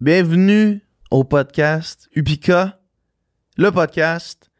Bienvenue 0.00 0.80
au 1.10 1.24
podcast 1.24 2.08
Upika, 2.16 2.80
le 3.58 3.70
podcast 3.70 4.50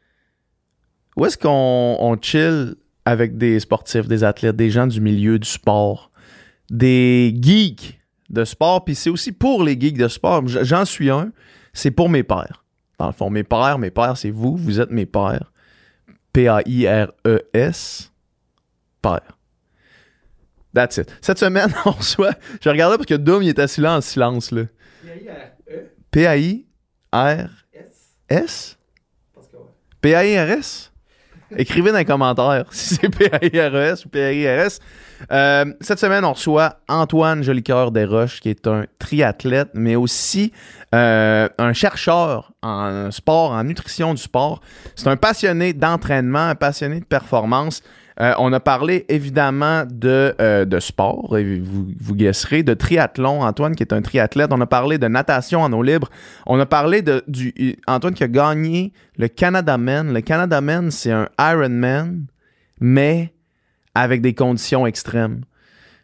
où 1.15 1.25
est-ce 1.25 1.35
qu'on 1.35 1.97
on 1.99 2.15
chill 2.21 2.75
avec 3.05 3.39
des 3.39 3.59
sportifs, 3.59 4.07
des 4.07 4.23
athlètes, 4.23 4.55
des 4.55 4.69
gens 4.69 4.85
du 4.85 5.01
milieu 5.01 5.39
du 5.39 5.49
sport, 5.49 6.11
des 6.69 7.35
geeks 7.41 7.99
de 8.29 8.45
sport, 8.45 8.85
puis 8.85 8.93
c'est 8.93 9.09
aussi 9.09 9.31
pour 9.31 9.63
les 9.63 9.81
geeks 9.81 9.97
de 9.97 10.07
sport. 10.07 10.43
J'en 10.45 10.85
suis 10.85 11.09
un, 11.09 11.31
c'est 11.73 11.89
pour 11.89 12.07
mes 12.07 12.21
pères. 12.21 12.63
Dans 12.99 13.07
le 13.07 13.13
fond, 13.13 13.31
mes 13.31 13.43
pères, 13.43 13.79
mes 13.79 13.89
pères, 13.89 14.17
c'est 14.17 14.29
vous, 14.29 14.55
vous 14.55 14.79
êtes 14.79 14.91
mes 14.91 15.07
pères. 15.07 15.51
P-A-I-R-E-S, 16.33 18.11
père. 19.01 19.37
That's 20.75 20.97
it. 20.97 21.11
Cette 21.19 21.39
semaine, 21.39 21.73
on 21.85 21.91
reçoit. 21.93 22.35
Je 22.61 22.69
regardais 22.69 22.97
parce 22.97 23.07
que 23.07 23.15
Doom, 23.15 23.41
il 23.41 23.49
est 23.49 23.57
assis 23.57 23.81
là 23.81 23.97
en 23.97 24.01
silence. 24.01 24.51
Là. 24.51 24.65
P-A-I-R-S? 26.11 26.67
P-A-I-R-S? 30.01 30.91
Écrivez 31.57 31.91
dans 31.91 31.97
les 31.97 32.05
commentaires 32.05 32.65
si 32.71 32.95
c'est 32.95 33.09
P-A-I-R-E-S 33.09 34.05
ou 34.05 34.09
P-A-I-R-S. 34.09 34.79
Euh, 35.31 35.65
cette 35.81 35.99
semaine, 35.99 36.25
on 36.25 36.33
reçoit 36.33 36.79
Antoine 36.87 37.43
Jolicoeur 37.43 37.91
Desroches, 37.91 38.39
qui 38.39 38.49
est 38.49 38.65
un 38.67 38.85
triathlète, 38.99 39.69
mais 39.73 39.95
aussi 39.95 40.51
euh, 40.95 41.47
un 41.57 41.73
chercheur 41.73 42.53
en 42.63 43.11
sport, 43.11 43.51
en 43.51 43.63
nutrition 43.63 44.13
du 44.13 44.21
sport. 44.21 44.61
C'est 44.95 45.07
un 45.07 45.17
passionné 45.17 45.73
d'entraînement, 45.73 46.47
un 46.47 46.55
passionné 46.55 46.99
de 46.99 47.05
performance. 47.05 47.83
Euh, 48.21 48.33
on 48.37 48.53
a 48.53 48.59
parlé 48.59 49.05
évidemment 49.09 49.83
de, 49.89 50.35
euh, 50.39 50.63
de 50.65 50.79
sport, 50.79 51.37
et 51.37 51.59
vous, 51.59 51.87
vous 51.99 52.15
guesserez, 52.15 52.61
de 52.61 52.75
triathlon. 52.75 53.41
Antoine 53.41 53.75
qui 53.75 53.81
est 53.81 53.93
un 53.93 54.01
triathlète. 54.01 54.51
On 54.53 54.61
a 54.61 54.67
parlé 54.67 54.99
de 54.99 55.07
natation 55.07 55.61
en 55.61 55.73
eau 55.73 55.81
libre. 55.81 56.09
On 56.45 56.59
a 56.59 56.67
parlé 56.67 57.01
de 57.01 57.23
du 57.27 57.53
Antoine 57.87 58.13
qui 58.13 58.23
a 58.23 58.27
gagné 58.27 58.93
le 59.17 59.27
Canada 59.27 59.77
Man. 59.77 60.13
Le 60.13 60.21
Canada 60.21 60.61
Man, 60.61 60.91
c'est 60.91 61.11
un 61.11 61.29
Ironman, 61.39 62.25
mais 62.79 63.33
avec 63.95 64.21
des 64.21 64.35
conditions 64.35 64.85
extrêmes. 64.85 65.41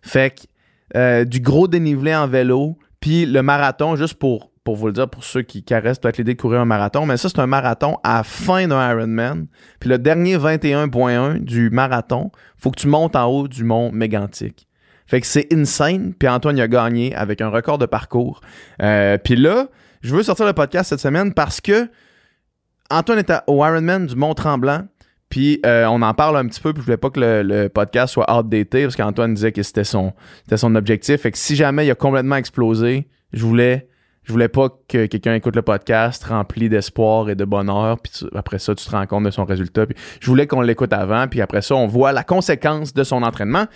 Fait 0.01 0.31
que 0.31 0.47
euh, 0.95 1.23
du 1.23 1.39
gros 1.39 1.67
dénivelé 1.67 2.15
en 2.15 2.27
vélo, 2.27 2.77
puis 2.99 3.25
le 3.25 3.43
marathon, 3.43 3.95
juste 3.95 4.15
pour, 4.15 4.51
pour 4.67 4.75
vous 4.75 4.87
le 4.87 4.91
dire, 4.91 5.07
pour 5.09 5.23
ceux 5.23 5.43
qui 5.43 5.63
caressent 5.63 5.97
peut-être 5.99 6.17
l'idée 6.17 6.33
de 6.33 6.41
courir 6.41 6.59
un 6.59 6.65
marathon, 6.65 7.05
mais 7.05 7.15
ça, 7.15 7.29
c'est 7.29 7.39
un 7.39 7.47
marathon 7.47 7.95
à 8.03 8.23
fin 8.23 8.67
d'un 8.67 8.91
Ironman. 8.91 9.47
Puis 9.79 9.89
le 9.89 9.97
dernier 9.97 10.35
21.1 10.37 11.39
du 11.39 11.69
marathon, 11.69 12.31
faut 12.57 12.71
que 12.71 12.79
tu 12.81 12.89
montes 12.89 13.15
en 13.15 13.27
haut 13.27 13.47
du 13.47 13.63
mont 13.63 13.93
Mégantic. 13.93 14.67
Fait 15.05 15.21
que 15.21 15.25
c'est 15.25 15.47
insane. 15.53 16.13
Puis 16.13 16.27
Antoine 16.27 16.59
a 16.59 16.67
gagné 16.67 17.15
avec 17.15 17.39
un 17.39 17.47
record 17.47 17.77
de 17.77 17.85
parcours. 17.85 18.41
Euh, 18.81 19.17
puis 19.17 19.37
là, 19.37 19.67
je 20.01 20.13
veux 20.13 20.21
sortir 20.21 20.45
le 20.45 20.51
podcast 20.51 20.89
cette 20.89 20.99
semaine 20.99 21.33
parce 21.33 21.61
que 21.61 21.87
Antoine 22.89 23.19
est 23.19 23.29
à- 23.29 23.45
au 23.47 23.65
Ironman 23.65 24.05
du 24.05 24.17
Mont-Tremblant. 24.17 24.81
Puis 25.29 25.61
euh, 25.65 25.85
on 25.85 26.01
en 26.01 26.13
parle 26.13 26.35
un 26.35 26.45
petit 26.45 26.59
peu, 26.59 26.73
puis 26.73 26.81
je 26.81 26.85
voulais 26.87 26.97
pas 26.97 27.09
que 27.09 27.21
le, 27.21 27.41
le 27.41 27.69
podcast 27.69 28.13
soit 28.13 28.29
outdated, 28.37 28.83
parce 28.83 28.97
qu'Antoine 28.97 29.33
disait 29.33 29.53
que 29.53 29.63
c'était 29.63 29.85
son, 29.85 30.11
c'était 30.43 30.57
son 30.57 30.75
objectif. 30.75 31.21
Fait 31.21 31.31
que 31.31 31.37
si 31.37 31.55
jamais 31.55 31.85
il 31.85 31.91
a 31.91 31.95
complètement 31.95 32.35
explosé, 32.35 33.07
je 33.31 33.45
voulais, 33.45 33.87
je 34.27 34.33
voulais 34.33 34.49
pas 34.49 34.67
que 34.89 35.05
quelqu'un 35.05 35.35
écoute 35.35 35.55
le 35.55 35.61
podcast 35.61 36.21
rempli 36.25 36.67
d'espoir 36.67 37.29
et 37.29 37.35
de 37.35 37.45
bonheur, 37.45 37.97
puis 37.97 38.11
après 38.35 38.59
ça, 38.59 38.75
tu 38.75 38.85
te 38.85 38.91
rends 38.91 39.05
compte 39.05 39.23
de 39.23 39.31
son 39.31 39.45
résultat. 39.45 39.85
Puis 39.85 39.95
je 40.19 40.27
voulais 40.27 40.47
qu'on 40.47 40.59
l'écoute 40.59 40.91
avant, 40.91 41.29
puis 41.29 41.39
après 41.39 41.61
ça, 41.61 41.75
on 41.75 41.87
voit 41.87 42.11
la 42.11 42.25
conséquence 42.25 42.93
de 42.93 43.05
son 43.05 43.23
entraînement. 43.23 43.67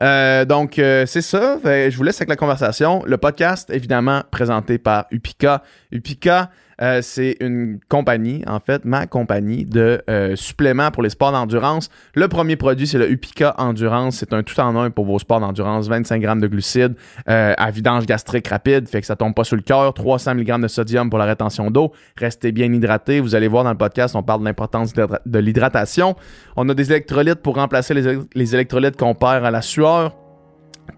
Euh, 0.00 0.46
donc, 0.46 0.78
euh, 0.78 1.04
c'est 1.04 1.20
ça. 1.20 1.58
Je 1.62 1.94
vous 1.94 2.04
laisse 2.04 2.16
avec 2.16 2.30
la 2.30 2.36
conversation. 2.36 3.02
Le 3.04 3.18
podcast, 3.18 3.68
évidemment, 3.70 4.22
présenté 4.30 4.78
par 4.78 5.04
Upika. 5.10 5.62
Upika, 5.92 6.48
euh, 6.80 7.00
c'est 7.02 7.36
une 7.40 7.80
compagnie, 7.88 8.42
en 8.46 8.60
fait, 8.60 8.84
ma 8.84 9.06
compagnie 9.06 9.64
de 9.64 10.02
euh, 10.08 10.36
suppléments 10.36 10.90
pour 10.90 11.02
les 11.02 11.10
sports 11.10 11.32
d'endurance. 11.32 11.90
Le 12.14 12.28
premier 12.28 12.56
produit, 12.56 12.86
c'est 12.86 12.98
le 12.98 13.10
Upika 13.10 13.54
Endurance. 13.58 14.16
C'est 14.16 14.32
un 14.32 14.42
tout 14.42 14.58
en 14.60 14.76
un 14.76 14.90
pour 14.90 15.04
vos 15.04 15.18
sports 15.18 15.40
d'endurance. 15.40 15.88
25 15.88 16.20
grammes 16.20 16.40
de 16.40 16.46
glucides 16.46 16.94
euh, 17.28 17.54
à 17.56 17.70
vidange 17.70 18.06
gastrique 18.06 18.48
rapide, 18.48 18.88
fait 18.88 19.00
que 19.00 19.06
ça 19.06 19.16
tombe 19.16 19.34
pas 19.34 19.44
sur 19.44 19.56
le 19.56 19.62
cœur. 19.62 19.92
300 19.92 20.34
mg 20.34 20.60
de 20.62 20.68
sodium 20.68 21.10
pour 21.10 21.18
la 21.18 21.24
rétention 21.24 21.70
d'eau. 21.70 21.92
Restez 22.16 22.52
bien 22.52 22.72
hydraté. 22.72 23.20
Vous 23.20 23.34
allez 23.34 23.48
voir 23.48 23.64
dans 23.64 23.72
le 23.72 23.78
podcast, 23.78 24.14
on 24.14 24.22
parle 24.22 24.40
de 24.40 24.44
l'importance 24.44 24.92
de 24.92 25.38
l'hydratation. 25.38 26.16
On 26.56 26.68
a 26.68 26.74
des 26.74 26.90
électrolytes 26.90 27.42
pour 27.42 27.56
remplacer 27.56 27.94
les 27.94 28.54
électrolytes 28.54 28.96
qu'on 28.96 29.14
perd 29.14 29.44
à 29.44 29.50
la 29.50 29.62
sueur. 29.62 30.27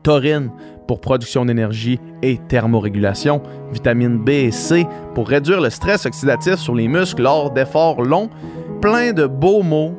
Taurine 0.02 0.50
pour 0.86 1.00
production 1.00 1.44
d'énergie 1.44 2.00
et 2.22 2.38
thermorégulation. 2.48 3.42
Vitamine 3.72 4.18
B 4.18 4.30
et 4.30 4.50
C 4.50 4.86
pour 5.14 5.28
réduire 5.28 5.60
le 5.60 5.70
stress 5.70 6.06
oxydatif 6.06 6.56
sur 6.56 6.74
les 6.74 6.88
muscles 6.88 7.22
lors 7.22 7.50
d'efforts 7.50 8.02
longs. 8.02 8.30
Plein 8.80 9.12
de 9.12 9.26
beaux 9.26 9.62
mots 9.62 9.94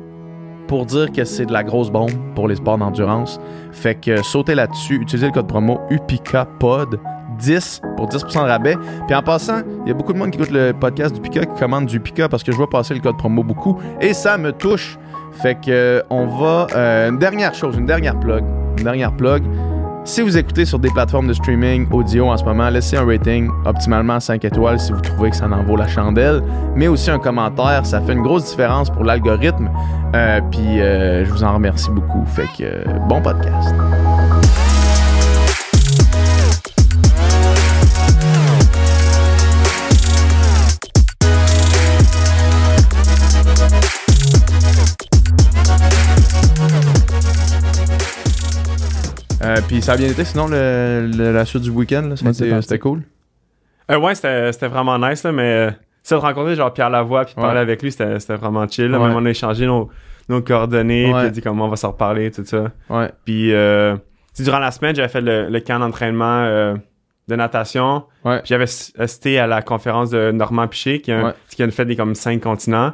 pour 0.66 0.86
dire 0.86 1.12
que 1.12 1.24
c'est 1.24 1.46
de 1.46 1.52
la 1.52 1.62
grosse 1.62 1.90
bombe 1.90 2.12
pour 2.34 2.48
les 2.48 2.56
sports 2.56 2.78
d'endurance. 2.78 3.40
Fait 3.72 3.94
que 3.94 4.22
sautez 4.22 4.54
là-dessus, 4.54 4.96
utilisez 5.00 5.26
le 5.26 5.32
code 5.32 5.46
promo 5.46 5.80
UPICAPOD 5.90 6.98
10 7.38 7.82
pour 7.96 8.08
10% 8.08 8.44
de 8.44 8.48
rabais. 8.48 8.76
Puis 9.06 9.14
en 9.14 9.22
passant, 9.22 9.62
il 9.84 9.88
y 9.88 9.90
a 9.90 9.94
beaucoup 9.94 10.12
de 10.12 10.18
monde 10.18 10.30
qui 10.30 10.38
écoute 10.38 10.52
le 10.52 10.72
podcast 10.72 11.14
du 11.14 11.20
Pika 11.20 11.44
qui 11.44 11.60
commande 11.60 11.86
du 11.86 12.00
Pika 12.00 12.28
parce 12.28 12.42
que 12.42 12.52
je 12.52 12.56
vois 12.56 12.70
passer 12.70 12.94
le 12.94 13.00
code 13.00 13.16
promo 13.16 13.42
beaucoup 13.42 13.78
et 14.00 14.14
ça 14.14 14.38
me 14.38 14.52
touche. 14.52 14.98
Fait 15.32 15.54
que 15.54 15.70
euh, 15.70 16.02
on 16.10 16.26
va 16.26 16.66
euh, 16.74 17.08
une 17.08 17.18
dernière 17.18 17.54
chose, 17.54 17.76
une 17.76 17.86
dernière 17.86 18.18
plug, 18.18 18.44
une 18.78 18.84
dernière 18.84 19.12
plug. 19.12 19.42
Si 20.04 20.20
vous 20.20 20.36
écoutez 20.36 20.64
sur 20.64 20.80
des 20.80 20.90
plateformes 20.90 21.28
de 21.28 21.32
streaming 21.32 21.86
audio 21.92 22.28
en 22.28 22.36
ce 22.36 22.42
moment, 22.42 22.68
laissez 22.70 22.96
un 22.96 23.06
rating 23.06 23.48
optimalement 23.64 24.18
5 24.18 24.44
étoiles 24.44 24.80
si 24.80 24.90
vous 24.90 25.00
trouvez 25.00 25.30
que 25.30 25.36
ça 25.36 25.46
en 25.46 25.62
vaut 25.62 25.76
la 25.76 25.86
chandelle, 25.86 26.42
mais 26.74 26.88
aussi 26.88 27.08
un 27.08 27.20
commentaire, 27.20 27.86
ça 27.86 28.00
fait 28.00 28.12
une 28.12 28.22
grosse 28.22 28.46
différence 28.46 28.90
pour 28.90 29.04
l'algorithme. 29.04 29.70
Euh, 30.16 30.40
Puis 30.50 30.80
euh, 30.80 31.24
je 31.24 31.30
vous 31.30 31.44
en 31.44 31.54
remercie 31.54 31.90
beaucoup. 31.90 32.24
Fait 32.26 32.48
que 32.58 32.64
euh, 32.64 32.84
bon 33.08 33.22
podcast. 33.22 33.72
Euh, 49.56 49.60
puis 49.66 49.82
ça 49.82 49.92
a 49.92 49.96
bien 49.96 50.08
été 50.08 50.24
sinon 50.24 50.46
le, 50.48 51.10
le- 51.16 51.32
la 51.32 51.44
suite 51.44 51.62
du 51.62 51.70
week-end, 51.70 52.02
là, 52.08 52.32
c'était 52.62 52.78
cool. 52.78 53.02
Euh, 53.90 53.98
ouais, 53.98 54.14
c'était 54.14 54.52
c'était 54.52 54.68
vraiment 54.68 54.98
nice, 54.98 55.22
là, 55.24 55.32
mais 55.32 55.42
euh, 55.42 55.70
ça 56.02 56.16
de 56.16 56.20
rencontrer 56.20 56.54
genre 56.54 56.72
Pierre 56.72 56.90
Lavoie 56.90 57.24
puis 57.24 57.34
de 57.34 57.40
parler 57.40 57.56
Ouais. 57.56 57.62
avec 57.62 57.82
lui, 57.82 57.90
c'était 57.92 58.18
c'était 58.20 58.36
vraiment 58.36 58.66
chill. 58.68 58.86
Là. 58.86 58.98
Ouais. 59.00 59.08
Même 59.08 59.16
on 59.16 59.26
a 59.26 59.30
échangé 59.30 59.66
nos, 59.66 59.88
nos 60.28 60.40
coordonnées, 60.40 61.12
Ouais. 61.12 61.22
puis 61.24 61.30
dit 61.32 61.42
comment 61.42 61.66
on 61.66 61.68
va 61.68 61.76
s'en 61.76 61.90
reparler, 61.90 62.30
tout 62.30 62.44
ça. 62.44 62.70
Ouais. 62.88 63.10
Puis 63.24 63.52
euh, 63.52 63.94
tu 63.96 64.00
sais, 64.34 64.44
durant 64.44 64.60
la 64.60 64.70
semaine, 64.70 64.94
j'avais 64.94 65.08
fait 65.08 65.20
le, 65.20 65.48
le 65.48 65.60
camp 65.60 65.78
d'entraînement 65.80 66.44
euh, 66.44 66.74
de 67.28 67.36
natation. 67.36 68.04
Ouais. 68.24 68.38
Puis 68.38 68.48
J'avais 68.48 68.64
assisté 68.64 69.38
à 69.38 69.46
la 69.46 69.60
conférence 69.62 70.10
de 70.10 70.30
Normand 70.30 70.68
Piché, 70.68 71.00
qui 71.00 71.12
a, 71.12 71.34
qui 71.50 71.62
a 71.62 71.70
fait 71.70 71.84
des 71.84 71.96
comme 71.96 72.14
cinq 72.14 72.40
continents. 72.40 72.92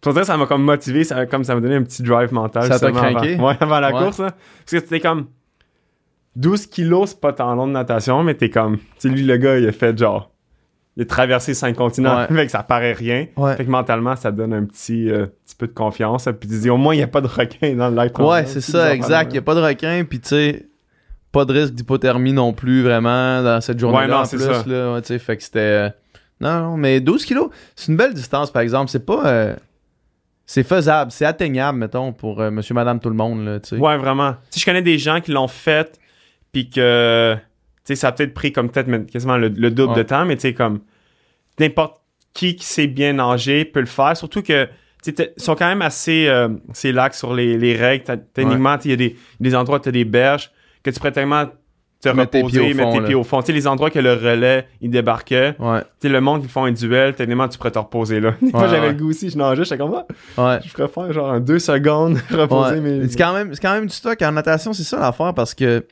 Puis 0.00 0.10
on 0.10 0.12
dirait 0.12 0.24
ça 0.24 0.36
m'a 0.36 0.46
comme 0.46 0.62
motivé, 0.62 1.02
ça, 1.02 1.26
comme 1.26 1.42
ça 1.42 1.54
m'a 1.54 1.60
donné 1.60 1.74
un 1.74 1.82
petit 1.82 2.02
drive 2.04 2.32
mental. 2.32 2.64
Ça 2.64 2.78
t'a 2.78 2.86
justement, 2.88 3.02
avant- 3.08 3.18
craqué? 3.18 3.36
Ouais, 3.36 3.54
avant 3.58 3.80
la 3.80 3.92
Ouais. 3.92 4.00
course. 4.04 4.18
Là. 4.20 4.30
Parce 4.30 4.70
que 4.70 4.78
c'était 4.80 5.00
comme 5.00 5.26
12 6.38 6.66
kilos, 6.66 7.10
c'est 7.10 7.20
pas 7.20 7.32
tant 7.32 7.54
long 7.54 7.66
de 7.66 7.72
natation, 7.72 8.22
mais 8.22 8.34
t'es 8.34 8.48
comme. 8.48 8.78
Tu 8.78 8.84
sais, 8.98 9.08
lui, 9.08 9.22
le 9.24 9.36
gars, 9.36 9.58
il 9.58 9.66
a 9.68 9.72
fait 9.72 9.96
genre. 9.98 10.30
Il 10.96 11.02
a 11.02 11.06
traversé 11.06 11.52
cinq 11.54 11.76
continents, 11.76 12.16
Ouais. 12.16 12.26
fait 12.34 12.46
que 12.46 12.50
ça 12.52 12.62
paraît 12.62 12.92
rien. 12.92 13.26
Ouais. 13.36 13.54
Fait 13.56 13.64
que 13.64 13.70
mentalement, 13.70 14.16
ça 14.16 14.32
donne 14.32 14.52
un 14.52 14.64
petit, 14.64 15.10
euh, 15.10 15.26
petit 15.44 15.54
peu 15.56 15.66
de 15.68 15.72
confiance. 15.72 16.28
Puis 16.40 16.48
tu 16.48 16.58
dis, 16.58 16.70
au 16.70 16.76
moins, 16.76 16.94
il 16.94 16.98
n'y 16.98 17.04
a 17.04 17.08
pas 17.08 17.20
de 17.20 17.26
requin 17.28 17.74
dans 17.74 17.88
le 17.88 17.94
lac. 17.94 18.18
Ouais, 18.18 18.46
c'est 18.46 18.60
ça, 18.60 18.94
exact. 18.94 19.30
Il 19.30 19.34
n'y 19.34 19.38
a 19.38 19.42
pas 19.42 19.54
de 19.54 19.60
requin, 19.60 20.04
puis 20.08 20.18
tu 20.20 20.28
sais, 20.30 20.66
pas 21.30 21.44
de 21.44 21.52
risque 21.52 21.74
d'hypothermie 21.74 22.32
non 22.32 22.52
plus, 22.52 22.82
vraiment, 22.82 23.42
dans 23.42 23.60
cette 23.60 23.78
journée-là. 23.78 24.02
Ouais, 24.06 24.10
non, 24.10 24.24
c'est 24.24 24.36
plus, 24.36 24.46
ça. 24.46 24.64
Là, 24.66 24.94
ouais, 24.94 25.18
fait 25.18 25.36
que 25.36 25.42
c'était. 25.42 25.58
euh, 25.60 25.90
Non, 26.40 26.60
non, 26.60 26.76
mais 26.76 27.00
12 27.00 27.24
kilos, 27.24 27.50
c'est 27.76 27.92
une 27.92 27.96
belle 27.98 28.14
distance, 28.14 28.50
par 28.50 28.62
exemple. 28.62 28.90
C'est 28.90 29.04
pas. 29.06 29.26
euh, 29.26 29.54
C'est 30.46 30.62
faisable, 30.64 31.10
c'est 31.12 31.26
atteignable, 31.26 31.78
mettons, 31.78 32.12
pour 32.12 32.40
euh, 32.40 32.50
monsieur, 32.50 32.74
madame, 32.74 32.98
tout 33.00 33.10
le 33.10 33.14
monde, 33.16 33.44
là, 33.44 33.60
tu 33.60 33.70
sais. 33.70 33.76
Ouais, 33.76 33.96
vraiment. 33.98 34.32
Tu 34.32 34.38
sais, 34.58 34.60
je 34.60 34.64
connais 34.64 34.82
des 34.82 34.98
gens 34.98 35.20
qui 35.20 35.30
l'ont 35.30 35.46
fait, 35.48 35.98
puis 36.64 36.70
que, 36.70 37.34
tu 37.36 37.40
sais, 37.84 37.94
ça 37.94 38.08
a 38.08 38.12
peut-être 38.12 38.34
pris 38.34 38.50
comme 38.52 38.68
peut-être 38.70 39.06
quasiment 39.10 39.36
le, 39.36 39.48
le 39.48 39.70
double 39.70 39.92
Ouais. 39.92 39.98
de 39.98 40.02
temps, 40.02 40.24
mais 40.24 40.34
tu 40.36 40.42
sais, 40.42 40.54
comme 40.54 40.80
n'importe 41.60 42.00
qui 42.34 42.56
qui 42.56 42.64
sait 42.66 42.86
bien 42.88 43.12
nager 43.14 43.64
peut 43.64 43.80
le 43.80 43.86
faire. 43.86 44.16
Surtout 44.16 44.42
que, 44.42 44.64
tu 44.64 44.70
sais, 45.02 45.12
t'es- 45.12 45.32
ils 45.36 45.42
sont 45.42 45.54
quand 45.54 45.68
même 45.68 45.82
assez, 45.82 46.26
euh, 46.28 46.48
assez 46.70 46.92
sur 47.12 47.34
les, 47.34 47.56
les 47.56 47.76
règles. 47.76 48.04
Techniquement, 48.34 48.76
il 48.84 48.90
y 48.90 48.94
a 48.94 48.96
des, 48.96 49.16
des 49.40 49.54
endroits 49.54 49.78
où 49.78 49.82
tu 49.82 49.88
as 49.88 49.92
des 49.92 50.04
berges 50.04 50.50
que 50.82 50.90
tu 50.90 50.98
pourrais 50.98 51.12
tellement 51.12 51.46
te 52.00 52.08
Mettre 52.10 52.30
tes 52.30 52.38
reposer, 52.42 52.60
pieds 52.60 52.70
au 52.72 52.76
mettre 52.76 52.90
fond, 52.92 52.98
tes 53.00 53.04
pieds 53.06 53.14
au 53.16 53.24
fond. 53.24 53.40
Tu 53.40 53.46
sais, 53.46 53.52
les 53.52 53.66
endroits 53.66 53.90
que 53.90 53.98
le 53.98 54.12
relais, 54.12 54.68
il 54.80 54.90
débarquait. 54.90 55.56
Ouais, 55.58 55.80
Tu 55.80 55.86
sais, 56.02 56.08
le 56.08 56.20
monde 56.20 56.42
qui 56.42 56.48
font 56.48 56.64
un 56.64 56.70
duel, 56.70 57.14
techniquement, 57.14 57.48
tu 57.48 57.58
pourrais 57.58 57.72
te 57.72 57.78
reposer 57.78 58.20
là. 58.20 58.34
Moi, 58.40 58.62
Ouais, 58.62 58.68
j'avais 58.68 58.88
le 58.90 58.94
goût 58.94 59.10
aussi, 59.10 59.30
je 59.30 59.36
nageais, 59.38 59.64
j'étais 59.64 59.78
comme, 59.78 60.04
ah, 60.36 60.42
ouais. 60.54 60.58
je 60.64 60.86
faire 60.86 61.12
genre 61.12 61.30
un 61.32 61.40
deux 61.40 61.58
secondes, 61.58 62.18
reposer 62.30 62.80
mes. 62.80 63.08
C'est 63.08 63.18
quand 63.18 63.32
même, 63.34 63.52
c'est 63.52 63.60
quand 63.60 63.72
même 63.74 63.86
du 63.86 63.92
stock 63.94 64.20
en 64.22 64.30
natation, 64.32 64.72
c'est 64.72 64.84
ça 64.84 65.00
l'affaire 65.00 65.34
parce 65.34 65.54
que 65.54 65.84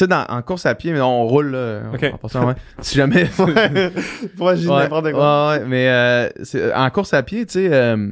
sais, 0.00 0.06
dans- 0.06 0.24
en 0.28 0.42
course 0.42 0.66
à 0.66 0.74
pied, 0.74 0.92
mais 0.92 1.00
on 1.00 1.24
roule, 1.26 1.52
là. 1.52 1.82
Ok. 1.92 2.10
En 2.14 2.18
passant, 2.18 2.46
ouais. 2.48 2.54
si 2.80 2.96
jamais. 2.96 3.28
Moi, 4.38 4.54
j'ai 4.56 4.68
n'importe 4.68 5.12
quoi. 5.12 5.50
ouais, 5.52 5.58
ouais, 5.60 5.64
mais 5.66 5.88
euh, 5.88 6.28
en 6.74 6.90
course 6.90 7.14
à 7.14 7.22
pied, 7.22 7.46
tu 7.46 7.52
sais, 7.54 7.68
euh, 7.72 8.08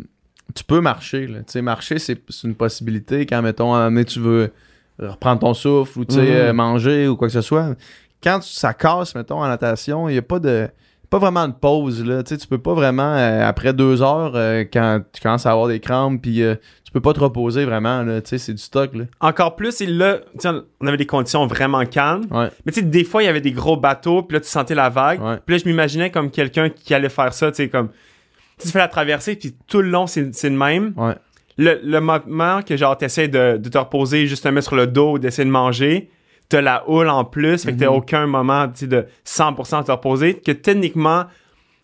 tu 0.54 0.64
peux 0.64 0.80
marcher. 0.80 1.26
Là. 1.26 1.38
Tu 1.40 1.44
sais, 1.52 1.62
marcher, 1.62 1.98
c'est 1.98 2.18
une 2.44 2.54
possibilité 2.54 3.26
quand, 3.26 3.42
mettons, 3.42 3.74
à 3.74 3.78
un 3.78 3.80
moment 3.84 3.90
donné, 3.96 4.04
tu 4.04 4.20
veux 4.20 4.52
reprendre 4.98 5.40
ton 5.40 5.54
souffle 5.54 5.98
ou 6.00 6.04
tu 6.04 6.14
sais, 6.14 6.20
Mhm. 6.20 6.26
euh, 6.28 6.52
manger 6.52 7.08
ou 7.08 7.16
quoi 7.16 7.28
que 7.28 7.32
ce 7.34 7.40
soit. 7.40 7.74
Quand 8.22 8.38
tu- 8.40 8.50
ça 8.50 8.72
casse, 8.74 9.14
mettons, 9.14 9.38
en 9.42 9.48
natation, 9.48 10.08
il 10.08 10.12
n'y 10.12 10.18
a 10.18 10.22
pas 10.22 10.38
de 10.38 10.68
pas 11.12 11.18
vraiment 11.18 11.46
de 11.46 11.52
pause. 11.52 12.02
Là. 12.02 12.22
Tu 12.22 12.30
sais, 12.30 12.38
tu 12.38 12.46
peux 12.46 12.56
pas 12.56 12.72
vraiment, 12.72 13.14
euh, 13.14 13.46
après 13.46 13.74
deux 13.74 14.00
heures, 14.00 14.32
euh, 14.34 14.64
quand 14.64 15.02
tu 15.12 15.20
commences 15.20 15.44
à 15.44 15.50
avoir 15.50 15.68
des 15.68 15.78
crampes, 15.78 16.22
puis 16.22 16.42
euh, 16.42 16.54
tu 16.84 16.90
peux 16.90 17.02
pas 17.02 17.12
te 17.12 17.20
reposer 17.20 17.66
vraiment. 17.66 18.02
Là. 18.02 18.22
Tu 18.22 18.30
sais, 18.30 18.38
c'est 18.38 18.54
du 18.54 18.62
stock. 18.62 18.94
Là. 18.94 19.04
Encore 19.20 19.54
plus, 19.54 19.82
et 19.82 19.86
là, 19.86 20.20
on 20.80 20.86
avait 20.86 20.96
des 20.96 21.04
conditions 21.04 21.46
vraiment 21.46 21.84
calmes. 21.84 22.24
Ouais, 22.30 22.48
Mais 22.64 22.72
tu 22.72 22.80
sais, 22.80 22.86
des 22.86 23.04
fois, 23.04 23.22
il 23.22 23.26
y 23.26 23.28
avait 23.28 23.42
des 23.42 23.52
gros 23.52 23.76
bateaux, 23.76 24.22
puis 24.22 24.36
là, 24.36 24.40
tu 24.40 24.48
sentais 24.48 24.74
la 24.74 24.88
vague. 24.88 25.20
ouais. 25.22 25.36
Puis 25.44 25.54
là, 25.54 25.62
je 25.62 25.68
m'imaginais 25.68 26.10
comme 26.10 26.30
quelqu'un 26.30 26.70
qui 26.70 26.94
allait 26.94 27.10
faire 27.10 27.34
ça, 27.34 27.50
tu 27.50 27.56
sais, 27.56 27.68
comme... 27.68 27.90
Tu 28.58 28.68
fais 28.68 28.78
la 28.78 28.88
traversée, 28.88 29.36
puis 29.36 29.54
tout 29.66 29.82
le 29.82 29.90
long, 29.90 30.06
c'est 30.06 30.34
c'est 30.34 30.48
le 30.48 30.56
même. 30.56 30.94
Ouais. 30.96 31.14
Le, 31.58 31.78
le 31.84 32.00
moment 32.00 32.62
que, 32.62 32.74
genre, 32.74 32.96
t'essaies 32.96 33.28
de, 33.28 33.58
de 33.58 33.68
te 33.68 33.76
reposer, 33.76 34.26
juste 34.26 34.44
te 34.44 34.48
mettre 34.48 34.68
sur 34.68 34.76
le 34.76 34.86
dos, 34.86 35.18
d'essayer 35.18 35.44
de 35.44 35.50
manger, 35.50 36.08
t'as 36.52 36.60
la 36.62 36.88
houle 36.88 37.08
en 37.08 37.24
plus, 37.24 37.64
fait 37.64 37.72
que 37.72 37.78
t'as 37.78 37.86
Mhm. 37.90 37.96
aucun 37.96 38.26
moment, 38.26 38.66
de 38.66 39.06
100% 39.24 39.82
te 39.84 39.90
reposer, 39.92 40.34
que 40.34 40.52
techniquement, 40.52 41.24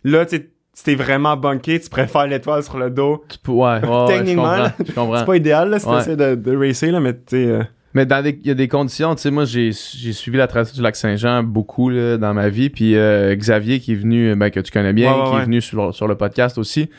là, 0.04 0.24
tu 0.26 0.50
si 0.74 0.84
t'es 0.84 0.94
vraiment 0.94 1.36
bunké, 1.36 1.80
tu 1.80 1.90
préfères 1.90 2.28
l'étoile 2.28 2.62
sur 2.62 2.78
le 2.78 2.88
dos. 2.88 3.24
Tu 3.28 3.36
peux, 3.38 3.50
ouais, 3.50 3.80
Techniquement. 4.06 4.68
C'est 4.86 5.26
pas 5.26 5.36
idéal, 5.36 5.70
là, 5.70 5.78
si 5.80 5.86
Ouais. 5.88 5.96
t'essaies 5.98 6.16
de, 6.16 6.36
de 6.36 6.56
racer, 6.56 6.92
là, 6.92 7.00
mais 7.00 7.14
tu 7.14 7.20
sais... 7.30 7.46
euh, 7.46 7.62
Mais 7.94 8.06
dans 8.06 8.22
des, 8.22 8.38
il 8.40 8.46
y 8.46 8.50
a 8.52 8.54
des 8.54 8.68
conditions, 8.68 9.12
tu 9.16 9.22
sais, 9.22 9.30
moi 9.32 9.44
j'ai 9.44 9.72
j'ai 9.72 10.12
suivi 10.12 10.36
la 10.38 10.46
traversée 10.46 10.76
du 10.76 10.82
lac 10.82 10.94
Saint-Jean 10.94 11.42
beaucoup 11.42 11.88
là, 11.90 12.16
dans 12.16 12.32
ma 12.32 12.48
vie, 12.48 12.70
puis 12.70 12.94
euh, 12.94 13.34
Xavier 13.34 13.80
qui 13.80 13.92
est 13.92 13.96
venu, 13.96 14.36
ben, 14.36 14.50
que 14.50 14.60
tu 14.60 14.70
connais 14.70 14.92
bien, 14.92 15.12
Ouais, 15.16 15.28
qui 15.30 15.34
est 15.36 15.44
venu 15.46 15.60
sur, 15.60 15.92
sur 15.92 16.06
le 16.06 16.14
podcast 16.14 16.58
aussi. 16.58 16.86
Tu 16.86 16.92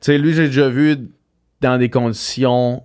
sais, 0.00 0.16
lui 0.16 0.32
j'ai 0.32 0.46
déjà 0.46 0.70
vu 0.70 0.96
dans 1.60 1.76
des 1.78 1.90
conditions 1.90 2.82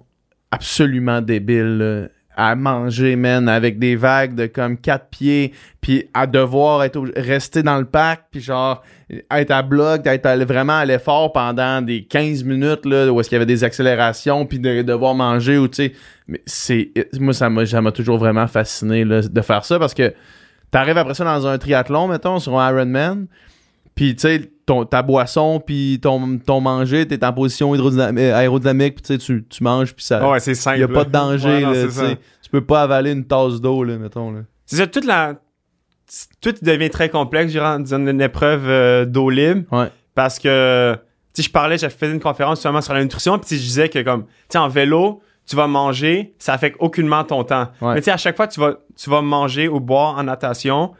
absolument 0.51 1.21
débiles, 1.21 1.77
là, 1.77 2.07
à 2.37 2.55
manger, 2.55 3.15
man, 3.15 3.49
avec 3.49 3.79
des 3.79 3.95
vagues 3.95 4.35
de 4.35 4.45
comme 4.45 4.77
quatre 4.77 5.09
pieds, 5.09 5.53
puis 5.81 6.07
à 6.13 6.27
devoir 6.27 6.83
être 6.83 7.03
rester 7.15 7.63
dans 7.63 7.77
le 7.79 7.85
parc, 7.85 8.25
puis 8.31 8.39
genre 8.41 8.83
être 9.31 9.51
à 9.51 9.63
bloc, 9.63 10.05
être 10.05 10.25
à- 10.27 10.37
vraiment 10.45 10.77
à 10.77 10.85
l'effort 10.85 11.33
pendant 11.33 11.81
des 11.81 12.03
15 12.05 12.43
minutes 12.43 12.85
là, 12.85 13.11
où 13.11 13.19
est-ce 13.19 13.29
qu'il 13.29 13.37
y 13.37 13.41
avait 13.41 13.45
des 13.47 13.63
accélérations, 13.63 14.45
puis 14.45 14.59
de 14.59 14.83
devoir 14.83 15.15
manger 15.15 15.57
ou 15.57 15.67
tu 15.67 15.75
sais, 15.87 15.93
mais 16.27 16.41
c'est 16.45 16.91
moi 17.19 17.33
ça 17.33 17.49
m'a 17.49 17.65
ça 17.65 17.81
m'a 17.81 17.91
toujours 17.91 18.19
vraiment 18.19 18.45
fasciné 18.47 19.03
là, 19.03 19.21
de 19.21 19.41
faire 19.41 19.65
ça 19.65 19.79
parce 19.79 19.93
que 19.95 20.13
t'arrives 20.69 20.97
après 20.97 21.15
ça 21.15 21.23
dans 21.23 21.47
un 21.47 21.57
triathlon 21.57 22.07
mettons 22.07 22.37
sur 22.39 22.59
un 22.59 22.69
Ironman, 22.71 23.25
puis 23.97 24.15
tu 24.15 24.21
sais 24.21 24.51
ta 24.89 25.01
boisson 25.01 25.59
puis 25.65 25.99
ton 26.01 26.37
ton 26.39 26.61
manger, 26.61 27.05
t'es 27.07 27.23
en 27.25 27.33
position 27.33 27.73
hydrodynamique, 27.75 28.19
aérodynamique, 28.33 29.01
puis 29.01 29.17
tu 29.17 29.43
tu 29.45 29.63
manges 29.63 29.93
puis 29.93 30.05
ça 30.05 30.29
Ouais, 30.29 30.39
c'est 30.39 30.55
simple. 30.55 30.77
il 30.79 30.83
a 30.83 30.87
pas 30.87 31.03
de 31.03 31.09
danger 31.11 31.49
Ouais, 31.49 31.61
là, 31.61 31.85
tu 31.85 31.91
ça. 31.91 32.07
sais. 32.09 32.17
Tu 32.43 32.49
peux 32.49 32.61
pas 32.65 32.83
avaler 32.83 33.11
une 33.11 33.25
tasse 33.25 33.59
d'eau 33.59 33.83
là 33.83 33.97
mettons 33.97 34.31
là. 34.31 34.39
C'est 34.65 34.75
ça, 34.77 34.87
toute 34.87 35.05
la. 35.05 35.35
Tout 36.41 36.53
devient 36.61 36.89
très 36.89 37.09
complexe 37.09 37.51
durant 37.51 37.77
une 37.83 38.21
épreuve 38.21 38.63
euh, 38.67 39.05
d'eau 39.05 39.29
libre. 39.29 39.63
Ouais. 39.71 39.87
Parce 40.15 40.39
que, 40.39 40.95
tu 41.33 41.41
je 41.41 41.49
parlais, 41.49 41.77
j'ai 41.77 41.89
fait 41.89 42.09
une 42.11 42.19
conférence 42.19 42.59
justement 42.59 42.81
sur 42.81 42.93
la 42.93 43.03
nutrition, 43.03 43.37
puis 43.39 43.57
je 43.57 43.61
disais 43.61 43.89
que, 43.89 43.99
comme, 44.03 44.23
tu 44.23 44.29
sais, 44.49 44.57
en 44.57 44.67
vélo, 44.69 45.21
tu 45.45 45.55
vas 45.55 45.67
manger, 45.67 46.33
ça 46.39 46.53
affecte 46.53 46.77
aucunement 46.79 47.23
ton 47.23 47.43
temps. 47.43 47.67
Ouais. 47.81 47.93
Mais 47.95 48.01
tu 48.01 48.05
sais, 48.05 48.11
à 48.11 48.17
chaque 48.17 48.35
fois, 48.35 48.47
tu 48.47 48.59
vas, 48.59 48.75
tu 48.95 49.09
vas 49.09 49.21
manger 49.21 49.67
ou 49.67 49.79
boire 49.79 50.17
en 50.17 50.23
natation, 50.23 50.93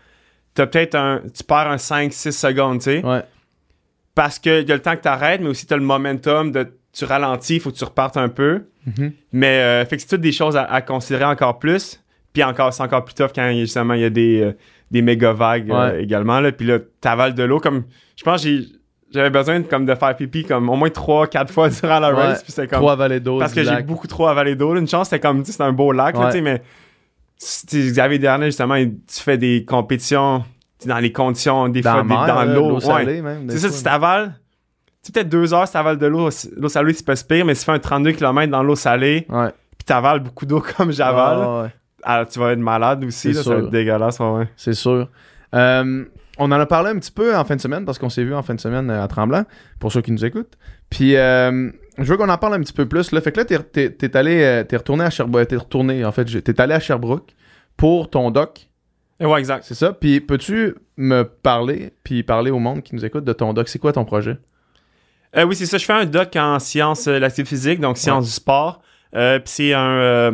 t'as 0.57 0.67
peut-être 0.67 0.95
un. 0.95 1.21
Tu 1.33 1.43
perds 1.43 1.69
un 1.69 1.75
5-6 1.77 2.31
secondes, 2.31 2.79
tu 2.79 2.83
sais. 2.85 3.05
Ouais. 3.05 3.21
Parce 4.15 4.39
qu'il 4.39 4.67
y 4.67 4.71
a 4.71 4.75
le 4.75 4.81
temps 4.81 4.95
que 4.95 5.01
t'arrêtes, 5.01 5.41
mais 5.41 5.47
aussi 5.49 5.65
t'as 5.67 5.75
le 5.77 5.83
momentum 5.83 6.51
de. 6.51 6.67
Tu 6.93 7.05
ralentis, 7.05 7.55
il 7.55 7.59
faut 7.61 7.71
que 7.71 7.77
tu 7.77 7.83
repartes 7.83 8.17
un 8.17 8.29
peu. 8.29 8.63
Mhm. 8.87 9.11
Mais 9.31 9.59
euh, 9.59 9.85
fait 9.85 9.97
que 9.97 10.01
c'est 10.01 10.07
toutes 10.07 10.21
des 10.21 10.31
choses 10.31 10.57
à, 10.57 10.63
à 10.63 10.81
considérer 10.81 11.25
encore 11.25 11.59
plus. 11.59 12.01
Puis 12.33 12.43
encore, 12.43 12.73
c'est 12.73 12.81
encore 12.83 13.05
plus 13.05 13.13
tough 13.13 13.29
quand 13.35 13.51
justement 13.53 13.93
il 13.93 14.01
y 14.01 14.05
a 14.05 14.09
des, 14.09 14.41
euh, 14.41 14.51
des 14.89 15.01
méga 15.03 15.31
vagues 15.33 15.69
euh, 15.71 15.99
également. 15.99 16.39
Là. 16.39 16.51
Puis 16.51 16.65
là, 16.65 16.79
t'avales 17.01 17.35
de 17.35 17.43
l'eau 17.43 17.59
comme. 17.59 17.83
Je 18.15 18.23
pense 18.23 18.41
que 18.41 18.47
j'ai- 18.49 18.65
j'avais 19.13 19.29
besoin 19.29 19.59
de, 19.61 19.65
comme, 19.67 19.85
de 19.85 19.95
faire 19.95 20.15
pipi 20.17 20.43
comme 20.43 20.69
au 20.69 20.75
moins 20.75 20.89
3-4 20.89 21.47
fois 21.49 21.69
durant 21.81 21.99
la 21.99 22.09
Ouais. 22.13 22.15
race. 22.23 22.41
Puis 22.43 22.51
c'était 22.51 22.67
comme. 22.67 22.79
Trois 22.79 22.95
vallées 22.95 23.19
d'eau 23.19 23.37
parce 23.39 23.53
que 23.53 23.63
j'ai 23.63 23.81
beaucoup 23.83 24.07
trop 24.07 24.27
avalé 24.27 24.55
d'eau. 24.55 24.73
là. 24.73 24.79
Une 24.81 24.87
chance, 24.87 25.09
c'était 25.09 25.19
comme. 25.19 25.45
sais, 25.45 25.51
C'était 25.51 25.63
un 25.65 25.73
beau 25.73 25.91
lac, 25.91 26.17
Ouais. 26.17 26.41
mais. 26.41 26.61
Tu 27.67 27.77
Xavier 27.91 28.19
Dernier, 28.19 28.45
justement, 28.47 28.75
il- 28.75 28.95
tu 29.05 29.21
fais 29.21 29.37
des 29.37 29.65
compétitions 29.65 30.43
tu 30.79 30.87
dans 30.87 30.99
les 30.99 31.11
conditions, 31.11 31.69
des 31.69 31.81
dans 31.81 31.91
fois, 31.93 32.03
mer, 32.03 32.25
dans 32.27 32.43
l'eau. 32.45 32.73
Ouais. 32.75 32.81
salée 32.81 33.21
même. 33.23 33.47
des 33.47 33.53
C'est 33.57 33.67
ça, 33.67 33.69
si 33.75 33.83
t'avales, 33.83 34.35
tu 35.03 35.11
peut-être 35.11 35.29
deux 35.29 35.51
heures, 35.53 35.65
si 35.65 35.73
t'avales 35.73 35.97
de 35.97 36.05
l'eau, 36.05 36.29
l'eau 36.55 36.69
salée, 36.69 36.93
c'est 36.93 37.05
pas 37.05 37.15
si 37.15 37.23
pire, 37.23 37.45
mais 37.45 37.55
si 37.55 37.61
tu 37.61 37.65
fais 37.65 37.71
un 37.71 37.79
32 37.79 38.11
km 38.11 38.51
dans 38.51 38.61
l'eau 38.61 38.75
salée, 38.75 39.25
Ouais. 39.29 39.49
puis 39.77 39.85
t'avales 39.85 40.19
beaucoup 40.19 40.45
d'eau 40.45 40.61
comme 40.77 40.91
j'avale, 40.91 41.63
ouais. 41.63 41.69
ah, 42.03 42.25
tu 42.31 42.37
vas 42.37 42.51
être 42.51 42.59
malade 42.59 43.03
aussi, 43.03 43.31
là, 43.33 43.41
ça 43.41 43.49
va 43.55 43.59
être 43.61 43.71
dégueulasse, 43.71 44.19
ouais, 44.19 44.29
ouais. 44.29 44.49
C'est 44.55 44.73
sûr. 44.75 45.09
Euh, 45.55 46.05
on 46.37 46.51
en 46.51 46.59
a 46.59 46.65
parlé 46.67 46.91
un 46.91 46.99
petit 46.99 47.11
peu 47.11 47.35
en 47.35 47.43
fin 47.43 47.55
de 47.55 47.61
semaine 47.61 47.83
parce 47.83 47.97
qu'on 47.97 48.09
s'est 48.09 48.23
vu 48.23 48.35
en 48.35 48.43
fin 48.43 48.53
de 48.53 48.59
semaine 48.59 48.91
euh, 48.91 49.03
à 49.03 49.07
Tremblant, 49.07 49.45
pour 49.79 49.91
ceux 49.91 50.01
qui 50.01 50.11
nous 50.11 50.23
écoutent. 50.25 50.53
Puis, 50.91 51.15
euh, 51.15 51.71
je 51.97 52.03
veux 52.03 52.17
qu'on 52.17 52.29
en 52.29 52.37
parle 52.37 52.55
un 52.55 52.59
petit 52.59 52.73
peu 52.73 52.87
plus. 52.87 53.11
Là. 53.11 53.21
Fait 53.21 53.31
que 53.31 53.37
là, 53.39 53.45
t'es, 53.45 53.59
t'es, 53.59 53.89
t'es 53.91 54.15
allé, 54.17 54.43
euh, 54.43 54.63
t'es 54.63 54.77
retourné 54.77 55.03
à 55.03 55.09
Sherbrooke. 55.09 55.47
T'es 55.47 55.55
retourné, 55.55 56.05
en 56.05 56.11
fait, 56.11 56.25
t'es 56.41 56.61
allé 56.61 56.73
à 56.73 56.79
Sherbrooke 56.79 57.31
pour 57.75 58.09
ton 58.09 58.31
doc, 58.31 58.67
Et 59.19 59.25
ouais, 59.25 59.39
exact. 59.39 59.63
c'est 59.63 59.75
ça. 59.75 59.93
Puis, 59.93 60.19
peux-tu 60.21 60.75
me 60.97 61.23
parler, 61.23 61.93
puis 62.03 62.23
parler 62.23 62.49
au 62.51 62.59
monde 62.59 62.81
qui 62.83 62.95
nous 62.95 63.05
écoute 63.05 63.23
de 63.23 63.33
ton 63.33 63.53
doc? 63.53 63.67
C'est 63.69 63.79
quoi 63.79 63.93
ton 63.93 64.05
projet? 64.05 64.37
Euh, 65.35 65.43
oui, 65.43 65.55
c'est 65.55 65.65
ça, 65.65 65.77
je 65.77 65.85
fais 65.85 65.93
un 65.93 66.05
doc 66.05 66.35
en 66.35 66.57
sciences 66.59 67.07
euh, 67.07 67.13
de 67.15 67.17
l'activité 67.17 67.49
physique, 67.55 67.79
donc 67.79 67.97
sciences 67.97 68.25
du 68.25 68.31
sport. 68.31 68.81
Euh, 69.15 69.37
puis 69.39 69.49
c'est 69.49 69.73
un... 69.73 69.97
euh, 69.99 70.31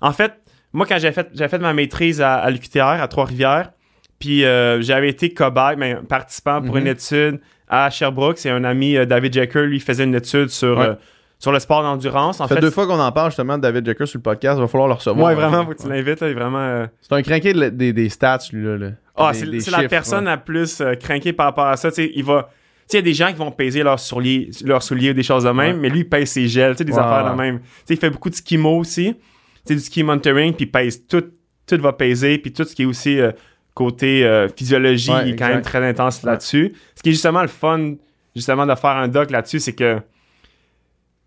En 0.00 0.12
fait, 0.12 0.32
moi, 0.72 0.86
quand 0.86 0.98
j'ai 0.98 1.12
fait, 1.12 1.28
j'avais 1.34 1.48
fait 1.50 1.58
ma 1.58 1.74
maîtrise 1.74 2.20
à, 2.20 2.36
à 2.36 2.50
l'UQTR, 2.50 2.80
à 2.82 3.08
Trois-Rivières, 3.08 3.72
puis 4.18 4.44
euh, 4.44 4.80
j'avais 4.80 5.08
été 5.10 5.32
cobaye, 5.34 5.76
mais 5.76 5.96
participant 5.96 6.62
pour 6.62 6.74
Mhm. 6.76 6.80
une 6.82 6.86
étude 6.88 7.40
à 7.68 7.90
Sherbrooke. 7.90 8.38
C'est 8.38 8.50
un 8.50 8.64
ami, 8.64 8.96
euh, 8.96 9.04
David 9.04 9.32
Jekyll, 9.34 9.62
lui, 9.62 9.80
faisait 9.80 10.04
une 10.04 10.14
étude 10.14 10.48
sur, 10.48 10.78
Ouais. 10.78 10.86
euh, 10.86 10.94
sur 11.38 11.52
le 11.52 11.58
sport 11.60 11.82
d'endurance. 11.82 12.40
En 12.40 12.44
Ça 12.44 12.48
fait 12.48 12.54
fait, 12.56 12.60
deux 12.62 12.70
fois 12.70 12.86
qu'on 12.86 12.98
en 12.98 13.12
parle 13.12 13.30
justement 13.30 13.56
de 13.56 13.62
David 13.62 13.86
Jekyll 13.86 14.06
sur 14.06 14.18
le 14.18 14.22
podcast. 14.22 14.56
Il 14.58 14.60
va 14.62 14.68
falloir 14.68 14.88
le 14.88 14.94
recevoir. 14.94 15.26
Ouais, 15.26 15.34
vraiment, 15.34 15.64
faut 15.64 15.72
que 15.72 15.82
tu 15.82 15.88
l'invites, 15.88 16.20
là, 16.20 16.32
vraiment... 16.32 16.58
euh, 16.58 16.86
C'est 17.00 17.14
un 17.14 17.22
crinqué 17.22 17.52
de- 17.52 17.68
des, 17.68 17.92
des 17.92 18.08
stats, 18.08 18.38
lui-là. 18.52 18.76
là. 18.76 18.90
Ah, 19.16 19.32
Des- 19.32 19.38
c'est 19.38 19.46
des 19.50 19.60
c'est 19.60 19.70
la 19.70 19.88
personne 19.88 20.24
ouais. 20.24 20.30
la 20.30 20.36
plus 20.36 20.82
craquée 21.00 21.32
par 21.32 21.46
rapport 21.46 21.66
à 21.66 21.76
ça. 21.76 21.90
Tu 21.90 21.96
sais, 21.96 22.12
il 22.14 22.24
va. 22.24 22.50
Tu 22.88 22.92
sais, 22.92 22.98
il 22.98 23.00
y 23.00 23.08
a 23.08 23.10
des 23.10 23.14
gens 23.14 23.28
qui 23.28 23.34
vont 23.34 23.50
peser 23.50 23.82
leurs 23.82 23.98
souliers, 24.00 24.48
leurs 24.64 24.82
souliers 24.82 25.10
ou 25.10 25.12
des 25.14 25.22
choses 25.22 25.44
de 25.44 25.50
même, 25.50 25.74
Ouais. 25.76 25.82
mais 25.82 25.88
lui, 25.90 26.00
il 26.00 26.08
pèse 26.08 26.30
ses 26.30 26.48
gels, 26.48 26.72
tu 26.72 26.78
sais, 26.78 26.84
des 26.84 26.96
affaires 26.98 27.30
de 27.32 27.36
même. 27.36 27.58
Tu 27.58 27.64
sais, 27.84 27.94
il 27.94 27.96
fait 27.98 28.08
beaucoup 28.10 28.30
de 28.30 28.34
skimo 28.34 28.78
aussi. 28.78 29.14
Tu 29.14 29.20
sais, 29.64 29.74
du 29.74 29.80
ski 29.80 30.02
monitoring, 30.02 30.54
puis 30.54 30.64
il 30.64 30.70
pèse 30.70 31.04
tout, 31.06 31.22
tout 31.66 31.76
va 31.82 31.92
peser, 31.92 32.38
puis 32.38 32.50
tout 32.52 32.64
ce 32.64 32.74
qui 32.74 32.82
est 32.82 32.86
aussi 32.86 33.20
côté 33.78 34.24
euh, 34.26 34.48
physiologie, 34.48 35.10
Ouais, 35.12 35.28
il 35.28 35.34
est 35.34 35.36
quand 35.36 35.48
même 35.48 35.62
très 35.62 35.86
intense 35.86 36.22
Ouais. 36.22 36.30
là-dessus. 36.32 36.74
Ce 36.96 37.02
qui 37.02 37.10
est 37.10 37.12
justement 37.12 37.42
le 37.42 37.48
fun, 37.48 37.94
justement, 38.34 38.66
de 38.66 38.74
faire 38.74 38.96
un 38.96 39.06
doc 39.08 39.30
là-dessus, 39.30 39.60
c'est 39.60 39.74
que 39.74 40.00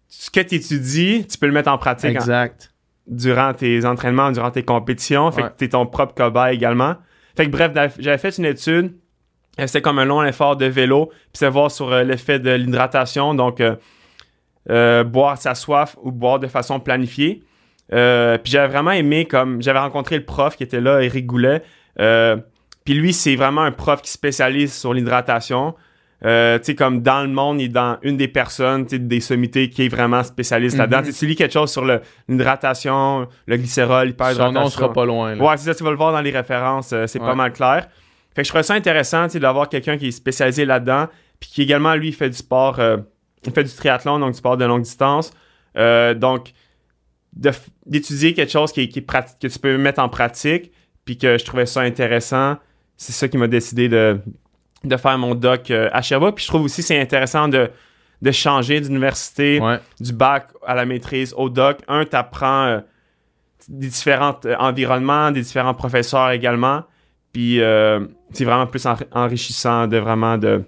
ce 0.10 0.30
que 0.30 0.42
tu 0.42 0.56
étudies, 0.56 1.26
tu 1.30 1.38
peux 1.38 1.48
le 1.48 1.54
mettre 1.54 1.72
en 1.72 1.78
pratique 1.78 2.10
en- 2.12 2.14
Exact. 2.20 2.74
durant 3.08 3.54
tes 3.54 3.86
entraînements, 3.86 4.32
durant 4.32 4.52
tes 4.52 4.64
compétitions. 4.64 5.32
Fait 5.32 5.44
Ouais. 5.44 5.50
que 5.50 5.56
t'es 5.56 5.70
ton 5.70 5.86
propre 5.86 6.14
cobaye 6.14 6.54
également. 6.56 6.96
Fait 7.38 7.46
que 7.46 7.52
bref, 7.52 7.72
j'avais- 8.00 8.18
fait 8.18 8.38
une 8.38 8.46
étude. 8.46 8.94
Euh, 9.60 9.68
C'était 9.68 9.82
comme 9.82 10.00
un 10.00 10.06
long 10.06 10.24
effort 10.24 10.56
de 10.58 10.66
vélo. 10.66 11.08
Puis 11.08 11.18
c'est 11.34 11.50
voir 11.50 11.72
sur 11.72 11.92
euh, 11.92 12.04
l'effet 12.04 12.40
de 12.40 12.52
l'hydratation. 12.52 13.34
Donc, 13.34 13.62
euh, 14.70 15.04
boire 15.04 15.38
sa 15.38 15.56
soif 15.56 15.96
ou 16.04 16.12
boire 16.12 16.40
de 16.40 16.48
façon 16.48 16.80
planifiée. 16.80 17.44
Euh, 17.94 18.38
puis 18.38 18.52
j'avais 18.54 18.68
vraiment 18.72 18.92
aimé 18.92 19.26
comme... 19.26 19.62
J'avais 19.62 19.80
rencontré 19.80 20.18
le 20.18 20.24
prof 20.26 20.56
qui 20.56 20.64
était 20.64 20.80
là, 20.80 21.02
Eric 21.02 21.26
Goulet. 21.26 21.62
Euh, 22.00 22.38
puis 22.86 22.94
lui, 22.94 23.14
c'est 23.14 23.36
vraiment 23.36 23.62
un 23.62 23.72
prof 23.72 24.02
qui 24.02 24.12
spécialise 24.12 24.74
sur 24.74 24.94
l'hydratation. 24.94 25.76
Euh, 26.24 26.60
tu 26.60 26.66
sais, 26.66 26.76
comme 26.76 27.02
dans 27.02 27.22
le 27.24 27.30
monde, 27.30 27.60
il 27.60 27.66
est 27.66 27.70
dans 27.70 27.98
une 28.04 28.16
des 28.16 28.28
personnes, 28.28 28.86
tu 28.86 28.92
sais, 28.92 29.00
des 29.00 29.20
sommités 29.20 29.70
qui 29.72 29.86
est 29.86 29.88
vraiment 29.88 30.22
spécialiste 30.24 30.78
là-dedans. 30.78 31.02
Mhm. 31.02 31.12
Tu 31.14 31.26
lis 31.26 31.36
quelque 31.36 31.54
chose 31.54 31.72
sur 31.72 31.84
le- 31.84 32.02
l'hydratation, 32.28 33.28
le 33.48 33.58
glycérol, 33.58 34.02
Son 34.02 34.06
l'hyperhydratation. 34.08 34.62
nom 34.62 34.70
sera 34.70 34.94
pas 34.94 35.06
loin. 35.06 35.34
là. 35.36 35.44
Ouais, 35.44 35.58
c'est 35.58 35.66
ça, 35.66 35.76
tu 35.76 35.84
vas 35.84 35.90
le 35.90 35.98
voir 35.98 36.12
dans 36.12 36.22
les 36.22 36.30
références, 36.32 36.94
euh, 36.94 37.08
c'est 37.08 37.20
Ouais. 37.20 37.26
pas 37.28 37.34
mal 37.36 37.52
clair. 37.54 37.88
Fait 38.36 38.44
que 38.44 38.46
je 38.46 38.50
trouvais 38.50 38.64
ça 38.64 38.76
intéressant, 38.76 39.26
tu 39.26 39.32
sais, 39.34 39.40
d'avoir 39.40 39.68
quelqu'un 39.68 39.98
qui 39.98 40.08
est 40.08 40.12
spécialisé 40.12 40.64
là-dedans, 40.64 41.08
puis 41.40 41.50
qui 41.50 41.62
également, 41.64 41.96
lui, 41.96 42.12
fait 42.12 42.30
du 42.30 42.38
sport, 42.38 42.80
euh, 42.80 42.98
il 43.46 43.52
fait 43.52 43.64
du 43.64 43.74
triathlon, 43.74 44.20
donc 44.20 44.32
du 44.34 44.38
sport 44.38 44.58
de 44.58 44.66
longue 44.66 44.84
distance. 44.84 45.32
Donc, 45.76 46.54
d'étudier 47.86 48.34
quelque 48.34 48.52
chose 48.52 48.72
qui, 48.72 48.82
est- 48.82 48.88
qui 48.90 49.00
est 49.00 49.08
prati- 49.08 49.36
que 49.42 49.48
tu 49.48 49.58
peux 49.60 49.78
mettre 49.78 50.02
en 50.02 50.10
pratique, 50.10 50.72
puis 51.06 51.18
que 51.18 51.38
je 51.38 51.46
trouvais 51.46 51.66
ça 51.66 51.82
intéressant, 51.82 52.58
c'est 52.98 53.12
ça 53.14 53.28
qui 53.28 53.38
m'a 53.38 53.48
décidé 53.48 53.90
de, 53.90 54.20
de 54.84 54.98
faire 54.98 55.18
mon 55.18 55.36
doc 55.36 55.72
euh, 55.72 55.90
à 55.92 56.02
Sherbrooke. 56.02 56.36
Puis 56.36 56.46
je 56.46 56.50
trouve 56.50 56.64
aussi 56.64 56.84
c'est 56.84 57.00
intéressant 57.00 57.48
de, 57.48 57.70
de 58.22 58.32
changer 58.32 58.80
d'université 58.82 59.60
Ouais. 59.60 59.80
du 60.00 60.14
bac 60.14 60.48
à 60.66 60.76
la 60.76 60.86
maîtrise 60.86 61.34
au 61.36 61.50
doc. 61.50 61.80
Un, 61.88 62.06
t'apprends, 62.06 62.66
euh, 62.66 62.80
des 63.68 63.88
différents 63.88 64.40
euh, 64.46 64.56
environnements, 64.60 65.32
des 65.32 65.42
différents 65.42 65.74
professeurs 65.74 66.32
également. 66.32 66.84
Puis 67.34 67.62
euh, 67.62 68.06
c'est 68.34 68.46
vraiment 68.46 68.68
plus 68.68 68.86
enri- 68.86 69.08
enrichissant 69.12 69.88
de 69.88 69.98
vraiment 69.98 70.38
de 70.38 70.64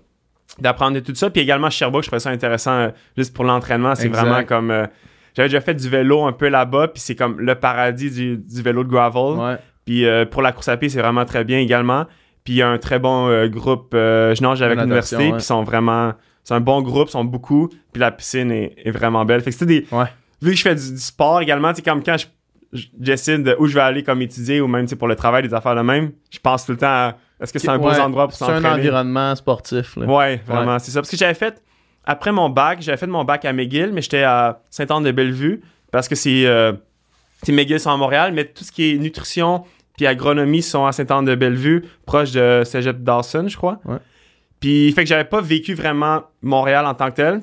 d'apprendre 0.59 0.93
de 0.95 0.99
tout 0.99 1.15
ça. 1.15 1.29
Puis 1.31 1.41
également 1.41 1.69
Sherbrooke, 1.71 2.03
je 2.03 2.09
trouvais 2.09 2.19
ça 2.19 2.29
intéressant 2.29 2.89
juste 3.17 3.33
pour 3.33 3.43
l'entraînement. 3.43 3.95
C'est 3.95 4.07
vraiment 4.07 4.43
comme 4.43 4.87
j'avais 5.35 5.49
déjà 5.49 5.61
fait 5.61 5.73
du 5.73 5.89
vélo 5.89 6.25
un 6.25 6.31
peu 6.31 6.47
là-bas, 6.47 6.89
puis 6.89 7.01
c'est 7.01 7.15
comme 7.15 7.39
le 7.39 7.55
paradis 7.55 8.11
du, 8.11 8.37
du 8.37 8.61
vélo 8.61 8.83
de 8.83 8.89
gravel. 8.89 9.39
Ouais. 9.39 9.57
Puis 9.85 10.05
euh, 10.05 10.25
pour 10.25 10.41
la 10.41 10.51
course 10.51 10.67
à 10.69 10.77
pied, 10.77 10.89
c'est 10.89 11.01
vraiment 11.01 11.25
très 11.25 11.43
bien 11.43 11.59
également. 11.59 12.05
Puis 12.43 12.53
il 12.55 12.57
y 12.57 12.61
a 12.61 12.67
un 12.69 12.77
très 12.77 12.99
bon 12.99 13.27
euh, 13.29 13.47
groupe. 13.47 13.93
euh, 13.93 14.33
je 14.35 14.41
nage 14.43 14.61
avec 14.61 14.77
l'université, 14.79 15.29
puis 15.29 15.39
ils 15.39 15.41
sont 15.41 15.63
vraiment. 15.63 16.13
C'est 16.43 16.53
un 16.53 16.59
bon 16.59 16.81
groupe, 16.81 17.07
ils 17.07 17.11
sont 17.11 17.23
beaucoup. 17.23 17.69
Puis 17.91 17.99
la 18.01 18.11
piscine 18.11 18.51
est, 18.51 18.75
est 18.83 18.91
vraiment 18.91 19.23
belle. 19.23 19.39
Fait 19.41 19.51
que 19.51 19.57
c'était 19.57 19.81
des. 19.81 19.87
Ouais. 19.91 20.05
Vu 20.41 20.51
que 20.51 20.57
je 20.57 20.61
fais 20.61 20.75
du, 20.75 20.91
du 20.91 20.97
sport 20.99 21.39
également, 21.41 21.69
tu 21.69 21.77
sais, 21.77 21.81
comme 21.83 22.03
quand 22.03 22.17
je, 22.17 22.25
je 22.73 22.87
décide 22.97 23.43
de 23.43 23.55
où 23.59 23.67
je 23.67 23.75
vais 23.75 23.79
aller 23.81 24.03
comme 24.03 24.21
étudier 24.21 24.59
ou 24.59 24.67
même 24.67 24.85
pour 24.99 25.07
le 25.07 25.15
travail, 25.15 25.43
des 25.43 25.53
affaires 25.53 25.75
de 25.75 25.81
même, 25.81 26.11
je 26.31 26.39
pense 26.39 26.65
tout 26.65 26.73
le 26.73 26.77
temps 26.77 26.87
à 26.87 27.15
est-ce 27.39 27.53
que 27.53 27.59
c'est 27.59 27.69
un 27.69 27.77
beau 27.77 27.89
Ouais, 27.89 27.99
endroit 27.99 28.27
pour 28.27 28.35
C'est 28.37 28.43
un 28.45 28.55
s'entraîner? 28.57 28.75
environnement 28.79 29.35
sportif. 29.35 29.95
Là. 29.95 30.05
Ouais, 30.05 30.41
vraiment, 30.45 30.79
c'est 30.79 30.91
ça. 30.91 30.99
Parce 31.01 31.09
que 31.09 31.17
j'avais 31.17 31.33
fait, 31.33 31.61
après 32.05 32.31
mon 32.33 32.49
bac, 32.49 32.79
j'avais 32.81 32.97
fait 32.97 33.07
mon 33.07 33.23
bac 33.23 33.45
à 33.45 33.53
McGill, 33.53 33.91
mais 33.93 34.01
j'étais 34.01 34.23
à 34.23 34.61
Saint-Anne-de-Bellevue, 34.69 35.61
parce 35.91 36.07
que 36.09 36.15
c'est, 36.15 36.45
euh, 36.45 36.71
c'est 36.73 36.77
McGill, 37.51 37.79
c'est 37.79 37.89
à 37.89 37.97
Montréal, 37.97 38.31
mais 38.33 38.45
tout 38.45 38.63
ce 38.63 38.71
qui 38.71 38.91
est 38.91 38.97
nutrition 38.97 39.63
puis 39.97 40.07
agronomie 40.07 40.61
sont 40.61 40.85
à 40.85 40.91
Saint-Anne-de-Bellevue, 40.91 41.83
proche 42.05 42.31
de 42.31 42.63
Cégep 42.65 43.03
Dawson, 43.03 43.45
je 43.47 43.55
crois. 43.55 43.79
Ouais. 43.85 43.97
Puis, 44.59 44.91
fait 44.93 45.03
que 45.03 45.07
j'avais 45.09 45.25
pas 45.25 45.41
vécu 45.41 45.73
vraiment 45.73 46.23
Montréal 46.41 46.85
en 46.85 46.93
tant 46.93 47.11
que 47.11 47.15
tel. 47.17 47.41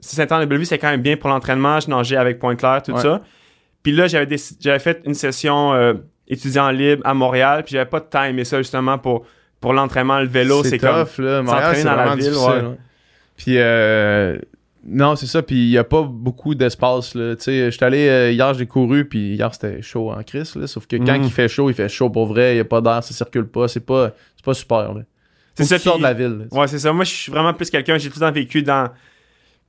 Saint-Anne-de-Bellevue, 0.00 0.64
c'est 0.64 0.78
quand 0.78 0.90
même 0.90 1.02
bien 1.02 1.16
pour 1.16 1.28
l'entraînement. 1.28 1.80
Je 1.80 1.90
nageais 1.90 2.16
avec 2.16 2.38
Pointe-Claire, 2.38 2.82
tout 2.82 2.92
Ouais. 2.92 3.00
ça. 3.02 3.20
Puis 3.82 3.92
là, 3.92 4.06
j'avais, 4.06 4.38
fait 4.78 5.02
une 5.04 5.14
session 5.14 5.74
euh, 5.74 5.94
étudiant 6.28 6.70
libre 6.70 7.02
à 7.04 7.14
Montréal, 7.14 7.62
puis 7.64 7.72
j'avais 7.72 7.88
pas 7.88 8.00
de 8.00 8.06
temps 8.06 8.20
à 8.20 8.28
aimer 8.28 8.44
ça, 8.44 8.58
justement, 8.58 8.98
pour, 8.98 9.26
pour 9.60 9.72
l'entraînement, 9.72 10.18
le 10.20 10.26
vélo. 10.26 10.64
C'est, 10.64 10.78
comme... 10.78 11.04
là. 11.18 11.42
Montréal, 11.42 11.76
s'entraîner 11.76 12.22
c'est 12.22 12.30
dans 12.30 12.46
la 12.54 12.60
ville. 12.62 12.76
Puis, 13.36 13.58
euh, 13.58 14.38
non, 14.88 15.16
c'est 15.16 15.26
ça. 15.26 15.42
Puis, 15.42 15.56
il 15.66 15.70
n'y 15.70 15.78
a 15.78 15.84
pas 15.84 16.02
beaucoup 16.02 16.54
d'espace, 16.54 17.14
là. 17.14 17.34
Tu 17.36 17.42
sais, 17.44 17.70
j'étais 17.70 17.84
allé 17.84 18.08
euh, 18.08 18.30
hier, 18.32 18.54
j'ai 18.54 18.66
couru, 18.66 19.04
puis 19.04 19.34
hier, 19.34 19.52
c'était 19.52 19.82
chaud 19.82 20.10
en 20.10 20.22
crise, 20.22 20.54
là. 20.56 20.66
Sauf 20.66 20.86
que 20.86 20.96
quand 20.96 21.18
Mhm. 21.18 21.24
il 21.24 21.30
fait 21.30 21.48
chaud, 21.48 21.68
il 21.70 21.74
fait 21.74 21.88
chaud 21.88 22.10
pour 22.10 22.26
vrai. 22.26 22.52
Il 22.52 22.54
n'y 22.54 22.60
a 22.60 22.64
pas 22.64 22.80
d'air, 22.80 23.02
ça 23.02 23.12
circule 23.14 23.46
pas. 23.46 23.68
C'est 23.68 23.84
pas, 23.84 24.12
c'est 24.36 24.44
pas 24.44 24.54
super, 24.54 24.94
là. 24.94 25.02
C'est 25.54 25.64
ça, 25.64 25.78
puis- 25.78 25.98
de 25.98 26.02
la 26.02 26.12
ville. 26.12 26.46
là. 26.50 26.58
Ouais, 26.60 26.66
c'est 26.68 26.78
ça. 26.78 26.92
Moi, 26.92 27.04
je 27.04 27.10
suis 27.14 27.32
vraiment 27.32 27.54
plus 27.54 27.70
quelqu'un. 27.70 27.96
J'ai 27.98 28.10
tout 28.10 28.20
le 28.20 28.26
temps 28.26 28.32
vécu 28.32 28.62
dans, 28.62 28.90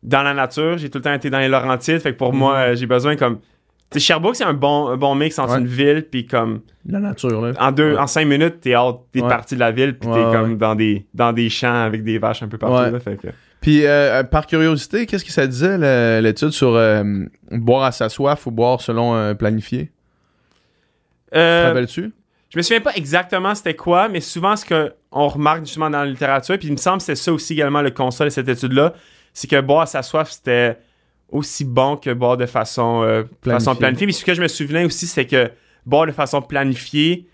dans 0.04 0.22
la 0.22 0.34
nature. 0.34 0.78
J'ai 0.78 0.90
tout 0.90 0.98
le 0.98 1.04
temps 1.04 1.14
été 1.14 1.30
dans 1.30 1.40
les 1.40 1.48
Laurentides. 1.48 2.00
Fait 2.00 2.12
que 2.14 2.18
pour 2.18 2.34
Mhm. 2.34 2.40
moi, 2.40 2.56
euh, 2.58 2.76
j'ai 2.76 2.86
besoin 2.86 3.16
comme. 3.16 3.40
Tu 3.90 4.00
sais, 4.02 4.06
Sherbrooke, 4.08 4.36
c'est 4.36 4.44
un 4.44 4.54
bon, 4.54 4.90
un 4.90 4.98
bon 4.98 5.16
mix 5.16 5.40
entre 5.40 5.54
Ouais. 5.54 5.60
une 5.60 5.66
ville, 5.68 6.06
puis 6.12 6.26
comme. 6.26 6.60
La 6.86 7.00
nature, 7.00 7.42
là. 7.42 7.54
En 7.58 7.72
deux, 7.72 7.94
Ouais. 7.94 7.98
en 8.00 8.06
cinq 8.06 8.26
minutes, 8.28 8.60
t'es 8.60 8.76
hors, 8.76 9.06
t'es 9.14 9.22
Ouais. 9.22 9.30
parti 9.30 9.56
de 9.56 9.62
la 9.62 9.72
ville, 9.72 9.98
puis 9.98 10.10
t'es 10.12 10.22
comme 10.24 10.58
dans 10.58 10.76
des, 10.76 11.06
dans 11.14 11.32
des 11.32 11.50
champs 11.50 11.84
avec 11.86 12.04
des 12.04 12.18
vaches 12.18 12.44
un 12.44 12.50
peu 12.50 12.58
partout. 12.58 12.92
Là, 12.94 13.00
fait 13.00 13.16
que- 13.16 13.28
Puis, 13.62 13.86
euh, 13.86 14.24
par 14.24 14.46
curiosité, 14.48 15.06
qu'est-ce 15.06 15.26
que 15.26 15.32
ça 15.32 15.48
disait, 15.48 16.22
l'étude 16.22 16.52
sur 16.52 16.76
euh, 16.76 17.04
boire 17.52 17.84
à 17.84 17.92
sa 17.92 18.08
soif 18.10 18.46
ou 18.46 18.52
boire 18.52 18.82
selon 18.82 19.16
euh, 19.16 19.34
planifié? 19.34 19.92
Tu 21.32 21.38
Euh, 21.38 21.64
te 21.64 21.68
rappelles-tu? 21.68 22.14
Je 22.50 22.58
me 22.58 22.62
souviens 22.62 22.80
pas 22.82 22.96
exactement 22.96 23.54
c'était 23.56 23.76
quoi, 23.76 24.08
mais 24.08 24.22
souvent 24.22 24.56
ce 24.56 24.64
qu'on 24.66 25.28
remarque 25.28 25.66
justement 25.66 25.90
dans 25.90 26.00
la 26.00 26.06
littérature, 26.06 26.58
puis 26.58 26.70
il 26.70 26.72
me 26.72 26.78
semble 26.78 26.98
que 27.00 27.04
c'était 27.04 27.16
ça 27.18 27.34
aussi 27.34 27.54
également 27.54 27.82
le 27.82 27.92
constat 27.92 28.24
de 28.26 28.30
cette 28.30 28.48
étude-là, 28.48 28.94
c'est 29.34 29.50
que 29.50 29.60
boire 29.60 29.82
à 29.82 29.86
sa 29.86 30.02
soif, 30.02 30.32
c'était 30.32 30.78
aussi 31.30 31.66
bon 31.66 31.98
que 31.98 32.14
boire 32.14 32.38
de 32.38 32.46
façon, 32.46 33.02
euh, 33.04 33.24
Planifiée. 33.42 33.52
façon 33.66 33.76
planifiée. 33.76 34.06
Mais 34.08 34.14
ce 34.14 34.24
que 34.24 34.34
je 34.34 34.42
me 34.42 34.48
souvenais 34.48 34.86
aussi, 34.86 35.08
c'est 35.08 35.26
que 35.26 35.52
boire 35.86 36.06
de 36.08 36.14
façon 36.14 36.42
planifiée, 36.42 37.28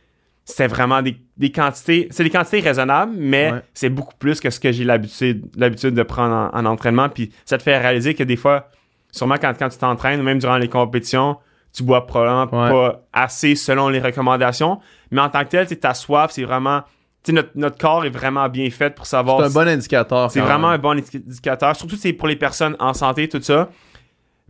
c'était 0.46 0.68
vraiment 0.68 1.02
des, 1.02 1.18
des 1.38 1.52
quantités, 1.52 2.08
c'est 2.12 2.24
des 2.24 2.30
quantités 2.30 2.60
raisonnables, 2.60 3.14
mais 3.18 3.52
Ouais. 3.52 3.62
c'est 3.74 3.90
beaucoup 3.90 4.16
plus 4.20 4.40
que 4.42 4.50
ce 4.50 4.60
que 4.60 4.72
j'ai 4.72 4.84
l'habitude, 4.84 5.46
l'habitude 5.56 5.94
de 5.96 6.04
prendre 6.04 6.34
en, 6.54 6.60
en 6.60 6.66
entraînement. 6.66 7.08
Puis 7.10 7.32
ça 7.46 7.58
te 7.58 7.64
fait 7.64 7.78
réaliser 7.78 8.14
que 8.14 8.24
des 8.24 8.36
fois, 8.36 8.70
sûrement 9.12 9.36
quand, 9.40 9.54
quand 9.58 9.70
tu 9.70 9.78
t'entraînes, 9.78 10.20
ou 10.20 10.24
même 10.24 10.40
durant 10.40 10.58
les 10.58 10.68
compétitions, 10.70 11.38
tu 11.76 11.84
bois 11.84 12.06
probablement 12.06 12.44
Ouais. 12.64 12.70
pas 12.70 13.02
assez 13.14 13.56
selon 13.56 13.90
les 13.90 14.00
recommandations. 14.00 14.80
Mais 15.12 15.22
en 15.22 15.30
tant 15.30 15.44
que 15.44 15.50
tel, 15.50 15.68
ta 15.80 15.94
soif, 15.94 16.32
c'est 16.32 16.44
vraiment. 16.44 16.82
Notre, 17.30 17.52
notre 17.56 17.78
corps 17.78 18.04
est 18.06 18.10
vraiment 18.10 18.50
bien 18.50 18.70
fait 18.70 18.94
pour 18.94 19.06
savoir. 19.06 19.40
C'est 19.40 19.46
un 19.58 19.64
bon 19.64 19.68
indicateur. 19.70 20.30
C'est 20.30 20.42
vraiment 20.42 20.68
même. 20.72 20.80
un 20.80 20.82
bon 20.82 20.98
indi- 21.00 21.24
indicateur. 21.26 21.74
Surtout 21.74 21.96
c'est 21.96 22.12
pour 22.12 22.28
les 22.28 22.36
personnes 22.36 22.76
en 22.80 22.94
santé, 22.94 23.30
tout 23.30 23.42
ça. 23.42 23.70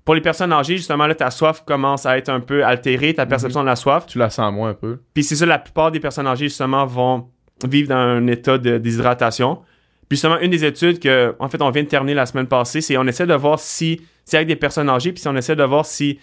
Pour 0.06 0.16
les 0.16 0.22
personnes 0.22 0.52
âgées, 0.52 0.78
justement, 0.78 1.08
là, 1.08 1.16
ta 1.16 1.32
soif 1.32 1.64
commence 1.66 2.06
à 2.06 2.18
être 2.18 2.30
un 2.30 2.42
peu 2.42 2.66
altérée, 2.66 3.14
ta 3.14 3.26
perception 3.26 3.62
de 3.62 3.68
la 3.68 3.76
soif. 3.78 4.06
Tu 4.06 4.18
la 4.18 4.30
sens 4.30 4.54
moins 4.54 4.70
un 4.72 4.74
peu. 4.74 5.00
Puis 5.14 5.24
c'est 5.24 5.36
ça, 5.36 5.46
la 5.46 5.60
plupart 5.60 5.92
des 5.92 6.00
personnes 6.02 6.28
âgées, 6.28 6.50
justement, 6.50 6.86
vont 6.86 7.30
vivre 7.66 7.88
dans 7.90 7.96
un 7.96 8.28
état 8.28 8.58
de 8.58 8.78
déshydratation. 8.78 9.62
Puis 10.10 10.18
justement, 10.18 10.38
une 10.40 10.52
des 10.52 10.66
études 10.66 11.00
que, 11.00 11.34
en 11.40 11.48
fait, 11.48 11.62
on 11.62 11.70
vient 11.70 11.84
de 11.84 11.88
terminer 11.88 12.14
la 12.14 12.26
semaine 12.26 12.48
passée, 12.48 12.82
c'est 12.82 12.98
on 12.98 13.08
essaie 13.08 13.26
de 13.26 13.34
voir 13.34 13.58
si, 13.60 14.02
c'est 14.26 14.38
avec 14.38 14.48
des 14.48 14.58
personnes 14.58 14.90
âgées, 14.90 15.14
puis 15.14 15.22
si 15.22 15.28
on 15.30 15.36
essaie 15.36 15.56
de 15.56 15.64
voir 15.64 15.86
si 15.86 16.20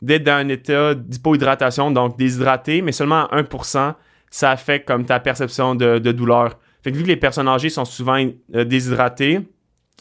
d'être 0.00 0.24
dans 0.24 0.32
un 0.32 0.48
état 0.48 0.94
d'hypohydratation, 0.94 1.92
donc 1.92 2.18
déshydraté, 2.18 2.82
mais 2.82 2.90
seulement 2.90 3.28
à 3.28 3.40
1%, 3.40 3.94
ça 4.30 4.50
affecte 4.50 4.88
comme 4.88 5.04
ta 5.04 5.20
perception 5.20 5.76
de, 5.76 5.98
de 5.98 6.12
douleur. 6.12 6.58
Fait 6.82 6.90
que 6.90 6.96
vu 6.96 7.04
que 7.04 7.08
les 7.08 7.16
personnes 7.16 7.46
âgées 7.46 7.68
sont 7.68 7.84
souvent 7.84 8.18
euh, 8.56 8.64
déshydratées, 8.64 9.40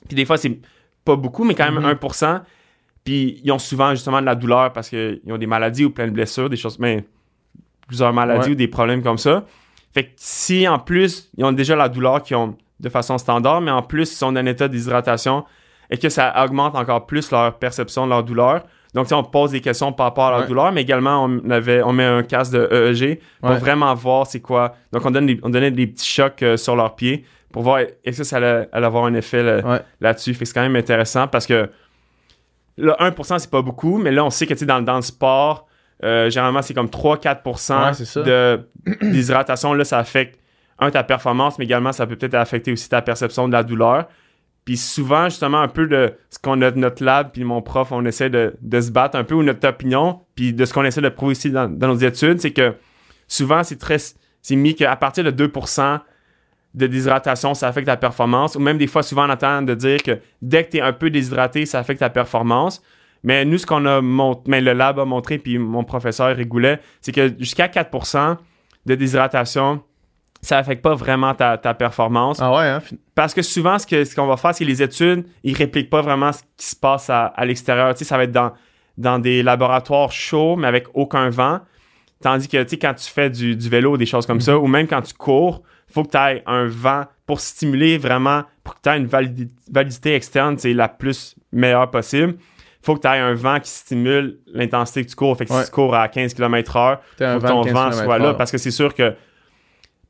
puis 0.07 0.15
des 0.15 0.25
fois, 0.25 0.37
c'est 0.37 0.59
pas 1.05 1.15
beaucoup, 1.15 1.43
mais 1.43 1.53
quand 1.53 1.71
même 1.71 1.83
Mhm. 1.83 1.91
1%, 1.91 2.41
puis 3.03 3.41
ils 3.43 3.51
ont 3.51 3.59
souvent 3.59 3.91
justement 3.91 4.21
de 4.21 4.25
la 4.25 4.35
douleur 4.35 4.71
parce 4.73 4.89
qu'ils 4.89 5.21
ont 5.29 5.37
des 5.37 5.47
maladies 5.47 5.85
ou 5.85 5.89
plein 5.91 6.05
de 6.07 6.11
blessures, 6.11 6.49
des 6.49 6.57
choses, 6.57 6.77
mais 6.79 7.03
plusieurs 7.87 8.13
maladies 8.13 8.45
Ouais. 8.47 8.51
ou 8.51 8.55
des 8.55 8.67
problèmes 8.67 9.03
comme 9.03 9.17
ça. 9.17 9.43
Fait 9.93 10.05
que 10.05 10.11
si 10.15 10.67
en 10.67 10.79
plus, 10.79 11.29
ils 11.37 11.43
ont 11.43 11.51
déjà 11.51 11.75
la 11.75 11.89
douleur 11.89 12.21
qu'ils 12.23 12.37
ont 12.37 12.55
de 12.79 12.89
façon 12.89 13.17
standard, 13.17 13.61
mais 13.61 13.71
en 13.71 13.81
plus, 13.81 14.11
ils 14.11 14.15
sont 14.15 14.31
dans 14.31 14.39
un 14.39 14.45
état 14.45 14.67
de 14.67 14.73
déshydratation 14.73 15.43
et 15.89 15.97
que 15.97 16.09
ça 16.09 16.33
augmente 16.43 16.75
encore 16.75 17.05
plus 17.05 17.29
leur 17.31 17.57
perception 17.59 18.05
de 18.05 18.09
leur 18.11 18.23
douleur. 18.23 18.63
Donc, 18.93 19.07
sais, 19.07 19.13
on 19.15 19.23
pose 19.23 19.51
des 19.51 19.61
questions 19.61 19.91
par 19.93 20.07
rapport 20.07 20.25
à 20.27 20.31
leur 20.31 20.39
Ouais. 20.41 20.47
douleur, 20.47 20.71
mais 20.71 20.81
également, 20.81 21.25
on, 21.25 21.49
avait, 21.49 21.81
on 21.83 21.93
met 21.93 22.03
un 22.05 22.23
casque 22.23 22.53
de 22.53 22.67
EEG 22.71 23.19
pour 23.41 23.51
Ouais. 23.51 23.57
vraiment 23.57 23.93
voir 23.93 24.25
c'est 24.27 24.39
quoi. 24.41 24.75
Donc, 24.91 25.05
on, 25.05 25.11
donne 25.11 25.25
des- 25.27 25.39
on 25.43 25.49
donnait 25.49 25.71
des 25.71 25.87
petits 25.87 26.09
chocs 26.09 26.41
euh, 26.43 26.57
sur 26.57 26.75
leurs 26.75 26.95
pieds 26.95 27.25
pour 27.53 27.63
voir 27.63 27.79
est-ce 28.03 28.19
que 28.19 28.23
ça 28.23 28.37
allait, 28.37 28.67
allait 28.71 28.85
avoir 28.85 29.05
un 29.05 29.13
effet 29.13 29.43
là- 29.43 29.81
là-dessus. 29.99 30.33
Fait 30.33 30.39
que 30.39 30.45
c'est 30.47 30.53
quand 30.53 30.61
même 30.61 30.75
intéressant 30.75 31.27
parce 31.27 31.45
que 31.45 31.69
là, 32.81 32.95
1%, 32.99 33.39
c'est 33.39 33.49
pas 33.49 33.61
beaucoup, 33.61 33.97
mais 33.97 34.11
là, 34.11 34.25
on 34.25 34.29
sait 34.29 34.45
que, 34.45 34.53
tu 34.53 34.59
sais, 34.59 34.65
dans, 34.65 34.81
dans 34.81 34.95
le 34.95 35.01
sport, 35.01 35.67
euh, 36.03 36.29
généralement, 36.29 36.61
c'est 36.61 36.73
comme 36.73 36.87
3-4% 36.87 37.85
Ouais, 37.85 37.93
c'est 37.93 38.05
ça. 38.05 38.21
de 38.23 38.67
déshydratation. 39.01 39.73
Là, 39.73 39.83
ça 39.83 39.99
affecte, 39.99 40.39
un, 40.79 40.89
ta 40.89 41.03
performance, 41.03 41.59
mais 41.59 41.65
également, 41.65 41.91
ça 41.91 42.07
peut 42.07 42.15
peut-être 42.15 42.33
affecter 42.35 42.71
aussi 42.71 42.89
ta 42.89 43.01
perception 43.01 43.47
de 43.47 43.53
la 43.53 43.63
douleur. 43.63 44.07
Puis 44.65 44.77
souvent, 44.77 45.25
justement, 45.25 45.59
un 45.59 45.67
peu 45.67 45.87
de 45.87 46.13
ce 46.29 46.39
qu'on 46.39 46.61
a 46.61 46.71
de 46.71 46.79
notre 46.79 47.03
lab, 47.03 47.31
puis 47.31 47.43
mon 47.43 47.61
prof, 47.61 47.91
on 47.91 48.05
essaie 48.05 48.29
de, 48.29 48.55
de 48.61 48.81
se 48.81 48.91
battre 48.91 49.17
un 49.17 49.23
peu, 49.23 49.35
ou 49.35 49.43
notre 49.43 49.67
opinion, 49.67 50.21
puis 50.35 50.53
de 50.53 50.65
ce 50.65 50.73
qu'on 50.73 50.83
essaie 50.83 51.01
de 51.01 51.09
prouver 51.09 51.33
ici 51.33 51.51
dans, 51.51 51.67
dans 51.67 51.87
nos 51.87 51.95
études, 51.95 52.39
c'est 52.39 52.51
que 52.51 52.75
souvent, 53.27 53.63
c'est 53.63 53.77
très 53.77 53.97
c'est 54.41 54.55
mis 54.55 54.75
qu'à 54.75 54.95
partir 54.95 55.23
de 55.23 55.47
2% 55.47 55.99
de 56.73 56.87
déshydratation, 56.87 57.53
ça 57.53 57.67
affecte 57.67 57.87
ta 57.87 57.97
performance, 57.97 58.55
ou 58.55 58.59
même 58.59 58.77
des 58.77 58.87
fois, 58.87 59.03
souvent, 59.03 59.27
on 59.27 59.29
entend 59.31 59.61
de 59.61 59.73
dire 59.73 60.01
que 60.01 60.19
dès 60.41 60.63
que 60.65 60.71
tu 60.71 60.77
es 60.77 60.81
un 60.81 60.93
peu 60.93 61.09
déshydraté, 61.09 61.65
ça 61.65 61.79
affecte 61.79 61.99
ta 61.99 62.09
performance. 62.09 62.81
Mais 63.23 63.45
nous, 63.45 63.57
ce 63.57 63.65
qu'on 63.65 63.85
a 63.85 64.01
montré, 64.01 64.43
mais 64.47 64.61
le 64.61 64.73
lab 64.73 64.97
a 64.99 65.05
montré, 65.05 65.37
puis 65.37 65.57
mon 65.59 65.83
professeur 65.83 66.35
Rigoulet, 66.35 66.79
c'est 67.01 67.11
que 67.11 67.33
jusqu'à 67.37 67.67
4% 67.67 68.37
de 68.85 68.95
déshydratation, 68.95 69.81
ça 70.41 70.57
affecte 70.57 70.81
pas 70.81 70.95
vraiment 70.95 71.35
ta, 71.35 71.57
ta 71.57 71.73
performance. 71.75 72.39
Ah 72.41 72.51
ouais, 72.51 72.67
hein? 72.67 72.81
Parce 73.13 73.33
que 73.35 73.43
souvent, 73.43 73.77
ce 73.77 73.85
que- 73.85 74.03
ce 74.05 74.15
qu'on 74.15 74.25
va 74.25 74.37
faire, 74.37 74.55
c'est 74.55 74.63
que 74.63 74.69
les 74.69 74.81
études, 74.81 75.25
ils 75.43 75.55
répliquent 75.55 75.89
pas 75.91 76.01
vraiment 76.01 76.31
ce 76.31 76.41
qui 76.57 76.65
se 76.65 76.75
passe 76.75 77.11
à, 77.11 77.25
à 77.27 77.45
l'extérieur. 77.45 77.93
Tu 77.93 77.99
sais, 77.99 78.05
ça 78.05 78.17
va 78.17 78.23
être 78.23 78.31
dans, 78.31 78.53
dans 78.97 79.19
des 79.19 79.43
laboratoires 79.43 80.11
chauds, 80.11 80.55
mais 80.55 80.67
avec 80.67 80.87
aucun 80.95 81.29
vent. 81.29 81.59
Tandis 82.23 82.47
que, 82.47 82.63
tu 82.63 82.69
sais, 82.69 82.77
quand 82.79 82.93
tu 82.95 83.07
fais 83.07 83.29
du, 83.29 83.55
du 83.55 83.69
vélo, 83.69 83.97
des 83.97 84.05
choses 84.07 84.25
comme 84.25 84.41
ça, 84.41 84.57
ou 84.57 84.65
même 84.65 84.87
quand 84.87 85.01
tu 85.03 85.13
cours, 85.13 85.61
faut 85.91 86.03
que 86.03 86.11
tu 86.11 86.17
aies 86.17 86.43
un 86.45 86.67
vent 86.67 87.05
pour 87.25 87.39
stimuler 87.39 87.97
vraiment, 87.97 88.43
pour 88.63 88.75
que 88.75 88.79
tu 88.83 88.89
aies 88.89 88.97
une 88.97 89.07
validi- 89.07 89.49
validité 89.71 90.15
externe, 90.15 90.57
c'est 90.57 90.73
la 90.73 90.87
plus 90.89 91.35
meilleure 91.51 91.89
possible. 91.91 92.35
faut 92.83 92.95
que 92.95 93.01
tu 93.01 93.07
aies 93.07 93.19
un 93.19 93.35
vent 93.35 93.59
qui 93.59 93.69
stimule 93.69 94.39
l'intensité 94.47 95.03
que 95.05 95.09
tu 95.09 95.15
cours. 95.15 95.37
Fait 95.37 95.45
que 95.45 95.53
Ouais. 95.53 95.59
si 95.59 95.65
tu 95.67 95.71
cours 95.71 95.93
à 95.93 96.07
15 96.07 96.33
km/h, 96.33 96.97
faut 96.97 97.39
que 97.39 97.47
ton 97.47 97.61
de 97.61 97.65
15 97.65 97.73
vent 97.73 97.91
soit 97.91 98.17
là. 98.17 98.33
Parce 98.33 98.51
que 98.51 98.57
c'est 98.57 98.71
sûr 98.71 98.95
que 98.95 99.13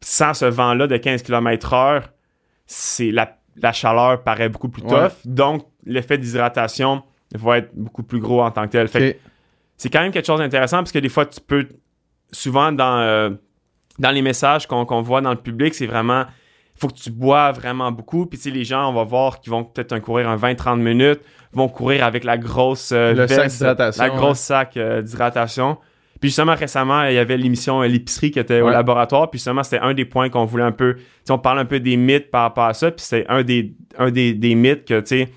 sans 0.01 0.33
ce 0.33 0.45
vent-là 0.45 0.87
de 0.87 0.95
15 0.97 1.21
km/h, 1.21 2.03
c'est 2.65 3.11
la, 3.11 3.37
la 3.57 3.73
chaleur 3.73 4.23
paraît 4.23 4.47
beaucoup 4.47 4.69
plus 4.69 4.83
tough. 4.83 4.91
Ouais. 4.91 5.09
Donc, 5.25 5.67
l'effet 5.85 6.17
d'hydratation 6.17 7.03
va 7.35 7.57
être 7.57 7.71
beaucoup 7.75 8.03
plus 8.03 8.19
gros 8.19 8.41
en 8.41 8.51
tant 8.51 8.65
que 8.67 8.71
tel. 8.71 8.87
Fait 8.87 9.19
c'est 9.75 9.89
quand 9.89 9.99
même 10.01 10.11
quelque 10.13 10.25
chose 10.27 10.39
d'intéressant 10.39 10.77
parce 10.77 10.91
que 10.93 10.99
des 10.99 11.09
fois, 11.09 11.25
tu 11.25 11.41
peux. 11.41 11.67
Souvent, 12.31 12.71
dans, 12.71 12.99
euh, 12.99 13.31
dans 14.01 14.11
les 14.11 14.21
messages 14.21 14.67
qu'on 14.67 15.01
voit 15.01 15.21
dans 15.21 15.29
le 15.29 15.37
public, 15.37 15.73
c'est 15.73 15.85
vraiment. 15.85 16.25
Il 16.75 16.79
faut 16.81 16.87
que 16.87 16.99
tu 16.99 17.11
bois 17.11 17.51
vraiment 17.51 17.91
beaucoup. 17.91 18.25
Puis, 18.25 18.39
tu 18.39 18.45
sais, 18.45 18.49
les 18.49 18.63
gens, 18.63 18.89
on 18.89 18.93
va 18.93 19.03
voir 19.03 19.39
qui 19.39 19.51
vont 19.51 19.63
peut-être 19.63 19.97
courir 19.99 20.27
un 20.27 20.37
20-30 20.37 20.79
minutes, 20.79 21.21
vont 21.53 21.67
courir 21.67 22.03
avec 22.03 22.23
la 22.23 22.39
grosse 22.39 22.91
euh, 22.91 23.13
Le 23.13 23.27
sac 23.27 23.37
veste, 23.37 23.59
d'hydratation, 23.59 24.03
La 24.03 24.09
grosse 24.09 24.39
sac 24.39 24.77
euh, 24.77 25.01
d'hydratation. 25.03 25.77
Puis 26.19 26.29
justement, 26.29 26.55
récemment, 26.55 27.03
il 27.03 27.13
y 27.13 27.17
avait 27.19 27.37
l'émission 27.37 27.83
euh, 27.83 27.87
L'épicerie 27.87 28.31
qui 28.31 28.39
était 28.39 28.61
au 28.61 28.69
laboratoire. 28.69 29.29
Puis 29.29 29.37
justement, 29.37 29.63
c'était 29.63 29.79
un 29.79 29.93
des 29.93 30.05
points 30.05 30.29
qu'on 30.29 30.45
voulait 30.45 30.63
un 30.63 30.71
peu. 30.71 30.95
Tu 30.95 31.01
sais, 31.25 31.33
on 31.33 31.39
parle 31.39 31.59
un 31.59 31.65
peu 31.65 31.79
des 31.79 31.97
mythes 31.97 32.31
par 32.31 32.43
rapport 32.43 32.65
à 32.65 32.73
ça. 32.73 32.89
Puis 32.89 33.05
c'est 33.05 33.27
un 33.27 33.43
des, 33.43 33.75
un 33.99 34.09
des, 34.09 34.33
des 34.33 34.55
mythes 34.55 34.85
que, 34.85 34.99
tu 35.01 35.07
sais, 35.07 35.29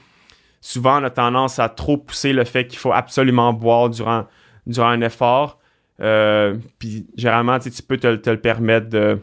souvent, 0.63 1.01
on 1.03 1.05
a 1.05 1.11
tendance 1.11 1.59
à 1.59 1.69
trop 1.69 1.99
pousser 1.99 2.33
le 2.33 2.45
fait 2.45 2.67
qu'il 2.67 2.79
faut 2.79 2.93
absolument 2.93 3.53
boire 3.53 3.91
durant, 3.91 4.25
durant 4.67 4.89
un 4.89 5.03
effort. 5.03 5.59
Euh, 6.01 6.57
puis 6.79 7.07
généralement, 7.17 7.59
tu 7.59 7.71
peux 7.87 7.97
te, 7.97 8.17
te 8.17 8.31
le 8.31 8.41
permettre 8.41 8.89
de, 8.89 9.19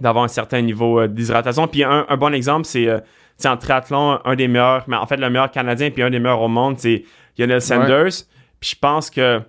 d'avoir 0.00 0.24
un 0.24 0.28
certain 0.28 0.62
niveau 0.62 1.00
euh, 1.00 1.08
d'hydratation. 1.08 1.66
Puis 1.68 1.84
un, 1.84 2.06
un 2.08 2.16
bon 2.16 2.32
exemple, 2.32 2.64
c'est 2.66 2.88
euh, 2.88 2.98
en 3.44 3.56
triathlon, 3.56 4.18
un 4.24 4.34
des 4.36 4.48
meilleurs, 4.48 4.84
mais 4.88 4.96
en 4.96 5.06
fait, 5.06 5.16
le 5.16 5.28
meilleur 5.28 5.50
Canadien 5.50 5.90
puis 5.90 6.02
un 6.02 6.10
des 6.10 6.18
meilleurs 6.18 6.40
au 6.40 6.48
monde, 6.48 6.76
c'est 6.78 7.04
Lionel 7.38 7.60
Sanders. 7.60 8.24
Puis 8.60 8.70
je 8.70 8.76
pense 8.80 9.10
que 9.10 9.40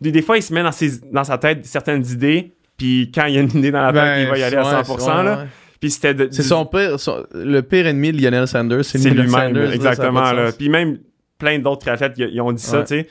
des, 0.00 0.12
des 0.12 0.22
fois, 0.22 0.36
il 0.36 0.42
se 0.42 0.52
met 0.54 0.62
dans, 0.62 0.72
ses, 0.72 1.00
dans 1.12 1.24
sa 1.24 1.38
tête 1.38 1.64
certaines 1.66 2.04
idées. 2.06 2.52
Puis 2.76 3.10
quand 3.14 3.26
il 3.26 3.34
y 3.34 3.38
a 3.38 3.40
une 3.40 3.56
idée 3.56 3.70
dans 3.70 3.82
la 3.82 3.92
tête, 3.92 4.02
Ben, 4.02 4.20
il 4.22 4.28
va 4.28 4.38
y 4.38 4.42
aller 4.42 4.56
à 4.56 4.62
ouais, 4.62 4.82
100%. 4.82 4.98
c'est- 4.98 5.10
ouais, 5.10 5.24
là. 5.24 5.46
Puis 5.80 5.90
c'était 5.90 6.28
C'est 6.30 6.42
son 6.42 6.64
pire, 6.64 6.98
son- 6.98 7.26
le 7.34 7.60
pire 7.60 7.86
ennemi 7.86 8.10
de 8.12 8.22
Lionel 8.22 8.48
Sanders, 8.48 8.84
c'est 8.84 8.98
lui-même, 9.10 9.56
exactement. 9.72 10.32
là. 10.32 10.50
Puis 10.52 10.68
même 10.68 10.98
plein 11.38 11.58
d'autres 11.58 11.80
triathlètes, 11.80 12.14
ils, 12.16 12.40
ont 12.40 12.52
dit 12.52 12.62
ça, 12.62 12.80
tu 12.82 12.86
sais. 13.00 13.08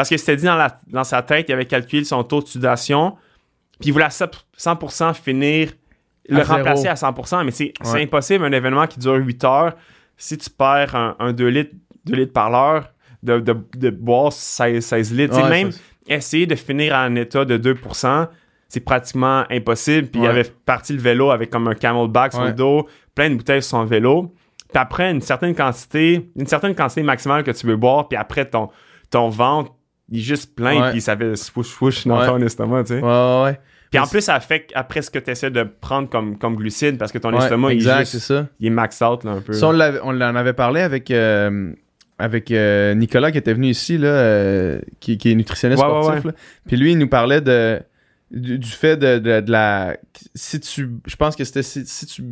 Parce 0.00 0.08
que 0.08 0.16
c'était 0.16 0.36
dit 0.36 0.46
dans, 0.46 0.56
la, 0.56 0.78
dans 0.86 1.04
sa 1.04 1.20
tête, 1.20 1.44
il 1.50 1.52
avait 1.52 1.66
calculé 1.66 2.04
son 2.04 2.24
taux 2.24 2.40
de 2.40 2.46
sudation, 2.46 3.18
puis 3.78 3.90
il 3.90 3.92
voulait 3.92 4.06
à 4.06 4.08
100% 4.08 5.12
finir, 5.12 5.72
le 6.26 6.40
À 6.40 6.44
remplacer 6.44 6.88
à 6.88 6.94
100%, 6.94 7.44
mais 7.44 7.50
c'est 7.50 7.74
Ouais. 7.84 8.04
impossible, 8.04 8.46
un 8.46 8.52
événement 8.52 8.86
qui 8.86 8.98
dure 8.98 9.16
8 9.16 9.44
heures, 9.44 9.74
si 10.16 10.38
tu 10.38 10.48
perds 10.48 10.96
un, 10.96 11.16
un 11.18 11.34
2 11.34 11.46
litres, 11.48 11.74
2 12.06 12.14
litres 12.16 12.32
par 12.32 12.48
l'heure, 12.48 12.94
de, 13.22 13.40
de, 13.40 13.54
de 13.76 13.90
boire 13.90 14.32
16, 14.32 14.82
16 14.82 15.12
litres. 15.12 15.36
Ouais, 15.36 15.50
même 15.50 15.70
essayer 16.08 16.46
de 16.46 16.54
finir 16.54 16.94
à 16.94 17.02
un 17.02 17.14
état 17.16 17.44
de 17.44 17.58
2%, 17.58 18.26
c'est 18.68 18.80
pratiquement 18.80 19.44
impossible. 19.50 20.08
Puis 20.08 20.22
il 20.22 20.26
avait 20.26 20.44
parti 20.64 20.94
le 20.94 21.00
vélo 21.00 21.30
avec 21.30 21.50
comme 21.50 21.68
un 21.68 21.74
camelback 21.74 22.32
sur 22.32 22.42
le 22.44 22.54
dos, 22.54 22.88
plein 23.14 23.28
de 23.28 23.34
bouteilles 23.34 23.62
sur 23.62 23.72
son 23.76 23.84
vélo. 23.84 24.32
Puis 24.72 24.78
après, 24.80 25.10
une 25.10 25.20
certaine 25.20 25.54
quantité, 25.54 26.30
une 26.36 26.46
certaine 26.46 26.74
quantité 26.74 27.02
maximale 27.02 27.42
que 27.42 27.50
tu 27.50 27.66
veux 27.66 27.76
boire, 27.76 28.08
puis 28.08 28.16
après, 28.16 28.46
ton, 28.48 28.70
ton 29.10 29.28
ventre, 29.28 29.72
il 30.10 30.18
est 30.18 30.22
juste 30.22 30.54
plein, 30.54 30.80
Ouais. 30.82 30.90
puis 30.92 31.00
ça 31.00 31.16
fait 31.16 31.36
swoosh 31.36 31.66
swoosh 31.68 32.06
dans 32.06 32.18
Ouais. 32.20 32.26
ton 32.26 32.40
estomac, 32.42 32.82
tu 32.84 32.88
sais. 32.94 33.00
Ouais, 33.00 33.08
ouais, 33.08 33.42
ouais. 33.44 33.60
Puis 33.90 33.98
en 33.98 34.06
plus, 34.06 34.20
ça 34.20 34.34
affecte 34.36 34.70
après 34.76 35.02
ce 35.02 35.10
que 35.10 35.18
tu 35.18 35.30
essaies 35.30 35.50
de 35.50 35.64
prendre 35.64 36.08
comme, 36.08 36.38
comme 36.38 36.54
glucide, 36.56 36.96
parce 36.96 37.10
que 37.10 37.18
ton 37.18 37.36
estomac, 37.36 37.72
il, 37.72 37.86
est 37.88 37.98
juste- 38.00 38.18
ça. 38.20 38.46
il 38.60 38.68
est 38.68 38.70
max 38.70 39.00
out, 39.02 39.24
là, 39.24 39.32
un 39.32 39.40
peu. 39.40 39.52
Ça, 39.52 39.68
on, 39.68 39.74
on 40.04 40.20
en 40.20 40.36
avait 40.36 40.52
parlé 40.52 40.80
avec, 40.80 41.10
euh, 41.10 41.72
avec 42.18 42.52
euh, 42.52 42.94
Nicolas 42.94 43.32
qui 43.32 43.38
était 43.38 43.52
venu 43.54 43.66
ici, 43.68 43.98
là, 43.98 44.08
euh, 44.08 44.80
qui, 45.00 45.18
qui 45.18 45.32
est 45.32 45.34
nutritionniste 45.34 45.82
sportif. 45.82 46.24
là. 46.24 46.32
Puis 46.68 46.76
lui, 46.76 46.92
il 46.92 46.98
nous 46.98 47.08
parlait 47.08 47.40
de, 47.40 47.80
du, 48.30 48.60
du 48.60 48.68
fait 48.68 48.96
de, 48.96 49.18
de- 49.18 49.40
de 49.40 49.50
la. 49.50 49.96
Si 50.36 50.60
tu. 50.60 50.90
Je 51.06 51.16
pense 51.16 51.34
que 51.34 51.42
c'était 51.42 51.64
si, 51.64 51.84
si 51.84 52.06
tu 52.06 52.22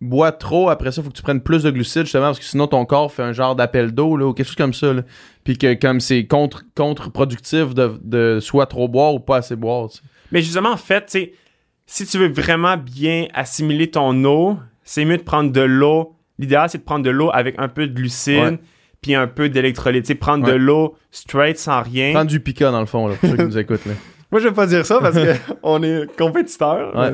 bois 0.00 0.32
trop, 0.32 0.70
après 0.70 0.92
ça, 0.92 1.00
il 1.00 1.04
faut 1.04 1.10
que 1.10 1.16
tu 1.16 1.22
prennes 1.22 1.40
plus 1.42 1.62
de 1.62 1.70
glucides, 1.70 2.04
justement, 2.04 2.26
parce 2.26 2.38
que 2.38 2.44
sinon 2.44 2.66
ton 2.66 2.84
corps 2.86 3.12
fait 3.12 3.22
un 3.22 3.32
genre 3.32 3.54
d'appel 3.56 3.92
d'eau, 3.92 4.16
là, 4.16 4.26
ou 4.26 4.32
quelque 4.32 4.46
chose 4.46 4.56
comme 4.56 4.74
ça. 4.74 4.92
Là. 4.92 5.02
Puis 5.44 5.58
que 5.58 5.74
comme 5.74 6.00
c'est 6.00 6.26
contre, 6.26 6.62
contre-productif 6.76 7.74
de, 7.74 7.98
de 8.02 8.38
soit 8.40 8.66
trop 8.66 8.88
boire 8.88 9.14
ou 9.14 9.20
pas 9.20 9.38
assez 9.38 9.56
boire. 9.56 9.88
Mais 10.32 10.42
justement, 10.42 10.70
en 10.72 10.76
fait, 10.76 11.06
tu 11.06 11.30
si 11.86 12.06
tu 12.06 12.18
veux 12.18 12.28
vraiment 12.28 12.76
bien 12.76 13.26
assimiler 13.34 13.90
ton 13.90 14.24
eau, 14.24 14.56
c'est 14.84 15.04
mieux 15.04 15.16
de 15.16 15.22
prendre 15.22 15.50
de 15.50 15.60
l'eau. 15.60 16.14
L'idéal, 16.38 16.70
c'est 16.70 16.78
de 16.78 16.84
prendre 16.84 17.04
de 17.04 17.10
l'eau 17.10 17.30
avec 17.32 17.56
un 17.58 17.68
peu 17.68 17.86
de 17.88 17.92
glucide 17.92 18.38
Ouais. 18.38 18.58
puis 19.02 19.14
un 19.16 19.26
peu 19.26 19.48
d'électrolyte. 19.48 20.18
Prendre 20.18 20.46
de 20.46 20.52
l'eau 20.52 20.96
straight 21.10 21.58
sans 21.58 21.82
rien. 21.82 22.12
Prendre 22.12 22.30
du 22.30 22.38
pica, 22.38 22.70
dans 22.70 22.80
le 22.80 22.86
fond, 22.86 23.08
là, 23.08 23.16
pour 23.16 23.28
ceux 23.28 23.36
qui 23.36 23.42
nous 23.42 23.58
écoutent. 23.58 23.84
Là. 23.86 23.94
Moi, 24.30 24.40
je 24.40 24.46
vais 24.48 24.54
pas 24.54 24.66
dire 24.66 24.86
ça 24.86 25.00
parce 25.00 25.16
qu'on 25.62 25.82
est 25.82 26.16
compétiteurs. 26.16 26.96
Ouais. 26.96 27.12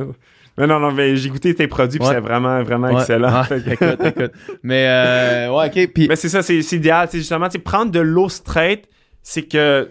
Mais- 0.59 0.67
non, 0.67 0.81
non, 0.81 0.91
mais 0.93 1.17
j'ai 1.17 1.29
goûté 1.29 1.55
tes 1.55 1.67
produits 1.69 1.99
puis 1.99 2.09
Ouais. 2.09 2.15
c'est 2.15 2.21
vraiment, 2.21 2.63
vraiment 2.63 2.89
Ouais. 2.89 3.01
excellent. 3.01 3.29
Ah, 3.31 3.47
écoute, 3.67 3.99
écoute. 4.05 4.33
Mais, 4.63 4.87
euh, 4.89 5.53
ouais, 5.53 5.67
ok. 5.67 5.93
Puis, 5.93 6.09
Mais 6.09 6.17
c'est 6.17 6.29
ça, 6.29 6.43
c'est 6.43 6.59
idéal. 6.73 7.09
C'est 7.11 7.19
justement, 7.19 7.49
tu 7.49 7.59
prendre 7.59 7.91
de 7.93 8.01
l'eau 8.01 8.29
straight, 8.29 8.89
c'est 9.23 9.43
que 9.43 9.89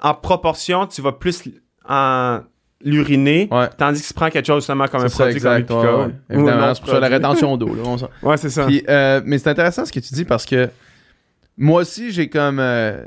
en 0.00 0.14
proportion, 0.14 0.86
tu 0.86 1.02
vas 1.02 1.12
plus 1.12 1.42
en 1.88 2.40
l'uriner, 2.84 3.48
Ouais. 3.50 3.68
tandis 3.78 4.02
que 4.02 4.06
tu 4.06 4.14
prends 4.14 4.28
quelque 4.28 4.46
chose 4.46 4.62
justement 4.62 4.86
comme 4.86 5.02
un 5.02 5.08
ça, 5.08 5.24
produit 5.24 5.40
comme 5.40 5.52
exact, 5.56 5.70
Epica. 5.70 5.96
ouais. 5.98 6.04
ou 6.06 6.34
Évidemment, 6.34 6.74
c'est 6.74 6.80
pour 6.82 6.90
ça 6.92 7.00
la 7.00 7.08
rétention 7.08 7.56
d'eau. 7.56 7.74
Ouais, 8.22 8.36
c'est 8.36 8.50
ça. 8.50 8.66
Puis, 8.66 8.82
euh, 8.88 9.20
mais 9.24 9.38
c'est 9.38 9.48
intéressant 9.50 9.84
ce 9.86 9.92
que 9.92 10.00
tu 10.00 10.12
dis 10.14 10.24
parce 10.24 10.44
que 10.44 10.68
moi 11.56 11.80
aussi, 11.82 12.10
j'ai 12.12 12.28
comme. 12.28 12.58
euh, 12.60 13.02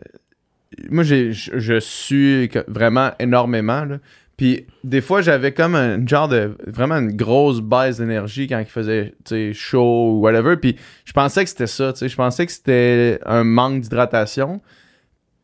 moi, 0.90 1.04
j'ai, 1.04 1.32
je, 1.34 1.58
je 1.60 1.80
suis 1.80 2.50
vraiment 2.68 3.12
énormément. 3.20 3.86
Là. 3.86 3.98
Puis, 4.40 4.66
des 4.86 5.02
fois, 5.02 5.22
j'avais 5.22 5.54
comme 5.54 5.76
un 5.76 6.08
genre 6.08 6.30
de. 6.30 6.56
Vraiment 6.66 6.96
une 6.96 7.12
grosse 7.14 7.60
baisse 7.60 7.98
d'énergie 7.98 8.48
quand 8.48 8.60
il 8.60 8.66
faisait 8.66 9.14
chaud 9.52 10.14
ou 10.14 10.22
whatever. 10.22 10.56
Puis, 10.56 10.78
je 11.04 11.12
pensais 11.12 11.44
que 11.44 11.50
c'était 11.50 11.68
ça. 11.68 11.92
tu 11.92 12.00
sais, 12.00 12.08
Je 12.08 12.16
pensais 12.16 12.46
que 12.46 12.52
c'était 12.54 13.20
un 13.26 13.44
manque 13.44 13.82
d'hydratation. 13.82 14.62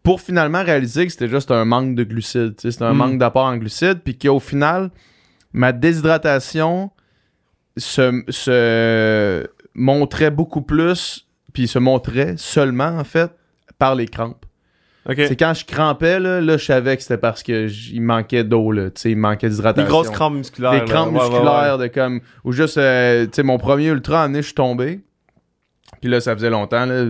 Pour 0.02 0.22
finalement 0.22 0.64
réaliser 0.64 1.06
que 1.06 1.12
c'était 1.12 1.28
juste 1.28 1.52
un 1.52 1.66
manque 1.66 1.96
de 1.96 2.06
glucides. 2.06 2.56
tu 2.56 2.62
sais, 2.62 2.72
C'était 2.72 2.86
un 2.86 2.94
Mm. 2.94 2.98
manque 2.98 3.18
d'apport 3.18 3.44
en 3.48 3.58
glucides. 3.58 4.00
Puis 4.02 4.18
qu'au 4.18 4.40
final, 4.40 4.92
ma 5.52 5.74
déshydratation 5.74 6.90
se, 7.76 8.24
se 8.30 9.46
montrait 9.74 10.32
beaucoup 10.32 10.62
plus, 10.62 11.28
puis 11.52 11.68
se 11.68 11.80
montrait 11.80 12.36
seulement, 12.38 12.98
en 12.98 13.04
fait, 13.04 13.30
par 13.78 13.94
les 13.96 14.08
crampes. 14.08 14.46
C'est 15.08 15.36
quand 15.36 15.54
je 15.54 15.66
crampais, 15.66 16.20
là, 16.20 16.42
là 16.42 16.58
je 16.58 16.66
savais 16.66 16.96
que 16.98 17.04
c'était 17.04 17.18
parce 17.18 17.44
que 17.44 17.68
j- 17.68 17.92
il 17.96 18.02
manquait 18.02 18.44
d'eau, 18.44 18.72
là, 18.72 18.86
tu 18.90 19.02
sais, 19.02 19.12
il 19.12 19.18
manquait 19.18 19.48
Des 19.50 19.56
d'hydratation. 19.56 19.88
grosses 19.90 20.10
crampes 20.10 20.34
musculaires. 20.36 20.72
Des 20.72 20.80
là. 20.80 20.86
crampes 20.86 21.14
Ouais, 21.14 21.20
ouais, 21.22 21.30
musculaires, 21.30 21.78
de 21.78 21.88
comme, 21.88 22.22
ou 22.44 22.52
juste, 22.52 22.78
euh, 22.80 23.26
tu 23.26 23.32
sais, 23.34 23.44
mon 23.44 23.58
premier 23.60 23.88
ultra, 23.90 24.28
est, 24.28 24.36
je 24.38 24.42
suis 24.42 24.54
tombé. 24.56 25.02
Puis 26.02 26.10
là, 26.10 26.20
ça 26.20 26.34
faisait 26.36 26.50
longtemps, 26.50 26.86
là, 26.88 27.06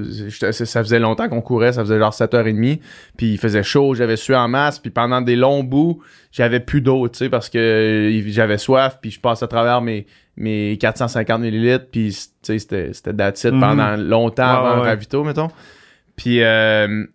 ça 0.51 0.84
faisait 0.84 0.99
longtemps 0.99 1.27
qu'on 1.29 1.41
courait, 1.41 1.73
ça 1.73 1.81
faisait 1.81 1.97
genre 1.97 2.13
7h30, 2.13 2.79
puis 3.17 3.31
il 3.34 3.38
faisait 3.38 3.63
chaud, 3.63 3.93
j'avais 3.95 4.15
sué 4.17 4.36
en 4.36 4.47
masse, 4.47 4.79
puis 4.79 4.91
pendant 4.91 5.21
des 5.21 5.36
longs 5.38 5.63
bouts, 5.63 6.01
j'avais 6.31 6.60
plus 6.60 6.81
d'eau, 6.81 7.08
tu 7.08 7.17
sais, 7.19 7.29
parce 7.29 7.49
que 7.49 8.12
j'avais 8.27 8.58
soif, 8.58 8.99
puis 9.01 9.12
je 9.12 9.19
passais 9.19 9.45
à 9.45 9.47
travers 9.47 9.81
mes, 9.81 10.05
mes 10.38 10.77
450 10.79 11.41
millilitres, 11.41 11.86
puis 11.91 12.10
tu 12.10 12.19
sais, 12.43 12.60
c'était 12.60 12.91
c'était 12.93 13.51
Mhm. 13.51 13.60
pendant 13.62 13.95
longtemps 13.97 14.43
avant 14.65 14.81
ouais. 14.81 14.89
ravito, 14.89 15.23
mettons. 15.23 15.47
Puis, 16.15 16.41
euh, 16.43 17.05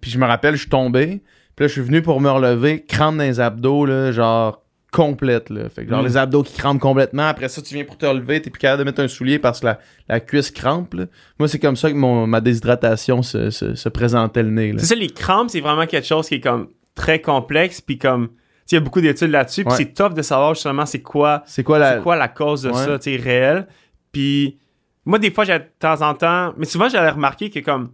puis 0.00 0.10
je 0.10 0.18
me 0.18 0.26
rappelle, 0.26 0.54
je 0.54 0.60
suis 0.60 0.68
tombé, 0.70 1.22
puis 1.56 1.64
là, 1.64 1.66
je 1.68 1.72
suis 1.72 1.80
venu 1.82 2.02
pour 2.02 2.20
me 2.20 2.30
relever, 2.30 2.82
crampe 2.84 3.16
dans 3.16 3.22
les 3.24 3.40
abdos, 3.40 3.86
là, 3.86 4.12
genre 4.12 4.60
complète, 4.92 5.50
là. 5.50 5.68
Fait 5.68 5.84
que 5.84 5.90
genre 5.90 6.02
Mm. 6.02 6.06
les 6.06 6.16
abdos 6.16 6.42
qui 6.44 6.54
crampent 6.56 6.78
complètement. 6.80 7.24
Après 7.26 7.48
ça, 7.48 7.60
tu 7.60 7.74
viens 7.74 7.84
pour 7.84 7.98
te 7.98 8.06
relever, 8.06 8.40
t'es 8.40 8.50
plus 8.50 8.60
capable 8.60 8.78
de 8.80 8.84
mettre 8.84 9.00
un 9.02 9.08
soulier 9.08 9.40
parce 9.40 9.58
que 9.60 9.66
la, 9.66 9.78
la 10.08 10.20
cuisse 10.20 10.52
crampe, 10.52 10.94
là. 10.94 11.06
Moi, 11.40 11.48
c'est 11.48 11.58
comme 11.58 11.74
ça 11.76 11.90
que 11.90 11.96
mon, 11.96 12.26
ma 12.28 12.40
déshydratation 12.40 13.22
se, 13.22 13.50
se, 13.50 13.74
se 13.74 13.88
présentait 13.88 14.42
le 14.44 14.50
nez. 14.50 14.72
C'est 14.78 14.86
ça, 14.86 14.94
les 14.94 15.08
crampes, 15.10 15.50
c'est 15.50 15.60
vraiment 15.60 15.86
quelque 15.86 16.06
chose 16.06 16.28
qui 16.28 16.36
est 16.36 16.40
comme 16.40 16.68
très 16.94 17.20
complexe, 17.20 17.80
puis 17.80 17.98
comme, 17.98 18.28
tu 18.28 18.34
sais, 18.34 18.40
il 18.70 18.74
y 18.74 18.76
a 18.76 18.80
beaucoup 18.80 19.00
d'études 19.00 19.30
là-dessus, 19.32 19.64
puis 19.64 19.74
c'est 19.76 19.92
tough 19.94 20.14
de 20.14 20.22
savoir 20.22 20.54
justement 20.54 20.86
c'est 20.86 21.02
quoi, 21.02 21.42
C'est 21.44 21.64
quoi 21.64 21.80
la... 21.80 21.96
c'est 21.96 22.02
quoi 22.02 22.14
la 22.14 22.28
cause 22.28 22.62
de 22.62 22.68
Ouais. 22.70 22.74
ça, 22.84 22.98
tu 23.00 23.16
sais, 23.16 23.20
réel. 23.20 23.66
Puis 24.12 24.58
moi, 25.04 25.18
des 25.18 25.32
fois, 25.32 25.42
j'ai 25.44 25.58
de 25.58 25.64
temps 25.80 26.00
en 26.02 26.14
temps, 26.14 26.54
mais 26.56 26.66
souvent, 26.66 26.88
j'avais 26.88 27.10
remarqué 27.10 27.50
que 27.50 27.58
comme, 27.58 27.90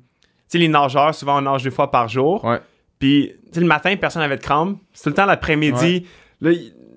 sais, 0.52 0.58
les 0.58 0.68
nageurs, 0.68 1.14
souvent, 1.14 1.38
on 1.38 1.42
nage 1.42 1.62
deux 1.62 1.70
fois 1.70 1.90
par 1.90 2.08
jour. 2.08 2.44
Ouais. 2.44 2.58
Puis, 2.98 3.32
le 3.56 3.64
matin, 3.66 3.94
personne 3.96 4.22
n'avait 4.22 4.36
de 4.36 4.42
crampes. 4.42 4.78
C'est 4.92 5.04
tout 5.04 5.08
le 5.10 5.14
temps 5.14 5.26
l'après-midi. 5.26 6.06
Là, 6.40 6.50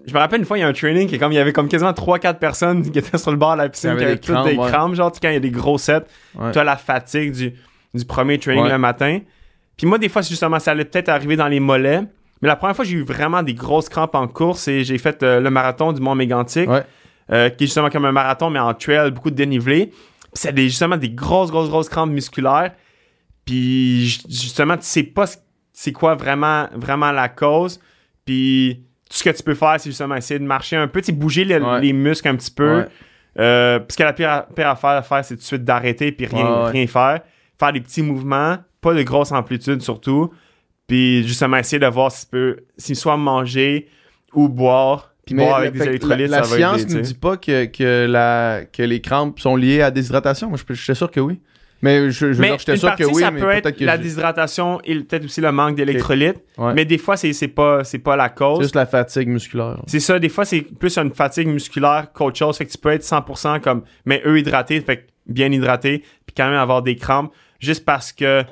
je 0.05 0.13
me 0.13 0.19
rappelle 0.19 0.39
une 0.41 0.45
fois, 0.45 0.57
il 0.57 0.61
y 0.61 0.63
a 0.63 0.67
un 0.67 0.73
training 0.73 1.07
qui 1.07 1.15
est 1.15 1.17
comme, 1.19 1.31
il 1.31 1.35
y 1.35 1.39
avait 1.39 1.53
comme 1.53 1.69
quasiment 1.69 1.91
3-4 1.91 2.39
personnes 2.39 2.89
qui 2.91 2.97
étaient 2.99 3.17
sur 3.17 3.31
le 3.31 3.37
bord 3.37 3.53
de 3.53 3.59
la 3.59 3.69
piscine, 3.69 3.95
Qui 3.97 4.03
avaient 4.03 4.17
toutes 4.17 4.43
des 4.43 4.57
crampes, 4.57 4.89
ouais. 4.91 4.95
genre, 4.95 5.11
tu 5.11 5.15
sais, 5.15 5.21
quand 5.21 5.29
il 5.29 5.33
y 5.35 5.37
a 5.37 5.39
des 5.39 5.51
gros 5.51 5.77
sets, 5.77 6.03
tu 6.51 6.59
as 6.59 6.63
la 6.63 6.75
fatigue 6.75 7.31
du, 7.31 7.53
du 7.93 8.05
premier 8.05 8.37
training 8.37 8.67
le 8.67 8.77
matin. 8.77 9.19
Puis 9.77 9.87
moi, 9.87 9.97
des 9.97 10.09
fois, 10.09 10.21
c'est 10.21 10.29
justement, 10.29 10.59
ça 10.59 10.71
allait 10.71 10.85
peut-être 10.85 11.09
arriver 11.09 11.35
dans 11.35 11.47
les 11.47 11.59
mollets. 11.59 12.01
Mais 12.41 12.47
la 12.49 12.57
première 12.57 12.75
fois, 12.75 12.83
j'ai 12.83 12.95
eu 12.97 13.03
vraiment 13.03 13.41
des 13.41 13.53
grosses 13.53 13.87
crampes 13.87 14.15
en 14.15 14.27
course 14.27 14.67
et 14.67 14.83
j'ai 14.83 14.97
fait 14.97 15.23
euh, 15.23 15.39
le 15.39 15.49
marathon 15.49 15.93
du 15.93 16.01
Mont 16.01 16.13
Mégantic, 16.15 16.69
Ouais. 16.69 16.83
euh, 17.31 17.49
qui 17.49 17.63
est 17.63 17.67
justement 17.67 17.89
comme 17.89 18.03
un 18.03 18.11
marathon, 18.11 18.49
mais 18.49 18.59
en 18.59 18.73
trail, 18.73 19.09
beaucoup 19.11 19.31
de 19.31 19.35
dénivelé. 19.35 19.91
C'est 20.33 20.55
justement 20.57 20.97
des 20.97 21.09
grosses, 21.11 21.49
grosses, 21.51 21.69
grosses 21.69 21.87
crampes 21.89 22.09
musculaires. 22.11 22.73
Puis 23.45 24.05
ju- 24.07 24.19
justement, 24.29 24.77
tu 24.77 24.83
sais 24.85 25.03
pas 25.03 25.25
ce- 25.27 25.37
c'est 25.73 25.91
quoi 25.91 26.15
vraiment, 26.15 26.67
vraiment 26.75 27.11
la 27.11 27.29
cause. 27.29 27.79
Puis 28.25 28.83
tout 29.09 29.17
ce 29.17 29.23
que 29.23 29.29
tu 29.29 29.43
peux 29.43 29.55
faire, 29.55 29.75
c'est 29.79 29.89
justement 29.89 30.15
essayer 30.15 30.39
de 30.39 30.45
marcher 30.45 30.75
un 30.77 30.87
peu, 30.87 31.01
bouger 31.13 31.45
le- 31.45 31.61
Ouais. 31.63 31.81
les 31.81 31.93
muscles 31.93 32.27
un 32.29 32.35
petit 32.35 32.51
peu. 32.51 32.77
Ouais. 32.79 32.85
Euh, 33.39 33.79
parce 33.79 33.95
que 33.95 34.03
la 34.03 34.13
pire, 34.13 34.45
pire 34.55 34.69
affaire 34.69 34.91
à 34.91 35.01
faire, 35.01 35.25
c'est 35.25 35.35
tout 35.35 35.41
de 35.41 35.45
suite 35.45 35.63
d'arrêter 35.63 36.11
puis 36.11 36.25
rien, 36.27 36.45
Ouais, 36.65 36.71
rien 36.71 36.87
faire. 36.87 37.21
Faire 37.59 37.73
des 37.73 37.81
petits 37.81 38.01
mouvements, 38.03 38.57
pas 38.81 38.93
de 38.93 39.01
grosse 39.03 39.31
amplitude 39.31 39.81
surtout. 39.81 40.31
Puis 40.87 41.25
justement 41.27 41.57
essayer 41.57 41.79
de 41.79 41.87
voir 41.87 42.11
si 42.11 42.25
peut, 42.27 42.57
si 42.77 42.95
soit 42.95 43.17
manger 43.17 43.87
ou 44.33 44.49
boire. 44.49 45.11
Puis 45.25 45.35
boire 45.35 45.55
avec 45.57 45.71
des 45.73 45.83
électrolytes, 45.83 46.29
la, 46.29 46.39
la 46.39 46.43
ça 46.43 46.49
va 46.49 46.55
science 46.57 46.93
ne 46.93 46.99
dit 46.99 47.13
pas 47.13 47.37
que, 47.37 47.65
que, 47.65 48.05
la, 48.07 48.61
que 48.71 48.83
les 48.83 48.99
crampes 48.99 49.39
sont 49.39 49.55
liées 49.55 49.79
à 49.79 49.85
la 49.85 49.91
déshydratation. 49.91 50.49
Moi, 50.49 50.57
je 50.69 50.73
suis 50.73 50.95
sûr 50.95 51.09
que 51.09 51.21
oui. 51.21 51.39
Mais 51.83 52.09
je, 52.09 52.11
je 52.11 52.25
veux 52.37 52.41
Mais 52.41 52.47
dire, 52.51 52.59
j'étais 52.59 52.77
sûr 52.77 52.87
partie, 52.89 53.03
que 53.03 53.09
oui, 53.09 53.21
ça 53.21 53.29
mais 53.29 53.41
peut 53.41 53.49
être 53.51 53.69
que 53.71 53.83
la 53.83 53.97
déshydratation 53.97 54.79
et 54.85 54.95
peut-être 55.01 55.25
aussi 55.25 55.41
le 55.41 55.51
manque 55.51 55.75
d'électrolytes. 55.75 56.37
Ouais. 56.57 56.73
Mais 56.73 56.85
des 56.85 56.97
fois, 56.97 57.17
c'est 57.17 57.33
c'est 57.33 57.47
pas, 57.49 57.83
c'est 57.83 57.99
pas 57.99 58.15
la 58.15 58.29
c'est 58.29 58.35
cause. 58.35 58.61
juste 58.61 58.75
la 58.75 58.85
fatigue 58.85 59.27
musculaire. 59.27 59.79
C'est 59.85 59.99
ça, 59.99 60.17
des 60.17 60.29
fois, 60.29 60.45
c'est 60.45 60.61
plus 60.61 60.97
une 60.97 61.13
fatigue 61.13 61.47
musculaire 61.49 62.07
qu'autre 62.13 62.37
chose. 62.37 62.57
Fait 62.57 62.65
que 62.65 62.71
tu 62.71 62.77
peux 62.77 62.89
être 62.89 63.03
100% 63.03 63.59
comme, 63.59 63.83
mais 64.05 64.21
eux 64.25 64.39
hydratés, 64.39 64.79
fait 64.81 64.97
que 64.97 65.01
bien 65.27 65.51
hydraté, 65.51 66.03
puis 66.25 66.33
quand 66.35 66.45
même 66.49 66.57
avoir 66.59 66.81
des 66.81 66.95
crampes, 66.95 67.31
juste 67.59 67.85
parce 67.85 68.11
que 68.11 68.43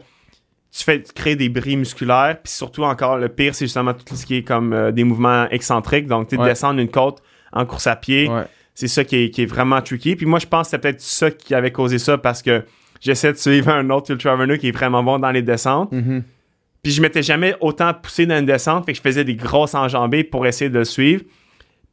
tu 0.73 0.83
fais 0.83 1.01
tu 1.01 1.11
crées 1.13 1.35
des 1.35 1.49
bris 1.49 1.75
musculaires, 1.77 2.37
puis 2.43 2.51
surtout 2.51 2.83
encore, 2.83 3.17
le 3.17 3.29
pire, 3.29 3.55
c'est 3.55 3.65
justement 3.65 3.93
tout 3.93 4.15
ce 4.15 4.25
qui 4.25 4.35
est 4.37 4.43
comme 4.43 4.71
euh, 4.73 4.91
des 4.91 5.03
mouvements 5.03 5.47
excentriques. 5.49 6.07
Donc, 6.07 6.27
tu 6.29 6.37
Ouais. 6.37 6.45
descendre 6.47 6.79
une 6.79 6.89
côte 6.89 7.21
en 7.53 7.65
course 7.65 7.87
à 7.87 7.95
pied, 7.95 8.29
Ouais. 8.29 8.43
c'est 8.73 8.87
ça 8.87 9.03
qui 9.03 9.15
est, 9.23 9.29
qui 9.29 9.43
est 9.43 9.45
vraiment 9.45 9.81
tricky. 9.81 10.15
Puis 10.15 10.25
moi, 10.25 10.39
je 10.39 10.47
pense 10.47 10.67
que 10.67 10.71
c'est 10.71 10.77
peut-être 10.79 11.01
ça 11.01 11.29
qui 11.31 11.53
avait 11.55 11.71
causé 11.71 11.97
ça 11.99 12.17
parce 12.17 12.41
que 12.41 12.63
j'essaie 13.01 13.33
de 13.33 13.37
suivre 13.37 13.69
un 13.69 13.89
autre 13.89 14.11
ultra 14.11 14.35
runner 14.35 14.57
qui 14.57 14.69
est 14.69 14.71
vraiment 14.71 15.03
bon 15.03 15.19
dans 15.19 15.31
les 15.31 15.41
descentes. 15.41 15.91
Mhm. 15.91 16.23
Puis 16.83 16.93
je 16.93 17.01
m'étais 17.01 17.21
jamais 17.21 17.55
autant 17.59 17.93
poussé 17.93 18.25
dans 18.25 18.39
une 18.39 18.45
descente, 18.45 18.85
fait 18.85 18.93
que 18.93 18.97
je 18.97 19.01
faisais 19.01 19.23
des 19.25 19.35
grosses 19.35 19.75
enjambées 19.75 20.23
pour 20.23 20.47
essayer 20.47 20.69
de 20.69 20.79
le 20.79 20.85
suivre. 20.85 21.23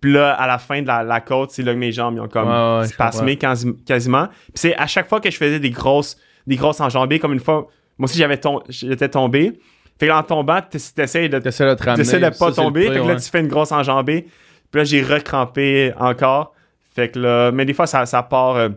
Puis 0.00 0.12
là, 0.12 0.32
à 0.34 0.46
la 0.46 0.58
fin 0.58 0.80
de 0.80 0.86
la, 0.86 1.02
la 1.02 1.20
côte, 1.20 1.50
c'est 1.50 1.62
là 1.64 1.72
que 1.74 1.78
mes 1.78 1.90
jambes 1.90 2.14
ils 2.16 2.20
ont 2.20 2.28
comme 2.28 2.48
Ouais, 2.48 2.78
ouais, 2.82 2.86
spasmé 2.86 3.36
quasi- 3.36 3.74
quasiment. 3.84 4.28
Puis 4.28 4.52
c'est 4.54 4.76
à 4.76 4.86
chaque 4.86 5.08
fois 5.08 5.20
que 5.20 5.28
je 5.30 5.36
faisais 5.36 5.58
des 5.58 5.70
grosses, 5.70 6.16
des 6.46 6.54
grosses 6.56 6.80
enjambées, 6.80 7.18
comme 7.18 7.32
une 7.32 7.40
fois, 7.40 7.66
moi 7.98 8.04
aussi 8.04 8.16
j'avais 8.16 8.36
tom- 8.36 8.62
j'étais 8.68 9.08
tombé. 9.08 9.58
Fait 9.98 10.06
que 10.06 10.12
en 10.12 10.22
tombant, 10.22 10.60
tu 10.70 10.76
essaies 10.76 11.28
de 11.28 11.38
T'essaies 11.40 11.66
de 11.66 11.74
te 11.74 11.82
ramener. 11.82 12.04
De 12.04 12.38
pas 12.38 12.52
tomber. 12.52 12.82
fait 12.86 13.00
que 13.00 13.08
là, 13.08 13.16
tu 13.16 13.28
fais 13.28 13.40
une 13.40 13.48
grosse 13.48 13.72
enjambée. 13.72 14.26
Puis 14.70 14.78
là, 14.80 14.84
j'ai 14.84 15.02
recrampé 15.02 15.92
encore. 15.98 16.54
Fait 16.94 17.08
que 17.10 17.18
là, 17.18 17.50
mais 17.50 17.64
des 17.64 17.74
fois, 17.74 17.88
ça, 17.88 18.06
ça 18.06 18.22
part 18.22 18.54
euh, 18.56 18.68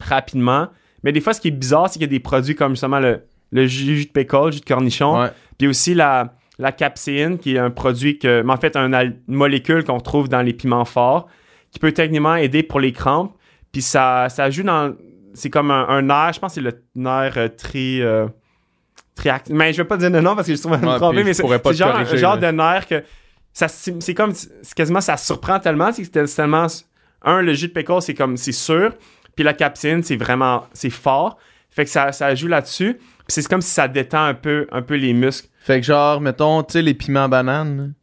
rapidement. 0.00 0.68
Mais 1.04 1.12
des 1.12 1.20
fois, 1.20 1.32
ce 1.34 1.40
qui 1.40 1.48
est 1.48 1.52
bizarre, 1.52 1.88
c'est 1.88 1.94
qu'il 1.94 2.02
y 2.02 2.04
a 2.04 2.08
des 2.08 2.20
produits 2.20 2.54
comme 2.54 2.72
justement 2.72 3.00
le, 3.00 3.22
le 3.50 3.66
jus 3.66 4.06
de 4.06 4.10
pécole, 4.10 4.46
le 4.46 4.52
jus 4.52 4.60
de 4.60 4.64
cornichon. 4.64 5.14
Puis 5.58 5.66
aussi 5.68 5.94
la, 5.94 6.34
la 6.58 6.72
capséine, 6.72 7.38
qui 7.38 7.54
est 7.56 7.58
un 7.58 7.70
produit 7.70 8.18
que, 8.18 8.42
mais 8.42 8.52
en 8.52 8.56
fait, 8.56 8.76
une 8.76 9.16
molécule 9.26 9.84
qu'on 9.84 10.00
trouve 10.00 10.28
dans 10.28 10.42
les 10.42 10.52
piments 10.52 10.84
forts, 10.84 11.28
qui 11.70 11.78
peut 11.78 11.92
techniquement 11.92 12.36
aider 12.36 12.62
pour 12.62 12.80
les 12.80 12.92
crampes. 12.92 13.34
Puis 13.72 13.82
ça, 13.82 14.28
ça 14.28 14.50
joue 14.50 14.62
dans. 14.62 14.94
C'est 15.34 15.48
comme 15.50 15.70
un, 15.70 15.88
un 15.88 16.02
nerf, 16.02 16.32
je 16.34 16.40
pense 16.40 16.54
que 16.54 16.60
c'est 16.60 16.60
le 16.60 16.82
nerf 16.94 17.34
euh, 17.38 17.48
tri. 17.48 18.02
euh, 18.02 18.26
triac- 19.16 19.50
mais 19.50 19.72
je 19.72 19.78
vais 19.78 19.88
pas 19.88 19.96
dire 19.96 20.10
le 20.10 20.20
nom 20.20 20.34
parce 20.36 20.46
que 20.46 20.54
je 20.54 20.60
trouve 20.60 20.72
me 20.72 20.86
tromper, 20.98 21.16
mais 21.24 21.32
c'est 21.34 21.42
genre 21.78 21.88
un 21.88 21.92
corriger, 22.04 22.18
genre 22.18 22.36
de 22.38 22.46
nerf 22.56 22.86
que. 22.86 23.02
C'est 23.52 24.14
comme. 24.14 24.32
C'est 24.34 24.74
quasiment. 24.74 25.00
Ça 25.00 25.16
surprend 25.16 25.58
tellement. 25.58 25.92
C'est 25.92 26.02
que 26.08 26.26
c'est 26.26 26.36
tellement. 26.36 26.66
Un, 27.24 27.40
le 27.42 27.54
jus 27.54 27.68
de 27.68 27.72
pécole, 27.72 28.02
c'est 28.02 28.14
comme. 28.14 28.36
C'est 28.36 28.52
sûr. 28.52 28.92
Puis 29.34 29.44
la 29.44 29.54
capsine, 29.54 30.02
c'est 30.02 30.16
vraiment. 30.16 30.66
C'est 30.72 30.90
fort. 30.90 31.38
Fait 31.70 31.84
que 31.84 31.90
ça, 31.90 32.12
ça 32.12 32.34
joue 32.34 32.48
là-dessus. 32.48 32.94
Puis 32.94 33.26
c'est 33.28 33.46
comme 33.48 33.62
si 33.62 33.70
ça 33.70 33.88
détend 33.88 34.24
un 34.24 34.34
peu, 34.34 34.66
un 34.72 34.82
peu 34.82 34.94
les 34.94 35.12
muscles. 35.14 35.48
Fait 35.60 35.80
que 35.80 35.86
genre, 35.86 36.20
mettons, 36.20 36.62
tu 36.62 36.72
sais, 36.72 36.82
les 36.82 36.94
piments 36.94 37.28
bananes. 37.28 37.94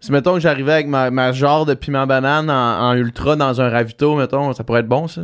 Si 0.00 0.10
mettons 0.10 0.34
que 0.34 0.40
j'arrivais 0.40 0.72
avec 0.72 0.86
ma, 0.88 1.10
ma 1.10 1.30
genre 1.32 1.64
de 1.66 1.74
piment 1.74 2.06
banane 2.08 2.50
en, 2.50 2.88
en 2.90 2.94
ultra 2.94 3.36
dans 3.36 3.60
un 3.60 3.68
ravito, 3.68 4.16
mettons, 4.16 4.52
ça 4.52 4.64
pourrait 4.64 4.80
être 4.80 4.88
bon 4.88 5.06
ça? 5.06 5.22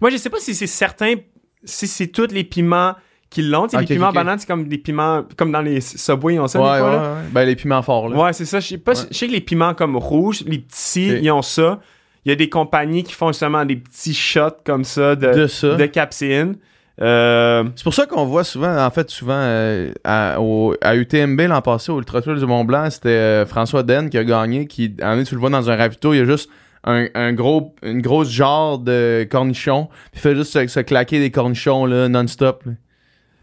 Moi, 0.00 0.10
je 0.10 0.16
sais 0.16 0.30
pas 0.30 0.40
si 0.40 0.54
c'est 0.54 0.66
certain, 0.66 1.14
si 1.62 1.86
c'est 1.86 2.08
tous 2.08 2.26
les 2.32 2.42
piments 2.42 2.94
qui 3.30 3.42
l'ont. 3.42 3.66
Tu 3.68 3.70
sais, 3.76 3.76
Ok, 3.82 3.88
les 3.88 3.94
piments 3.96 4.12
bananes, 4.12 4.38
c'est 4.40 4.46
comme 4.48 4.66
des 4.66 4.78
piments, 4.78 5.24
comme 5.36 5.52
dans 5.52 5.60
les 5.62 5.80
Subway, 5.80 6.34
ils 6.34 6.40
ont 6.40 6.48
ça 6.48 6.60
ouais, 6.60 6.78
des 6.78 6.84
ouais, 6.84 6.90
là. 6.92 7.14
ouais. 7.14 7.20
Ben 7.30 7.44
les 7.44 7.54
piments 7.56 7.82
forts 7.82 8.08
là. 8.08 8.16
Ouais, 8.16 8.32
c'est 8.32 8.44
ça. 8.44 8.58
Je 8.60 8.66
sais 8.68 8.78
pas, 8.78 8.92
Ouais. 8.98 9.06
je 9.12 9.16
sais 9.16 9.26
que 9.28 9.32
les 9.32 9.40
piments 9.40 9.74
comme 9.74 9.96
rouges, 9.96 10.42
les 10.46 10.58
petits, 10.58 11.08
ils 11.22 11.30
ont 11.30 11.42
ça. 11.42 11.78
Il 12.24 12.30
y 12.30 12.32
a 12.32 12.36
des 12.36 12.48
compagnies 12.48 13.02
qui 13.04 13.12
font 13.12 13.28
justement 13.28 13.64
des 13.64 13.76
petits 13.76 14.14
shots 14.14 14.58
comme 14.64 14.84
ça 14.84 15.14
de, 15.16 15.32
De 15.42 15.46
ça. 15.46 15.74
de 15.76 15.86
capséine. 15.86 16.56
Euh, 17.02 17.64
C'est 17.76 17.82
pour 17.84 17.92
ça 17.94 18.06
qu'on 18.06 18.24
voit 18.24 18.44
souvent, 18.44 18.76
en 18.84 18.90
fait, 18.90 19.10
souvent 19.10 19.34
euh, 19.36 19.90
à, 20.04 20.40
au- 20.40 20.74
à 20.80 20.94
UTMB 20.94 21.40
l'an 21.48 21.60
passé, 21.60 21.90
au 21.90 21.98
Ultra 21.98 22.22
Trail 22.22 22.38
du 22.38 22.46
Mont 22.46 22.64
Blanc, 22.64 22.88
c'était 22.88 23.08
euh, 23.08 23.46
François 23.46 23.82
Den 23.82 24.08
qui 24.10 24.16
a 24.18 24.24
gagné, 24.24 24.66
qui, 24.66 24.94
en 25.02 25.22
tu 25.24 25.34
le 25.34 25.40
vois 25.40 25.50
dans 25.50 25.68
un 25.70 25.76
ravito, 25.76 26.14
il 26.14 26.18
y 26.18 26.20
a 26.20 26.24
juste 26.24 26.48
un, 26.84 27.06
un 27.14 27.32
gros, 27.32 27.74
une 27.82 28.00
grosse 28.00 28.30
genre 28.30 28.78
de 28.78 29.26
cornichons, 29.28 29.86
puis 30.12 30.14
il 30.14 30.20
fait 30.20 30.36
juste 30.36 30.52
se, 30.52 30.66
se 30.68 30.80
claquer 30.80 31.18
des 31.18 31.30
cornichons 31.32 31.84
là, 31.86 32.08
non-stop. 32.08 32.62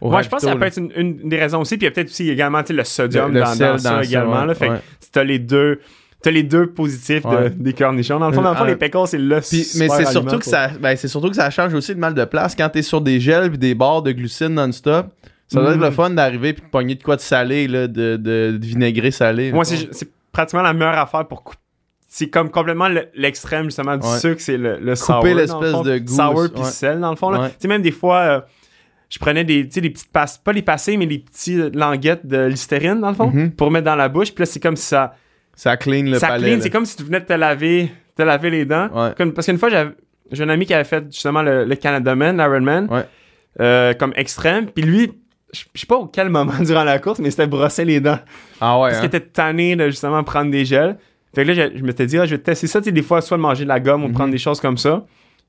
ouais, 0.00 0.22
je 0.22 0.28
pense 0.30 0.40
que 0.42 0.46
ça 0.48 0.56
peut 0.56 0.64
être 0.64 0.78
une, 0.78 0.92
une 0.96 1.28
des 1.28 1.38
raisons 1.38 1.60
aussi. 1.60 1.76
Puis 1.76 1.84
il 1.86 1.88
y 1.90 1.92
a 1.92 1.92
peut-être 1.92 2.08
aussi 2.08 2.30
également 2.30 2.62
le 2.68 2.84
sodium 2.84 3.28
Le- 3.28 3.34
le 3.34 3.40
dans, 3.40 3.46
ça 3.54 3.72
dans 3.72 3.78
ça, 3.78 4.02
également. 4.02 4.40
ouais, 4.40 4.46
là. 4.46 4.54
Fait 4.54 4.70
ouais. 4.70 4.76
que 4.78 5.06
t'as 5.12 5.24
les 5.24 5.38
deux. 5.38 5.80
T'as 6.22 6.30
les 6.30 6.42
deux 6.44 6.68
positifs 6.68 7.24
de- 7.24 7.48
des 7.48 7.72
cornichons. 7.72 8.18
Dans 8.20 8.28
le 8.28 8.32
fond, 8.34 8.42
dans 8.42 8.50
le 8.50 8.56
fond 8.56 8.64
Euh, 8.64 8.68
les 8.68 8.76
pécores, 8.76 9.08
c'est 9.08 9.18
le 9.18 9.40
Puis- 9.40 9.66
mais 9.76 9.88
super 9.88 9.96
c'est 9.96 10.12
surtout 10.12 10.38
que 10.38 10.44
ça 10.44 10.68
ben, 10.80 10.96
c'est 10.96 11.08
surtout 11.08 11.28
que 11.30 11.36
ça 11.36 11.50
change 11.50 11.74
aussi 11.74 11.92
le 11.92 11.98
mal 11.98 12.14
de 12.14 12.24
place 12.24 12.54
quand 12.54 12.68
t'es 12.68 12.82
sur 12.82 13.00
des 13.00 13.18
gels 13.20 13.48
puis 13.48 13.58
des 13.58 13.74
barres 13.74 14.02
de 14.02 14.12
glucides 14.12 14.50
non-stop. 14.50 15.06
Ça 15.48 15.60
doit 15.60 15.72
être 15.74 15.80
le 15.80 15.90
fun 15.90 16.10
d'arriver 16.10 16.52
puis 16.54 16.62
de 16.62 16.68
pogner 16.70 16.94
de 16.94 17.02
quoi 17.02 17.16
de 17.16 17.20
salé 17.20 17.66
là, 17.68 17.86
de, 17.88 18.16
de, 18.16 18.56
de 18.56 18.58
vinaigré 18.66 19.10
salé. 19.10 19.52
Moi, 19.52 19.64
c'est 19.64 20.08
pratiquement 20.30 20.62
la 20.62 20.72
meilleure 20.72 20.96
affaire 20.98 21.26
pour 21.26 21.42
couper. 21.44 21.58
C'est 22.08 22.28
comme 22.28 22.50
complètement 22.50 22.88
le- 22.88 23.08
l'extrême 23.14 23.64
justement 23.66 23.96
du 23.96 24.06
Ouais. 24.06 24.18
sucre, 24.18 24.40
c'est 24.40 24.56
le, 24.58 24.78
le. 24.78 24.94
Couper 24.94 25.32
le 25.34 25.40
l'espèce 25.40 25.82
de 25.82 25.98
goût, 25.98 26.14
Sour 26.14 26.48
puis 26.54 26.62
ouais. 26.62 26.68
sel, 26.70 27.00
dans 27.00 27.10
le 27.10 27.16
fond. 27.16 27.32
Ouais. 27.32 27.48
Tu 27.50 27.54
sais, 27.60 27.68
même 27.68 27.80
des 27.82 27.90
fois, 27.90 28.18
euh, 28.18 28.40
je 29.10 29.18
prenais 29.18 29.44
des, 29.44 29.64
des 29.64 29.90
petites 29.90 30.12
passes, 30.12 30.38
pas 30.38 30.52
les 30.52 30.62
passés, 30.62 30.96
mais 30.96 31.06
les 31.06 31.18
petits 31.18 31.58
euh, 31.58 31.70
languettes 31.74 32.24
de 32.26 32.44
listérine, 32.46 33.00
dans 33.00 33.08
le 33.08 33.14
fond, 33.14 33.30
Mhm. 33.30 33.52
pour 33.52 33.70
mettre 33.70 33.86
dans 33.86 33.96
la 33.96 34.08
bouche. 34.08 34.30
Puis 34.32 34.42
là, 34.42 34.46
c'est 34.46 34.60
comme 34.60 34.76
si 34.76 34.86
ça, 34.86 35.14
ça 35.54 35.76
clean 35.76 36.04
le 36.04 36.18
ça 36.18 36.28
palais. 36.28 36.46
clean. 36.48 36.56
là. 36.56 36.62
C'est 36.62 36.70
comme 36.70 36.86
si 36.86 36.96
tu 36.96 37.02
venais 37.04 37.20
de 37.20 37.26
te 37.26 37.32
laver, 37.32 37.92
te 38.16 38.22
laver 38.22 38.50
les 38.50 38.64
dents. 38.64 38.88
Ouais. 38.92 39.10
Comme- 39.16 39.32
parce 39.32 39.46
qu'une 39.46 39.58
fois, 39.58 39.68
j'ai 40.30 40.42
un 40.44 40.48
ami 40.48 40.66
qui 40.66 40.74
avait 40.74 40.84
fait 40.84 41.04
justement 41.10 41.42
le, 41.42 41.64
le 41.64 41.74
Canada 41.76 42.14
Man, 42.14 42.36
l'Ironman, 42.36 42.88
Ouais. 42.90 43.04
euh, 43.60 43.94
comme 43.94 44.12
extrême. 44.16 44.66
Puis 44.66 44.82
lui, 44.84 45.12
je 45.52 45.60
sais 45.74 45.86
pas 45.86 45.96
au 45.96 46.06
quel 46.06 46.28
moment 46.30 46.54
durant 46.60 46.84
la 46.84 46.98
course, 46.98 47.18
mais 47.18 47.28
il 47.28 47.32
s'était 47.32 47.46
brossé 47.46 47.84
les 47.84 48.00
dents. 48.00 48.18
Ah 48.60 48.78
ouais. 48.80 48.88
Parce 48.90 48.96
hein. 48.96 49.08
qu'il 49.08 49.16
était 49.16 49.20
tanné 49.20 49.76
de 49.76 49.86
justement 49.86 50.22
prendre 50.24 50.50
des 50.50 50.64
gels. 50.64 50.96
Fait 51.34 51.44
que 51.44 51.52
là, 51.52 51.54
je, 51.72 51.78
je 51.78 51.82
m'étais 51.84 52.06
dit, 52.06 52.18
ah, 52.18 52.26
je 52.26 52.34
vais 52.34 52.42
tester 52.42 52.66
ça. 52.66 52.80
Tu 52.80 52.86
sais, 52.86 52.92
des 52.92 53.02
fois, 53.02 53.20
soit 53.22 53.36
de 53.38 53.42
manger 53.42 53.64
de 53.64 53.68
la 53.68 53.80
gomme 53.80 54.04
ou 54.04 54.08
Mhm. 54.08 54.14
prendre 54.14 54.30
des 54.32 54.38
choses 54.38 54.60
comme 54.60 54.76
ça. 54.78 55.04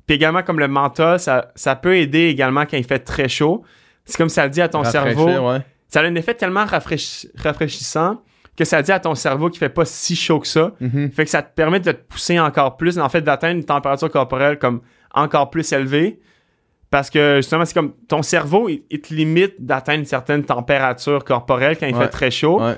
Puis 0.06 0.16
également, 0.16 0.44
comme 0.44 0.60
le 0.60 0.68
menthol, 0.68 1.20
ça, 1.20 1.52
ça 1.56 1.76
peut 1.76 1.96
aider 1.98 2.26
également 2.28 2.66
quand 2.66 2.78
il 2.78 2.84
fait 2.86 3.00
très 3.00 3.28
chaud. 3.30 3.64
C'est 4.06 4.18
comme 4.18 4.30
ça 4.30 4.48
dit 4.50 4.62
à 4.62 4.68
ton 4.68 4.82
Rafraîchir, 4.82 5.14
cerveau. 5.16 5.50
ouais. 5.50 5.60
Ça 5.88 6.02
a 6.02 6.04
un 6.04 6.16
effet 6.16 6.34
tellement 6.34 6.66
rafraîchi- 6.66 7.30
rafraîchissant 7.38 8.22
que 8.58 8.66
ça 8.66 8.82
dit 8.82 8.92
à 8.92 9.00
ton 9.00 9.16
cerveau 9.16 9.50
qu'il 9.50 9.60
fait 9.60 9.70
pas 9.70 9.86
si 9.86 10.16
chaud 10.16 10.40
que 10.40 10.48
ça. 10.48 10.72
Mhm. 10.80 11.12
Fait 11.12 11.24
que 11.26 11.30
ça 11.30 11.42
te 11.42 11.54
permet 11.56 11.80
de 11.80 11.92
te 11.92 11.98
pousser 11.98 12.40
encore 12.40 12.78
plus, 12.78 13.00
en 13.00 13.10
fait, 13.10 13.22
d'atteindre 13.22 13.58
une 13.58 13.66
température 13.66 14.10
corporelle 14.12 14.60
comme 14.60 14.82
encore 15.14 15.50
plus 15.50 15.72
élevée. 15.72 16.20
Parce 16.92 17.10
que 17.10 17.38
justement, 17.38 17.66
c'est 17.66 17.74
comme 17.74 17.94
ton 18.08 18.22
cerveau, 18.22 18.70
il, 18.70 18.84
il 18.92 19.02
te 19.02 19.14
limite 19.14 19.56
d'atteindre 19.60 20.00
une 20.00 20.06
certaine 20.06 20.44
température 20.44 21.24
corporelle 21.24 21.78
quand 21.80 21.88
il 21.88 21.96
Ouais. 21.96 22.04
fait 22.04 22.10
très 22.10 22.30
chaud. 22.32 22.62
Ouais. 22.62 22.76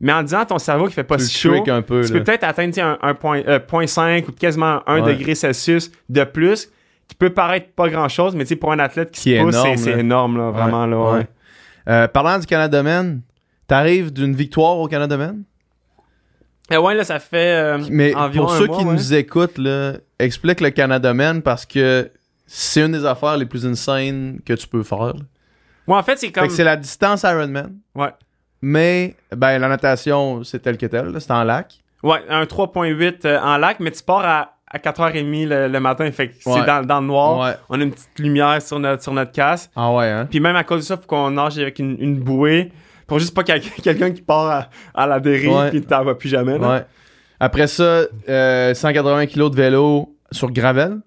Mais 0.00 0.12
en 0.12 0.22
disant 0.22 0.38
à 0.40 0.46
ton 0.46 0.58
cerveau 0.60 0.84
qu'il 0.84 0.94
fait 0.94 1.02
pas 1.02 1.16
Tu 1.16 1.24
si 1.24 1.36
chaud, 1.38 1.64
un 1.66 1.82
peu. 1.82 2.04
tu 2.04 2.12
peux 2.12 2.22
peut-être 2.22 2.44
atteindre 2.44 2.78
un, 2.80 2.98
un 3.02 3.14
point, 3.14 3.42
euh, 3.48 3.58
point 3.58 3.88
5 3.88 4.28
ou 4.28 4.32
quasiment 4.32 4.80
1 4.86 5.02
Ouais. 5.02 5.12
degré 5.12 5.34
Celsius 5.34 5.90
de 6.08 6.22
plus, 6.22 6.70
qui 7.08 7.16
peut 7.16 7.30
paraître 7.30 7.72
pas 7.74 7.88
grand-chose, 7.88 8.36
mais 8.36 8.44
pour 8.54 8.70
un 8.70 8.78
athlète 8.78 9.10
qui, 9.10 9.22
Qui 9.32 9.36
se 9.38 9.42
pousse, 9.42 9.56
c'est- 9.82 9.98
énorme, 9.98 10.36
là. 10.38 10.50
vraiment. 10.52 10.86
Là. 10.86 11.24
Euh, 11.88 12.06
parlant 12.06 12.38
du 12.38 12.46
Canada 12.46 12.80
Men, 12.84 13.22
t'arrives 13.68 14.12
d'une 14.12 14.34
victoire 14.34 14.78
au 14.78 14.88
Canada 14.88 15.16
Men? 15.16 15.44
Et 16.70 16.76
ouais, 16.76 16.94
là, 16.94 17.04
ça 17.04 17.18
fait 17.20 17.54
euh, 17.56 17.78
Mais 17.90 18.14
environ 18.14 18.46
pour 18.46 18.54
un 18.54 18.58
ceux 18.58 18.66
mois, 18.66 18.78
qui 18.78 18.84
ouais. 18.84 18.92
nous 18.92 19.14
écoutent, 19.14 19.58
là, 19.58 19.92
explique 20.18 20.60
le 20.60 20.70
Canada 20.70 21.14
parce 21.42 21.64
que 21.64 22.10
c'est 22.46 22.82
une 22.84 22.92
des 22.92 23.04
affaires 23.06 23.36
les 23.36 23.46
plus 23.46 23.64
insane 23.66 24.40
que 24.44 24.52
tu 24.54 24.66
peux 24.66 24.82
faire. 24.82 24.98
là. 24.98 25.12
Ouais, 25.86 25.96
en 25.96 26.02
fait, 26.02 26.18
c'est 26.18 26.30
comme... 26.30 26.50
c'est 26.50 26.64
la 26.64 26.76
distance 26.76 27.22
Ironman. 27.22 27.76
Ouais. 27.94 28.10
Mais 28.60 29.14
ben 29.34 29.58
la 29.58 29.68
natation, 29.68 30.42
c'est 30.44 30.58
tel 30.58 30.76
que 30.76 30.86
tel, 30.86 31.06
là, 31.06 31.20
c'est 31.20 31.30
en 31.30 31.44
lac. 31.44 31.78
Ouais, 32.02 32.18
un 32.28 32.44
3.8 32.44 33.24
euh, 33.24 33.40
en 33.40 33.56
lac, 33.56 33.80
mais 33.80 33.90
tu 33.90 34.02
pars 34.02 34.24
à, 34.24 34.52
à 34.70 34.78
4h30 34.78 35.46
le, 35.48 35.68
le 35.68 35.80
matin, 35.80 36.10
fait 36.12 36.28
que 36.28 36.34
c'est 36.40 36.50
Ouais. 36.50 36.66
dans, 36.66 36.84
dans 36.84 37.00
le 37.00 37.06
noir. 37.06 37.38
Ouais. 37.38 37.54
On 37.70 37.80
a 37.80 37.84
une 37.84 37.92
petite 37.92 38.18
lumière 38.18 38.60
sur 38.60 38.78
notre, 38.78 39.02
sur 39.02 39.12
notre 39.14 39.32
casque. 39.32 39.70
Ah 39.76 39.92
ouais, 39.92 40.06
hein? 40.10 40.26
Puis 40.28 40.40
même 40.40 40.56
à 40.56 40.64
cause 40.64 40.80
de 40.80 40.84
ça, 40.86 40.96
faut 40.96 41.06
qu'on 41.06 41.30
nage 41.30 41.58
avec 41.58 41.78
une, 41.78 41.96
une 42.00 42.18
bouée 42.20 42.72
pour 43.08 43.18
juste 43.18 43.34
pas 43.34 43.42
quelqu'un 43.42 44.12
qui 44.12 44.22
part 44.22 44.48
à, 44.48 44.68
à 44.94 45.06
la 45.08 45.18
dérive 45.18 45.50
Ouais. 45.52 45.70
puis 45.70 45.80
t'en 45.82 46.04
vas 46.04 46.14
plus 46.14 46.28
jamais. 46.28 46.56
là. 46.58 46.68
Ouais. 46.70 46.84
Après 47.40 47.66
ça, 47.66 48.02
euh, 48.28 48.74
180 48.74 49.26
kg 49.26 49.50
de 49.50 49.56
vélo 49.56 50.14
sur 50.30 50.50
gravel. 50.52 50.98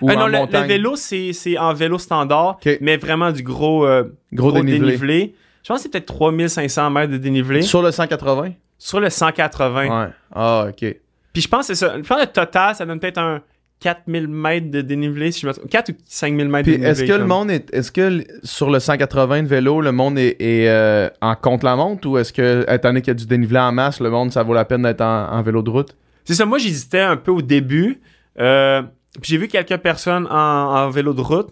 Ou 0.00 0.10
Euh, 0.10 0.14
en 0.14 0.28
non, 0.28 0.46
le, 0.46 0.66
vélo, 0.66 0.94
c'est 0.94 1.58
en 1.58 1.74
vélo 1.74 1.98
standard, 1.98 2.60
mais 2.80 2.96
vraiment 2.96 3.32
du 3.32 3.42
gros, 3.42 3.84
euh, 3.84 4.04
Gros, 4.32 4.52
dénivelé. 4.52 5.34
Je 5.64 5.68
pense 5.68 5.78
que 5.78 5.82
c'est 5.84 5.88
peut-être 5.88 6.06
3500 6.06 6.90
mètres 6.90 7.12
de 7.12 7.18
dénivelé 7.18 7.62
Sur 7.62 7.82
le 7.82 7.90
180? 7.90 8.52
sur 8.80 9.00
le 9.00 9.10
180. 9.10 9.86
Ouais. 10.04 10.08
Ah, 10.32 10.66
ok. 10.68 10.96
Puis 11.32 11.42
je 11.42 11.48
pense 11.48 11.66
que 11.66 11.74
c'est 11.74 11.86
ça. 11.86 11.94
Je 11.96 12.02
pense 12.06 12.16
que 12.18 12.26
le 12.26 12.32
total, 12.32 12.74
ça 12.76 12.86
donne 12.86 13.00
peut-être 13.00 13.18
un 13.18 13.40
4000 13.80 14.26
mètres 14.28 14.70
de 14.70 14.80
dénivelé, 14.80 15.30
si 15.30 15.40
je 15.42 15.46
me 15.46 15.52
trompe. 15.52 15.68
4 15.70 15.90
ou 15.90 15.94
5000 16.04 16.48
mètres 16.48 16.66
de 16.66 16.72
dénivelé. 16.72 16.90
est-ce 16.90 17.04
que 17.04 17.12
le 17.12 17.26
monde 17.26 17.50
est. 17.50 17.72
Est-ce 17.72 17.92
que 17.92 18.24
sur 18.42 18.70
le 18.70 18.80
180 18.80 19.44
de 19.44 19.48
vélo, 19.48 19.80
le 19.80 19.92
monde 19.92 20.18
est, 20.18 20.36
est, 20.40 20.68
euh, 20.68 21.08
en 21.20 21.34
contre-la-montre 21.36 22.08
ou 22.08 22.18
est-ce 22.18 22.32
que, 22.32 22.62
étant 22.68 22.88
donné 22.88 23.00
qu'il 23.02 23.08
y 23.08 23.10
a 23.12 23.14
du 23.14 23.26
dénivelé 23.26 23.60
en 23.60 23.70
masse, 23.72 24.00
le 24.00 24.10
monde, 24.10 24.32
ça 24.32 24.42
vaut 24.42 24.54
la 24.54 24.64
peine 24.64 24.82
d'être 24.82 25.00
en, 25.02 25.30
en 25.32 25.42
vélo 25.42 25.62
de 25.62 25.70
route? 25.70 25.96
C'est 26.24 26.34
ça, 26.34 26.44
moi 26.44 26.58
j'hésitais 26.58 27.00
un 27.00 27.16
peu 27.16 27.30
au 27.30 27.40
début. 27.42 28.00
Euh, 28.40 28.82
puis 29.22 29.30
j'ai 29.32 29.38
vu 29.38 29.48
quelques 29.48 29.76
personnes 29.78 30.26
en, 30.30 30.34
en 30.36 30.90
vélo 30.90 31.12
de 31.14 31.20
route. 31.20 31.48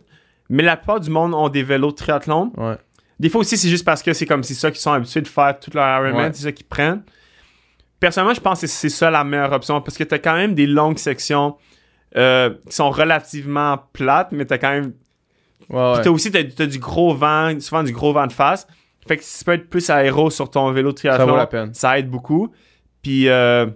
Mais 0.51 0.63
la 0.63 0.77
plupart 0.77 1.01
du 1.01 1.11
monde 1.11 1.35
ont 1.35 1.49
des 1.49 1.63
vélos 1.63 1.91
de 1.91 1.97
triathlon. 1.97 2.53
Ouais. 2.57 2.77
Des 3.19 3.29
fois 3.31 3.41
aussi, 3.41 3.57
c'est 3.57 3.69
juste 3.69 3.85
parce 3.85 4.03
que 4.03 4.13
c'est 4.13 4.27
comme 4.27 4.43
c'est 4.43 4.55
ça 4.55 4.71
qu'ils 4.71 4.81
sont 4.81 4.93
habitués 4.93 5.23
de 5.23 5.27
faire 5.29 5.59
toute 5.59 5.75
leur 5.75 5.85
Ironman, 6.05 6.27
Ouais. 6.27 6.31
c'est 6.35 6.43
ça 6.45 6.53
qu'ils 6.53 6.67
prennent. 6.67 7.03
Personnellement, 7.99 8.35
je 8.35 8.41
pense 8.41 8.61
que 8.61 8.67
c'est 8.67 8.89
ça 8.91 9.11
la 9.11 9.25
meilleure 9.25 9.53
option 9.53 9.81
parce 9.81 9.97
que 9.97 10.05
t'as 10.05 10.19
quand 10.19 10.35
même 10.35 10.55
des 10.55 10.67
longues 10.67 10.99
sections 10.99 11.57
euh, 12.17 12.51
qui 12.69 12.75
sont 12.75 12.91
relativement 12.91 13.79
plates, 13.93 14.33
mais 14.33 14.45
t'as 14.45 14.59
quand 14.59 14.71
même. 14.71 14.93
Ouais, 15.69 15.95
Puis 15.95 16.03
t'as 16.05 16.11
aussi 16.11 16.31
t'as, 16.31 16.45
t'as 16.45 16.67
du 16.67 16.79
gros 16.79 17.15
vent, 17.15 17.59
souvent 17.61 17.83
du 17.83 17.93
gros 17.93 18.13
vent 18.13 18.27
de 18.27 18.33
face. 18.33 18.67
Fait 19.07 19.17
que 19.17 19.23
si 19.25 19.39
tu 19.39 19.45
peux 19.45 19.53
être 19.53 19.69
plus 19.69 19.89
aéro 19.91 20.31
sur 20.31 20.51
ton 20.51 20.71
vélo 20.73 20.91
de 20.91 20.97
triathlon, 20.97 21.27
Ça 21.27 21.31
vaut 21.33 21.37
la 21.37 21.47
peine. 21.47 21.75
ça 21.75 21.99
aide 21.99 22.11
beaucoup. 22.11 22.53
Puis, 23.03 23.29
euh, 23.29 23.67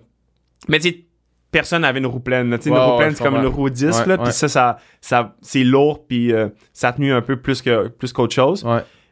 mais 0.68 0.80
tu 0.80 1.04
personne 1.50 1.82
n'avait 1.82 1.98
une 1.98 2.06
roue 2.06 2.20
pleine. 2.20 2.52
Ouais, 2.52 2.58
une 2.64 2.76
roue 2.76 2.96
pleine, 2.98 3.14
c'est 3.14 3.24
comme 3.24 3.36
une 3.36 3.46
roue 3.46 3.70
10. 3.70 3.84
Ouais, 3.84 4.06
là, 4.06 4.16
ouais. 4.16 4.24
Puis 4.24 4.32
ça, 4.32 4.48
ça, 4.48 4.78
ça 5.00 5.36
c'est 5.42 5.64
lourd, 5.64 6.06
puis 6.06 6.32
euh, 6.32 6.48
ça 6.72 6.88
a 6.88 6.92
tenu 6.92 7.12
un 7.12 7.22
peu 7.22 7.36
plus 7.36 7.62
que 7.62 7.88
plus 7.88 8.12
qu'autre 8.12 8.34
chose. 8.34 8.66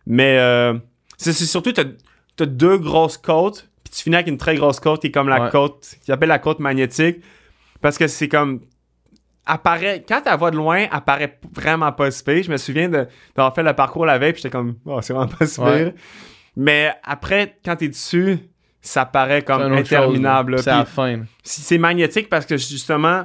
Mais 0.06 0.38
euh, 0.38 0.74
c'est 1.16 1.32
c'est 1.32 1.44
surtout, 1.44 1.72
t'as 1.72 1.84
as 2.40 2.46
deux 2.46 2.78
grosses 2.78 3.18
côtes, 3.18 3.68
puis 3.84 3.92
tu 3.94 4.02
finis 4.02 4.16
avec 4.16 4.28
une 4.28 4.38
très 4.38 4.54
grosse 4.54 4.80
côte 4.80 5.00
qui 5.00 5.08
est 5.08 5.12
comme 5.12 5.28
la 5.28 5.50
côte, 5.50 5.96
qui 6.00 6.06
s'appelle 6.06 6.28
la 6.28 6.38
côte 6.38 6.60
magnétique, 6.60 7.18
parce 7.80 7.98
que 7.98 8.06
c'est 8.06 8.28
comme 8.28 8.60
apparaît 9.48 10.04
quand 10.06 10.20
ta 10.20 10.36
voix 10.36 10.50
de 10.52 10.56
loin 10.56 10.86
apparaît 10.92 11.38
vraiment 11.52 11.90
pas 11.90 12.10
si 12.12 12.22
pire. 12.22 12.42
Je 12.44 12.50
me 12.52 12.56
souviens 12.56 12.88
d'avoir 12.88 13.54
fait 13.54 13.62
le 13.64 13.72
parcours 13.72 14.06
la 14.06 14.18
veille, 14.18 14.32
puis 14.32 14.42
j'étais 14.42 14.56
comme 14.56 14.76
oh, 14.84 15.00
c'est 15.00 15.12
vraiment 15.12 15.28
pas 15.28 15.46
si 15.46 15.60
Ouais. 15.60 15.94
Mais 16.56 16.92
après 17.02 17.56
quand 17.64 17.76
t'es 17.76 17.88
dessus, 17.88 18.38
ça 18.80 19.04
paraît 19.06 19.42
comme 19.42 19.72
interminable. 19.72 20.58
C'est 20.60 20.70
la 20.70 20.84
fin. 20.84 21.22
c'est 21.42 21.78
magnétique 21.78 22.28
parce 22.28 22.46
que 22.46 22.56
justement, 22.56 23.24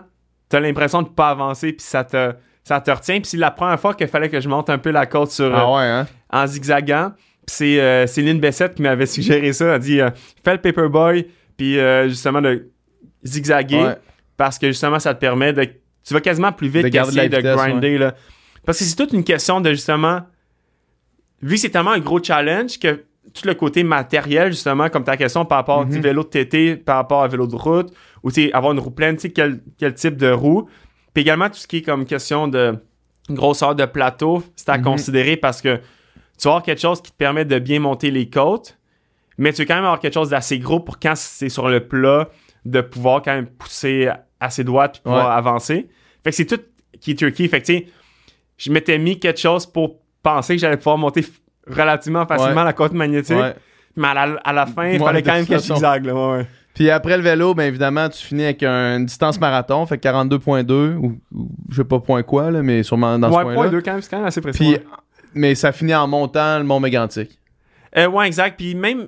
t'as 0.50 0.60
l'impression 0.60 1.02
de 1.04 1.10
pas 1.10 1.30
avancer, 1.30 1.74
puis 1.74 1.86
ça 1.86 2.04
te 2.04 2.34
ça 2.64 2.80
te 2.80 2.90
retient. 2.92 3.16
Puis 3.20 3.26
c'est 3.32 3.38
la 3.38 3.52
première 3.52 3.80
fois 3.80 3.94
qu'il 3.94 4.08
fallait 4.08 4.30
que 4.30 4.40
je 4.40 4.48
monte 4.48 4.70
un 4.70 4.78
peu 4.78 4.90
la 4.92 5.06
côte 5.06 5.32
sur, 5.32 5.54
Ah 5.54 5.70
ouais, 5.72 5.84
hein? 5.84 6.08
en 6.32 6.48
zigzagant. 6.48 7.12
Puis 7.46 7.56
c'est 7.58 7.82
euh, 7.82 8.08
Céline 8.08 8.40
Bessette 8.40 8.76
qui 8.76 8.82
m'avait 8.82 9.06
suggéré 9.18 9.52
ça. 9.52 9.66
Elle 9.66 9.72
a 9.72 9.80
dit 9.80 10.00
euh, 10.02 10.10
fais 10.46 10.54
le 10.54 10.62
paperboy, 10.62 11.28
puis 11.58 11.78
euh, 11.78 12.08
justement 12.08 12.42
de 12.42 12.72
zigzaguer, 13.26 13.84
Ouais. 13.84 13.96
parce 14.38 14.58
que 14.60 14.68
justement 14.68 15.00
ça 15.00 15.14
te 15.14 15.20
permet 15.20 15.52
de. 15.54 15.68
Tu 16.06 16.14
vas 16.14 16.22
quasiment 16.22 16.52
plus 16.52 16.68
vite 16.68 16.90
qu'essayer 16.90 17.30
de 17.30 17.38
vitesse, 17.38 17.56
grinder. 17.56 17.98
Là. 17.98 18.16
Parce 18.66 18.80
que 18.80 18.84
c'est 18.84 18.96
toute 18.96 19.14
une 19.14 19.24
question 19.24 19.62
de 19.62 19.70
justement. 19.72 20.22
Vu 21.42 21.56
que 21.56 21.62
c'est 21.62 21.70
tellement 21.70 21.92
un 21.92 22.00
gros 22.00 22.22
challenge 22.24 22.80
que 22.80 23.04
tout 23.34 23.48
le 23.48 23.54
côté 23.54 23.84
matériel, 23.84 24.52
justement, 24.52 24.90
comme 24.90 25.04
ta 25.04 25.18
question 25.18 25.46
par 25.46 25.60
rapport 25.60 25.86
Mhm. 25.86 25.98
au 25.98 26.02
vélo 26.02 26.24
de 26.24 26.28
TT, 26.30 26.76
par 26.78 26.98
rapport 26.98 27.24
à 27.24 27.28
vélo 27.28 27.48
de 27.48 27.56
route, 27.56 27.94
ou 28.22 28.32
tu 28.32 28.44
sais, 28.46 28.54
avoir 28.54 28.74
une 28.74 28.80
roue 28.80 28.92
pleine, 28.92 29.16
tu 29.16 29.24
sais, 29.24 29.30
quel, 29.32 29.62
quel 29.78 29.94
type 29.94 30.18
de 30.18 30.30
roue. 30.30 30.68
Puis 31.14 31.22
également 31.22 31.50
tout 31.50 31.56
ce 31.56 31.68
qui 31.68 31.78
est 31.78 31.82
comme 31.82 32.06
question 32.06 32.48
de 32.48 32.76
grosseur 33.30 33.76
de 33.76 33.86
plateau, 33.86 34.44
c'est 34.56 34.70
à 34.70 34.78
Mhm. 34.78 34.84
considérer 34.84 35.38
parce 35.38 35.62
que 35.62 35.78
tu 35.78 36.44
vas 36.46 36.52
avoir 36.52 36.64
quelque 36.64 36.82
chose 36.82 37.02
qui 37.02 37.12
te 37.12 37.18
permet 37.18 37.46
de 37.46 37.60
bien 37.60 37.80
monter 37.80 38.12
les 38.12 38.30
côtes, 38.30 38.78
mais 39.38 39.54
tu 39.54 39.62
veux 39.62 39.66
quand 39.68 39.76
même 39.76 39.86
avoir 39.86 40.00
quelque 40.00 40.14
chose 40.16 40.30
d'assez 40.30 40.60
gros 40.60 40.80
pour 40.82 41.00
quand 41.00 41.16
c'est 41.16 41.50
sur 41.50 41.70
le 41.70 41.88
plat, 41.88 42.30
de 42.66 42.82
pouvoir 42.82 43.22
quand 43.22 43.34
même 43.34 43.48
pousser 43.48 44.10
assez 44.44 44.64
droit 44.64 44.88
puis 44.90 45.02
pouvoir 45.04 45.28
Ouais. 45.30 45.34
avancer. 45.36 45.88
Fait 46.24 46.30
que 46.30 46.36
c'est 46.36 46.46
tout 46.46 46.60
qui 47.00 47.12
est 47.12 47.16
tricky. 47.20 47.48
Fait 47.48 47.62
que 47.62 47.66
tu 47.66 47.74
sais, 47.78 47.88
je 48.58 48.72
m'étais 48.72 48.98
mis 48.98 49.20
quelque 49.20 49.40
chose 49.40 49.66
pour 49.66 49.98
penser 50.22 50.56
que 50.56 50.62
j'allais 50.62 50.78
pouvoir 50.78 50.98
monter 50.98 51.26
relativement 51.68 52.26
facilement 52.26 52.62
Ouais. 52.62 52.64
la 52.66 52.74
côte 52.74 52.94
magnétique, 52.94 53.36
Ouais. 53.38 53.56
mais 53.96 54.08
à 54.10 54.14
la, 54.14 54.22
à 54.44 54.54
la 54.54 54.66
fin, 54.66 54.88
il 54.90 55.00
fallait 55.00 55.24
quand 55.24 55.34
même 55.34 55.46
que 55.48 55.54
je 55.54 55.60
zigzague. 55.60 56.12
Puis 56.74 56.90
après 56.90 57.18
le 57.18 57.24
vélo, 57.24 57.54
ben 57.54 57.66
évidemment, 57.66 58.10
tu 58.10 58.26
finis 58.26 58.46
avec 58.46 58.64
un- 58.64 58.98
une 58.98 59.06
distance 59.06 59.40
marathon, 59.40 59.86
fait 59.86 59.98
42.2 60.00 60.96
ou, 61.00 61.20
ou 61.32 61.50
je 61.70 61.78
sais 61.78 61.84
pas 61.84 62.00
point 62.00 62.24
quoi, 62.24 62.50
là, 62.52 62.64
mais 62.64 62.82
sûrement 62.84 63.20
dans 63.20 63.30
ce 63.32 63.36
Ouais, 63.38 63.44
coin-là. 63.44 63.70
point 63.70 63.82
quand 63.82 63.92
même, 63.94 64.02
c'est 64.02 64.10
quand 64.10 64.18
même 64.18 64.26
assez 64.26 64.42
précis. 64.42 64.58
Puis, 64.78 64.78
mais 65.36 65.54
ça 65.56 65.72
finit 65.72 65.94
en 65.94 66.08
montant 66.08 66.58
le 66.58 66.64
Mont 66.64 66.80
Mégantic. 66.80 67.40
Euh, 67.96 68.08
ouais, 68.08 68.26
exact. 68.26 68.58
Puis 68.58 68.74
même 68.74 69.08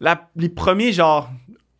la- 0.00 0.28
les 0.36 0.48
premiers, 0.48 0.92
genre 0.92 1.30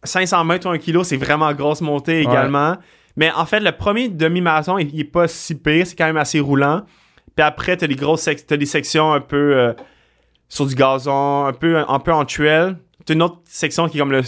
500 0.05 0.45
mètres 0.45 0.67
ou 0.69 0.71
1 0.73 0.79
kilo, 0.79 1.03
c'est 1.05 1.17
vraiment 1.17 1.53
grosse 1.53 1.81
montée 1.81 2.21
également. 2.21 2.77
Mais 3.17 3.31
en 3.33 3.47
fait, 3.47 3.61
le 3.61 3.73
premier 3.73 4.09
demi-marathon, 4.09 4.79
il, 4.79 4.93
il 4.95 5.01
est 5.01 5.05
pas 5.05 5.29
si 5.29 5.55
pire. 5.55 5.87
C'est 5.87 5.97
quand 5.97 6.07
même 6.07 6.17
assez 6.17 6.41
roulant. 6.41 6.83
Puis 7.37 7.45
après, 7.45 7.77
t'as 7.77 7.87
des 7.87 7.95
grosses 7.97 8.23
sec- 8.23 8.47
t'as 8.47 8.57
des 8.57 8.67
sections 8.67 9.13
un 9.13 9.21
peu 9.21 9.57
euh, 9.57 9.73
sur 10.49 10.67
du 10.67 10.75
gazon, 10.75 11.47
un 11.47 11.53
peu, 11.53 11.79
un 11.89 11.99
peu 11.99 12.13
en 12.13 12.25
trail. 12.25 12.77
T'as 13.07 13.15
une 13.15 13.23
autre 13.23 13.39
section 13.45 13.89
qui 13.89 13.97
est 13.97 14.01
comme 14.01 14.13
le 14.13 14.23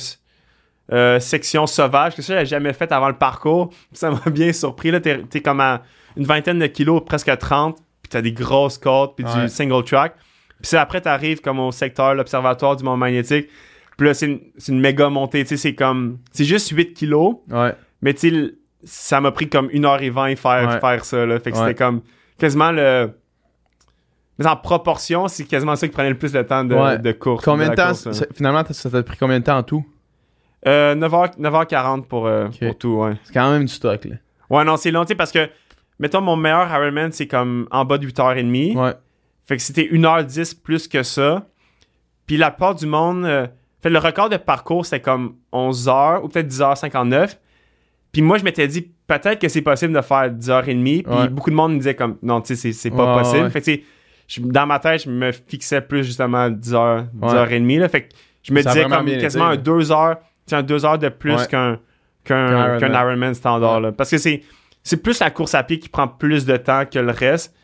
euh, 0.92 1.18
section 1.18 1.66
sauvage, 1.66 2.14
que 2.14 2.22
ça, 2.22 2.34
j'avais 2.34 2.46
jamais 2.46 2.72
fait 2.72 2.90
avant 2.92 3.08
le 3.08 3.16
parcours. 3.16 3.70
Ça 3.92 4.10
m'a 4.10 4.20
bien 4.30 4.52
surpris. 4.52 4.90
Là, 4.90 5.00
t'es, 5.00 5.18
t'es 5.24 5.40
comme 5.40 5.60
à 5.60 5.82
une 6.16 6.24
vingtaine 6.24 6.58
de 6.58 6.66
kilos, 6.66 7.02
presque 7.04 7.28
à 7.28 7.36
30. 7.36 7.76
Puis 8.02 8.10
t'as 8.10 8.22
des 8.22 8.32
grosses 8.32 8.78
côtes, 8.78 9.16
puis 9.16 9.24
Ouais. 9.26 9.42
du 9.42 9.48
single 9.48 9.82
track. 9.84 10.14
Puis 10.14 10.68
c'est 10.70 10.78
après, 10.78 11.00
t'arrives 11.00 11.40
comme 11.40 11.58
au 11.58 11.72
secteur, 11.72 12.14
l'observatoire 12.14 12.76
du 12.76 12.84
Mont 12.84 12.96
Magnétique. 12.96 13.48
Puis 13.96 14.06
là, 14.06 14.14
c'est 14.14 14.26
une, 14.68 14.80
méga 14.80 15.08
montée. 15.08 15.42
Tu 15.44 15.50
sais, 15.50 15.56
c'est 15.56 15.74
comme. 15.74 16.18
C'est 16.32 16.44
juste 16.44 16.68
8 16.70 16.92
kilos. 16.94 17.36
Ouais. 17.50 17.74
Mais 18.02 18.12
tu 18.14 18.30
sais, 18.30 18.54
ça 18.84 19.20
m'a 19.20 19.32
pris 19.32 19.48
comme 19.48 19.68
1h20 19.68 20.36
faire, 20.36 20.68
Ouais. 20.68 20.80
faire 20.80 21.04
ça. 21.04 21.24
Là. 21.24 21.40
Fait 21.40 21.50
que 21.50 21.56
Ouais. 21.56 21.62
c'était 21.68 21.74
comme 21.84 22.02
quasiment 22.38 22.72
le. 22.72 23.10
Mais 24.38 24.46
en 24.46 24.56
proportion, 24.56 25.28
c'est 25.28 25.44
quasiment 25.44 25.76
ça 25.76 25.88
qui 25.88 25.94
prenait 25.94 26.10
le 26.10 26.18
plus 26.18 26.32
de 26.32 26.42
temps 26.42 26.62
de, 26.62 26.74
Ouais. 26.74 26.98
de 26.98 27.12
course. 27.12 27.42
Combien 27.44 27.70
de 27.70 27.74
temps, 27.74 27.86
course, 27.88 28.06
hein. 28.06 28.26
finalement, 28.34 28.62
ça 28.70 28.90
t'a 28.90 29.02
pris 29.02 29.16
combien 29.16 29.38
de 29.40 29.44
temps 29.44 29.56
en 29.56 29.62
tout? 29.62 29.84
Euh, 30.66 30.94
9h, 30.94 31.38
9h40 31.38 32.06
pour, 32.06 32.26
euh, 32.26 32.48
pour 32.60 32.76
tout, 32.76 32.96
ouais. 32.96 33.12
C'est 33.24 33.32
quand 33.32 33.50
même 33.50 33.62
du 33.64 33.72
stock, 33.72 34.04
là. 34.04 34.16
Ouais, 34.50 34.64
non, 34.64 34.76
c'est 34.76 34.90
long, 34.90 35.04
tu 35.04 35.08
sais, 35.08 35.14
parce 35.14 35.32
que, 35.32 35.48
mettons, 35.98 36.20
mon 36.20 36.36
meilleur 36.36 36.68
Ironman, 36.70 37.12
c'est 37.12 37.26
comme 37.26 37.66
en 37.70 37.84
bas 37.86 37.96
de 37.98 38.06
8h30. 38.06 38.76
Ouais. 38.76 38.92
Fait 39.46 39.56
que 39.56 39.62
c'était 39.62 39.88
1h10 39.90 40.54
plus 40.60 40.86
que 40.86 41.02
ça. 41.02 41.46
Puis 42.26 42.36
la 42.36 42.50
part 42.50 42.74
du 42.74 42.84
monde. 42.86 43.24
euh, 43.24 43.46
fait 43.82 43.90
le 43.90 43.98
record 43.98 44.28
de 44.28 44.36
parcours, 44.36 44.84
c'était 44.86 45.00
comme 45.00 45.34
11h 45.52 46.22
ou 46.22 46.28
peut-être 46.28 46.48
10h59. 46.48 47.36
Puis 48.12 48.22
moi, 48.22 48.38
je 48.38 48.44
m'étais 48.44 48.66
dit, 48.66 48.90
peut-être 49.06 49.38
que 49.38 49.48
c'est 49.48 49.62
possible 49.62 49.92
de 49.94 50.00
faire 50.00 50.30
10h30. 50.30 51.02
Puis 51.02 51.12
Ouais. 51.14 51.28
beaucoup 51.28 51.50
de 51.50 51.54
monde 51.56 51.72
me 51.74 51.78
disait, 51.78 51.94
comme, 51.94 52.16
non, 52.22 52.40
tu 52.40 52.56
sais, 52.56 52.72
c'est- 52.72 52.90
pas 52.90 53.14
Ouais, 53.16 53.22
possible. 53.22 53.44
ouais. 53.44 53.50
Fait 53.50 53.60
que, 53.60 53.82
je- 54.28 54.40
dans 54.40 54.66
ma 54.66 54.78
tête, 54.78 55.04
je 55.04 55.10
me 55.10 55.30
fixais 55.32 55.80
plus 55.82 56.04
justement 56.04 56.44
à 56.44 56.50
10h, 56.50 57.04
Ouais. 57.20 57.28
10h30. 57.28 57.78
Là. 57.78 57.88
Fait 57.88 58.02
que 58.02 58.08
je 58.42 58.52
me 58.54 58.62
Ça 58.62 58.70
disais 58.70 58.84
comme 58.84 59.06
quasiment 59.06 59.46
un 59.46 59.52
été, 59.52 59.62
2 59.62 59.92
heures, 59.92 60.16
tu 60.18 60.24
sais, 60.46 60.56
un 60.56 60.62
2 60.62 60.84
heures 60.86 60.98
de 60.98 61.08
plus 61.10 61.46
qu'un 61.46 61.78
Qu'un 62.24 62.78
qu'un 62.80 62.92
Ironman. 62.92 63.34
standard. 63.34 63.80
là. 63.80 63.92
Parce 63.92 64.10
que 64.10 64.18
c'est 64.18 64.42
c'est 64.82 64.96
plus 65.02 65.18
la 65.20 65.30
course 65.30 65.54
à 65.54 65.62
pied 65.64 65.78
qui 65.80 65.88
prend 65.88 66.06
plus 66.08 66.44
de 66.46 66.56
temps 66.56 66.84
que 66.86 66.98
le 66.98 67.10
reste. 67.12 67.54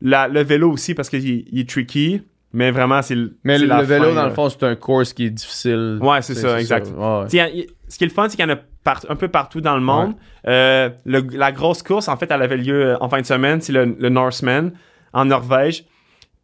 La- 0.00 0.26
le 0.28 0.42
vélo 0.42 0.70
aussi, 0.72 0.94
parce 0.94 1.08
qu'il 1.08 1.24
il 1.52 1.60
est 1.60 1.68
tricky, 1.68 2.22
mais 2.52 2.70
vraiment, 2.70 3.00
c'est 3.02 3.14
le 3.14 3.36
Mais 3.44 3.54
c'est 3.56 3.62
le, 3.62 3.68
la 3.68 3.82
vélo, 3.82 4.10
fin, 4.10 4.14
dans 4.14 4.26
le 4.26 4.32
fond, 4.34 4.48
c'est 4.48 4.62
un 4.64 4.74
course 4.76 5.12
qui 5.12 5.26
est 5.26 5.30
difficile. 5.30 5.98
Ouais, 6.00 6.20
c'est 6.22 6.34
ça, 6.34 6.58
exact. 6.60 6.88
Ouais, 6.96 7.20
ouais. 7.22 7.66
Ce 7.88 7.98
qui 7.98 8.04
est 8.04 8.06
le 8.08 8.12
fun, 8.12 8.28
c'est 8.28 8.36
qu'il 8.36 8.46
y 8.46 8.50
en 8.50 8.54
a 8.54 8.58
par- 8.84 9.04
un 9.08 9.16
peu 9.16 9.28
partout 9.28 9.60
dans 9.60 9.74
le 9.74 9.80
monde. 9.82 10.14
Euh, 10.48 10.88
le- 11.04 11.26
la 11.32 11.52
grosse 11.52 11.82
course, 11.82 12.08
en 12.08 12.16
fait, 12.16 12.30
elle 12.30 12.42
avait 12.42 12.56
lieu 12.56 12.86
euh, 12.92 12.96
en 13.00 13.08
fin 13.08 13.20
de 13.20 13.26
semaine. 13.26 13.60
C'est 13.60 13.72
le, 13.72 13.96
le 13.98 14.08
Norseman 14.08 14.72
en 15.12 15.24
Norvège. 15.26 15.84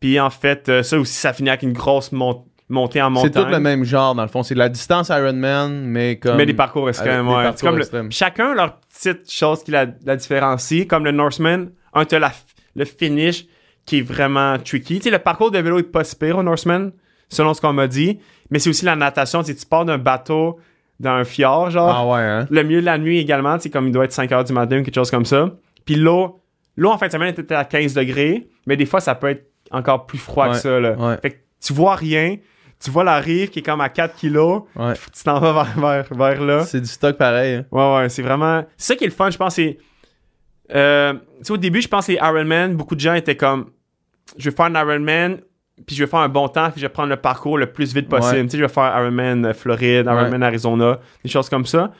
Puis 0.01 0.21
en 0.21 0.31
fait, 0.31 0.68
euh, 0.68 0.83
ça 0.83 0.99
aussi, 0.99 1.14
ça 1.14 1.33
finit 1.33 1.49
avec 1.49 1.62
une 1.62 1.73
grosse 1.73 2.12
mon- 2.12 2.44
montée 2.68 3.01
en 3.03 3.07
C'est 3.07 3.11
montagne. 3.27 3.44
tout 3.44 3.51
le 3.51 3.59
même 3.61 3.83
genre, 3.85 4.14
dans 4.14 4.23
le 4.23 4.29
fond. 4.29 4.42
C'est 4.42 4.55
la 4.55 4.68
distance 4.68 5.09
Ironman, 5.09 5.85
mais 5.87 6.18
comme. 6.18 6.37
Mais 6.37 6.47
des 6.47 6.55
parcours 6.55 6.88
extrêmes, 6.88 7.27
des 7.27 7.33
ouais. 7.33 7.42
parcours 7.42 7.59
C'est 7.59 7.66
comme 7.66 7.75
le- 7.77 7.81
extrêmes. 7.81 8.12
chacun 8.12 8.55
leur 8.55 8.77
petite 8.81 9.31
chose 9.31 9.64
qui 9.64 9.71
la, 9.71 9.87
la 10.05 10.16
différencie. 10.16 10.87
Comme 10.87 11.05
le 11.05 11.12
Norseman, 11.12 11.71
un, 11.94 12.05
t'as 12.05 12.31
le 12.77 12.85
finish 12.85 13.47
qui 13.88 13.98
est 13.98 14.03
vraiment 14.03 14.57
tricky. 14.59 14.96
Tu 14.98 15.05
sais, 15.05 15.11
le 15.11 15.18
parcours 15.18 15.51
de 15.51 15.59
vélo 15.59 15.79
est 15.79 15.83
pas 15.83 16.05
si 16.05 16.14
pire 16.16 16.38
au 16.38 16.42
Norseman, 16.42 16.92
selon 17.29 17.55
ce 17.55 17.61
qu'on 17.61 17.72
m'a 17.72 17.87
dit. 17.88 18.18
Mais 18.51 18.59
c'est 18.59 18.70
aussi 18.70 18.85
la 18.85 18.96
natation. 18.96 19.42
Tu 19.42 19.53
sais, 19.53 19.59
tu 19.59 19.66
pars 19.66 19.85
d'un 19.85 19.98
bateau 19.98 20.59
dans 21.01 21.11
un 21.12 21.24
fjord, 21.24 21.70
genre. 21.70 21.90
Ah 21.94 22.07
ouais, 22.07 22.20
hein? 22.20 22.46
Le 22.51 22.62
milieu 22.62 22.81
de 22.81 22.87
la 22.87 22.98
nuit 22.98 23.18
également, 23.18 23.57
tu 23.57 23.64
sais, 23.64 23.70
comme 23.70 23.87
il 23.87 23.92
doit 23.92 24.05
être 24.05 24.12
5 24.12 24.31
heures 24.33 24.44
du 24.44 24.53
matin 24.53 24.81
ou 24.81 24.83
quelque 24.83 24.94
chose 24.94 25.11
comme 25.11 25.24
ça. 25.24 25.51
Puis 25.85 25.94
l'eau, 25.96 26.40
l'eau 26.77 26.90
en 26.90 26.98
fin 26.98 27.07
de 27.07 27.12
semaine 27.12 27.35
était 27.37 27.55
à 27.55 27.64
15 27.64 27.94
degrés, 27.94 28.48
mais 28.66 28.77
des 28.77 28.87
fois, 28.87 29.01
ça 29.01 29.14
peut 29.14 29.29
être 29.29 29.46
encore 29.70 30.07
plus 30.07 30.18
froid 30.18 30.48
que 30.51 30.57
ça, 30.57 30.79
là. 30.81 30.92
ouais. 30.92 31.16
Fait 31.22 31.31
que 31.31 31.37
tu 31.61 31.72
vois 31.72 31.94
rien, 31.94 32.37
tu 32.83 32.90
vois 32.90 33.05
la 33.05 33.18
rive 33.20 33.48
qui 33.51 33.59
est 33.59 33.62
comme 33.62 33.81
à 33.81 33.88
4 33.88 34.14
kilos, 34.16 34.62
Ouais. 34.77 34.94
tu 35.14 35.22
t'en 35.24 35.40
vas 35.40 35.53
vers, 35.53 35.79
vers, 35.79 36.14
vers 36.14 36.42
là. 36.44 36.64
C'est 36.64 36.81
du 36.81 36.87
stock 36.87 37.16
pareil. 37.16 37.55
hein. 37.55 37.64
Ouais, 37.72 37.96
ouais, 37.96 38.09
c'est 38.09 38.22
vraiment. 38.22 38.64
C'est 38.77 38.92
ça 38.92 38.96
qui 38.96 39.05
est 39.05 39.09
le 39.09 39.12
fun, 39.12 39.31
je 39.31 39.37
pense. 39.38 39.55
C'est. 39.55 39.79
Euh, 40.74 41.14
tu 41.14 41.44
sais, 41.44 41.53
au 41.53 41.57
début, 41.57 41.81
je 41.81 41.88
pense 41.88 42.07
que 42.07 42.12
les 42.12 42.18
Ironman, 42.18 42.74
beaucoup 42.77 42.94
de 42.94 43.01
gens 43.01 43.14
étaient 43.14 43.37
comme. 43.37 43.70
Je 44.37 44.51
vais 44.51 44.57
faire 44.57 44.67
un 44.67 44.75
Ironman, 44.75 45.38
puis 45.87 45.97
je 45.97 46.05
vais 46.05 46.11
faire 46.11 46.21
un 46.21 46.29
bon 46.29 46.49
temps, 46.49 46.71
puis 46.71 46.81
je 46.81 46.87
vais 46.87 46.93
prendre 46.93 47.09
le 47.09 47.17
parcours 47.17 47.59
le 47.59 47.67
plus 47.67 47.95
vite 47.95 48.09
possible. 48.09 48.37
Ouais. 48.37 48.45
Tu 48.45 48.51
sais, 48.51 48.59
je 48.59 48.62
vais 48.62 48.69
faire 48.69 48.93
Ironman 48.99 49.47
euh, 49.47 49.55
Floride, 49.55 50.07
Ironman 50.07 50.43
Arizona, 50.43 50.99
des 51.25 51.31
choses 51.31 51.49
comme 51.49 51.67
ça. 51.67 51.93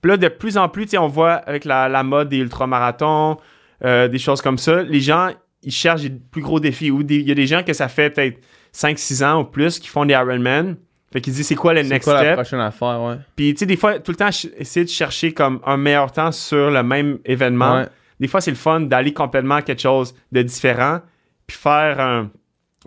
Puis 0.00 0.10
là, 0.10 0.16
de 0.16 0.28
plus 0.28 0.56
en 0.56 0.68
plus, 0.68 0.84
tu 0.84 0.90
sais, 0.90 0.98
on 0.98 1.08
voit 1.08 1.34
avec 1.34 1.64
la, 1.64 1.88
la 1.88 2.02
mode 2.02 2.28
des 2.28 2.38
ultramarathons, 2.38 3.36
euh, 3.84 4.08
des 4.08 4.18
choses 4.18 4.40
comme 4.40 4.58
ça, 4.58 4.82
les 4.82 5.00
gens, 5.00 5.30
ils 5.62 5.72
cherchent 5.72 6.02
des 6.02 6.10
plus 6.10 6.42
gros 6.42 6.60
défis. 6.60 6.90
Ou 6.90 7.02
il 7.02 7.28
y 7.28 7.30
a 7.30 7.34
des 7.34 7.46
gens 7.46 7.62
que 7.62 7.72
ça 7.72 7.88
fait 7.88 8.10
peut-être 8.10 8.38
5-6 8.74 9.24
ans 9.24 9.40
ou 9.40 9.44
plus 9.44 9.78
qui 9.78 9.88
font 9.88 10.04
des 10.04 10.14
Ironman. 10.14 10.76
Fait 11.12 11.20
qu'ils 11.20 11.32
disent, 11.32 11.48
c'est 11.48 11.56
quoi 11.56 11.74
le 11.74 11.82
next 11.82 12.04
quoi 12.04 12.14
la 12.14 12.20
step? 12.20 12.34
prochaine 12.34 12.60
affaire, 12.60 13.00
ouais? 13.02 13.16
Puis, 13.34 13.52
tu 13.52 13.60
sais, 13.60 13.66
des 13.66 13.76
fois, 13.76 13.98
tout 13.98 14.12
le 14.12 14.16
temps, 14.16 14.28
essayer 14.28 14.84
de 14.84 14.90
chercher 14.90 15.32
comme 15.32 15.60
un 15.66 15.76
meilleur 15.76 16.12
temps 16.12 16.30
sur 16.30 16.70
le 16.70 16.82
même 16.84 17.18
événement. 17.24 17.78
Ouais. 17.78 17.86
des 18.20 18.28
fois, 18.28 18.40
c'est 18.40 18.52
le 18.52 18.56
fun 18.56 18.80
d'aller 18.80 19.12
complètement 19.12 19.56
à 19.56 19.62
quelque 19.62 19.82
chose 19.82 20.14
de 20.30 20.42
différent, 20.42 21.00
puis 21.50 21.58
faire 21.58 22.00
un- 22.00 22.30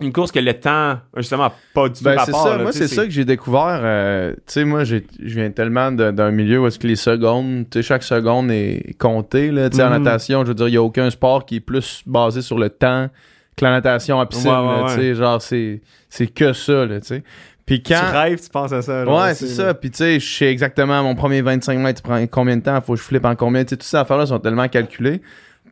une 0.00 0.12
course 0.12 0.32
que 0.32 0.40
le 0.40 0.54
temps, 0.54 0.98
justement, 1.16 1.52
pas 1.72 1.88
du 1.88 1.94
tout 1.98 2.04
Ben, 2.04 2.16
rapport. 2.18 2.42
ça. 2.48 2.56
là, 2.56 2.62
Moi, 2.64 2.72
tu 2.72 2.78
c'est 2.78 2.88
ça 2.88 3.04
que 3.04 3.10
j'ai 3.10 3.24
découvert. 3.24 3.78
euh, 3.82 4.32
tu 4.34 4.42
sais, 4.46 4.64
moi, 4.64 4.82
je 4.82 4.98
viens 5.20 5.50
tellement 5.50 5.92
d'un 5.92 6.30
milieu 6.32 6.60
où 6.60 6.66
est-ce 6.66 6.80
que 6.80 6.88
les 6.88 6.96
secondes, 6.96 7.66
tu 7.70 7.78
sais, 7.78 7.82
chaque 7.86 8.02
seconde 8.02 8.50
est 8.50 8.96
comptée. 8.98 9.52
Là. 9.52 9.70
Tu 9.70 9.76
sais, 9.76 9.84
En 9.84 9.90
natation, 9.90 10.42
je 10.42 10.48
veux 10.48 10.54
dire, 10.54 10.66
il 10.68 10.72
n'y 10.72 10.76
a 10.78 10.82
aucun 10.82 11.08
sport 11.10 11.46
qui 11.46 11.56
est 11.56 11.60
plus 11.60 12.02
basé 12.06 12.42
sur 12.42 12.58
le 12.58 12.70
temps 12.70 13.08
que 13.56 13.64
la 13.64 13.70
natation 13.70 14.18
à 14.18 14.26
piscine. 14.26 14.50
Ouais, 14.50 14.56
ouais, 14.56 14.66
là, 14.66 14.82
ouais. 14.86 14.94
tu 14.94 15.00
sais, 15.00 15.14
genre, 15.14 15.40
c'est 15.40 15.80
c'est 16.08 16.26
que 16.26 16.52
ça. 16.52 16.86
Tu 16.88 16.98
sais. 17.02 17.22
Puis 17.64 17.80
quand. 17.82 17.94
Tu 18.00 18.16
rêves, 18.16 18.40
tu 18.42 18.48
penses 18.50 18.72
à 18.72 18.82
ça. 18.82 19.04
genre, 19.04 19.22
Ouais, 19.22 19.32
c'est 19.34 19.46
ça. 19.46 19.74
Puis 19.74 19.92
tu 19.92 19.98
sais, 19.98 20.18
je 20.18 20.26
sais 20.38 20.46
exactement 20.50 21.04
mon 21.04 21.14
premier 21.14 21.40
25 21.40 21.78
mètres, 21.78 22.00
il 22.04 22.08
prend 22.08 22.26
combien 22.26 22.56
de 22.56 22.62
temps, 22.62 22.80
faut 22.80 22.94
que 22.94 22.98
je 22.98 23.04
flippe 23.04 23.24
en 23.26 23.36
combien? 23.36 23.62
Tu 23.64 23.70
sais, 23.70 23.76
toutes 23.76 23.84
ces 23.84 23.96
affaires-là 23.96 24.26
sont 24.26 24.40
tellement 24.40 24.66
calculées. 24.68 25.22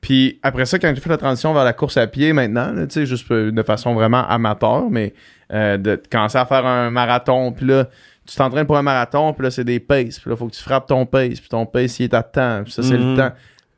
Puis 0.02 0.38
après 0.42 0.66
ça, 0.66 0.78
quand 0.78 0.92
j'ai 0.94 1.00
fait 1.00 1.08
la 1.08 1.16
transition 1.16 1.54
vers 1.54 1.64
la 1.64 1.72
course 1.72 1.96
à 1.96 2.06
pied 2.06 2.32
maintenant, 2.34 2.74
tu 2.74 2.86
sais, 2.90 3.06
juste 3.06 3.30
euh, 3.30 3.50
de 3.50 3.62
façon 3.62 3.94
vraiment 3.94 4.26
amateur, 4.28 4.90
mais 4.90 5.14
euh, 5.52 5.78
de 5.78 5.98
commencer 6.10 6.36
à 6.36 6.44
faire 6.44 6.66
un 6.66 6.90
marathon, 6.90 7.52
puis 7.52 7.64
là, 7.66 7.86
tu 8.26 8.36
t'entraînes 8.36 8.66
pour 8.66 8.76
un 8.76 8.82
marathon, 8.82 9.32
puis 9.32 9.44
là, 9.44 9.50
c'est 9.50 9.64
des 9.64 9.80
paces, 9.80 10.18
puis 10.20 10.28
là, 10.30 10.36
faut 10.36 10.46
que 10.48 10.54
tu 10.54 10.62
frappes 10.62 10.88
ton 10.88 11.06
pace, 11.06 11.40
puis 11.40 11.48
ton 11.48 11.64
pace, 11.66 11.98
il 12.00 12.04
est 12.04 12.14
à 12.14 12.22
temps, 12.22 12.62
puis 12.64 12.72
ça, 12.72 12.82
c'est 12.82 12.98
Mhm. 12.98 13.12
le 13.12 13.16
temps. 13.16 13.32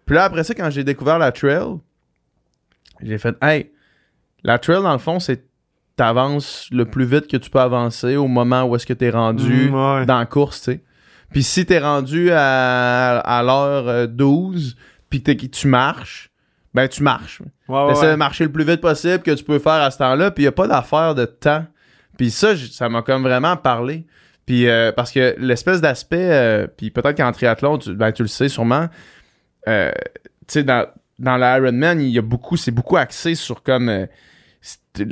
Puis 0.07 0.17
là, 0.17 0.25
après 0.25 0.45
ça, 0.45 0.55
quand 0.55 0.69
j'ai 0.71 0.83
découvert 0.85 1.19
la 1.19 1.31
trail, 1.31 1.77
j'ai 3.03 3.19
fait, 3.19 3.37
hey, 3.43 3.71
la 4.43 4.59
trail, 4.59 4.83
dans 4.83 4.93
le 4.93 4.99
fond, 4.99 5.21
c'est 5.21 5.45
t'avances 5.97 6.69
le 6.73 6.87
plus 6.87 7.05
vite 7.05 7.29
que 7.29 7.37
tu 7.37 7.49
peux 7.51 7.61
avancer 7.61 8.17
au 8.17 8.27
moment 8.27 8.65
où 8.65 8.75
est-ce 8.75 8.85
que 8.87 8.93
t'es 8.95 9.11
rendu 9.11 9.69
ouais. 9.71 10.07
dans 10.07 10.19
la 10.19 10.27
course, 10.27 10.61
tu 10.63 10.73
sais. 10.73 10.81
Puis 11.31 11.43
si 11.45 11.65
t'es 11.67 11.79
rendu 11.79 12.31
à, 12.33 13.19
à 13.21 13.43
l'heure 13.43 13.89
euh, 13.89 14.07
12, 14.07 14.77
puis 15.21 15.37
que 15.37 15.47
tu 15.47 15.69
marches, 15.69 16.31
ben 16.75 16.89
tu 16.89 17.03
marches. 17.03 17.41
Ouais, 17.69 17.89
T'essaies 17.89 18.07
ouais. 18.07 18.13
de 18.13 18.17
marcher 18.17 18.45
le 18.45 18.53
plus 18.53 18.65
vite 18.65 18.81
possible 18.81 19.21
que 19.21 19.31
tu 19.31 19.45
peux 19.45 19.59
faire 19.59 19.73
à 19.73 19.91
ce 19.91 19.99
temps-là, 19.99 20.31
puis 20.31 20.45
il 20.45 20.47
a 20.47 20.53
pas 20.53 20.67
d'affaire 20.67 21.15
de 21.15 21.25
temps. 21.25 21.65
Puis 22.17 22.31
ça, 22.31 22.57
ça 22.57 22.89
m'a 22.89 23.03
comme 23.03 23.23
vraiment 23.23 23.57
parlé. 23.57 24.07
Puis 24.47 24.69
euh, 24.69 24.93
parce 24.93 25.11
que 25.11 25.35
l'espèce 25.39 25.81
d'aspect, 25.81 26.31
euh, 26.31 26.67
puis 26.67 26.91
peut-être 26.91 27.17
qu'en 27.17 27.33
triathlon, 27.33 27.79
tu, 27.79 27.95
ben, 27.95 28.13
tu 28.13 28.23
le 28.23 28.29
sais 28.29 28.49
sûrement, 28.49 28.89
euh, 29.69 29.91
tu 30.47 30.53
sais, 30.53 30.65
dans, 30.65 30.87
dans 31.19 31.37
l'Ironman, 31.37 32.01
il 32.01 32.11
y 32.11 32.19
a 32.19 32.23
beaucoup, 32.23 32.57
c'est 32.57 32.71
beaucoup 32.71 32.97
axé 32.97 33.35
sur 33.35 33.63
comme 33.63 34.07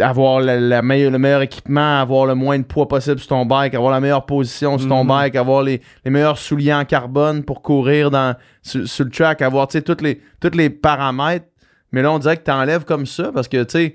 avoir 0.01 0.40
la, 0.40 0.61
la 0.61 0.81
meilleure- 0.83 1.11
le 1.11 1.18
meilleur 1.18 1.42
équipement, 1.42 2.01
avoir 2.01 2.27
le 2.27 2.35
moins 2.35 2.59
de 2.59 2.64
poids 2.64 2.87
possible 2.87 3.18
sur 3.18 3.29
ton 3.29 3.45
bike, 3.47 3.75
avoir 3.75 3.90
la 3.92 4.01
meilleure 4.01 4.25
position 4.27 4.79
sur 4.79 4.88
ton 4.88 5.03
Mhm. 5.03 5.09
bike, 5.09 5.37
avoir 5.37 5.62
les, 5.62 5.81
les 6.05 6.11
meilleurs 6.11 6.38
souliers 6.38 6.73
en 6.75 6.85
carbone 6.85 7.42
pour 7.42 7.62
courir 7.62 8.11
dans, 8.11 8.37
sur, 8.62 8.87
sur 8.87 9.05
le 9.05 9.11
track, 9.11 9.42
avoir 9.42 9.66
tous 9.66 9.97
les, 10.01 10.21
tous 10.40 10.57
les 10.57 10.71
paramètres. 10.71 11.47
Mais 11.90 12.01
là, 12.03 12.12
on 12.12 12.18
dirait 12.18 12.37
que 12.37 12.45
tu 12.45 12.51
enlèves 12.51 12.85
comme 12.85 13.07
ça 13.07 13.31
parce 13.35 13.49
que 13.49 13.62
tu 13.64 13.71
sais, 13.71 13.95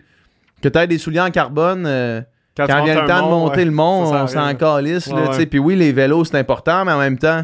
que 0.62 0.68
tu 0.70 0.88
des 0.88 0.98
souliers 0.98 1.22
en 1.22 1.32
carbone. 1.32 1.86
euh, 1.86 2.22
tu 2.56 2.64
quand 2.66 2.84
vient 2.84 3.02
le 3.02 3.08
temps 3.08 3.18
de 3.18 3.22
mont, 3.30 3.40
monter 3.42 3.58
ouais, 3.60 3.66
le 3.66 3.72
mont, 3.72 4.02
on 4.12 4.28
s'en 4.28 4.56
calisse. 4.56 5.10
Puis 5.50 5.60
oui, 5.60 5.76
les 5.76 5.92
vélos, 5.92 6.26
c'est 6.26 6.38
important, 6.40 6.84
mais 6.86 6.92
en 6.92 7.00
même 7.00 7.18
temps, 7.18 7.44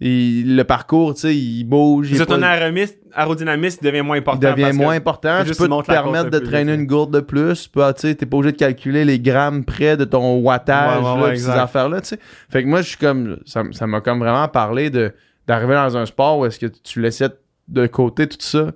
il- 0.00 0.56
le 0.56 0.64
parcours, 0.64 1.14
tu 1.14 1.20
sais, 1.20 1.36
il 1.36 1.64
bouge. 1.64 2.10
il 2.10 2.16
C'est 2.18 2.26
ton 2.26 2.38
pas- 2.40 2.46
aérodynamiste, 2.48 2.98
aérodynamiste 3.14 3.82
devient 3.84 4.02
moins 4.02 4.16
il 4.16 4.20
important. 4.20 4.50
devient 4.50 4.62
parce 4.62 4.76
que- 4.76 4.82
moins 4.82 4.94
important. 4.94 5.38
Tu 5.44 5.54
peux 5.54 5.68
te 5.68 5.86
permettre 5.86 6.26
un 6.26 6.30
de 6.30 6.38
traîner 6.38 6.74
une 6.74 6.86
gourde 6.86 7.12
de 7.14 7.20
plus. 7.20 7.64
Tu 7.64 7.68
peux, 7.68 7.92
tu 7.94 8.00
sais, 8.00 8.14
t'es 8.14 8.26
pas 8.26 8.36
obligé 8.38 8.52
de 8.52 8.56
calculer 8.58 9.04
les 9.04 9.18
grammes 9.20 9.64
près 9.64 9.96
de 9.96 10.04
ton 10.04 10.38
wattage, 10.38 11.02
Ouais, 11.02 11.08
ouais, 11.10 11.16
là, 11.20 11.22
ouais, 11.26 11.32
pis 11.34 11.40
ces 11.40 11.50
affaires-là, 11.50 12.00
tu 12.00 12.08
sais. 12.08 12.18
Fait 12.48 12.62
que 12.62 12.68
moi, 12.68 12.82
je 12.82 12.88
suis 12.88 12.96
comme, 12.98 13.38
ça 13.44 13.62
m'a 13.86 14.00
comme 14.00 14.20
vraiment 14.20 14.48
parlé 14.48 14.90
de, 14.90 15.12
d'arriver 15.46 15.74
dans 15.74 15.96
un 15.96 16.06
sport 16.06 16.38
où 16.38 16.46
est-ce 16.46 16.58
que 16.58 16.66
tu 16.66 17.00
laissais 17.00 17.28
de 17.68 17.86
côté 17.86 18.26
tout 18.26 18.36
ça. 18.40 18.66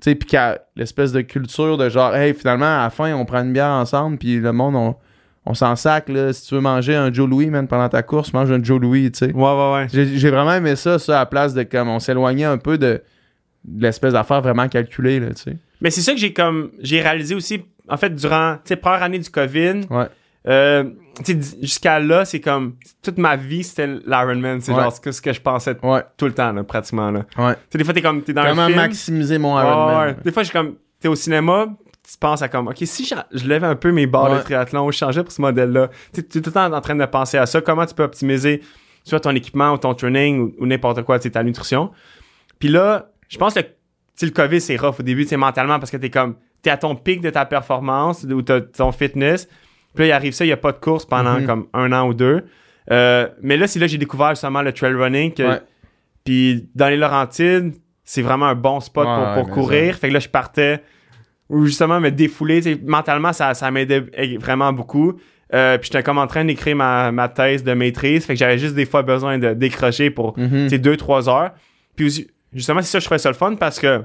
Tu 0.00 0.10
sais, 0.10 0.14
puis 0.16 0.28
qu'à 0.28 0.58
l'espèce 0.74 1.12
de 1.12 1.20
culture 1.20 1.78
de 1.78 1.88
genre, 1.88 2.14
hey, 2.16 2.34
finalement, 2.34 2.64
à 2.80 2.82
la 2.84 2.90
fin, 2.90 3.14
on 3.14 3.24
prend 3.24 3.38
une 3.44 3.52
bière 3.52 3.68
ensemble, 3.70 4.18
puis 4.18 4.40
le 4.40 4.52
monde, 4.52 4.74
on, 4.74 4.96
on 5.44 5.54
s'en 5.54 5.74
sac, 5.76 6.08
là. 6.08 6.32
Si 6.32 6.46
tu 6.48 6.54
veux 6.54 6.60
manger 6.60 6.94
un 6.94 7.12
Joe 7.12 7.28
Louis, 7.28 7.46
man, 7.50 7.66
pendant 7.68 7.88
ta 7.88 8.02
course, 8.02 8.32
mange 8.32 8.50
un 8.52 8.62
Joe 8.62 8.80
Louis, 8.80 9.10
tu 9.10 9.18
sais. 9.18 9.32
Ouais, 9.32 9.42
ouais, 9.42 9.72
ouais. 9.74 9.86
J'ai 9.92 10.16
j'ai 10.18 10.30
vraiment 10.30 10.52
aimé 10.54 10.76
ça, 10.76 10.98
ça, 10.98 11.16
à 11.16 11.18
la 11.20 11.26
place 11.26 11.54
de 11.54 11.62
comme 11.64 11.88
on 11.88 11.98
s'éloignait 11.98 12.44
un 12.44 12.58
peu 12.58 12.78
de, 12.78 13.02
de 13.64 13.82
l'espèce 13.82 14.12
d'affaire 14.12 14.40
vraiment 14.42 14.68
calculée, 14.68 15.18
là, 15.20 15.28
tu 15.34 15.42
sais. 15.42 15.56
Mais 15.80 15.90
c'est 15.90 16.00
ça 16.00 16.12
que 16.12 16.18
j'ai 16.18 16.32
comme 16.32 16.70
j'ai 16.80 17.00
réalisé 17.00 17.34
aussi 17.34 17.64
en 17.88 17.96
fait 17.96 18.14
durant 18.14 18.54
tu 18.56 18.60
sais 18.68 18.76
première 18.76 19.02
année 19.02 19.18
du 19.18 19.28
Covid. 19.30 19.80
Ouais. 19.90 20.06
euh, 20.46 20.84
jusqu'à 21.60 21.98
là, 22.00 22.24
c'est 22.24 22.40
comme 22.40 22.74
toute 23.02 23.18
ma 23.18 23.36
vie 23.36 23.64
c'était 23.64 23.88
l'Ironman, 24.06 24.60
c'est 24.60 24.72
Ouais. 24.72 24.80
genre 24.80 24.92
ce 24.92 25.00
que, 25.00 25.10
ce 25.12 25.20
que 25.20 25.32
je 25.32 25.40
pensais 25.40 25.76
Ouais, 25.82 26.02
tout 26.16 26.26
le 26.26 26.32
temps 26.34 26.52
là, 26.52 26.62
pratiquement 26.64 27.10
là. 27.10 27.24
ouais. 27.38 27.54
Tu 27.54 27.60
sais 27.72 27.78
des 27.78 27.84
fois 27.84 27.92
t'es 27.94 28.02
comme 28.02 28.22
t'es 28.22 28.32
dans 28.32 28.44
Comment 28.46 28.62
un 28.62 28.66
film. 28.66 28.78
maximiser 28.78 29.38
mon 29.38 29.58
Ironman? 29.58 30.06
ouais. 30.06 30.16
Des 30.24 30.30
fois 30.32 30.42
je 30.44 30.48
suis 30.50 30.56
comme 30.56 30.76
t'es 31.00 31.08
au 31.08 31.14
cinéma, 31.16 31.66
tu 32.10 32.18
penses 32.18 32.42
à 32.42 32.48
comme 32.48 32.68
OK, 32.68 32.78
si 32.82 33.04
je, 33.04 33.14
je 33.32 33.46
lève 33.46 33.64
un 33.64 33.76
peu 33.76 33.92
mes 33.92 34.06
barres 34.06 34.30
Ouais. 34.32 34.38
de 34.38 34.42
triathlon, 34.42 34.90
je 34.90 34.98
changeais 34.98 35.22
pour 35.22 35.32
ce 35.32 35.40
modèle 35.40 35.70
là. 35.70 35.88
Tu 36.12 36.22
t'es 36.24 36.40
tout 36.40 36.50
le 36.50 36.52
temps 36.52 36.72
en 36.72 36.80
train 36.80 36.96
de 36.96 37.04
penser 37.06 37.38
à 37.38 37.46
ça, 37.46 37.60
comment 37.60 37.86
tu 37.86 37.94
peux 37.94 38.02
optimiser 38.02 38.60
soit 39.04 39.20
ton 39.20 39.34
équipement 39.34 39.72
ou 39.72 39.78
ton 39.78 39.94
training 39.94 40.40
ou, 40.40 40.54
ou 40.62 40.66
n'importe 40.66 41.02
quoi, 41.02 41.18
tu 41.18 41.30
ta 41.30 41.42
nutrition. 41.42 41.90
Puis 42.58 42.68
là, 42.68 43.10
je 43.28 43.38
pense 43.38 43.54
que 43.54 43.60
tu 44.16 44.24
le 44.26 44.30
COVID, 44.30 44.60
c'est 44.60 44.76
rough 44.76 45.00
au 45.00 45.02
début, 45.02 45.22
tu 45.22 45.30
sais, 45.30 45.36
mentalement, 45.36 45.78
parce 45.78 45.90
que 45.90 45.96
t'es 45.96 46.10
comme, 46.10 46.36
t'es 46.60 46.70
à 46.70 46.76
ton 46.76 46.94
pic 46.94 47.20
de 47.20 47.30
ta 47.30 47.44
performance 47.44 48.24
ou 48.24 48.42
de 48.42 48.58
ton 48.60 48.92
fitness. 48.92 49.46
Puis 49.94 50.04
là, 50.04 50.06
il 50.06 50.12
arrive 50.12 50.32
ça, 50.32 50.44
il 50.44 50.48
n'y 50.48 50.52
a 50.52 50.56
pas 50.56 50.72
de 50.72 50.78
course 50.78 51.04
pendant 51.06 51.40
Mhm. 51.40 51.46
comme 51.46 51.66
un 51.72 51.92
an 51.92 52.06
ou 52.08 52.14
deux. 52.14 52.44
Euh, 52.90 53.28
mais 53.42 53.56
là, 53.56 53.66
c'est 53.66 53.78
là 53.78 53.86
que 53.86 53.92
j'ai 53.92 53.98
découvert 53.98 54.30
justement 54.30 54.62
le 54.62 54.72
trail 54.72 54.94
running. 54.94 55.32
que- 55.32 55.42
Ouais. 55.42 55.60
Puis 56.24 56.68
dans 56.74 56.88
les 56.88 56.96
Laurentides, 56.96 57.74
c'est 58.04 58.22
vraiment 58.22 58.46
un 58.46 58.54
bon 58.54 58.80
spot 58.80 59.06
Ouais, 59.06 59.34
pour, 59.34 59.50
courir. 59.50 59.96
Fait 59.96 60.08
que 60.08 60.14
là, 60.14 60.20
je 60.20 60.28
partais 60.28 60.82
ou 61.52 61.66
justement 61.66 62.00
me 62.00 62.10
défouler. 62.10 62.80
Mentalement, 62.84 63.32
ça, 63.32 63.54
ça 63.54 63.70
m'aidait 63.70 64.04
eh, 64.14 64.36
vraiment 64.38 64.72
beaucoup. 64.72 65.12
Euh, 65.54 65.76
puis 65.78 65.88
j'étais 65.92 66.02
comme 66.02 66.16
en 66.18 66.26
train 66.26 66.44
d'écrire 66.44 66.74
ma, 66.74 67.12
ma 67.12 67.28
thèse 67.28 67.62
de 67.62 67.74
maîtrise. 67.74 68.24
Fait 68.24 68.32
que 68.32 68.38
j'avais 68.38 68.56
juste 68.58 68.74
des 68.74 68.86
fois 68.86 69.02
besoin 69.02 69.38
de 69.38 69.52
décrocher 69.52 70.10
pour 70.10 70.36
Mhm. 70.38 70.68
c'est 70.70 70.78
deux, 70.78 70.96
trois 70.96 71.28
heures. 71.28 71.50
Puis 71.94 72.06
aussi- 72.06 72.30
justement, 72.54 72.80
c'est 72.80 72.90
ça, 72.90 72.98
je 73.00 73.04
trouvais 73.04 73.18
ça 73.18 73.28
le 73.28 73.34
fun 73.36 73.54
parce 73.56 73.78
que 73.78 74.02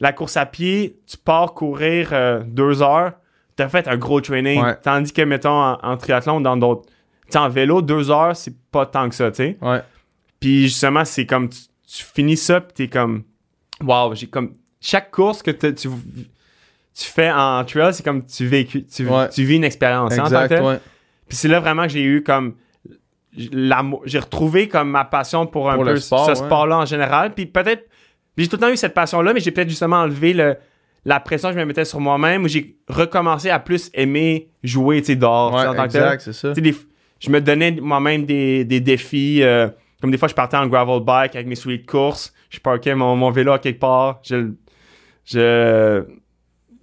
la 0.00 0.12
course 0.12 0.36
à 0.36 0.46
pied, 0.46 0.96
tu 1.06 1.16
pars 1.18 1.52
courir 1.52 2.10
euh, 2.12 2.42
deux 2.46 2.80
heures, 2.80 3.12
t'as 3.56 3.68
fait 3.68 3.88
un 3.88 3.96
gros 3.96 4.20
training. 4.20 4.62
Ouais. 4.62 4.76
Tandis 4.82 5.12
que, 5.12 5.22
mettons, 5.22 5.50
en, 5.50 5.78
en 5.82 5.96
triathlon, 5.96 6.40
dans 6.40 6.56
d'autres. 6.56 6.88
En 7.34 7.48
vélo, 7.48 7.82
deux 7.82 8.10
heures, 8.10 8.36
c'est 8.36 8.54
pas 8.70 8.86
tant 8.86 9.08
que 9.08 9.14
ça, 9.14 9.30
tu 9.30 9.36
sais. 9.38 9.58
Ouais. 9.62 9.80
Puis 10.38 10.64
justement, 10.68 11.04
c'est 11.04 11.26
comme 11.26 11.48
tu, 11.48 11.58
tu 11.88 12.04
finis 12.04 12.36
ça, 12.36 12.60
puis 12.60 12.72
t'es 12.74 12.88
comme, 12.88 13.24
waouh, 13.82 14.14
j'ai 14.14 14.26
comme. 14.28 14.52
Chaque 14.80 15.10
course 15.10 15.42
que 15.42 15.50
tu, 15.50 15.88
tu 16.94 17.04
fais 17.06 17.30
en 17.30 17.64
trail, 17.64 17.94
c'est 17.94 18.04
comme 18.04 18.24
tu, 18.26 18.46
vécu, 18.46 18.84
tu, 18.84 19.06
Ouais. 19.06 19.28
tu 19.30 19.44
vis 19.44 19.56
une 19.56 19.64
expérience. 19.64 20.12
hein, 20.12 20.20
en 20.20 20.24
tant 20.24 20.30
que 20.30 20.34
Exact, 20.44 20.48
tel. 20.56 20.62
ouais. 20.64 20.78
Puis 21.28 21.36
c'est 21.36 21.48
là 21.48 21.60
vraiment 21.60 21.84
que 21.84 21.88
j'ai 21.90 22.02
eu 22.02 22.22
comme 22.22 22.54
l'amour- 23.52 24.02
j'ai 24.04 24.18
retrouvé 24.18 24.68
comme 24.68 24.90
ma 24.90 25.04
passion 25.04 25.46
pour 25.46 25.70
un 25.70 25.76
Pour 25.76 25.84
peu 25.84 25.96
sport, 25.96 26.24
ce 26.26 26.30
ouais. 26.30 26.36
sport-là 26.36 26.78
en 26.78 26.84
général. 26.84 27.32
Puis 27.34 27.46
peut-être 27.46 27.84
j'ai 28.36 28.48
tout 28.48 28.56
le 28.56 28.60
temps 28.62 28.68
eu 28.70 28.76
cette 28.76 28.94
passion-là, 28.94 29.32
mais 29.32 29.40
j'ai 29.40 29.50
peut-être 29.50 29.68
justement 29.70 29.96
enlevé 30.00 30.32
le, 30.34 30.56
la 31.04 31.18
pression 31.20 31.48
que 31.48 31.54
je 31.54 31.58
me 31.60 31.64
mettais 31.64 31.84
sur 31.84 32.00
moi-même 32.00 32.44
où 32.44 32.48
j'ai 32.48 32.76
recommencé 32.88 33.48
à 33.50 33.58
plus 33.58 33.90
aimer 33.94 34.48
jouer 34.62 35.00
tu 35.00 35.06
sais, 35.08 35.16
dehors 35.16 35.54
en 35.54 35.74
tant 35.74 35.86
que 35.86 35.92
tel. 35.92 36.02
exact, 36.02 36.20
c'est 36.20 36.32
ça. 36.32 36.52
Des- 36.52 36.76
je 37.20 37.30
me 37.30 37.40
donnais 37.40 37.70
moi-même 37.80 38.24
des, 38.26 38.64
des 38.64 38.80
défis. 38.80 39.42
euh, 39.42 39.68
comme 40.00 40.10
des 40.10 40.18
fois, 40.18 40.26
je 40.28 40.34
partais 40.34 40.56
en 40.56 40.66
gravel 40.66 41.00
bike 41.00 41.34
avec 41.36 41.46
mes 41.46 41.54
souliers 41.54 41.78
de 41.78 41.86
course. 41.86 42.34
Je 42.50 42.58
parquais 42.58 42.94
mon, 42.94 43.14
mon 43.16 43.30
vélo 43.30 43.52
à 43.52 43.58
quelque 43.60 43.78
part. 43.78 44.20
Je. 44.24 46.04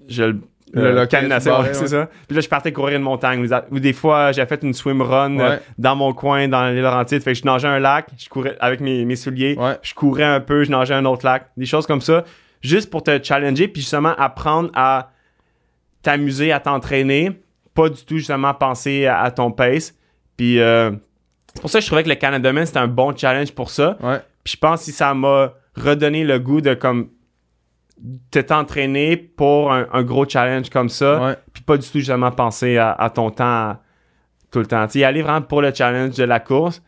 Je 0.09 0.23
le. 0.23 0.39
Le 0.71 0.81
euh, 0.81 1.05
tu 1.07 1.15
ouais, 1.15 1.39
c'est 1.39 1.51
ouais. 1.81 1.87
ça. 1.87 2.09
Puis 2.27 2.35
là, 2.35 2.41
je 2.41 2.47
partais 2.47 2.71
courir 2.71 2.97
une 2.97 3.01
montagne. 3.01 3.43
Ou- 3.71 3.79
des 3.79 3.91
fois, 3.93 4.31
j'ai 4.31 4.45
fait 4.45 4.61
une 4.61 4.75
swim 4.75 5.01
run 5.01 5.39
euh, 5.39 5.57
dans 5.79 5.95
mon 5.95 6.13
coin, 6.13 6.47
dans 6.47 6.67
les 6.67 6.79
Laurentides. 6.79 7.23
Fait 7.23 7.33
que 7.33 7.39
je 7.39 7.43
nageais 7.43 7.67
un 7.67 7.79
lac, 7.79 8.07
je 8.15 8.29
courais 8.29 8.55
avec 8.59 8.79
mes, 8.79 9.03
mes 9.03 9.15
souliers. 9.15 9.57
Je 9.81 9.95
courais 9.95 10.25
un 10.25 10.39
peu, 10.39 10.63
je 10.63 10.69
nageais 10.69 10.93
un 10.93 11.05
autre 11.05 11.25
lac. 11.25 11.49
Des 11.57 11.65
choses 11.65 11.87
comme 11.87 12.01
ça. 12.01 12.23
Juste 12.61 12.91
pour 12.91 13.01
te 13.01 13.19
challenger, 13.23 13.67
puis 13.67 13.81
justement 13.81 14.13
apprendre 14.17 14.69
à 14.75 15.09
t'amuser, 16.03 16.51
à 16.51 16.59
t'entraîner. 16.59 17.31
Pas 17.73 17.89
du 17.89 18.03
tout, 18.05 18.17
justement, 18.17 18.53
penser 18.53 19.07
à, 19.07 19.21
à 19.21 19.31
ton 19.31 19.51
pace. 19.51 19.95
Puis 20.37 20.59
euh, 20.59 20.91
c'est 21.55 21.61
pour 21.61 21.69
ça 21.71 21.79
que 21.79 21.83
je 21.83 21.87
trouvais 21.87 22.03
que 22.03 22.09
le 22.09 22.15
Canada 22.15 22.53
Man, 22.53 22.65
c'était 22.67 22.79
un 22.79 22.87
bon 22.87 23.15
challenge 23.15 23.53
pour 23.53 23.71
ça. 23.71 23.97
Puis 24.43 24.53
je 24.53 24.57
pense 24.57 24.85
que 24.85 24.91
ça 24.91 25.13
m'a 25.15 25.53
redonné 25.75 26.23
le 26.23 26.37
goût 26.39 26.61
de 26.61 26.73
comme 26.75 27.09
te 28.31 28.39
t'entraîner 28.39 29.17
pour 29.17 29.71
un, 29.73 29.87
un 29.91 30.03
gros 30.03 30.27
challenge 30.27 30.69
comme 30.69 30.89
ça. 30.89 31.37
Puis 31.53 31.63
pas 31.63 31.77
du 31.77 31.87
tout 31.87 31.99
justement 31.99 32.31
penser 32.31 32.77
à, 32.77 32.91
à 32.93 33.09
ton 33.09 33.29
temps 33.31 33.77
tout 34.51 34.59
le 34.59 34.65
temps. 34.65 34.87
Tu 34.87 35.03
aller 35.03 35.21
vraiment 35.21 35.41
pour 35.41 35.61
le 35.61 35.73
challenge 35.73 36.15
de 36.15 36.23
la 36.23 36.39
course. 36.39 36.81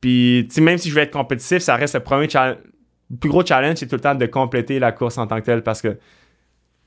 Puis 0.00 0.48
même 0.60 0.78
si 0.78 0.90
je 0.90 0.94
veux 0.94 1.00
être 1.02 1.12
compétitif, 1.12 1.58
ça 1.58 1.76
reste 1.76 1.94
le 1.94 2.00
premier 2.00 2.28
challenge. 2.28 2.58
Le 3.10 3.16
plus 3.16 3.30
gros 3.30 3.44
challenge, 3.44 3.78
c'est 3.78 3.86
tout 3.86 3.96
le 3.96 4.00
temps 4.00 4.14
de 4.14 4.26
compléter 4.26 4.78
la 4.78 4.92
course 4.92 5.16
en 5.18 5.26
tant 5.26 5.40
que 5.40 5.46
telle 5.46 5.62
parce 5.62 5.80
que 5.82 5.96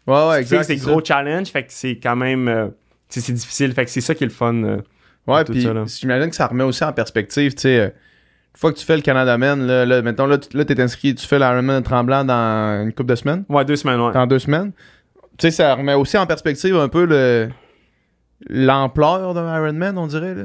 Ouais, 0.08 0.28
ouais, 0.30 0.40
exact. 0.42 0.64
c'est 0.64 0.76
gros 0.78 1.04
challenge, 1.04 1.48
fait 1.50 1.64
que 1.64 1.72
c'est 1.72 1.98
quand 1.98 2.16
même 2.16 2.48
euh, 2.48 2.68
c'est 3.08 3.32
difficile. 3.34 3.72
Fait 3.74 3.86
que 3.86 3.92
c'est 3.92 4.02
ça 4.02 4.16
qui 4.16 4.24
est 4.24 4.28
le 4.28 4.34
fun. 4.34 4.56
euh. 4.64 4.82
Ouais, 5.28 5.44
puis 5.44 5.62
j'imagine 6.00 6.30
que 6.30 6.36
ça 6.36 6.48
remet 6.48 6.64
aussi 6.64 6.84
en 6.84 6.92
perspective, 6.94 7.54
tu 7.54 7.62
sais, 7.62 7.80
euh, 7.80 7.90
Une 8.54 8.60
fois 8.60 8.74
que 8.74 8.78
tu 8.78 8.86
fais 8.86 8.96
le 8.98 9.02
Canada 9.02 9.38
Men, 9.38 9.66
là, 9.66 9.86
là 9.86 10.02
mettons, 10.02 10.26
là, 10.28 10.38
tu 10.38 10.56
là, 10.58 10.66
t'es 10.66 10.80
inscrit, 10.82 11.16
tu 11.16 11.26
fais 11.26 11.40
l'Ironman 11.40 11.82
Tremblant 11.84 12.26
dans 12.26 12.84
une 12.84 12.94
couple 12.94 13.10
de 13.10 13.16
semaines, 13.16 13.44
Ouais, 13.50 13.64
deux 13.66 13.76
semaines, 13.78 14.00
ouais. 14.02 14.12
dans 14.14 14.28
deux 14.28 14.40
semaines? 14.40 14.72
Tu 15.38 15.48
sais, 15.48 15.52
ça 15.52 15.74
remet 15.76 15.94
aussi 15.94 16.18
en 16.18 16.26
perspective 16.28 16.76
un 16.78 16.90
peu 16.90 17.06
le 17.06 17.50
l'ampleur 18.50 19.34
d'un 19.34 19.56
Ironman, 19.58 19.98
on 19.98 20.08
dirait, 20.08 20.36
là. 20.36 20.44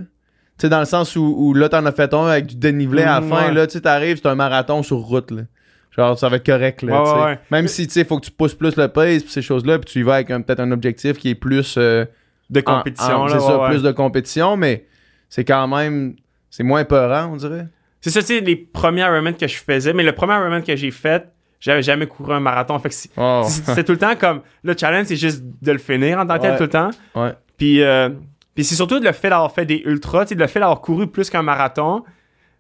Tu 0.59 0.63
sais, 0.63 0.69
dans 0.69 0.79
le 0.81 0.85
sens 0.87 1.17
où, 1.17 1.35
où 1.39 1.55
là, 1.55 1.69
t'en 1.69 1.85
as 1.85 1.93
fait 1.93 2.13
un 2.15 2.27
avec 2.27 2.47
du 2.47 2.57
dénivelé 2.57 3.03
à 3.03 3.17
la 3.17 3.21
Mm, 3.21 3.29
fin, 3.29 3.47
ouais. 3.49 3.53
là, 3.55 3.67
tu 3.67 3.75
sais, 3.75 3.81
t'arrives, 3.83 4.19
c'est 4.23 4.29
un 4.29 4.35
marathon 4.35 4.83
sur 4.83 4.99
route, 4.99 5.31
là. 5.31 5.43
Genre, 5.91 6.19
ça 6.19 6.29
va 6.29 6.37
être 6.37 6.47
correct, 6.47 6.83
là, 6.83 7.03
Ouais, 7.03 7.25
ouais. 7.25 7.39
Même 7.51 7.69
si, 7.69 7.87
tu 7.87 7.95
sais, 7.95 8.05
faut 8.05 8.19
que 8.21 8.25
tu 8.27 8.31
pousses 8.31 8.55
plus 8.55 8.77
le 8.77 8.89
pace, 8.89 9.23
pis 9.23 9.31
ces 9.31 9.43
choses-là, 9.43 9.79
puis 9.79 9.91
tu 9.91 10.01
y 10.01 10.03
vas 10.03 10.15
avec 10.15 10.29
peut-être 10.29 10.61
un 10.61 10.71
objectif 10.73 11.19
qui 11.19 11.31
est 11.31 11.35
plus... 11.35 11.75
euh, 11.79 12.05
De 12.51 12.61
compétition, 12.61 13.17
en- 13.23 13.27
là. 13.27 13.39
C'est 13.39 13.47
ça, 13.47 13.67
plus 13.69 13.83
de 13.83 13.93
compétition, 13.93 14.57
mais 14.57 14.87
c'est 15.29 15.45
quand 15.45 15.67
même... 15.69 16.15
C'est 16.51 16.63
moins 16.63 16.85
peurant, 16.85 17.31
on 17.33 17.37
dirait. 17.37 17.67
C'est 18.09 18.11
ça, 18.13 18.21
tu 18.21 18.27
sais, 18.29 18.41
les 18.41 18.55
premiers 18.55 19.01
Ironman 19.03 19.35
que 19.35 19.49
je 19.49 19.57
faisais, 19.57 19.93
mais 19.93 20.05
le 20.05 20.13
premier 20.13 20.35
Ironman 20.35 20.63
que 20.63 20.77
j'ai 20.77 20.93
fait, 20.93 21.29
j'avais 21.59 21.83
jamais 21.83 22.07
couru 22.07 22.35
un 22.35 22.39
marathon. 22.41 22.79
Fait 22.79 22.89
que 22.91 22.95
c'est- 22.95 23.11
Oh. 23.17 23.43
c'est 23.49 23.65
c'est 23.75 23.83
tout 23.83 23.91
le 23.93 23.99
temps 23.99 24.15
comme. 24.15 24.43
Le 24.63 24.75
challenge, 24.79 25.07
c'est 25.07 25.17
juste 25.17 25.43
de 25.61 25.73
le 25.73 25.79
finir 25.79 26.19
en 26.21 26.27
tant 26.27 26.37
que 26.37 26.43
tel 26.43 26.57
tout 26.57 26.63
le 26.63 26.69
temps. 26.69 26.91
Ouais. 27.17 27.33
Puis, 27.59 27.83
euh, 27.83 28.11
puis 28.55 28.63
c'est 28.63 28.77
surtout 28.77 29.01
le 29.01 29.11
fait 29.11 29.29
d'avoir 29.31 29.51
fait 29.51 29.65
des 29.67 29.83
ultras, 29.87 30.25
sais, 30.27 30.37
le 30.37 30.47
fait 30.47 30.61
d'avoir 30.61 30.81
couru 30.81 31.09
plus 31.09 31.31
qu'un 31.31 31.43
marathon. 31.43 32.05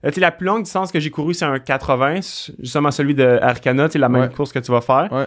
Euh, 0.04 0.10
la 0.16 0.30
plus 0.32 0.46
longue 0.46 0.64
distance 0.64 0.90
que 0.90 0.98
j'ai 0.98 1.10
couru, 1.10 1.32
c'est 1.32 1.44
un 1.44 1.58
80, 1.60 2.20
justement 2.60 2.90
celui 2.90 3.14
de 3.14 3.38
Arcana, 3.40 3.88
c'est 3.88 3.98
la 4.00 4.08
même 4.08 4.22
Ouais. 4.22 4.28
course 4.34 4.52
que 4.52 4.58
tu 4.58 4.72
vas 4.72 4.80
faire. 4.80 5.08
Ouais. 5.12 5.26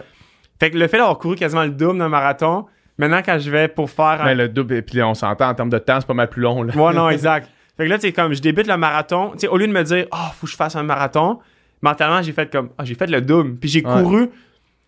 Fait 0.58 0.70
que 0.70 0.76
le 0.76 0.86
fait 0.86 0.98
d'avoir 0.98 1.18
couru 1.18 1.36
quasiment 1.36 1.64
le 1.64 1.70
double 1.70 1.98
d'un 1.98 2.08
marathon, 2.10 2.66
maintenant 2.98 3.22
quand 3.24 3.38
je 3.38 3.50
vais 3.50 3.68
pour 3.68 3.88
faire 3.90 4.20
un- 4.20 4.24
Mais 4.26 4.34
le 4.34 4.48
double, 4.48 4.74
et 4.74 4.82
puis 4.82 5.02
on 5.02 5.14
s'entend 5.14 5.48
en 5.48 5.54
termes 5.54 5.70
de 5.70 5.78
temps, 5.78 5.98
c'est 6.00 6.06
pas 6.06 6.12
mal 6.14 6.28
plus 6.28 6.42
long, 6.42 6.62
là. 6.62 6.76
Ouais, 6.76 6.92
non, 6.92 7.08
exact. 7.08 7.48
Fait 7.80 7.86
que 7.86 7.90
là, 7.92 7.96
tu 7.98 8.02
sais, 8.08 8.12
comme 8.12 8.34
je 8.34 8.42
débute 8.42 8.66
le 8.66 8.76
marathon, 8.76 9.30
tu 9.32 9.38
sais, 9.38 9.48
au 9.48 9.56
lieu 9.56 9.66
de 9.66 9.72
me 9.72 9.82
dire, 9.82 10.04
ah, 10.10 10.32
faut 10.38 10.44
que 10.46 10.52
je 10.52 10.56
fasse 10.56 10.76
un 10.76 10.82
marathon, 10.82 11.38
mentalement, 11.80 12.20
j'ai 12.20 12.32
fait 12.32 12.52
comme, 12.52 12.68
ah, 12.76 12.84
j'ai 12.84 12.94
fait 12.94 13.06
le 13.06 13.22
double. 13.22 13.56
Puis 13.56 13.70
j'ai 13.70 13.82
Ouais. 13.86 14.02
couru, 14.02 14.28
tu 14.28 14.34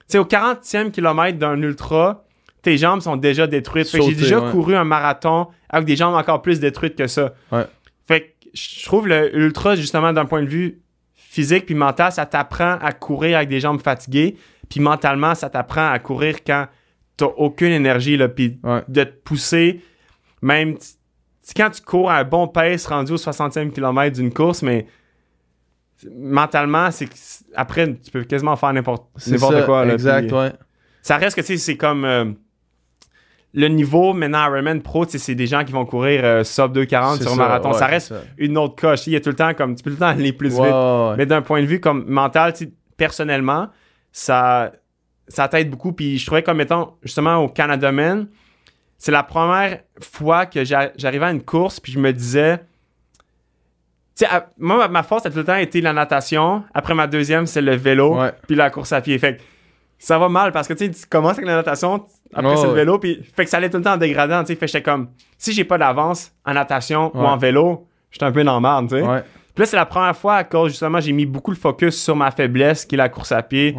sais, 0.09 0.19
au 0.19 0.27
40e 0.27 0.91
kilomètre 0.91 1.39
d'un 1.39 1.61
ultra, 1.63 2.25
tes 2.61 2.77
jambes 2.77 3.01
sont 3.01 3.17
déjà 3.17 3.47
détruites. 3.47 3.89
Fait 3.89 3.99
que 3.99 4.05
j'ai 4.05 4.15
déjà 4.15 4.41
ouais. 4.41 4.51
couru 4.51 4.77
un 4.77 4.85
marathon 4.85 5.47
avec 5.71 5.87
des 5.87 5.97
jambes 5.97 6.15
encore 6.15 6.43
plus 6.43 6.61
détruites 6.61 6.95
que 6.97 7.07
ça. 7.07 7.33
Ouais. 7.51 7.65
Fait 8.07 8.21
que 8.21 8.27
je 8.53 8.85
trouve 8.85 9.09
le 9.09 9.35
ultra, 9.35 9.75
justement, 9.75 10.13
d'un 10.13 10.27
point 10.27 10.43
de 10.43 10.49
vue 10.49 10.83
physique 11.15 11.65
puis 11.65 11.75
mental, 11.75 12.13
ça 12.13 12.27
t'apprend 12.27 12.77
à 12.83 12.93
courir 12.93 13.39
avec 13.39 13.49
des 13.49 13.59
jambes 13.61 13.81
fatiguées. 13.81 14.37
Puis 14.69 14.81
mentalement, 14.81 15.35
ça 15.35 15.49
t'apprend 15.49 15.91
à 15.91 15.99
courir 15.99 16.45
quand 16.47 16.67
t'as 17.17 17.25
aucune 17.25 17.73
énergie, 17.73 18.19
là, 18.19 18.29
puis 18.29 18.59
Ouais. 18.63 18.83
de 18.87 19.05
te 19.05 19.13
pousser, 19.25 19.81
même 20.43 20.77
quand 21.55 21.71
tu 21.71 21.83
cours 21.83 22.11
à 22.11 22.19
un 22.19 22.25
bon 22.25 22.49
pace 22.49 22.87
rendu 22.87 23.13
au 23.13 23.17
60e 23.17 23.71
kilomètre 23.71 24.17
d'une 24.17 24.33
course, 24.33 24.63
mais 24.63 24.87
mentalement, 26.17 26.91
c'est 26.91 27.09
après, 27.55 27.95
tu 27.95 28.11
peux 28.11 28.25
quasiment 28.25 28.57
faire 28.57 28.73
n'importe 28.73 29.05
quoi. 29.67 29.85
là, 29.85 29.95
exact, 29.95 30.27
puis 30.27 30.37
ouais. 30.37 30.53
Ça 31.03 31.17
reste 31.17 31.37
que, 31.37 31.41
tu 31.41 31.49
sais, 31.49 31.57
c'est 31.57 31.77
comme... 31.77 32.05
euh, 32.05 32.27
le 33.55 33.69
niveau, 33.69 34.13
maintenant, 34.15 34.47
Ironman 34.47 34.81
Pro, 34.81 35.05
tu 35.05 35.13
sais, 35.13 35.19
c'est 35.19 35.35
des 35.35 35.47
gens 35.47 35.63
qui 35.65 35.73
vont 35.73 35.85
courir 35.85 36.25
euh, 36.25 36.43
sub 36.45 36.73
240 36.73 37.17
C'est 37.19 37.23
sur 37.25 37.33
ça, 37.33 37.37
marathon. 37.37 37.73
ouais, 37.73 37.79
ça 37.79 37.87
reste 37.87 38.09
ça. 38.09 38.23
une 38.39 38.57
autre 38.57 38.77
coche. 38.77 39.07
Il 39.07 39.13
y 39.13 39.17
a 39.17 39.21
tout 39.21 39.29
le 39.29 39.37
temps 39.37 39.53
comme... 39.53 39.75
Tu 39.75 39.83
peux 39.83 39.91
tout 39.91 39.97
le 39.97 40.01
temps 40.01 40.07
aller 40.07 40.33
plus 40.33 40.49
vite. 40.49 40.59
ouais. 40.61 41.15
Mais 41.19 41.27
d'un 41.27 41.43
point 41.43 41.61
de 41.61 41.67
vue 41.67 41.79
comme 41.81 42.07
mental, 42.09 42.55
personnellement, 42.97 43.69
ça, 44.11 44.73
ça 45.29 45.49
t'aide 45.49 45.69
beaucoup. 45.71 45.93
Puis 45.93 46.19
je 46.19 46.25
trouvais 46.25 46.43
comme 46.43 46.61
étant 46.63 46.97
justement 47.03 47.37
au 47.39 47.49
Canada 47.49 47.93
Men, 47.93 48.27
c'est 49.05 49.11
la 49.11 49.25
première 49.25 49.81
fois 50.01 50.47
que 50.47 50.63
j'a- 50.65 50.93
j'arrivais 50.97 51.25
à 51.27 51.31
une 51.33 51.43
course 51.43 51.81
puis 51.81 51.91
je 51.91 51.99
me 51.99 52.13
disais, 52.13 52.59
tu 54.17 54.25
sais, 54.25 54.29
moi 54.59 54.87
ma- 54.87 55.03
force 55.03 55.27
a 55.27 55.31
tout 55.31 55.39
le 55.39 55.45
temps 55.45 55.57
été 55.57 55.81
la 55.81 55.93
natation. 55.93 56.63
Après 56.73 56.95
ma 56.95 57.09
deuxième, 57.09 57.47
c'est 57.47 57.63
le 57.63 57.75
vélo 57.75 58.21
Ouais. 58.21 58.33
puis 58.47 58.55
la 58.55 58.71
course 58.71 58.93
à 58.93 59.01
pied. 59.01 59.19
Fait 59.19 59.37
que 59.39 59.43
ça 59.99 60.19
va 60.21 60.29
mal 60.29 60.53
parce 60.53 60.69
que 60.69 60.75
tu 60.75 60.89
commences 61.11 61.33
avec 61.33 61.47
la 61.47 61.57
natation, 61.57 62.05
après 62.33 62.57
c'est 62.57 62.67
le 62.69 62.75
vélo 62.75 62.99
puis 63.01 63.25
fait 63.35 63.43
que 63.45 63.51
ça 63.51 63.57
allait 63.57 63.71
tout 63.71 63.79
le 63.79 63.83
temps 63.83 63.95
en 63.95 63.97
dégradant. 63.97 64.43
Tu 64.45 64.53
sais, 64.53 64.55
fait 64.57 64.69
j'étais 64.69 64.83
comme, 64.83 65.09
si 65.37 65.53
j'ai 65.53 65.65
pas 65.65 65.79
d'avance 65.79 66.31
en 66.45 66.53
natation 66.55 67.11
ou 67.13 67.21
en 67.23 67.37
vélo, 67.37 67.89
j'étais 68.13 68.25
un 68.27 68.31
peu 68.33 68.45
dans 68.45 68.61
la 68.61 68.61
merde, 68.61 68.89
tu 68.89 68.97
sais. 68.97 69.03
Ouais, 69.03 69.23
Puis 69.55 69.63
là, 69.63 69.67
c'est 69.67 69.77
la 69.77 69.87
première 69.87 70.17
fois 70.17 70.37
à 70.37 70.45
cause, 70.45 70.71
justement, 70.71 71.01
j'ai 71.01 71.13
mis 71.13 71.27
beaucoup 71.27 71.51
le 71.51 71.57
focus 71.57 72.01
sur 72.01 72.15
ma 72.15 72.31
faiblesse, 72.31 72.85
qui 72.87 72.95
est 72.95 72.99
la 72.99 73.09
course 73.09 73.33
à 73.33 73.43
pied, 73.43 73.75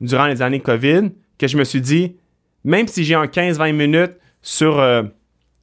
durant 0.00 0.26
les 0.26 0.42
années 0.42 0.60
COVID, 0.60 1.12
que 1.38 1.46
je 1.46 1.56
me 1.56 1.64
suis 1.64 1.80
dit, 1.80 2.16
même 2.64 2.88
si 2.88 3.04
j'ai 3.04 3.14
un 3.14 3.26
15-20 3.26 3.72
minutes 3.72 4.12
sur, 4.44 4.78
euh, 4.78 5.02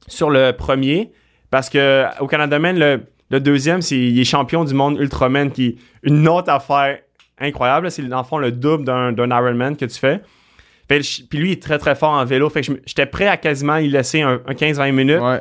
sur 0.08 0.28
le 0.28 0.50
premier, 0.52 1.12
parce 1.50 1.70
que 1.70 2.04
au 2.20 2.26
Canada 2.26 2.58
Men, 2.58 2.78
le, 2.78 3.04
le 3.30 3.40
deuxième, 3.40 3.80
c'est, 3.80 3.96
il 3.96 4.18
est 4.20 4.24
champion 4.24 4.64
du 4.64 4.74
monde 4.74 4.98
Ultraman, 5.00 5.50
qui 5.50 5.66
est 5.68 5.76
une 6.02 6.28
autre 6.28 6.50
affaire 6.50 6.98
incroyable. 7.38 7.90
C'est, 7.90 8.02
dans 8.02 8.18
le 8.18 8.24
fond, 8.24 8.38
le 8.38 8.50
double 8.52 8.84
d'un, 8.84 9.12
d'un 9.12 9.28
Ironman 9.30 9.76
que 9.76 9.84
tu 9.86 9.98
fais. 9.98 10.20
Fait 10.88 11.00
Puis 11.30 11.38
lui, 11.38 11.48
il 11.50 11.52
est 11.52 11.62
très, 11.62 11.78
très 11.78 11.94
fort 11.94 12.10
en 12.10 12.24
vélo. 12.24 12.50
Fait 12.50 12.60
que 12.62 12.72
j'étais 12.84 13.06
prêt 13.06 13.28
à 13.28 13.36
quasiment 13.36 13.76
y 13.76 13.88
laisser 13.88 14.20
un, 14.20 14.40
un 14.46 14.52
15-20 14.52 14.92
minutes 14.92 15.20
ouais. 15.22 15.40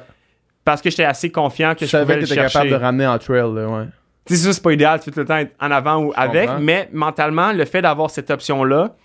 parce 0.63 0.81
que 0.81 0.89
j'étais 0.91 1.03
assez 1.03 1.31
confiant 1.31 1.73
que 1.73 1.81
Je 1.81 1.85
je, 1.85 1.91
savais 1.91 2.03
pouvais 2.03 2.15
que 2.25 2.29
le 2.29 2.35
chercher. 2.35 2.53
capable 2.53 2.69
de 2.69 2.75
ramener 2.75 3.07
en 3.07 3.17
trail, 3.17 3.53
là, 3.53 3.67
ouais. 3.67 3.85
Tu 4.25 4.35
sais, 4.35 4.53
c'est 4.53 4.61
pas 4.61 4.71
idéal, 4.71 4.99
tout 5.01 5.11
le 5.15 5.25
temps 5.25 5.37
être 5.37 5.55
en 5.59 5.71
avant 5.71 6.03
ou 6.03 6.13
avec, 6.15 6.47
mais 6.59 6.87
mentalement, 6.93 7.51
le 7.51 7.65
fait 7.65 7.81
d'avoir 7.81 8.11
cette 8.11 8.29
option-là, 8.29 8.95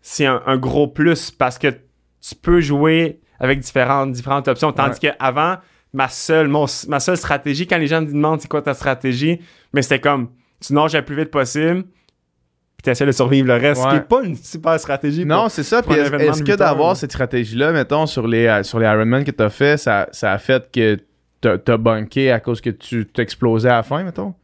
c'est 0.00 0.24
un, 0.24 0.42
un 0.46 0.56
gros 0.56 0.88
plus 0.88 1.30
parce 1.30 1.58
que 1.58 1.68
tu 1.68 2.34
peux 2.40 2.60
jouer 2.62 3.20
avec 3.40 3.60
différentes, 3.60 4.12
différentes 4.12 4.48
options. 4.48 4.72
Tandis 4.72 4.98
qu'avant, 5.00 5.56
ma 5.92 6.08
seule, 6.08 6.48
mon- 6.48 6.66
ma 6.88 7.00
seule 7.00 7.16
stratégie, 7.16 7.66
quand 7.66 7.78
les 7.78 7.86
gens 7.86 8.00
me 8.02 8.06
demandent 8.06 8.40
c'est 8.40 8.48
quoi 8.48 8.62
ta 8.62 8.74
stratégie, 8.74 9.40
mais 9.72 9.82
c'était 9.82 10.00
comme 10.00 10.28
tu 10.60 10.72
nages 10.74 10.94
le 10.94 11.02
plus 11.04 11.16
vite 11.16 11.30
possible, 11.30 11.82
puis 11.82 12.82
tu 12.84 12.90
essaies 12.90 13.06
de 13.06 13.12
survivre 13.12 13.46
le 13.48 13.54
reste, 13.54 13.80
ce 13.82 13.86
qui 13.88 13.94
n'est 13.94 14.00
pas 14.02 14.22
une 14.22 14.36
super 14.36 14.78
stratégie. 14.80 15.24
Non, 15.24 15.42
pour- 15.42 15.50
c'est 15.50 15.62
ça. 15.62 15.82
Puis 15.82 15.92
est-ce 16.32 16.42
que 16.42 16.52
d'avoir 16.56 16.96
cette 16.96 17.12
stratégie-là, 17.12 17.72
mettons, 17.72 18.06
sur 18.06 18.26
les, 18.26 18.46
euh, 18.46 18.62
sur 18.62 18.78
les 18.78 18.86
Ironman 18.86 19.24
que 19.24 19.30
t'as 19.30 19.48
fait, 19.50 19.76
ça, 19.76 20.08
ça 20.12 20.32
a 20.32 20.38
fait 20.38 20.70
que 20.70 20.98
t'as 21.40 21.58
t'as 21.58 21.76
bunké 21.76 22.30
à 22.32 22.40
cause 22.40 22.60
que 22.60 22.70
tu 22.70 23.06
t'explosais 23.06 23.68
à 23.68 23.76
la 23.76 23.82
fin, 23.82 24.02
mettons? 24.02 24.34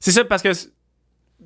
C'est 0.00 0.12
ça, 0.12 0.24
parce 0.24 0.42
que 0.42 0.50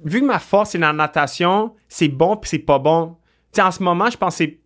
vu 0.04 0.20
que 0.20 0.26
ma 0.26 0.38
force 0.38 0.70
c'est 0.70 0.78
la 0.78 0.92
natation, 0.92 1.74
c'est 1.88 2.08
bon 2.08 2.36
puis 2.36 2.48
c'est 2.50 2.58
pas 2.58 2.78
bon. 2.78 3.16
Tu 3.52 3.56
sais, 3.60 3.62
en 3.62 3.70
ce 3.70 3.82
moment, 3.82 4.10
je 4.10 4.16
pense 4.16 4.34
que 4.34 4.44
c'est- 4.44 4.58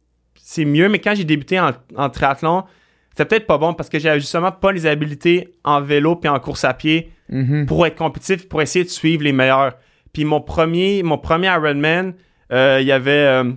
c'est 0.45 0.64
mieux, 0.64 0.88
mais 0.88 0.99
quand 0.99 1.14
j'ai 1.14 1.24
débuté 1.24 1.59
en, 1.61 1.70
en 1.97 2.11
triathlon, 2.11 2.64
c'était 3.11 3.24
peut-être 3.26 3.47
pas 3.47 3.59
bon 3.59 3.74
parce 3.74 3.88
que 3.88 3.99
j'avais 3.99 4.20
justement 4.20 4.53
pas 4.53 4.72
les 4.72 4.86
habilités 4.86 5.55
en 5.64 5.80
vélo 5.80 6.16
puis 6.16 6.28
en 6.28 6.38
course 6.40 6.64
à 6.64 6.74
pied 6.74 7.12
Mhm. 7.28 7.64
pour 7.64 7.86
être 7.86 7.97
compétitif, 7.97 8.47
pour 8.47 8.61
essayer 8.61 8.84
de 8.84 8.90
suivre 8.90 9.22
les 9.24 9.32
meilleurs. 9.32 9.72
Puis 10.12 10.26
mon 10.26 10.43
premier, 10.43 11.03
mon 11.03 11.16
premier 11.16 11.47
Ironman, 11.47 12.12
euh, 12.53 12.78
il 12.80 12.86
y 12.86 12.93
avait 12.93 13.11
euh, 13.11 13.51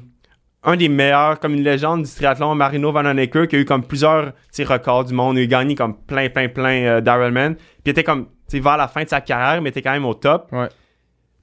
un 0.63 0.75
des 0.77 0.87
meilleurs, 0.87 1.41
comme 1.41 1.55
une 1.55 1.63
légende 1.63 2.03
du 2.03 2.09
triathlon, 2.09 2.55
Marino 2.55 2.93
Van 2.93 3.05
Honecker, 3.05 3.47
qui 3.49 3.57
a 3.57 3.59
eu 3.59 3.65
comme 3.65 3.83
plusieurs 3.83 4.31
records 4.59 5.05
du 5.05 5.13
monde. 5.13 5.37
Il 5.37 5.43
a 5.43 5.47
gagné 5.47 5.75
comme 5.75 5.97
plein, 6.05 6.29
plein, 6.29 6.47
plein 6.47 6.83
euh, 6.85 7.01
d'Ironman. 7.01 7.55
Puis 7.55 7.65
il 7.87 7.89
était 7.89 8.05
comme, 8.05 8.27
tu 8.49 8.59
vers 8.61 8.77
la 8.77 8.87
fin 8.87 9.03
de 9.03 9.09
sa 9.09 9.19
carrière, 9.19 9.61
mais 9.61 9.69
il 9.69 9.71
était 9.71 9.81
quand 9.81 9.91
même 9.91 10.05
au 10.05 10.13
top. 10.13 10.47
Ouais. 10.53 10.69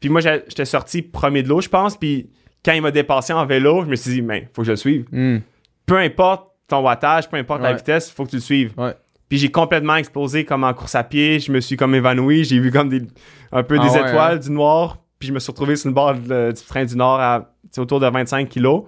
Puis 0.01 0.09
moi, 0.09 0.23
j'étais 0.23 0.65
sorti 0.65 1.03
premier 1.03 1.43
de 1.43 1.49
l'eau, 1.49 1.61
je 1.61 1.69
pense. 1.69 1.99
Puis 1.99 2.31
quand 2.65 2.73
il 2.73 2.83
m'a 2.83 2.91
dépassé 2.91 3.33
en 3.33 3.45
vélo, 3.47 3.83
je 3.85 3.89
me 3.89 3.97
suis 3.97 4.13
dit, 4.13 4.23
mais 4.23 4.49
faut 4.55 4.63
que 4.63 4.67
je 4.67 4.73
le 4.73 4.77
suive. 4.77 5.07
Hmm. 5.13 5.39
Peu 5.87 5.99
importe 5.99 6.49
ton 6.69 6.81
wattage, 6.83 7.29
peu 7.29 7.37
importe 7.37 7.61
la 7.63 7.73
vitesse, 7.75 8.11
faut 8.11 8.25
que 8.25 8.31
tu 8.31 8.37
le 8.37 8.43
suives. 8.43 8.73
Ouais. 8.77 8.95
Puis 9.29 9.39
j'ai 9.39 9.51
complètement 9.51 9.97
explosé 9.97 10.45
comme 10.45 10.63
en 10.65 10.73
course 10.75 10.95
à 10.95 11.03
pied. 11.05 11.41
Je 11.41 11.51
me 11.53 11.61
suis 11.61 11.77
comme 11.77 11.95
évanoui. 11.95 12.45
J'ai 12.45 12.59
vu 12.61 12.71
comme 12.71 12.89
des, 12.89 13.03
un 13.51 13.63
peu 13.63 13.77
Ah 13.81 13.85
des 13.85 13.91
ouais, 13.91 14.09
étoiles 14.09 14.35
hein? 14.37 14.39
du 14.39 14.51
noir. 14.51 14.99
Puis 15.19 15.29
je 15.29 15.33
me 15.33 15.39
suis 15.39 15.51
retrouvé 15.51 15.77
sur 15.77 15.89
le 15.89 15.95
bord 15.95 16.15
de- 16.15 16.53
du 16.53 16.63
train 16.63 16.85
du 16.85 16.97
Nord 16.97 17.21
à 17.21 17.51
autour 17.79 17.99
de 18.01 18.07
25 18.09 18.49
kilos. 18.49 18.85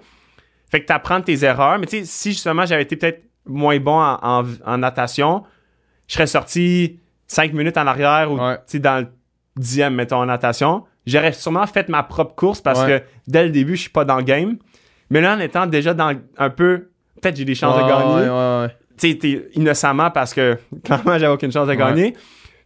Fait 0.69 0.81
que 0.81 0.85
tu 0.87 0.93
apprends 0.93 1.21
tes 1.21 1.43
erreurs. 1.43 1.79
Mais 1.79 1.85
tu 1.87 1.97
sais, 1.99 2.05
si 2.05 2.31
justement 2.31 2.65
j'avais 2.65 2.83
été 2.83 2.95
peut-être 2.95 3.23
moins 3.45 3.79
bon 3.79 3.99
en, 3.99 4.19
en- 4.21 4.43
en 4.65 4.77
natation, 4.77 5.43
je 6.07 6.13
serais 6.13 6.27
sorti 6.27 6.99
5 7.27 7.53
minutes 7.53 7.77
en 7.77 7.87
arrière 7.87 8.31
ou 8.31 8.37
dans 8.37 8.99
le 9.01 9.07
dixième, 9.57 9.95
mettons, 9.95 10.17
en 10.17 10.25
natation. 10.27 10.83
J'aurais 11.05 11.33
sûrement 11.33 11.67
fait 11.67 11.87
ma 11.89 12.03
propre 12.03 12.35
course 12.35 12.61
parce 12.61 12.81
Ouais. 12.81 13.01
que 13.01 13.05
dès 13.31 13.43
le 13.43 13.49
début, 13.51 13.75
je 13.75 13.81
suis 13.81 13.89
pas 13.89 14.05
dans 14.05 14.17
le 14.17 14.23
game. 14.23 14.57
Mais 15.09 15.21
là, 15.21 15.35
en 15.35 15.39
étant 15.39 15.67
déjà 15.67 15.93
dans 15.93 16.13
un 16.37 16.49
peu. 16.49 16.89
Peut-être 17.21 17.35
j'ai 17.37 17.45
des 17.45 17.55
chances 17.55 17.75
de 17.77 17.87
gagner 17.87 18.27
ouais, 18.27 18.29
ouais, 18.29 18.61
ouais. 18.63 18.69
tu 18.97 19.11
sais, 19.11 19.17
t'es 19.17 19.47
innocemment 19.53 20.11
parce 20.11 20.33
que 20.33 20.57
clairement, 20.83 21.17
j'avais 21.17 21.27
aucune 21.33 21.51
chance 21.51 21.67
de 21.67 21.73
gagner. 21.75 22.15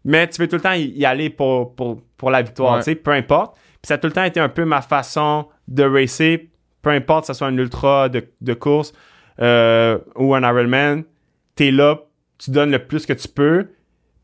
Mais 0.06 0.28
tu 0.28 0.42
veux 0.42 0.48
tout 0.48 0.56
le 0.56 0.62
temps 0.62 0.74
y 0.74 1.04
aller 1.06 1.30
pour, 1.30 1.76
pour, 1.76 2.02
pour 2.18 2.32
la 2.32 2.42
victoire, 2.42 2.78
tu 2.78 2.84
sais, 2.84 2.96
peu 2.96 3.12
importe. 3.12 3.56
Puis 3.56 3.88
ça 3.88 3.96
a 3.96 3.98
tout 3.98 4.08
le 4.08 4.14
temps 4.14 4.24
été 4.24 4.40
un 4.40 4.50
peu 4.50 4.64
ma 4.66 4.82
façon 4.82 5.48
de 5.68 5.84
racer, 5.84 6.48
peu 6.82 6.90
importe 6.92 7.22
que 7.24 7.28
ce 7.28 7.34
soit 7.34 7.48
un 7.48 7.58
ultra 7.58 8.08
de, 8.10 8.26
de 8.42 8.54
course 8.54 8.94
euh, 9.42 9.98
ou 10.16 10.34
un 10.36 10.42
Ironman. 10.42 11.04
T'es 11.56 11.72
là, 11.72 12.00
tu 12.38 12.52
donnes 12.52 12.72
le 12.72 12.80
plus 12.80 13.06
que 13.06 13.14
tu 13.14 13.28
peux. 13.28 13.68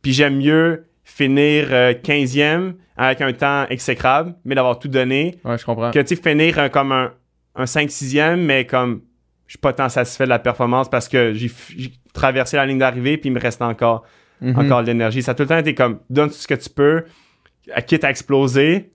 Puis 0.02 0.14
j'aime 0.14 0.38
mieux 0.38 0.86
finir 1.04 1.68
euh, 1.72 1.94
15e 1.94 2.74
avec 2.98 3.22
un 3.22 3.34
temps 3.34 3.66
exécrable, 3.70 4.36
mais 4.46 4.56
d'avoir 4.56 4.80
tout 4.80 4.88
donné, 4.88 5.40
Ouais, 5.44 5.58
je 5.58 5.66
comprends. 5.66 5.92
que 5.92 6.00
tu 6.00 6.16
sais, 6.16 6.22
finir 6.22 6.58
euh, 6.60 6.70
comme 6.70 6.92
un, 6.92 7.12
un 7.56 7.66
5-6e, 7.66 8.38
mais 8.38 8.66
comme 8.66 9.02
je 9.48 9.54
suis 9.54 9.60
pas 9.60 9.74
tant 9.74 9.90
satisfait 9.90 10.24
de 10.24 10.30
la 10.30 10.40
performance 10.40 10.90
parce 10.90 11.08
que 11.08 11.34
j'ai 11.34 11.52
traversé 12.14 12.58
la 12.58 12.66
ligne 12.66 12.80
d'arrivée 12.80 13.18
puis 13.18 13.30
il 13.30 13.34
me 13.34 13.40
reste 13.40 13.62
encore, 13.62 14.04
Mhm. 14.42 14.58
encore 14.60 14.82
de 14.82 14.88
l'énergie. 14.88 15.22
Ça 15.22 15.32
a 15.32 15.34
tout 15.36 15.44
le 15.44 15.50
temps 15.50 15.58
été 15.58 15.74
comme 15.74 16.00
donne 16.10 16.30
tout 16.30 16.36
ce 16.36 16.48
que 16.48 16.56
tu 16.56 16.70
peux. 16.70 17.04
à 17.74 17.82
quitte 17.82 18.04
à 18.04 18.10
exploser. 18.10 18.92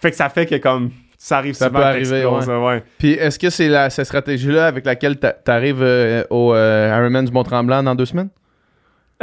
Fait 0.00 0.10
que 0.10 0.16
ça 0.16 0.28
fait 0.28 0.46
que 0.46 0.54
comme 0.56 0.90
ça 1.18 1.38
arrive 1.38 1.54
Ça 1.54 1.66
souvent 1.66 1.80
peut 1.80 1.84
arriver, 1.84 2.24
ouais. 2.24 2.82
Puis 2.98 3.12
est-ce 3.12 3.38
que 3.38 3.50
c'est 3.50 3.68
la, 3.68 3.90
cette 3.90 4.06
stratégie-là 4.06 4.66
avec 4.66 4.86
laquelle 4.86 5.18
t'a- 5.18 5.32
t'arrives 5.32 5.82
euh, 5.82 6.22
au 6.30 6.54
euh, 6.54 6.94
Ironman 6.96 7.24
du 7.24 7.32
Mont-Tremblant 7.32 7.82
dans 7.82 7.94
deux 7.94 8.06
semaines? 8.06 8.30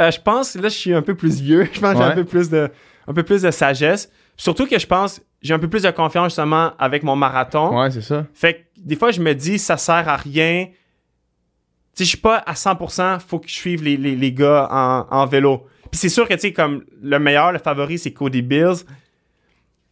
Euh, 0.00 0.10
je 0.10 0.20
pense 0.20 0.52
que 0.52 0.58
là, 0.58 0.68
je 0.68 0.74
suis 0.76 0.92
un 0.94 1.00
peu 1.02 1.14
plus 1.14 1.40
vieux. 1.40 1.66
Je 1.72 1.80
pense 1.80 1.92
que 1.94 1.98
j'ai 1.98 2.04
un 2.04 2.10
peu 2.14 2.24
plus 2.24 2.50
de, 2.50 2.68
un 3.06 3.12
peu 3.14 3.22
plus 3.22 3.42
de 3.42 3.50
sagesse. 3.50 4.10
Surtout 4.36 4.66
que 4.66 4.78
je 4.78 4.86
pense, 4.86 5.20
j'ai 5.42 5.54
un 5.54 5.58
peu 5.58 5.68
plus 5.68 5.82
de 5.82 5.90
confiance 5.90 6.26
justement 6.32 6.72
avec 6.78 7.02
mon 7.02 7.16
marathon. 7.16 7.78
Ouais, 7.80 7.90
c'est 7.90 8.02
ça. 8.02 8.26
Fait 8.34 8.54
que 8.54 8.58
des 8.78 8.96
fois, 8.96 9.10
je 9.10 9.20
me 9.20 9.34
dis, 9.34 9.58
ça 9.58 9.76
sert 9.76 10.08
à 10.08 10.16
rien. 10.16 10.66
Tu 10.68 10.74
sais, 11.94 12.04
je 12.04 12.08
suis 12.10 12.18
pas 12.18 12.36
à 12.38 12.52
100%, 12.52 13.20
faut 13.20 13.38
que 13.38 13.48
je 13.48 13.54
suive 13.54 13.82
les, 13.82 13.96
les, 13.96 14.14
les 14.16 14.32
gars 14.32 14.68
en, 14.70 15.06
en 15.10 15.26
vélo. 15.26 15.66
Puis 15.90 15.98
c'est 15.98 16.08
sûr 16.10 16.28
que, 16.28 16.34
tu 16.34 16.40
sais, 16.40 16.52
comme 16.52 16.84
le 17.02 17.18
meilleur, 17.18 17.52
le 17.52 17.58
favori, 17.58 17.98
c'est 17.98 18.12
Cody 18.12 18.42
Bills. 18.42 18.84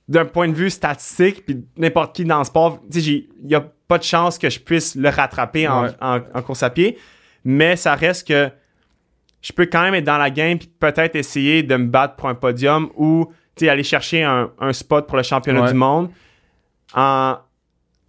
D'un 0.06 0.26
point 0.26 0.48
de 0.48 0.52
vue 0.54 0.68
statistique, 0.68 1.46
puis 1.46 1.64
n'importe 1.78 2.14
qui 2.14 2.26
dans 2.26 2.38
le 2.38 2.44
sport, 2.44 2.78
tu 2.92 3.00
sais, 3.00 3.10
il 3.10 3.28
y 3.50 3.54
a 3.54 3.62
pas 3.88 3.96
de 3.96 4.02
chance 4.02 4.36
que 4.36 4.50
je 4.50 4.60
puisse 4.60 4.96
le 4.96 5.08
rattraper 5.08 5.66
en, 5.66 5.84
Ouais. 5.84 5.90
en, 6.02 6.20
en 6.34 6.42
course 6.42 6.62
à 6.62 6.68
pied. 6.68 6.98
Mais 7.42 7.76
ça 7.76 7.94
reste 7.94 8.28
que 8.28 8.50
je 9.44 9.52
peux 9.52 9.66
quand 9.66 9.82
même 9.82 9.94
être 9.94 10.04
dans 10.04 10.16
la 10.18 10.30
game 10.30 10.58
puis 10.58 10.68
peut-être 10.80 11.14
essayer 11.16 11.62
de 11.62 11.76
me 11.76 11.86
battre 11.86 12.16
pour 12.16 12.28
un 12.30 12.34
podium 12.34 12.88
ou 12.96 13.26
tu 13.54 13.66
sais, 13.66 13.68
aller 13.70 13.82
chercher 13.84 14.24
un, 14.24 14.50
un 14.58 14.72
spot 14.72 15.06
pour 15.06 15.16
le 15.18 15.22
championnat 15.22 15.60
Ouais. 15.62 15.68
du 15.68 15.74
monde 15.74 16.08
en, 16.94 17.36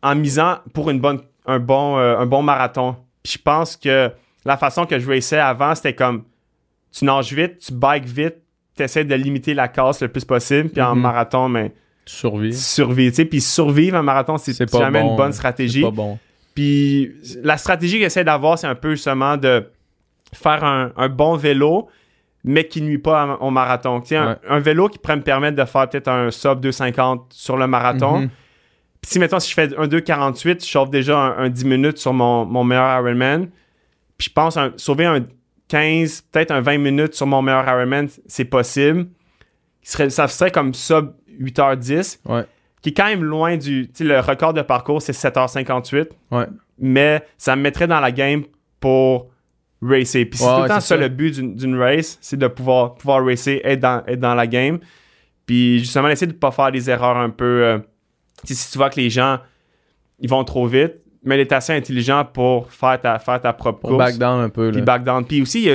en 0.02 0.16
misant 0.16 0.58
pour 0.74 0.90
une 0.90 1.00
bonne, 1.00 1.20
un, 1.46 1.60
bon, 1.60 1.98
euh, 1.98 2.18
un 2.18 2.26
bon 2.26 2.42
marathon. 2.42 2.96
Puis 3.22 3.34
je 3.34 3.38
pense 3.42 3.76
que 3.76 4.10
la 4.46 4.58
façon 4.58 4.86
que 4.86 4.98
je 4.98 5.08
raçais 5.08 5.38
avant, 5.40 5.76
c'était 5.76 5.94
comme 5.94 6.24
tu 6.92 7.04
nages 7.06 7.34
vite, 7.34 7.60
tu 7.60 7.74
bikes 7.74 8.06
vite, 8.06 8.36
tu 8.78 8.84
essaies 8.84 9.04
de 9.04 9.16
limiter 9.16 9.54
la 9.54 9.68
casse 9.68 10.02
le 10.02 10.08
plus 10.08 10.24
possible. 10.26 10.70
Puis 10.70 10.82
en 10.82 10.96
Mhm. 10.96 11.02
marathon, 11.02 11.50
mais 11.50 11.74
survis. 12.06 12.52
tu 13.10 13.14
sais. 13.16 13.26
Puis 13.26 13.42
survivre 13.42 13.98
un 13.98 14.04
marathon, 14.04 14.38
c'est 14.38 14.54
jamais 14.72 15.02
bon, 15.02 15.12
une 15.12 15.16
bonne 15.18 15.30
hein. 15.30 15.32
stratégie. 15.34 15.82
Pas 15.82 15.92
bon. 15.92 16.18
Puis 16.54 17.12
la 17.44 17.58
stratégie 17.58 17.98
que 17.98 18.04
j'essaie 18.04 18.24
d'avoir, 18.24 18.58
c'est 18.58 18.68
un 18.68 18.76
peu 18.76 18.92
justement 18.92 19.36
de 19.38 19.68
faire 20.38 20.64
un, 20.64 20.92
un 20.98 21.10
bon 21.10 21.36
vélo, 21.36 21.88
mais 22.44 22.68
qui 22.68 22.82
nuit 22.82 22.98
pas 23.00 23.38
au 23.42 23.50
marathon. 23.50 24.02
Tu 24.02 24.10
sais, 24.10 24.18
un, 24.18 24.30
Ouais. 24.32 24.36
un 24.50 24.60
vélo 24.60 24.88
qui 24.90 24.98
pourrait 25.00 25.16
me 25.18 25.24
permettre 25.24 25.58
de 25.58 25.66
faire 25.66 25.90
peut-être 25.90 26.08
un 26.08 26.30
sub 26.32 26.60
250 26.60 27.28
sur 27.34 27.58
le 27.58 27.68
marathon. 27.68 28.20
Mhm. 28.22 28.30
Puis 29.02 29.12
si, 29.12 29.20
mettons, 29.20 29.40
si 29.40 29.50
je 29.50 29.54
fais 29.56 29.76
un 29.78 29.88
2,48, 29.88 30.64
je 30.64 30.70
chauffe 30.70 30.90
déjà 30.90 31.18
un, 31.18 31.46
un 31.46 31.50
10 31.50 31.66
minutes 31.66 31.98
sur 31.98 32.14
mon, 32.14 32.46
mon 32.46 32.64
meilleur 32.64 33.00
Ironman. 33.00 33.50
Puis 34.18 34.28
je 34.30 34.34
pense 34.34 34.58
un- 34.58 34.74
sauver 34.78 35.06
un 35.06 35.26
15, 35.68 36.22
peut-être 36.32 36.52
un 36.52 36.62
20 36.62 36.78
minutes 36.78 37.14
sur 37.16 37.26
mon 37.28 37.42
meilleur 37.42 37.66
Ironman, 37.68 38.08
c'est 38.28 38.46
possible. 38.46 39.08
Serait- 39.82 40.10
ça 40.10 40.28
serait 40.28 40.52
comme 40.52 40.74
sub 40.74 41.14
8h10, 41.40 42.20
Ouais. 42.26 42.46
qui 42.82 42.90
est 42.90 42.94
quand 42.94 43.06
même 43.06 43.24
loin 43.24 43.58
du... 43.58 43.88
Tu 43.88 43.94
sais, 43.98 44.04
le 44.04 44.20
record 44.20 44.54
de 44.54 44.62
parcours, 44.62 45.02
c'est 45.02 45.14
7h58 45.14 46.10
Ouais. 46.32 46.46
mais 46.80 47.24
ça 47.38 47.56
me 47.56 47.62
mettrait 47.64 47.88
dans 47.88 48.00
la 48.00 48.12
game 48.12 48.44
pour 48.80 49.30
racer. 49.82 50.26
Puis 50.26 50.40
c'est 50.40 50.46
Ouais, 50.46 50.56
tout 50.56 50.62
le 50.64 50.68
temps 50.68 50.76
ça, 50.76 50.82
ça. 50.82 50.98
le 50.98 51.10
but 51.10 51.40
d'une, 51.40 51.78
race, 51.80 52.18
c'est 52.22 52.38
de 52.38 52.48
pouvoir, 52.48 52.96
pouvoir 52.96 53.26
racer, 53.26 53.62
être 53.64 53.80
dans, 53.80 54.04
être 54.08 54.20
dans 54.20 54.36
la 54.36 54.48
game. 54.48 54.80
Puis 55.46 55.80
justement, 55.80 56.10
essayer 56.10 56.32
de 56.32 56.38
pas 56.38 56.52
faire 56.52 56.72
des 56.72 56.90
erreurs 56.90 57.18
un 57.18 57.30
peu... 57.30 57.64
euh, 57.64 57.80
si 58.44 58.72
tu 58.72 58.78
vois 58.78 58.90
que 58.90 59.00
les 59.00 59.10
gens, 59.10 59.40
ils 60.20 60.30
vont 60.30 60.44
trop 60.44 60.68
vite, 60.68 60.94
mais 61.24 61.38
d'être 61.38 61.54
assez 61.54 61.74
intelligent 61.74 62.26
pour 62.26 62.72
faire 62.72 63.00
ta, 63.00 63.20
faire 63.20 63.42
ta 63.42 63.54
propre 63.54 63.80
Pour 63.80 63.90
course. 63.92 64.04
back 64.04 64.18
down 64.18 64.42
un 64.42 64.50
peu. 64.50 64.72
Puis 64.72 64.82
back 64.82 65.04
down. 65.04 65.26
Puis 65.26 65.42
aussi, 65.42 65.70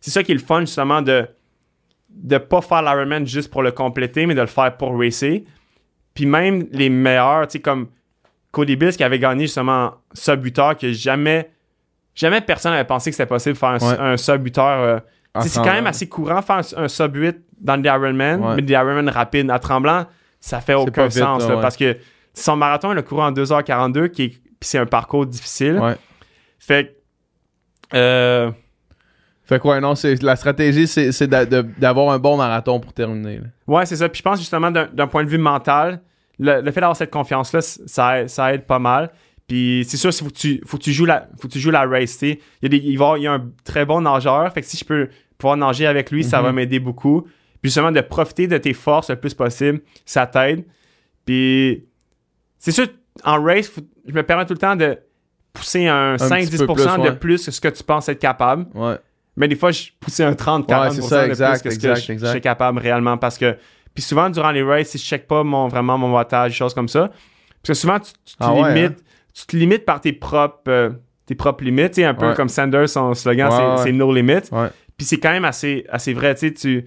c'est 0.00 0.10
ça 0.10 0.22
qui 0.22 0.32
est 0.32 0.36
le 0.36 0.40
fun, 0.40 0.60
justement, 0.60 1.02
de 1.02 1.26
de 2.14 2.36
pas 2.36 2.60
faire 2.60 2.82
l'Ironman 2.82 3.26
juste 3.26 3.50
pour 3.50 3.62
le 3.62 3.72
compléter, 3.72 4.26
mais 4.26 4.34
de 4.34 4.40
le 4.42 4.46
faire 4.46 4.76
pour 4.76 4.98
racer. 4.98 5.44
Puis 6.12 6.26
même 6.26 6.66
les 6.70 6.90
meilleurs, 6.90 7.46
tu 7.46 7.52
sais, 7.52 7.60
comme 7.60 7.86
Cody 8.50 8.76
Bills 8.76 8.92
qui 8.92 9.02
avait 9.02 9.18
gagné 9.18 9.44
justement 9.46 9.94
sub 10.12 10.44
8 10.44 10.58
heures, 10.58 10.76
que 10.76 10.92
jamais, 10.92 11.50
jamais 12.14 12.40
personne 12.40 12.72
n'avait 12.72 12.84
pensé 12.84 13.10
que 13.10 13.16
c'était 13.16 13.26
possible 13.28 13.54
de 13.54 13.58
faire 13.58 13.68
un, 13.70 13.78
Ouais. 13.78 13.96
un 13.98 14.16
sub 14.16 14.44
8 14.44 14.58
heures. 14.58 14.80
euh. 15.36 15.40
C'est 15.42 15.54
quand 15.62 15.72
même 15.72 15.86
assez 15.86 16.08
courant 16.08 16.40
de 16.40 16.44
faire 16.44 16.56
un, 16.76 16.84
un 16.84 16.88
sub 16.88 17.14
8 17.16 17.36
dans 17.60 17.76
des 17.78 17.88
Ironman, 17.88 18.40
Ouais. 18.42 18.56
mais 18.56 18.62
des 18.62 18.74
Ironman 18.74 19.08
rapides. 19.08 19.50
À 19.50 19.58
tremblant, 19.58 20.04
ça 20.40 20.60
fait 20.60 20.74
aucun 20.74 21.04
vite, 21.06 21.18
sens, 21.18 21.42
là, 21.42 21.48
là, 21.48 21.54
ouais. 21.56 21.62
parce 21.62 21.76
que 21.76 21.96
son 22.34 22.56
marathon, 22.56 22.92
il 22.92 22.98
a 22.98 23.02
couru 23.02 23.22
en 23.22 23.32
2h42, 23.32 24.08
qui 24.08 24.22
est- 24.24 24.40
c'est 24.60 24.78
un 24.78 24.86
parcours 24.86 25.24
difficile. 25.26 25.80
Fait 26.58 26.86
que, 27.92 27.96
euh, 27.96 28.50
Fait 29.44 29.58
quoi, 29.58 29.80
non, 29.80 29.94
c'est, 29.96 30.22
la 30.22 30.36
stratégie, 30.36 30.86
c'est, 30.86 31.10
c'est 31.12 31.26
d'a- 31.26 31.44
de- 31.44 31.62
d'avoir 31.78 32.12
un 32.12 32.18
bon 32.18 32.36
marathon 32.36 32.78
pour 32.78 32.92
terminer. 32.92 33.38
là. 33.38 33.44
Ouais, 33.66 33.86
c'est 33.86 33.96
ça. 33.96 34.08
Puis 34.08 34.18
je 34.18 34.22
pense 34.22 34.38
justement 34.38 34.70
d'un 34.70 34.86
d'un 34.92 35.06
point 35.08 35.24
de 35.24 35.28
vue 35.28 35.36
mental, 35.38 36.00
le, 36.38 36.60
le 36.60 36.70
fait 36.70 36.80
d'avoir 36.80 36.96
cette 36.96 37.10
confiance-là, 37.10 37.60
ça 37.60 38.54
aide 38.54 38.64
pas 38.66 38.78
mal. 38.78 39.10
Puis 39.48 39.84
c'est 39.88 39.96
sûr, 39.96 40.10
il 40.10 40.16
faut 40.16 40.26
que 40.26 40.30
tu, 40.32 40.62
faut 40.66 40.78
que 40.78 40.82
tu 40.82 40.92
joues 40.92 41.04
la, 41.04 41.28
faut 41.40 41.48
que 41.48 41.52
tu 41.52 41.58
joues 41.60 41.70
la 41.70 41.86
race. 41.86 42.12
tu 42.18 42.18
sais. 42.32 42.40
Il 42.62 42.64
y, 42.64 42.66
a 42.66 42.68
des, 42.68 42.76
il, 42.86 42.96
va, 42.98 43.04
y 43.04 43.08
avoir- 43.08 43.18
il 43.18 43.22
y 43.22 43.26
a 43.26 43.32
un 43.34 43.50
très 43.64 43.84
bon 43.84 44.00
nageur. 44.00 44.52
Fait 44.52 44.60
que 44.62 44.66
si 44.66 44.76
je 44.76 44.84
peux 44.84 45.08
pouvoir 45.38 45.56
nager 45.56 45.86
avec 45.86 46.10
lui, 46.10 46.22
ça 46.24 46.38
Mhm. 46.38 46.44
va 46.44 46.52
m'aider 46.52 46.78
beaucoup. 46.78 47.22
Puis 47.60 47.70
justement, 47.70 47.92
de 47.92 48.00
profiter 48.00 48.46
de 48.46 48.56
tes 48.58 48.72
forces 48.72 49.10
le 49.10 49.16
plus 49.16 49.34
possible, 49.34 49.80
ça 50.04 50.26
t'aide. 50.26 50.64
Puis 51.24 51.84
c'est 52.58 52.72
sûr, 52.72 52.86
en 53.24 53.42
race, 53.42 53.68
faut- 53.68 53.82
je 54.06 54.12
me 54.14 54.22
permets 54.22 54.46
tout 54.46 54.54
le 54.54 54.58
temps 54.58 54.76
de 54.76 54.98
pousser 55.52 55.86
un, 55.86 56.16
petit 56.16 56.24
5-10% 56.28 56.66
peu 56.66 56.74
plus, 56.74 56.84
de 56.84 57.00
ouais. 57.10 57.16
plus 57.16 57.44
que 57.46 57.50
ce 57.50 57.60
que 57.60 57.68
tu 57.68 57.82
penses 57.84 58.08
être 58.08 58.18
capable. 58.18 58.66
Ouais. 58.74 58.96
Mais 59.36 59.48
des 59.48 59.56
fois, 59.56 59.70
je 59.70 59.88
poussais 60.00 60.24
un 60.24 60.34
30-40% 60.34 60.80
Ouais, 60.82 60.90
c'est 61.02 61.08
ça, 61.08 61.22
de 61.24 61.28
exact, 61.30 61.52
plus 61.52 61.62
que 61.62 61.70
ce 61.70 61.74
exact, 61.76 61.94
que 61.94 62.00
je, 62.06 62.12
exact. 62.12 62.26
je 62.28 62.32
suis 62.32 62.40
capable 62.40 62.78
réellement. 62.78 63.16
Parce 63.18 63.38
que, 63.38 63.56
puis 63.94 64.02
souvent, 64.02 64.28
durant 64.30 64.50
les 64.50 64.62
races, 64.62 64.88
si 64.90 64.98
je 64.98 65.04
check 65.04 65.26
pas 65.26 65.42
mon, 65.42 65.68
vraiment 65.68 65.96
mon 65.98 66.12
wattage, 66.12 66.52
des 66.52 66.56
choses 66.56 66.74
comme 66.74 66.88
ça, 66.88 67.08
parce 67.08 67.68
que 67.68 67.74
souvent, 67.74 67.98
tu, 68.00 68.12
Ah 68.40 68.52
ouais, 68.54 68.74
limites, 68.74 68.98
tu 69.34 69.46
te 69.46 69.56
limites 69.56 69.84
par 69.84 70.00
tes 70.00 70.12
propres, 70.12 70.60
euh, 70.68 70.90
tes 71.26 71.34
propres 71.34 71.64
limites. 71.64 71.98
Un 71.98 72.14
peu 72.14 72.28
Ouais. 72.28 72.34
comme 72.34 72.48
Sanders, 72.48 72.88
son 72.88 73.14
slogan, 73.14 73.50
Ouais, 73.50 73.76
c'est, 73.78 73.84
ouais. 73.84 73.92
no 73.92 74.12
limits. 74.12 74.50
Puis 74.96 75.06
c'est 75.06 75.18
quand 75.18 75.30
même 75.32 75.44
assez, 75.44 75.84
assez 75.88 76.12
vrai. 76.12 76.34
Tu 76.34 76.84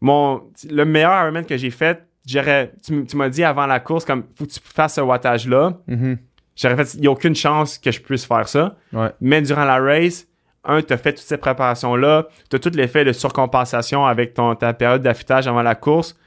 mon, 0.00 0.42
le 0.70 0.84
meilleur 0.84 1.12
Ironman 1.22 1.44
que 1.44 1.56
j'ai 1.56 1.70
fait, 1.70 2.04
j'aurais, 2.26 2.72
tu, 2.84 3.04
tu 3.04 3.16
m'as 3.16 3.28
dit 3.28 3.42
avant 3.44 3.66
la 3.66 3.80
course, 3.80 4.04
comme, 4.04 4.24
faut 4.36 4.46
que 4.46 4.50
tu 4.52 4.60
fasses 4.62 4.94
ce 4.94 5.00
wattage-là. 5.00 5.78
Mhm. 5.86 6.18
J'aurais 6.56 6.76
fait, 6.76 6.94
il 6.94 7.00
n'y 7.00 7.06
a 7.06 7.10
aucune 7.10 7.34
chance 7.36 7.78
que 7.78 7.90
je 7.90 8.00
puisse 8.00 8.24
faire 8.24 8.48
ça. 8.48 8.76
Mais 9.20 9.42
durant 9.42 9.64
la 9.64 9.78
race, 9.78 10.26
un, 10.64 10.82
tu 10.82 10.92
as 10.92 10.98
fait 10.98 11.12
toutes 11.12 11.24
ces 11.24 11.36
préparations-là, 11.36 12.26
tu 12.50 12.56
as 12.56 12.58
tout 12.58 12.70
l'effet 12.74 13.04
de 13.04 13.12
surcompensation 13.12 14.04
avec 14.06 14.34
ton, 14.34 14.54
ta 14.56 14.72
période 14.72 15.02
d'affûtage 15.02 15.46
avant 15.46 15.62
la 15.62 15.74
course. 15.74 16.18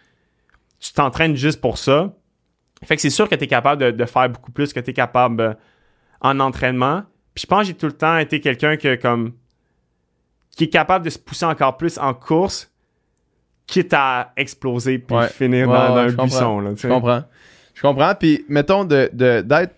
Tu 0.79 0.93
t'entraînes 0.93 1.35
juste 1.35 1.61
pour 1.61 1.77
ça. 1.77 2.13
Fait 2.83 2.95
que 2.95 3.01
c'est 3.01 3.09
sûr 3.11 3.29
que 3.29 3.35
tu 3.35 3.43
es 3.43 3.47
capable 3.47 3.81
de, 3.81 3.91
de 3.91 4.05
faire 4.05 4.29
beaucoup 4.29 4.51
plus 4.51 4.73
que 4.73 4.79
tu 4.79 4.89
es 4.89 4.93
capable 4.93 5.41
euh, 5.41 5.53
en 6.21 6.39
entraînement. 6.39 7.03
Puis 7.33 7.43
je 7.43 7.47
pense 7.47 7.61
que 7.61 7.65
j'ai 7.67 7.73
tout 7.75 7.85
le 7.85 7.91
temps 7.93 8.17
été 8.17 8.39
quelqu'un 8.41 8.75
que, 8.77 8.95
comme, 8.95 9.33
qui 10.51 10.65
est 10.65 10.69
capable 10.69 11.05
de 11.05 11.09
se 11.09 11.19
pousser 11.19 11.45
encore 11.45 11.77
plus 11.77 11.97
en 11.97 12.13
course, 12.13 12.71
quitte 13.67 13.93
à 13.93 14.33
exploser 14.35 14.97
puis 14.99 15.15
Ouais. 15.15 15.27
finir 15.27 15.69
Ouais, 15.69 15.75
dans, 15.77 15.95
un 15.95 16.07
buisson. 16.07 16.59
Là, 16.59 16.69
tu 16.71 16.77
Je 16.77 16.81
sais. 16.81 16.87
comprends. 16.89 17.23
Je 17.73 17.81
comprends. 17.81 18.13
Puis, 18.15 18.43
mettons, 18.49 18.83
de, 18.83 19.09
de- 19.13 19.41
d'être 19.41 19.75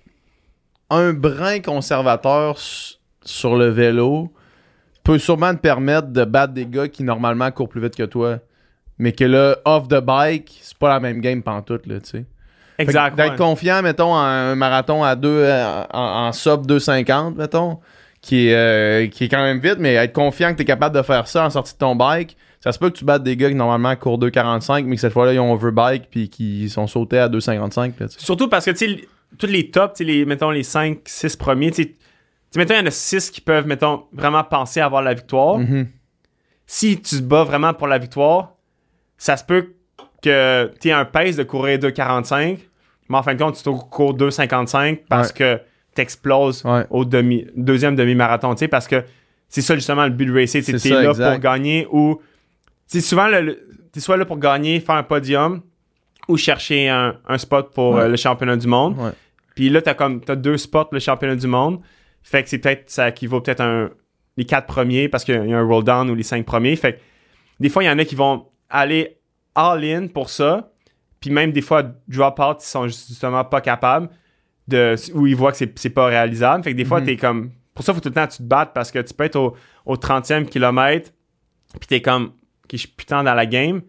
un 0.89 1.14
brin 1.14 1.60
conservateur 1.60 2.58
sur 2.58 3.56
le 3.56 3.68
vélo 3.70 4.32
peut 5.04 5.18
sûrement 5.20 5.54
te 5.54 5.60
permettre 5.60 6.08
de 6.08 6.24
battre 6.24 6.54
des 6.54 6.66
gars 6.66 6.88
qui 6.88 7.04
normalement 7.04 7.51
courent 7.51 7.70
plus 7.70 7.82
vite 7.82 7.95
que 7.95 8.04
toi. 8.04 8.39
Mais 8.97 9.12
que 9.12 9.26
là, 9.26 9.58
off 9.66 9.88
the 9.88 9.99
bike, 9.99 10.58
c'est 10.62 10.78
pas 10.78 10.89
la 10.89 10.99
même 10.99 11.20
game 11.20 11.43
pantoute, 11.43 11.86
là, 11.88 11.99
tu 11.99 12.10
sais. 12.10 12.26
Exact. 12.78 13.15
D'être 13.15 13.32
ouais. 13.32 13.38
confiant, 13.38 13.82
mettons, 13.82 14.13
en 14.13 14.19
un 14.24 14.55
marathon 14.55 15.03
à 15.03 15.15
deux, 15.15 15.30
euh, 15.30 15.84
en, 15.93 16.28
en 16.28 16.32
sub 16.32 16.65
250, 16.65 17.38
mettons, 17.38 17.80
qui 18.21 18.47
est, 18.47 18.55
euh, 18.55 19.07
qui 19.07 19.26
est 19.26 19.30
quand 19.30 19.43
même 19.43 19.59
vite, 19.59 19.78
mais 19.80 19.93
être 19.95 20.13
confiant 20.13 20.51
que 20.51 20.57
tu 20.57 20.61
es 20.63 20.65
capable 20.65 20.95
de 20.95 21.01
faire 21.01 21.28
ça 21.28 21.45
en 21.45 21.49
sortie 21.49 21.74
de 21.74 21.80
ton 21.80 21.95
bike, 21.95 22.38
ça 22.61 22.71
se 22.71 22.80
peut 22.80 22.89
que 22.89 22.97
tu 22.97 23.03
battes 23.05 23.24
des 23.24 23.36
gars 23.36 23.49
qui 23.49 23.55
normalement 23.55 23.93
courent 23.95 24.17
2,45, 24.17 24.86
mais 24.86 24.95
que 24.95 25.01
cette 25.01 25.11
fois-là, 25.13 25.34
ils 25.34 25.39
ont 25.39 25.51
overbike 25.51 26.09
puis 26.09 26.30
qui 26.30 26.69
sont 26.69 26.88
sautés 26.88 27.19
à 27.19 27.28
2,55. 27.28 27.99
là, 27.99 28.07
tu 28.07 28.13
sais. 28.13 28.19
Surtout 28.19 28.47
parce 28.47 28.65
que, 28.65 28.71
tu 28.71 28.78
sais, 28.78 29.07
tous 29.38 29.47
les 29.47 29.69
tops, 29.69 29.99
les, 29.99 30.26
mettons, 30.26 30.49
les 30.49 30.63
5, 30.63 30.99
6 31.03 31.36
premiers, 31.36 31.71
tu 31.71 31.93
mettons, 32.55 32.74
il 32.74 32.78
y 32.78 32.82
en 32.82 32.86
a 32.86 32.91
6 32.91 33.32
qui 33.32 33.41
peuvent, 33.41 33.67
mettons, 33.67 34.03
vraiment 34.13 34.43
penser 34.43 34.80
avoir 34.80 35.01
la 35.01 35.13
victoire. 35.13 35.57
Mhm. 35.59 35.88
Si 36.65 37.01
tu 37.01 37.17
te 37.17 37.21
bats 37.21 37.43
vraiment 37.43 37.74
pour 37.74 37.88
la 37.88 37.97
victoire, 37.97 38.53
ça 39.17 39.36
se 39.36 39.43
peut 39.43 39.74
que 40.24 40.71
tu 40.80 40.88
aies 40.89 40.91
un 40.93 41.05
pace 41.05 41.36
de 41.36 41.43
courir 41.43 41.78
2,45, 41.80 42.57
mais 43.09 43.17
en 43.17 43.24
fin 43.24 43.36
de 43.36 43.43
compte, 43.43 43.61
tu 43.61 43.69
cours 43.91 44.15
2,55 44.15 45.01
parce 45.09 45.32
que 45.32 45.59
tu 45.95 46.01
exploses 46.01 46.63
Ouais. 46.65 46.86
au 46.89 47.05
demi, 47.05 47.45
deuxième 47.55 47.95
demi-marathon, 47.95 48.55
tu 48.55 48.67
parce 48.67 48.88
que 48.88 49.03
c'est 49.49 49.61
ça, 49.61 49.76
justement, 49.76 50.05
le 50.05 50.09
but 50.09 50.26
de 50.26 50.34
racer, 50.34 50.63
tu 50.63 50.74
es 50.74 50.80
ça, 50.80 51.01
là 51.01 51.09
exact. 51.11 51.30
pour 51.32 51.39
gagner 51.39 51.88
ou... 51.91 52.19
Tu 52.89 53.01
souvent, 53.01 53.28
tu 53.30 53.99
es 53.99 53.99
soit 53.99 54.17
là 54.17 54.26
pour 54.26 54.38
gagner, 54.39 54.80
faire 54.80 54.95
un 54.95 55.03
podium 55.03 55.61
ou 56.28 56.38
chercher 56.38 56.89
un, 56.89 57.17
un 57.28 57.38
spot 57.38 57.71
pour 57.74 57.93
Ouais. 57.95 58.01
euh, 58.03 58.07
le 58.07 58.17
championnat 58.17 58.55
du 58.57 58.67
monde. 58.67 58.95
Puis 59.55 59.69
là, 59.69 59.82
comme 59.93 60.21
t'as 60.21 60.36
deux 60.36 60.57
spots 60.57 60.86
pour 60.86 60.93
le 60.95 60.99
championnat 60.99 61.36
du 61.36 61.45
monde. 61.47 61.80
Fait 62.24 62.41
que 62.41 62.49
c'est 62.49 62.57
peut-être 62.59 62.89
ça 62.89 63.09
équivaut 63.09 63.41
peut-être 63.41 63.59
à 63.61 63.65
un 63.65 63.89
les 64.38 64.45
quatre 64.45 64.65
premiers 64.65 65.09
parce 65.09 65.24
qu'il 65.24 65.36
y 65.36 65.53
a 65.53 65.57
un 65.59 65.63
roll 65.67 65.84
down 65.84 66.09
ou 66.09 66.15
les 66.15 66.24
cinq 66.24 66.45
premiers. 66.45 66.76
Fait 66.76 66.93
que 66.93 66.99
des 67.59 67.69
fois, 67.69 67.84
il 67.84 67.88
y 67.88 67.89
en 67.89 67.99
a 67.99 68.05
qui 68.05 68.15
vont 68.15 68.47
aller 68.69 69.17
all-in 69.56 70.08
pour 70.08 70.30
ça. 70.30 70.70
Puis 71.20 71.30
même 71.30 71.51
des 71.51 71.62
fois, 71.62 71.84
drop-out, 72.08 72.58
ils 72.62 72.66
sont 72.68 72.88
justement 72.88 73.43
pas 73.45 73.62
capables 73.62 74.10
de. 74.68 74.95
ou 75.14 75.26
ils 75.28 75.36
voient 75.36 75.51
que 75.51 75.58
c'est, 75.58 75.78
c'est 75.80 75.89
pas 75.89 76.06
réalisable. 76.08 76.64
Fait 76.64 76.72
que 76.72 76.78
des 76.78 76.86
fois, 76.86 76.99
Mhm. 76.99 77.06
t'es 77.06 77.18
comme. 77.18 77.51
Pour 77.74 77.84
ça, 77.86 77.93
faut 77.93 77.99
tout 78.01 78.10
le 78.10 78.16
temps 78.16 78.28
que 78.28 78.32
tu 78.34 78.38
te 78.39 78.43
battes 78.43 78.72
parce 78.74 78.91
que 78.91 78.99
tu 78.99 79.14
peux 79.14 79.24
être 79.24 79.36
au, 79.38 79.56
au 79.86 79.95
30e 79.97 80.45
kilomètre, 80.45 81.12
puis 81.80 81.88
t'es 81.88 82.01
comme. 82.01 82.32
Je 82.72 82.78
suis 82.78 82.88
putain 82.88 83.24
dans 83.24 83.34
la 83.36 83.45
game. 83.45 83.82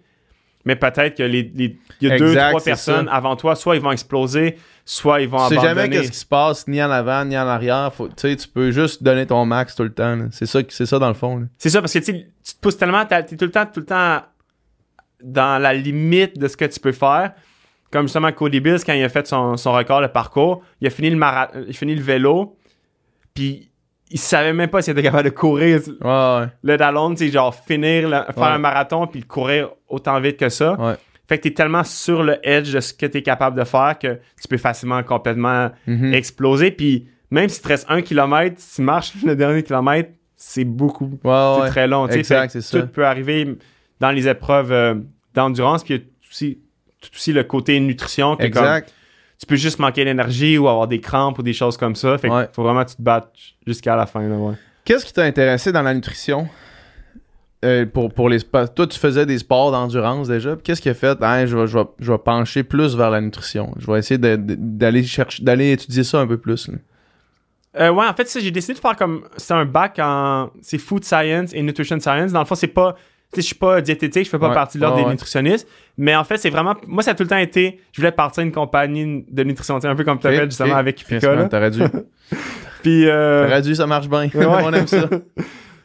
Mais 0.66 0.76
peut-être 0.76 1.16
que 1.18 1.22
les, 1.22 1.42
les- 1.54 1.78
il 2.00 2.08
y 2.08 2.10
a 2.12 2.18
deux, 2.18 2.28
Exact, 2.28 2.48
trois 2.50 2.60
c'est 2.60 2.70
personnes 2.70 3.06
ça. 3.06 3.12
avant 3.14 3.36
toi, 3.36 3.54
soit 3.54 3.76
ils 3.76 3.82
vont 3.82 3.92
exploser, 3.92 4.56
soit 4.86 5.20
ils 5.20 5.28
vont 5.28 5.36
Tu 5.48 5.54
sais 5.54 5.58
abandonner. 5.60 5.74
jamais 5.82 5.88
qu'est-ce 5.90 6.10
qui 6.10 6.18
se 6.18 6.24
passe 6.26 6.66
ni 6.68 6.82
en 6.82 6.90
avant 6.90 7.24
ni 7.26 7.36
en 7.36 7.46
arrière. 7.46 7.92
Faut, 7.92 8.08
tu 8.08 8.14
sais, 8.16 8.34
tu 8.36 8.48
peux 8.48 8.70
juste 8.70 9.02
donner 9.02 9.26
ton 9.26 9.44
max 9.44 9.74
tout 9.74 9.82
le 9.82 9.92
temps. 9.92 10.18
C'est 10.30 10.46
ça, 10.46 10.60
c'est 10.68 10.86
ça 10.86 10.98
dans 10.98 11.08
le 11.08 11.14
fond. 11.14 11.46
C'est 11.58 11.68
ça, 11.68 11.80
parce 11.82 11.92
que 11.92 11.98
tu 11.98 12.12
te 12.24 12.60
pousses 12.62 12.78
tellement, 12.78 13.04
t'es 13.04 13.24
tout 13.24 13.44
le 13.44 13.50
temps, 13.50 13.66
tout 13.66 13.80
le 13.80 13.86
temps 13.86 14.22
dans 15.22 15.60
la 15.60 15.72
limite 15.74 16.38
de 16.38 16.48
ce 16.48 16.56
que 16.56 16.64
tu 16.64 16.80
peux 16.80 16.92
faire. 16.92 17.32
Comme 17.90 18.06
justement 18.06 18.32
Cody 18.32 18.60
Bills, 18.60 18.80
quand 18.84 18.92
il 18.94 19.04
a 19.04 19.08
fait 19.08 19.26
son, 19.26 19.56
son 19.56 19.72
record, 19.72 20.00
le 20.00 20.08
parcours, 20.08 20.62
il 20.80 20.86
a 20.86 20.90
fini 20.90 21.10
le, 21.10 21.16
mara- 21.16 21.50
il 21.54 21.70
a 21.70 21.72
fini 21.72 21.94
le 21.94 22.02
vélo, 22.02 22.56
puis 23.34 23.70
il 24.10 24.18
savait 24.18 24.52
même 24.52 24.68
pas 24.70 24.82
s'il 24.82 24.92
était 24.92 25.02
capable 25.02 25.24
de 25.30 25.34
courir 25.34 25.80
Ouais, 25.86 26.06
ouais. 26.40 26.46
le 26.62 26.76
Dallon, 26.76 27.10
tu 27.14 27.26
sais, 27.26 27.32
genre 27.32 27.54
finir, 27.54 28.08
le- 28.08 28.16
faire 28.32 28.36
Ouais. 28.36 28.44
un 28.48 28.58
marathon, 28.58 29.06
puis 29.06 29.22
courir 29.22 29.70
autant 29.88 30.18
vite 30.20 30.36
que 30.38 30.48
ça. 30.48 30.76
Fait 31.26 31.38
que 31.38 31.44
t'es 31.44 31.54
tellement 31.54 31.84
sur 31.84 32.22
le 32.22 32.36
edge 32.42 32.72
de 32.74 32.80
ce 32.80 32.92
que 32.92 33.06
t'es 33.06 33.22
capable 33.22 33.58
de 33.58 33.64
faire 33.64 33.98
que 33.98 34.18
tu 34.40 34.46
peux 34.48 34.58
facilement 34.58 35.02
complètement 35.02 35.70
Mhm. 35.86 36.12
exploser. 36.12 36.70
Puis 36.70 37.08
même 37.30 37.48
si 37.48 37.62
tu 37.62 37.68
restes 37.68 37.86
un 37.88 38.02
kilomètre, 38.02 38.56
si 38.60 38.76
tu 38.76 38.82
marches 38.82 39.12
le 39.24 39.34
dernier 39.34 39.62
kilomètre, 39.62 40.10
c'est 40.36 40.64
beaucoup 40.64 41.10
c'est 41.22 41.70
très 41.70 41.86
long. 41.86 42.06
tu. 42.08 42.14
Exact, 42.14 42.52
Fait 42.52 42.60
c'est 42.60 42.60
ça. 42.60 42.80
Tout 42.82 42.88
peut 42.88 43.06
arriver 43.06 43.56
dans 44.00 44.10
les 44.10 44.28
épreuves 44.28 44.72
euh, 44.72 44.94
d'endurance. 45.34 45.84
Puis 45.84 45.94
il 45.94 45.98
y 45.98 46.00
a 46.00 46.04
aussi, 46.30 46.58
tout 47.00 47.10
aussi 47.14 47.32
le 47.32 47.44
côté 47.44 47.78
nutrition. 47.80 48.36
que 48.36 48.42
comme, 48.42 48.46
Exact. 48.64 48.92
tu 49.38 49.46
peux 49.46 49.56
juste 49.56 49.78
manquer 49.78 50.04
d'énergie 50.04 50.58
ou 50.58 50.68
avoir 50.68 50.88
des 50.88 51.00
crampes 51.00 51.38
ou 51.38 51.42
des 51.42 51.52
choses 51.52 51.76
comme 51.76 51.94
ça. 51.96 52.18
Fait 52.18 52.28
Ouais. 52.30 52.48
faut 52.52 52.62
vraiment 52.62 52.84
que 52.84 52.90
tu 52.90 52.96
te 52.96 53.02
battes 53.02 53.32
jusqu'à 53.66 53.96
la 53.96 54.06
fin. 54.06 54.26
Ouais. 54.28 54.54
Qu'est-ce 54.84 55.04
qui 55.06 55.12
t'a 55.12 55.22
intéressé 55.22 55.72
dans 55.72 55.82
la 55.82 55.94
nutrition? 55.94 56.48
Euh, 57.64 57.86
pour, 57.86 58.12
pour 58.12 58.28
les 58.28 58.40
Toi, 58.42 58.86
tu 58.86 58.98
faisais 58.98 59.24
des 59.24 59.38
sports 59.38 59.72
d'endurance 59.72 60.28
déjà. 60.28 60.54
Qu'est-ce 60.62 60.82
qui 60.82 60.90
a 60.90 60.94
fait? 60.94 61.16
Hein, 61.22 61.46
je, 61.46 61.56
vais, 61.56 61.66
je, 61.66 61.78
vais, 61.78 61.84
je 61.98 62.12
vais 62.12 62.18
pencher 62.18 62.62
plus 62.62 62.94
vers 62.94 63.08
la 63.08 63.22
nutrition. 63.22 63.72
Je 63.78 63.90
vais 63.90 63.98
essayer 63.98 64.18
d'aller 64.18 65.02
chercher, 65.02 65.42
d'aller 65.42 65.72
étudier 65.72 66.04
ça 66.04 66.20
un 66.20 66.26
peu 66.26 66.36
plus. 66.36 66.68
Euh, 67.80 67.90
ouais, 67.90 68.06
en 68.06 68.12
fait, 68.12 68.30
j'ai 68.38 68.50
décidé 68.50 68.74
de 68.74 68.78
faire 68.78 68.94
comme. 68.96 69.22
C'est 69.38 69.54
un 69.54 69.64
bac 69.64 69.98
en. 69.98 70.50
C'est 70.60 70.76
Food 70.76 71.04
Science 71.06 71.54
et 71.54 71.62
Nutrition 71.62 71.98
Science. 71.98 72.32
Dans 72.32 72.40
le 72.40 72.44
fond, 72.44 72.54
c'est 72.54 72.66
pas. 72.66 72.96
Je 73.40 73.46
suis 73.46 73.54
pas 73.54 73.80
diététique, 73.80 74.24
je 74.24 74.30
fais 74.30 74.38
pas 74.38 74.48
Ouais, 74.48 74.54
partie 74.54 74.78
de 74.78 74.82
l'ordre 74.82 74.98
ouais, 74.98 75.04
des 75.04 75.10
nutritionnistes. 75.10 75.68
Mais 75.98 76.14
en 76.16 76.24
fait, 76.24 76.36
c'est 76.38 76.50
vraiment. 76.50 76.74
Moi, 76.86 77.02
ça 77.02 77.12
a 77.12 77.14
tout 77.14 77.22
le 77.22 77.28
temps 77.28 77.36
été. 77.36 77.80
Je 77.92 78.00
voulais 78.00 78.12
partir 78.12 78.42
d'une 78.42 78.52
compagnie 78.52 79.24
de 79.30 79.42
nutrition. 79.44 79.76
Un 79.82 79.94
peu 79.96 80.04
comme 80.04 80.18
tu 80.18 80.26
fait 80.28 80.44
justement 80.44 80.76
avec 80.76 80.98
là. 81.36 81.48
T'aurais 81.48 81.70
dû. 81.70 81.80
Puis. 82.82 83.06
euh, 83.08 83.44
T'aurais 83.46 83.62
dû, 83.62 83.74
ça 83.74 83.86
marche 83.86 84.08
bien. 84.08 84.28
On 84.34 84.72
aime 84.72 84.86
ça. 84.86 85.08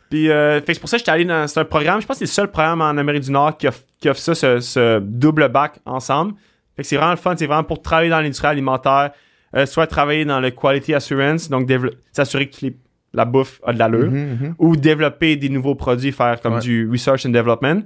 Puis, 0.09 0.29
euh, 0.31 0.59
c'est 0.65 0.79
pour 0.79 0.89
ça 0.89 0.97
que 0.97 0.99
j'étais 1.01 1.11
allé 1.11 1.25
dans. 1.25 1.47
C'est 1.47 1.59
un 1.59 1.65
programme, 1.65 2.01
je 2.01 2.07
pense 2.07 2.15
que 2.19 2.25
c'est 2.25 2.31
le 2.31 2.33
seul 2.35 2.49
programme 2.51 2.81
en 2.81 2.97
Amérique 2.97 3.23
du 3.23 3.31
Nord 3.31 3.57
qui 3.57 3.67
offre, 3.67 3.81
qui 4.01 4.09
offre 4.09 4.19
ça, 4.19 4.33
ce, 4.33 4.59
ce 4.59 4.99
double 4.99 5.49
bac 5.49 5.79
ensemble. 5.85 6.33
Fait 6.75 6.81
que 6.83 6.87
c'est 6.87 6.95
vraiment 6.97 7.11
le 7.11 7.17
fun. 7.17 7.35
C'est 7.37 7.45
vraiment 7.45 7.63
pour 7.63 7.81
travailler 7.81 8.09
dans 8.09 8.19
l'industrie 8.19 8.47
alimentaire, 8.47 9.11
euh, 9.55 9.65
soit 9.67 9.85
travailler 9.85 10.25
dans 10.25 10.39
le 10.39 10.49
quality 10.49 10.93
assurance, 10.95 11.49
donc 11.49 11.69
s'assurer 12.11 12.49
que 12.49 12.55
les- 12.63 12.77
la 13.13 13.25
bouffe 13.25 13.59
a 13.65 13.73
de 13.73 13.79
l'allure, 13.79 14.11
Mhm, 14.11 14.37
mhm. 14.41 14.55
ou 14.59 14.75
développer 14.75 15.35
des 15.35 15.49
nouveaux 15.49 15.75
produits, 15.75 16.11
faire 16.11 16.39
comme 16.41 16.55
Ouais. 16.55 16.59
du 16.59 16.89
research 16.89 17.25
and 17.25 17.29
development. 17.29 17.83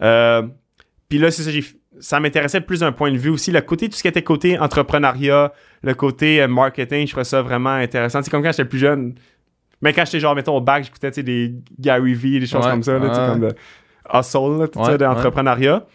Euh, 0.00 0.42
puis 1.08 1.18
là, 1.18 1.30
c'est 1.30 1.42
ça, 1.42 1.50
ça 2.00 2.18
m'intéressait 2.20 2.60
plus 2.60 2.80
d'un 2.80 2.90
point 2.92 3.12
de 3.12 3.16
vue 3.16 3.30
aussi. 3.30 3.52
Le 3.52 3.60
côté, 3.60 3.88
tout 3.88 3.96
ce 3.96 4.02
qui 4.02 4.08
était 4.08 4.22
côté 4.22 4.58
entrepreneuriat, 4.58 5.52
le 5.82 5.94
côté 5.94 6.42
euh, 6.42 6.48
marketing, 6.48 7.06
je 7.06 7.12
trouvais 7.12 7.24
ça 7.24 7.40
vraiment 7.42 7.70
intéressant. 7.70 8.20
C'est 8.22 8.30
comme 8.30 8.42
quand 8.42 8.50
j'étais 8.50 8.64
plus 8.64 8.78
jeune. 8.80 9.14
Mais 9.80 9.92
quand 9.92 10.04
j'étais 10.04 10.18
genre, 10.20 10.34
mettons, 10.34 10.56
au 10.56 10.60
bac, 10.60 10.82
j'écoutais 10.84 11.22
des 11.22 11.54
Gary 11.78 12.14
Vee, 12.14 12.40
des 12.40 12.46
choses 12.46 12.64
Ouais, 12.64 12.70
comme 12.72 12.82
ça, 12.82 12.98
là, 12.98 13.06
ouais. 13.06 13.28
comme 13.32 13.40
de 13.40 13.54
hustle, 14.12 14.68
tout 14.72 14.84
ça, 14.84 14.96
d'entrepreneuriat. 14.98 15.86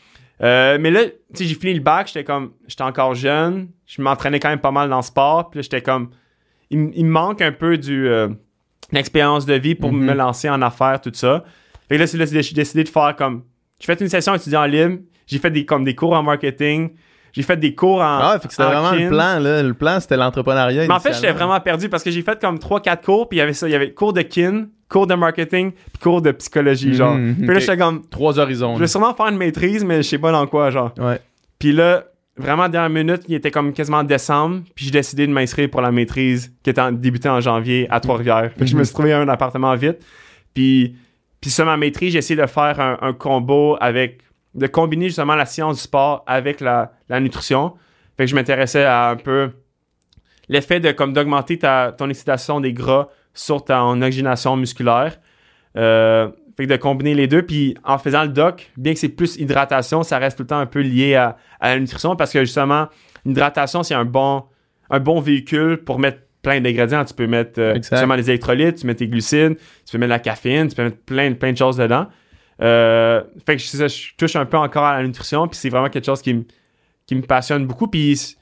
Euh, 0.41 0.77
mais 0.79 0.89
là, 0.89 1.01
j'ai 1.37 1.53
fini 1.55 1.73
le 1.73 1.81
bac, 1.81 2.07
j'étais 2.07 2.23
comme, 2.23 2.51
j'étais 2.67 2.83
encore 2.83 3.13
jeune, 3.13 3.67
je 3.85 4.01
m'entraînais 4.01 4.39
quand 4.39 4.47
même 4.49 4.59
pas 4.61 4.71
mal 4.71 4.89
dans 4.89 4.97
le 4.97 5.01
sport, 5.01 5.49
puis 5.49 5.57
là, 5.57 5.61
j'étais 5.63 5.81
comme, 5.81 6.11
il 6.69 6.79
me 6.79 7.09
manque 7.09 7.41
un 7.41 7.51
peu 7.51 7.77
du, 7.77 8.07
euh, 8.07 8.29
l'expérience 8.91 9.45
de 9.45 9.53
vie 9.55 9.75
pour 9.75 9.91
Mhm. 9.91 10.05
me 10.05 10.13
lancer 10.13 10.49
en 10.49 10.61
affaires, 10.61 10.99
tout 11.01 11.11
ça. 11.13 11.43
Fait 11.87 11.97
que 11.97 12.01
là, 12.03 12.05
j'ai 12.41 12.53
décidé 12.53 12.83
de 12.83 12.89
faire 12.89 13.15
comme, 13.17 13.43
j'ai 13.79 13.85
fait 13.85 13.99
une 14.01 14.09
session 14.09 14.33
étudiant 14.35 14.65
libre, 14.65 14.97
j'ai 15.27 15.39
fait 15.39 15.51
des, 15.51 15.65
comme 15.65 15.83
des 15.83 15.95
cours 15.95 16.13
en 16.13 16.23
marketing, 16.23 16.91
j'ai 17.33 17.43
fait 17.43 17.57
des 17.57 17.75
cours 17.75 17.99
en. 18.01 18.19
Ah, 18.21 18.39
fait 18.41 18.47
que 18.47 18.53
c'était 18.53 18.63
en 18.65 18.69
vraiment 18.81 18.91
le 18.91 19.07
plan, 19.09 19.39
là. 19.39 19.63
Le 19.63 19.73
plan, 19.73 19.99
c'était 19.99 20.17
l'entrepreneuriat. 20.17 20.87
Mais 20.87 20.93
en 20.93 20.99
fait, 20.99 21.13
j'étais 21.13 21.31
vraiment 21.31 21.59
perdu 21.59 21.87
parce 21.89 22.03
que 22.03 22.09
j'ai 22.11 22.21
fait 22.23 22.39
comme 22.41 22.57
3-4 22.57 23.03
cours, 23.03 23.29
puis 23.29 23.37
il 23.37 23.39
y 23.39 23.43
avait 23.43 23.53
ça. 23.53 23.67
Il 23.67 23.71
y 23.71 23.75
avait 23.75 23.91
cours 23.91 24.13
de 24.13 24.21
kin, 24.21 24.67
cours 24.89 25.05
de 25.05 25.13
marketing, 25.13 25.71
puis 25.71 26.01
cours 26.01 26.21
de 26.23 26.31
psychologie, 26.31 26.93
genre. 26.95 27.13
Mhm, 27.15 27.35
Puis 27.37 27.47
là, 27.47 27.59
j'étais 27.59 27.77
comme, 27.77 28.01
Trois 28.09 28.39
horizons. 28.39 28.75
je 28.75 28.79
vais 28.81 28.87
sûrement 28.87 29.13
faire 29.13 29.27
une 29.27 29.37
maîtrise, 29.37 29.83
mais 29.85 29.97
je 29.97 30.07
sais 30.09 30.17
pas 30.17 30.31
dans 30.31 30.47
quoi, 30.47 30.71
genre. 30.71 30.91
Ouais. 30.97 31.19
Puis 31.59 31.71
là, 31.71 32.05
vraiment, 32.39 32.69
dernière 32.69 32.89
minute, 32.89 33.21
il 33.27 33.35
était 33.35 33.51
comme 33.51 33.73
quasiment 33.73 34.03
décembre, 34.03 34.61
puis 34.75 34.85
j'ai 34.85 34.91
décidé 34.91 35.27
de 35.27 35.31
m'inscrire 35.31 35.69
pour 35.69 35.81
la 35.81 35.91
maîtrise 35.91 36.53
qui 36.63 36.69
était 36.69 36.91
débutée 36.93 37.29
en 37.29 37.41
janvier 37.41 37.87
à 37.89 37.99
Trois-Rivières. 37.99 38.51
Je 38.59 38.75
me 38.75 38.83
suis 38.83 38.93
trouvé 38.93 39.13
un 39.13 39.27
appartement 39.27 39.75
vite. 39.75 39.97
Puis, 40.53 40.95
puis 41.41 41.49
ça, 41.49 41.65
ma 41.65 41.77
maîtrise, 41.77 42.13
j'ai 42.13 42.19
essayé 42.19 42.39
de 42.39 42.47
faire 42.47 42.97
un, 43.01 43.13
combo 43.13 43.77
avec, 43.79 44.21
de 44.55 44.67
combiner 44.67 45.07
justement 45.07 45.35
la 45.35 45.45
science 45.45 45.75
du 45.75 45.81
sport 45.81 46.23
avec 46.25 46.61
la, 46.61 46.93
la 47.07 47.19
nutrition. 47.19 47.73
Fait 48.17 48.25
que 48.25 48.31
je 48.31 48.35
m'intéressais 48.35 48.83
à 48.83 49.09
un 49.09 49.15
peu 49.15 49.51
l'effet 50.49 50.79
de 50.79 50.91
comme 50.91 51.13
d'augmenter 51.13 51.59
ton 51.59 52.09
excitation 52.09 52.59
des 52.59 52.73
gras 52.73 53.09
sur 53.33 53.63
ton 53.63 54.01
oxygénation 54.01 54.57
musculaire. 54.57 55.19
Euh, 55.77 56.29
fait 56.59 56.67
que 56.67 56.73
de 56.73 56.77
combiner 56.77 57.13
les 57.13 57.27
deux, 57.27 57.41
puis 57.41 57.75
en 57.85 57.97
faisant 57.97 58.23
le 58.23 58.29
doc, 58.29 58.69
bien 58.75 58.93
que 58.93 58.99
c'est 58.99 59.07
plus 59.09 59.37
hydratation, 59.37 60.03
ça 60.03 60.17
reste 60.17 60.35
tout 60.37 60.43
le 60.43 60.47
temps 60.47 60.59
un 60.59 60.65
peu 60.65 60.81
lié 60.81 61.15
à, 61.15 61.37
à 61.61 61.69
la 61.73 61.79
nutrition 61.79 62.15
parce 62.17 62.33
que 62.33 62.41
justement, 62.41 62.87
l'hydratation, 63.25 63.81
c'est 63.81 63.95
un 63.95 64.03
bon, 64.05 64.43
un 64.89 64.99
bon 64.99 65.21
véhicule 65.21 65.77
pour 65.77 65.99
mettre 65.99 66.19
plein 66.41 66.59
d'ingrédients. 66.59 67.05
Tu 67.05 67.13
peux 67.13 67.27
mettre 67.27 67.59
euh, 67.61 67.75
justement 67.75 68.15
les 68.15 68.29
électrolytes, 68.29 68.75
tu 68.75 68.87
mets 68.87 68.95
tes 68.95 69.07
glucides, 69.07 69.55
tu 69.85 69.91
peux 69.93 69.97
mettre 69.97 70.09
la 70.09 70.19
caféine, 70.19 70.67
tu 70.67 70.75
peux 70.75 70.83
mettre 70.83 70.97
plein, 71.05 71.33
plein 71.33 71.51
de 71.53 71.57
choses 71.57 71.77
dedans. 71.77 72.07
Euh, 72.61 73.21
fait 73.45 73.55
que 73.55 73.61
ça, 73.61 73.87
je 73.87 74.09
touche 74.17 74.35
un 74.35 74.45
peu 74.45 74.57
encore 74.57 74.83
à 74.83 74.97
la 75.01 75.07
nutrition, 75.07 75.47
puis 75.47 75.57
c'est 75.57 75.69
vraiment 75.69 75.89
quelque 75.89 76.05
chose 76.05 76.21
qui 76.21 76.33
me 76.33 76.43
qui 77.05 77.15
me 77.15 77.21
passionne 77.21 77.65
beaucoup. 77.65 77.87
Puis 77.87 78.35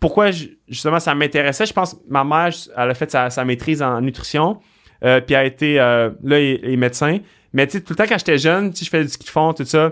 pourquoi 0.00 0.30
je- 0.30 0.46
justement 0.68 1.00
ça 1.00 1.14
m'intéressait, 1.14 1.66
je 1.66 1.72
pense 1.72 1.94
que 1.94 1.98
ma 2.08 2.22
mère, 2.24 2.50
elle 2.76 2.90
a 2.90 2.94
fait 2.94 3.10
sa, 3.10 3.28
sa 3.30 3.44
maîtrise 3.44 3.82
en 3.82 4.00
nutrition, 4.00 4.58
euh, 5.04 5.20
puis 5.20 5.34
elle 5.34 5.40
a 5.40 5.44
été 5.44 5.80
euh, 5.80 6.10
là, 6.22 6.38
elle 6.40 6.60
est 6.64 6.76
médecin. 6.76 7.18
Mais 7.56 7.66
tu 7.66 7.78
sais, 7.78 7.80
tout 7.82 7.92
le 7.92 7.96
temps 7.96 8.04
quand 8.08 8.18
j'étais 8.18 8.38
jeune, 8.38 8.72
je 8.74 8.84
faisais 8.84 9.02
du 9.04 9.08
ski 9.08 9.24
de 9.24 9.30
fond, 9.30 9.52
tout 9.52 9.64
ça, 9.64 9.86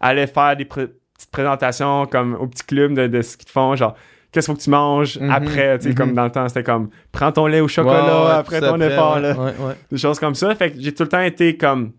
elle 0.00 0.08
allait 0.10 0.26
faire 0.26 0.56
des 0.56 0.64
petites 0.64 0.92
présentations 1.32 2.06
comme 2.06 2.34
au 2.34 2.46
petit 2.46 2.64
club 2.64 2.94
de, 2.94 3.06
de 3.06 3.22
ski 3.22 3.44
de 3.44 3.50
fond, 3.50 3.74
genre 3.76 3.94
qu'est-ce 4.30 4.46
qu'il 4.46 4.54
faut 4.54 4.58
que 4.58 4.62
tu 4.64 4.70
manges 4.70 5.18
Mhm, 5.18 5.30
après, 5.30 5.78
tu 5.78 5.84
sais, 5.84 5.88
mhm. 5.90 5.94
comme 5.96 6.12
dans 6.14 6.24
le 6.24 6.30
temps, 6.30 6.46
c'était 6.48 6.62
comme 6.62 6.90
prends 7.10 7.32
ton 7.32 7.46
lait 7.46 7.60
au 7.60 7.68
chocolat 7.68 8.36
après 8.38 8.60
ton 8.60 8.78
effort, 8.80 9.14
ouais, 9.16 9.20
là 9.22 9.32
Ouais, 9.38 9.52
ouais. 9.58 9.74
des 9.90 9.98
choses 9.98 10.18
comme 10.20 10.34
ça. 10.34 10.54
Fait 10.54 10.70
que 10.70 10.76
j'ai 10.80 10.92
tout 10.94 11.02
le 11.04 11.08
temps 11.08 11.22
été 11.22 11.56
comme 11.56 11.92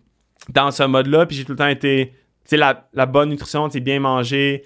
dans 0.53 0.71
ce 0.71 0.83
mode-là, 0.83 1.25
puis 1.25 1.35
j'ai 1.35 1.43
tout 1.45 1.51
le 1.53 1.57
temps 1.57 1.67
été, 1.67 2.11
tu 2.43 2.49
sais, 2.51 2.57
la, 2.57 2.87
la 2.93 3.05
bonne 3.05 3.29
nutrition, 3.29 3.67
tu 3.67 3.73
sais, 3.73 3.79
bien 3.79 3.99
manger. 3.99 4.63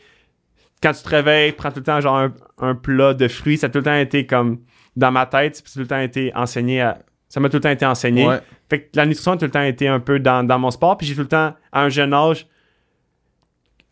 Quand 0.82 0.92
tu 0.92 1.02
te 1.04 1.10
réveilles, 1.10 1.54
prends 1.54 1.72
tout 1.72 1.80
le 1.80 1.84
temps 1.86 2.02
genre 2.02 2.18
un, 2.18 2.34
un 2.60 2.76
plat 2.76 3.14
de 3.14 3.28
fruits. 3.30 3.58
Ça 3.58 3.68
a 3.68 3.70
tout 3.70 3.78
le 3.80 3.84
temps 3.86 3.96
été 3.96 4.26
comme 4.26 4.60
dans 4.98 5.12
ma 5.12 5.26
tête, 5.26 5.62
puis 5.64 5.72
tout 5.74 5.80
le 5.80 5.88
temps 5.88 6.00
été 6.00 6.32
enseigné 6.36 6.82
à- 6.82 7.00
Ça 7.30 7.40
m'a 7.40 7.48
tout 7.50 7.56
le 7.58 7.62
temps 7.62 7.70
été 7.70 7.86
enseigné. 7.86 8.28
Ouais. 8.28 8.40
Fait 8.74 8.80
que 8.82 8.90
la 8.96 9.06
nutrition 9.06 9.34
a 9.34 9.38
tout 9.38 9.46
le 9.46 9.52
temps 9.52 9.62
été 9.62 9.88
un 9.88 10.00
peu 10.00 10.18
dans, 10.20 10.44
dans 10.44 10.58
mon 10.58 10.72
sport, 10.72 10.98
puis 10.98 11.06
j'ai 11.06 11.14
tout 11.14 11.22
le 11.22 11.28
temps, 11.28 11.54
à 11.72 11.84
un 11.84 11.90
jeune 11.90 12.12
âge, 12.12 12.48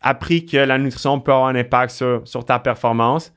appris 0.00 0.44
que 0.44 0.56
la 0.56 0.76
nutrition 0.76 1.20
peut 1.20 1.30
avoir 1.32 1.46
un 1.48 1.54
impact 1.54 1.92
sur, 1.92 2.22
sur 2.24 2.44
ta 2.44 2.58
performance. 2.58 3.32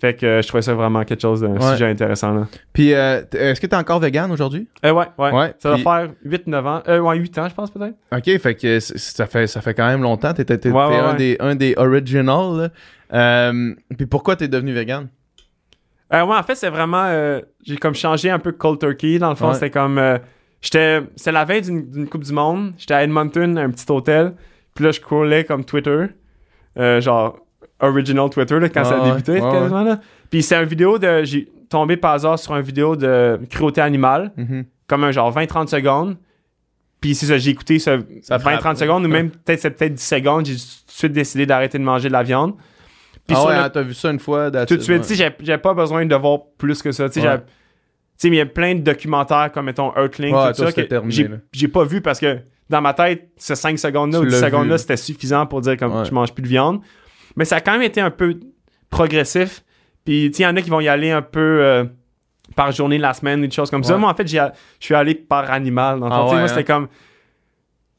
Fait 0.00 0.14
que 0.14 0.26
euh, 0.26 0.42
je 0.42 0.48
trouvais 0.48 0.62
ça 0.62 0.74
vraiment 0.74 1.04
quelque 1.04 1.22
chose 1.22 1.42
d'un 1.42 1.52
Ouais. 1.52 1.70
sujet 1.72 1.86
intéressant, 1.88 2.34
là. 2.34 2.48
Puis, 2.72 2.92
euh, 2.92 3.22
est-ce 3.32 3.60
que 3.60 3.68
t'es 3.68 3.76
encore 3.76 4.00
vegan 4.00 4.32
aujourd'hui? 4.32 4.66
Euh, 4.84 4.90
ouais, 4.90 5.06
ouais. 5.16 5.30
Ouais, 5.32 5.54
Ça 5.60 5.72
puis- 5.74 5.84
va 5.84 6.00
faire 6.00 6.10
8-9 6.24 6.66
ans. 6.66 6.82
Euh, 6.88 6.98
ouais, 6.98 7.16
8 7.18 7.38
ans, 7.38 7.48
je 7.48 7.54
pense, 7.54 7.70
peut-être. 7.70 7.94
Ok, 8.12 8.38
fait 8.40 8.54
que 8.56 8.80
ça 8.80 9.26
fait, 9.26 9.46
ça 9.46 9.60
fait 9.60 9.74
quand 9.74 9.86
même 9.86 10.02
longtemps. 10.02 10.34
T'es, 10.34 10.68
Ouais, 10.68 10.96
un. 10.96 11.14
Des, 11.14 11.36
un 11.38 11.54
des 11.54 11.74
originals. 11.76 12.72
Euh, 13.12 13.74
puis 13.96 14.06
pourquoi 14.06 14.34
t'es 14.34 14.48
devenu 14.48 14.72
vegan? 14.72 15.06
Ouais, 16.12 16.18
en 16.20 16.42
fait, 16.42 16.56
c'est 16.56 16.70
vraiment. 16.70 17.40
j'ai 17.64 17.76
comme 17.76 17.94
changé 17.94 18.30
un 18.30 18.40
peu 18.40 18.50
cold 18.50 18.80
turkey. 18.80 19.18
Dans 19.20 19.30
le 19.30 19.36
fond, 19.36 19.54
c'était 19.54 19.70
comme. 19.70 20.00
J'étais. 20.64 21.00
C'était 21.16 21.32
la 21.32 21.44
veille 21.44 21.62
d'une, 21.62 21.90
d'une 21.90 22.08
Coupe 22.08 22.24
du 22.24 22.32
Monde. 22.32 22.72
J'étais 22.78 22.94
à 22.94 23.02
Edmonton, 23.04 23.56
un 23.58 23.70
petit 23.70 23.86
hôtel. 23.90 24.34
Puis 24.74 24.84
là, 24.84 24.90
je 24.90 24.96
scrollais 25.00 25.44
comme 25.44 25.64
Twitter. 25.64 26.06
euh, 26.78 27.00
genre, 27.00 27.38
original 27.80 28.28
Twitter, 28.30 28.58
là, 28.58 28.68
quand 28.68 28.84
ça 28.84 29.00
a 29.02 29.08
débuté, 29.10 29.32
ouais, 29.40 29.40
quasiment, 29.50 29.82
là. 29.84 30.00
Puis 30.30 30.42
c'est 30.42 30.56
une 30.56 30.64
vidéo 30.68 30.98
de. 30.98 31.22
J'ai 31.24 31.48
tombé 31.68 31.96
par 31.96 32.12
hasard 32.14 32.38
sur 32.38 32.54
une 32.56 32.62
vidéo 32.62 32.96
de 32.96 33.38
cruauté 33.50 33.80
animale, 33.80 34.32
Mhm. 34.36 34.64
comme 34.88 35.04
un 35.04 35.12
genre 35.12 35.30
20-30 35.32 35.68
secondes. 35.68 36.16
Puis 37.00 37.14
c'est 37.14 37.26
ça, 37.26 37.36
j'ai 37.38 37.50
écouté 37.50 37.78
frappe, 37.78 38.42
20-30 38.42 38.76
secondes, 38.78 39.04
ou 39.04 39.08
même 39.08 39.30
peut-être 39.44 39.60
c'est 39.60 39.70
peut-être 39.70 39.94
10 39.94 40.02
secondes, 40.02 40.46
j'ai 40.46 40.54
tout 40.54 40.58
de 40.58 40.92
suite 40.92 41.12
décidé 41.12 41.46
d'arrêter 41.46 41.78
de 41.78 41.84
manger 41.84 42.08
de 42.08 42.12
la 42.14 42.22
viande. 42.22 42.54
Puis 43.26 43.36
ah 43.38 43.46
ouais, 43.46 43.54
le- 43.54 43.60
hein, 43.60 43.70
t'as 43.70 43.82
vu 43.82 43.94
ça 43.94 44.10
une 44.10 44.18
fois 44.18 44.50
tout 44.50 44.56
de 44.56 44.62
it, 44.74 44.82
suite, 44.82 44.88
ouais. 44.96 45.00
tu 45.00 45.08
sais, 45.08 45.14
j'ai- 45.14 45.44
j'avais 45.44 45.60
pas 45.62 45.74
besoin 45.74 46.04
de 46.06 46.14
voir 46.16 46.40
plus 46.58 46.80
que 46.82 46.92
ça. 46.92 47.04
Ouais. 47.06 47.40
Sais, 48.16 48.30
mais 48.30 48.36
il 48.36 48.38
y 48.38 48.42
a 48.42 48.46
plein 48.46 48.74
de 48.74 48.80
documentaires 48.80 49.50
comme, 49.52 49.66
mettons, 49.66 49.92
Earthling, 49.96 50.34
Ouais, 50.34 50.52
tout 50.52 50.62
ça, 50.64 50.72
que 50.72 50.82
j'ai 51.52 51.68
pas 51.68 51.84
vu 51.84 52.00
parce 52.00 52.20
que 52.20 52.38
dans 52.70 52.80
ma 52.80 52.94
tête, 52.94 53.28
ces 53.36 53.54
5 53.54 53.78
secondes-là 53.78 54.20
ou 54.20 54.24
10 54.24 54.30
l'as 54.40 54.46
secondes-là, 54.48 54.78
c'était 54.78 54.96
suffisant 54.96 55.46
pour 55.46 55.60
dire 55.60 55.76
comme 55.76 55.94
Ouais. 55.94 56.04
je 56.04 56.12
mange 56.12 56.32
plus 56.32 56.42
de 56.42 56.48
viande. 56.48 56.80
Mais 57.36 57.44
ça 57.44 57.56
a 57.56 57.60
quand 57.60 57.72
même 57.72 57.82
été 57.82 58.00
un 58.00 58.10
peu 58.10 58.38
progressif. 58.90 59.64
Puis, 60.04 60.26
il 60.26 60.40
y 60.40 60.46
en 60.46 60.56
a 60.56 60.62
qui 60.62 60.70
vont 60.70 60.80
y 60.80 60.88
aller 60.88 61.10
un 61.10 61.22
peu 61.22 61.40
euh, 61.40 61.84
par 62.54 62.70
journée 62.72 62.96
de 62.98 63.02
la 63.02 63.14
semaine, 63.14 63.40
des 63.40 63.50
choses 63.50 63.70
comme 63.70 63.84
ça. 63.84 63.96
Moi, 63.96 64.10
en 64.10 64.14
fait, 64.14 64.26
je 64.26 64.38
suis 64.78 64.94
allé 64.94 65.14
par 65.14 65.50
animal. 65.50 66.00
Dans 66.00 66.08
le 66.08 66.12
Ah 66.14 66.24
ouais, 66.24 66.30
moi, 66.32 66.40
hein? 66.42 66.48
c'était 66.48 66.64
comme. 66.64 66.88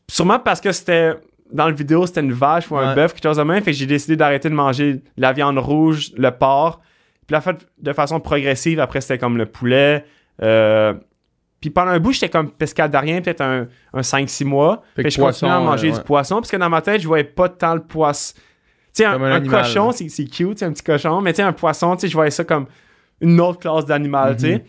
Sûrement 0.08 0.40
parce 0.40 0.62
que 0.62 0.72
c'était. 0.72 1.14
Dans 1.52 1.68
le 1.68 1.76
vidéo, 1.76 2.08
c'était 2.08 2.22
une 2.22 2.34
vache 2.34 2.72
ou 2.72 2.78
un 2.78 2.96
bœuf, 2.96 3.14
quelque 3.14 3.24
chose 3.24 3.38
de 3.38 3.44
même. 3.44 3.64
Fait 3.64 3.72
que 3.72 3.78
j'ai 3.78 3.86
décidé 3.86 4.16
d'arrêter 4.16 4.50
de 4.50 4.56
manger 4.56 5.04
la 5.16 5.32
viande 5.32 5.60
rouge, 5.60 6.12
le 6.18 6.32
porc. 6.32 6.82
Puis 7.28 7.34
la 7.34 7.42
fait 7.42 7.68
de 7.80 7.94
façon 7.94 8.20
progressive. 8.20 8.80
Après, 8.80 9.02
c'était 9.02 9.18
comme 9.18 9.38
le 9.38 9.46
poulet. 9.46 10.06
Euh, 10.44 10.94
puis 11.62 11.70
pendant 11.72 11.92
un 11.92 12.00
bout, 12.00 12.12
j'étais 12.12 12.30
comme 12.30 12.52
pescadarien, 12.52 13.22
peut-être 13.22 13.42
un, 13.42 13.68
un 13.94 14.02
5-6 14.02 14.46
mois. 14.46 14.84
Fait 14.96 15.04
que 15.04 15.10
je 15.10 15.20
continuais 15.20 15.52
à 15.52 15.60
manger 15.60 15.92
du 15.92 16.00
poisson. 16.02 16.36
Parce 16.36 16.52
que 16.52 16.58
dans 16.58 16.70
ma 16.70 16.82
tête, 16.82 17.02
je 17.02 17.08
voyais 17.08 17.24
pas 17.24 17.50
tant 17.50 17.74
le 17.74 17.82
poisson. 17.82 18.36
Tu 18.96 19.04
sais, 19.04 19.06
un, 19.06 19.42
cochon, 19.48 19.92
c'est 19.92 20.26
cute, 20.26 20.62
un 20.64 20.72
petit 20.72 20.84
cochon. 20.84 21.22
Mais 21.22 21.34
tu 21.34 21.38
sais, 21.38 21.44
un 21.44 21.52
poisson, 21.54 21.96
tu 21.96 22.02
sais, 22.02 22.08
je 22.08 22.14
voyais 22.14 22.32
ça 22.32 22.44
comme 22.44 22.68
une 23.22 23.40
autre 23.42 23.60
classe 23.60 23.86
d'animal, 23.86 24.36
tu 24.38 24.44
sais. 24.46 24.66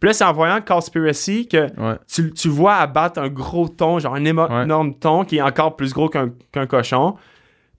Puis 0.00 0.08
là, 0.08 0.12
c'est 0.12 0.24
en 0.24 0.32
voyant 0.32 0.60
Conspiracy 0.60 1.48
que 1.48 1.58
Ouais. 1.80 1.96
tu, 2.12 2.32
tu 2.32 2.48
vois 2.48 2.76
abattre 2.76 3.20
un 3.20 3.28
gros 3.28 3.68
thon, 3.68 3.98
genre 3.98 4.14
un 4.14 4.22
émo- 4.24 4.48
Ouais. 4.48 4.62
énorme 4.62 4.94
thon 4.94 5.24
qui 5.24 5.38
est 5.38 5.42
encore 5.42 5.74
plus 5.76 5.92
gros 5.92 6.08
qu'un 6.08 6.30
qu'un 6.52 6.66
cochon. 6.66 7.16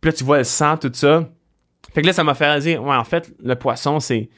Puis 0.01 0.11
là, 0.11 0.17
tu 0.17 0.23
vois 0.25 0.37
le 0.39 0.43
sang, 0.43 0.75
tout 0.77 0.91
ça. 0.93 1.23
Fait 1.93 2.01
que 2.01 2.07
là, 2.07 2.13
ça 2.13 2.23
m'a 2.23 2.33
fait 2.33 2.59
dire, 2.59 2.83
ouais, 2.83 2.95
en 2.95 3.03
fait, 3.03 3.33
le 3.43 3.55
poisson, 3.55 3.99
c'est 3.99 4.29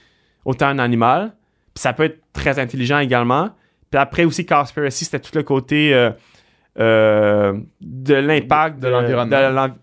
autant 0.46 0.68
un 0.68 0.80
animal. 0.80 1.34
Puis 1.74 1.82
ça 1.82 1.94
peut 1.94 2.04
être 2.04 2.20
très 2.34 2.60
intelligent 2.60 3.00
également. 3.00 3.50
Puis 3.90 4.00
après 4.00 4.24
aussi, 4.24 4.46
Conspiracy, 4.46 5.06
c'était 5.06 5.20
tout 5.20 5.36
le 5.36 5.44
côté 5.44 5.94
euh, 5.94 6.12
euh, 6.80 7.58
de 7.82 8.14
l'impact 8.14 8.80
De 8.80 8.88
l'environnement. 8.88 9.68
de 9.68 9.74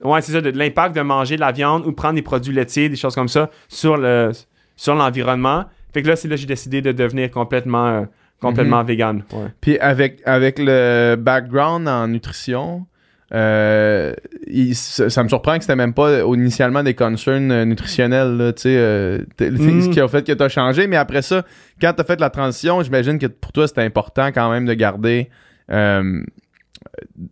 Ouais, 0.00 0.20
c'est 0.20 0.30
ça, 0.30 0.40
de, 0.40 0.52
de 0.52 0.58
l'impact 0.58 0.94
de 0.94 1.00
manger 1.00 1.34
de 1.34 1.40
la 1.40 1.50
viande 1.50 1.84
ou 1.84 1.92
prendre 1.92 2.14
des 2.14 2.22
produits 2.22 2.54
laitiers, 2.54 2.88
des 2.88 2.94
choses 2.96 3.16
comme 3.16 3.26
ça, 3.26 3.50
sur 3.68 3.96
le 3.96 4.30
sur 4.78 4.94
l'environnement. 4.94 5.64
Fait 5.92 6.02
que 6.02 6.08
là, 6.08 6.16
c'est 6.16 6.28
là 6.28 6.36
que 6.36 6.40
j'ai 6.40 6.46
décidé 6.46 6.80
de 6.80 6.92
devenir 6.92 7.30
complètement, 7.30 7.88
euh, 7.88 8.04
complètement 8.40 8.82
vegan. 8.84 9.24
Ouais. 9.32 9.48
Puis 9.60 9.78
avec, 9.78 10.22
avec 10.24 10.58
le 10.58 11.16
background 11.16 11.88
en 11.88 12.08
nutrition, 12.08 12.86
euh, 13.34 14.12
il- 14.46 14.74
ça, 14.74 15.10
ça 15.10 15.22
me 15.22 15.28
surprend 15.28 15.56
que 15.56 15.62
c'était 15.64 15.76
même 15.76 15.92
pas 15.94 16.20
initialement 16.22 16.82
des 16.82 16.94
concerns 16.94 17.50
euh, 17.50 17.64
nutritionnels, 17.64 18.36
là, 18.36 18.52
tu 18.52 18.62
sais, 18.62 18.76
euh, 18.76 19.18
t- 19.36 19.50
Mm. 19.50 19.82
ce 19.82 19.88
qui 19.90 20.00
a 20.00 20.08
fait 20.08 20.26
que 20.26 20.32
tu 20.32 20.42
as 20.42 20.48
changé. 20.48 20.86
Mais 20.86 20.96
après 20.96 21.22
ça, 21.22 21.42
quand 21.80 21.92
tu 21.92 22.00
as 22.00 22.04
fait 22.04 22.20
la 22.20 22.30
transition, 22.30 22.82
j'imagine 22.82 23.18
que 23.18 23.26
pour 23.26 23.52
toi, 23.52 23.68
c'était 23.68 23.82
important 23.82 24.28
quand 24.28 24.50
même 24.50 24.64
de 24.64 24.74
garder, 24.74 25.28
euh, 25.70 26.22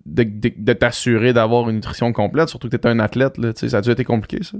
de, 0.05 0.23
de- 0.25 0.53
de 0.57 0.73
t'assurer 0.75 1.33
d'avoir 1.33 1.69
une 1.71 1.77
nutrition 1.77 2.13
complète, 2.13 2.49
surtout 2.51 2.69
que 2.69 2.77
tu 2.77 2.89
un 2.89 2.99
athlète, 2.99 3.39
là, 3.39 3.53
ça 3.55 3.79
a 3.79 3.81
dû 3.81 3.91
être 3.91 4.03
compliqué, 4.05 4.43
ça? 4.45 4.59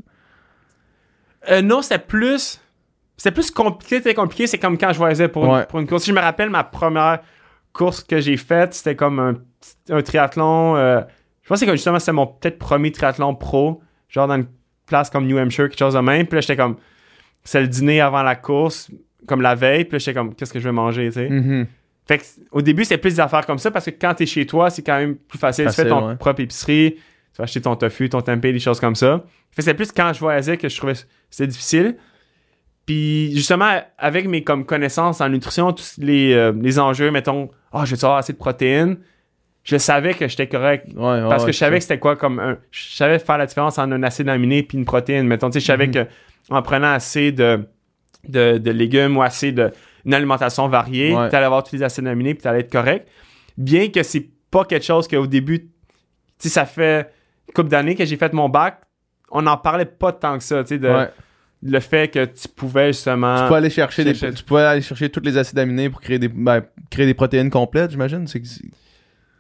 Euh, 1.51 1.63
non, 1.63 1.83
c'était 1.83 1.99
plus. 1.99 2.61
C'était 3.19 3.31
plus 3.33 3.51
compliqué, 3.51 3.97
c'était 3.97 4.15
compliqué. 4.15 4.47
C'est 4.47 4.59
comme 4.59 4.77
quand 4.77 4.93
je 4.93 4.99
voyageais 4.99 5.29
pour, 5.29 5.45
Ouais. 5.49 5.61
une, 5.61 5.67
pour 5.67 5.79
une 5.81 5.87
course. 5.87 6.03
Si 6.05 6.11
je 6.11 6.15
me 6.15 6.21
rappelle, 6.21 6.51
ma 6.51 6.65
première 6.65 7.21
course 7.73 8.03
que 8.03 8.21
j'ai 8.21 8.37
faite, 8.37 8.75
c'était 8.75 8.97
comme 8.97 9.19
un, 9.21 9.35
un 9.91 10.03
triathlon. 10.03 10.77
Je 11.47 11.49
pense 11.49 11.65
que 11.65 11.71
justement, 11.71 12.01
c'était 12.01 12.13
mon 12.13 12.27
peut-être 12.27 12.59
premier 12.59 12.91
triathlon 12.91 13.37
pro, 13.37 13.81
genre 14.09 14.27
dans 14.27 14.35
une 14.35 14.49
place 14.85 15.11
comme 15.11 15.29
New 15.29 15.39
Hampshire, 15.39 15.69
quelque 15.69 15.79
chose 15.79 15.95
de 15.95 16.01
même. 16.01 16.27
Puis 16.27 16.35
là, 16.35 16.41
j'étais 16.41 16.57
comme. 16.57 16.77
C'est 17.45 17.61
le 17.61 17.69
dîner 17.69 18.01
avant 18.01 18.25
la 18.25 18.35
course, 18.35 18.91
comme 19.29 19.41
la 19.41 19.55
veille. 19.55 19.85
Puis 19.85 19.93
là, 19.93 19.99
j'étais 19.99 20.15
comme, 20.15 20.35
qu'est-ce 20.35 20.53
que 20.53 20.59
je 20.59 20.65
vais 20.65 20.73
manger, 20.73 21.07
tu 21.07 21.13
sais? 21.13 21.29
Mhm. 21.29 21.69
Fait 22.05 22.19
que, 22.19 22.25
au 22.51 22.63
début, 22.63 22.85
c'est 22.85 22.99
plus 22.99 23.15
des 23.15 23.21
affaires 23.21 23.47
comme 23.47 23.59
ça 23.59 23.71
parce 23.71 23.85
que 23.85 23.93
quand 23.93 24.15
t'es 24.15 24.27
chez 24.27 24.45
toi, 24.45 24.71
c'est 24.71 24.83
quand 24.83 24.99
même 24.99 25.15
plus 25.15 25.39
facile. 25.39 25.67
tu 25.69 25.73
fais 25.73 25.89
ton 25.89 26.09
ouais. 26.09 26.17
propre 26.17 26.41
épicerie, 26.41 26.95
tu 26.97 27.39
vas 27.39 27.45
acheter 27.45 27.61
ton 27.61 27.77
tofu, 27.77 28.09
ton 28.09 28.23
tempeh, 28.23 28.53
des 28.53 28.59
choses 28.59 28.81
comme 28.81 28.97
ça. 28.97 29.25
Fait 29.53 29.63
c'est 29.63 29.75
plus 29.75 29.93
quand 29.93 30.13
je 30.13 30.19
voyageais 30.19 30.57
que 30.57 30.69
je 30.69 30.77
trouvais 30.77 30.95
c'était 31.31 31.47
difficile. 31.47 31.97
Puis 32.87 33.33
justement, 33.35 33.81
avec 33.99 34.27
mes 34.27 34.43
comme 34.43 34.65
connaissances 34.65 35.21
en 35.21 35.29
nutrition, 35.29 35.73
tous 35.73 35.95
les, 35.99 36.33
euh, 36.33 36.53
les 36.61 36.81
enjeux, 36.81 37.13
mettons, 37.13 37.51
ah, 37.73 37.85
je 37.85 37.95
vais 37.95 38.05
avoir 38.05 38.19
assez 38.19 38.33
de 38.33 38.39
protéines, 38.39 38.99
je 39.67 39.77
savais 39.77 40.15
que 40.15 40.29
j'étais 40.29 40.47
correct. 40.47 40.87
Ouais, 40.95 41.03
ouais, 41.23 41.29
Parce 41.29 41.45
que 41.45 41.53
je 41.53 41.57
savais 41.59 41.77
que 41.79 41.83
c'était 41.83 41.99
quoi 41.99 42.17
comme 42.17 42.39
un. 42.39 42.57
Je 42.71 42.95
savais 42.95 43.19
faire 43.19 43.37
la 43.37 43.47
différence 43.47 43.79
entre 43.79 43.93
un 43.93 44.03
acide 44.05 44.29
aminé 44.29 44.63
puis 44.63 44.79
une 44.79 44.85
protéine. 44.85 45.27
Mettons, 45.27 45.49
tu 45.51 45.55
sais, 45.55 45.61
je 45.61 45.67
savais 45.67 45.89
Mhm. 45.89 45.93
que 45.95 46.07
en 46.51 46.63
prenant 46.63 46.93
assez 46.93 47.33
de, 47.33 47.67
de, 48.29 48.59
de 48.59 48.71
légumes 48.71 49.17
ou 49.17 49.23
assez 49.23 49.51
de 49.53 49.73
une 50.05 50.15
alimentation 50.15 50.69
variée, 50.69 51.13
Ouais. 51.15 51.29
tu 51.29 51.35
allais 51.35 51.47
avoir 51.47 51.65
tous 51.65 51.75
les 51.75 51.83
acides 51.83 52.07
aminés 52.07 52.35
puis 52.35 52.43
tu 52.43 52.49
allais 52.49 52.61
être 52.61 52.71
correct. 52.71 53.09
Bien 53.59 53.89
que 53.89 54.03
c'est 54.05 54.29
pas 54.53 54.65
quelque 54.65 54.85
chose 54.87 55.09
qu'au 55.09 55.27
début, 55.27 55.59
tu 55.63 55.69
sais, 56.39 56.49
ça 56.49 56.65
fait 56.65 57.11
une 57.49 57.55
couple 57.55 57.69
d'années 57.71 57.97
que 57.97 58.05
j'ai 58.05 58.17
fait 58.17 58.33
mon 58.33 58.49
bac, 58.49 58.81
on 59.33 59.43
n'en 59.43 59.57
parlait 59.57 59.85
pas 59.85 60.13
tant 60.13 60.39
que 60.39 60.45
ça, 60.45 60.63
tu 60.63 60.69
sais, 60.69 60.79
de 60.79 61.09
le 61.63 61.81
fait 61.81 62.09
que 62.13 62.25
tu 62.27 62.47
pouvais 62.55 62.89
justement. 62.93 63.43
Tu 63.43 63.49
peux 63.49 63.55
aller 63.57 63.71
chercher 63.71 64.05
des, 64.05 64.13
tu 64.13 64.45
peux 64.45 64.59
aller 64.59 64.83
chercher 64.83 65.09
tous 65.09 65.21
les 65.25 65.37
acides 65.37 65.59
aminés 65.59 65.91
pour 65.91 66.01
créer 66.01 66.21
des, 66.21 66.29
ben, 66.29 66.63
créer 66.89 67.07
des 67.07 67.15
protéines 67.15 67.51
complètes, 67.51 67.91
j'imagine. 67.91 68.29
C'est- 68.29 68.43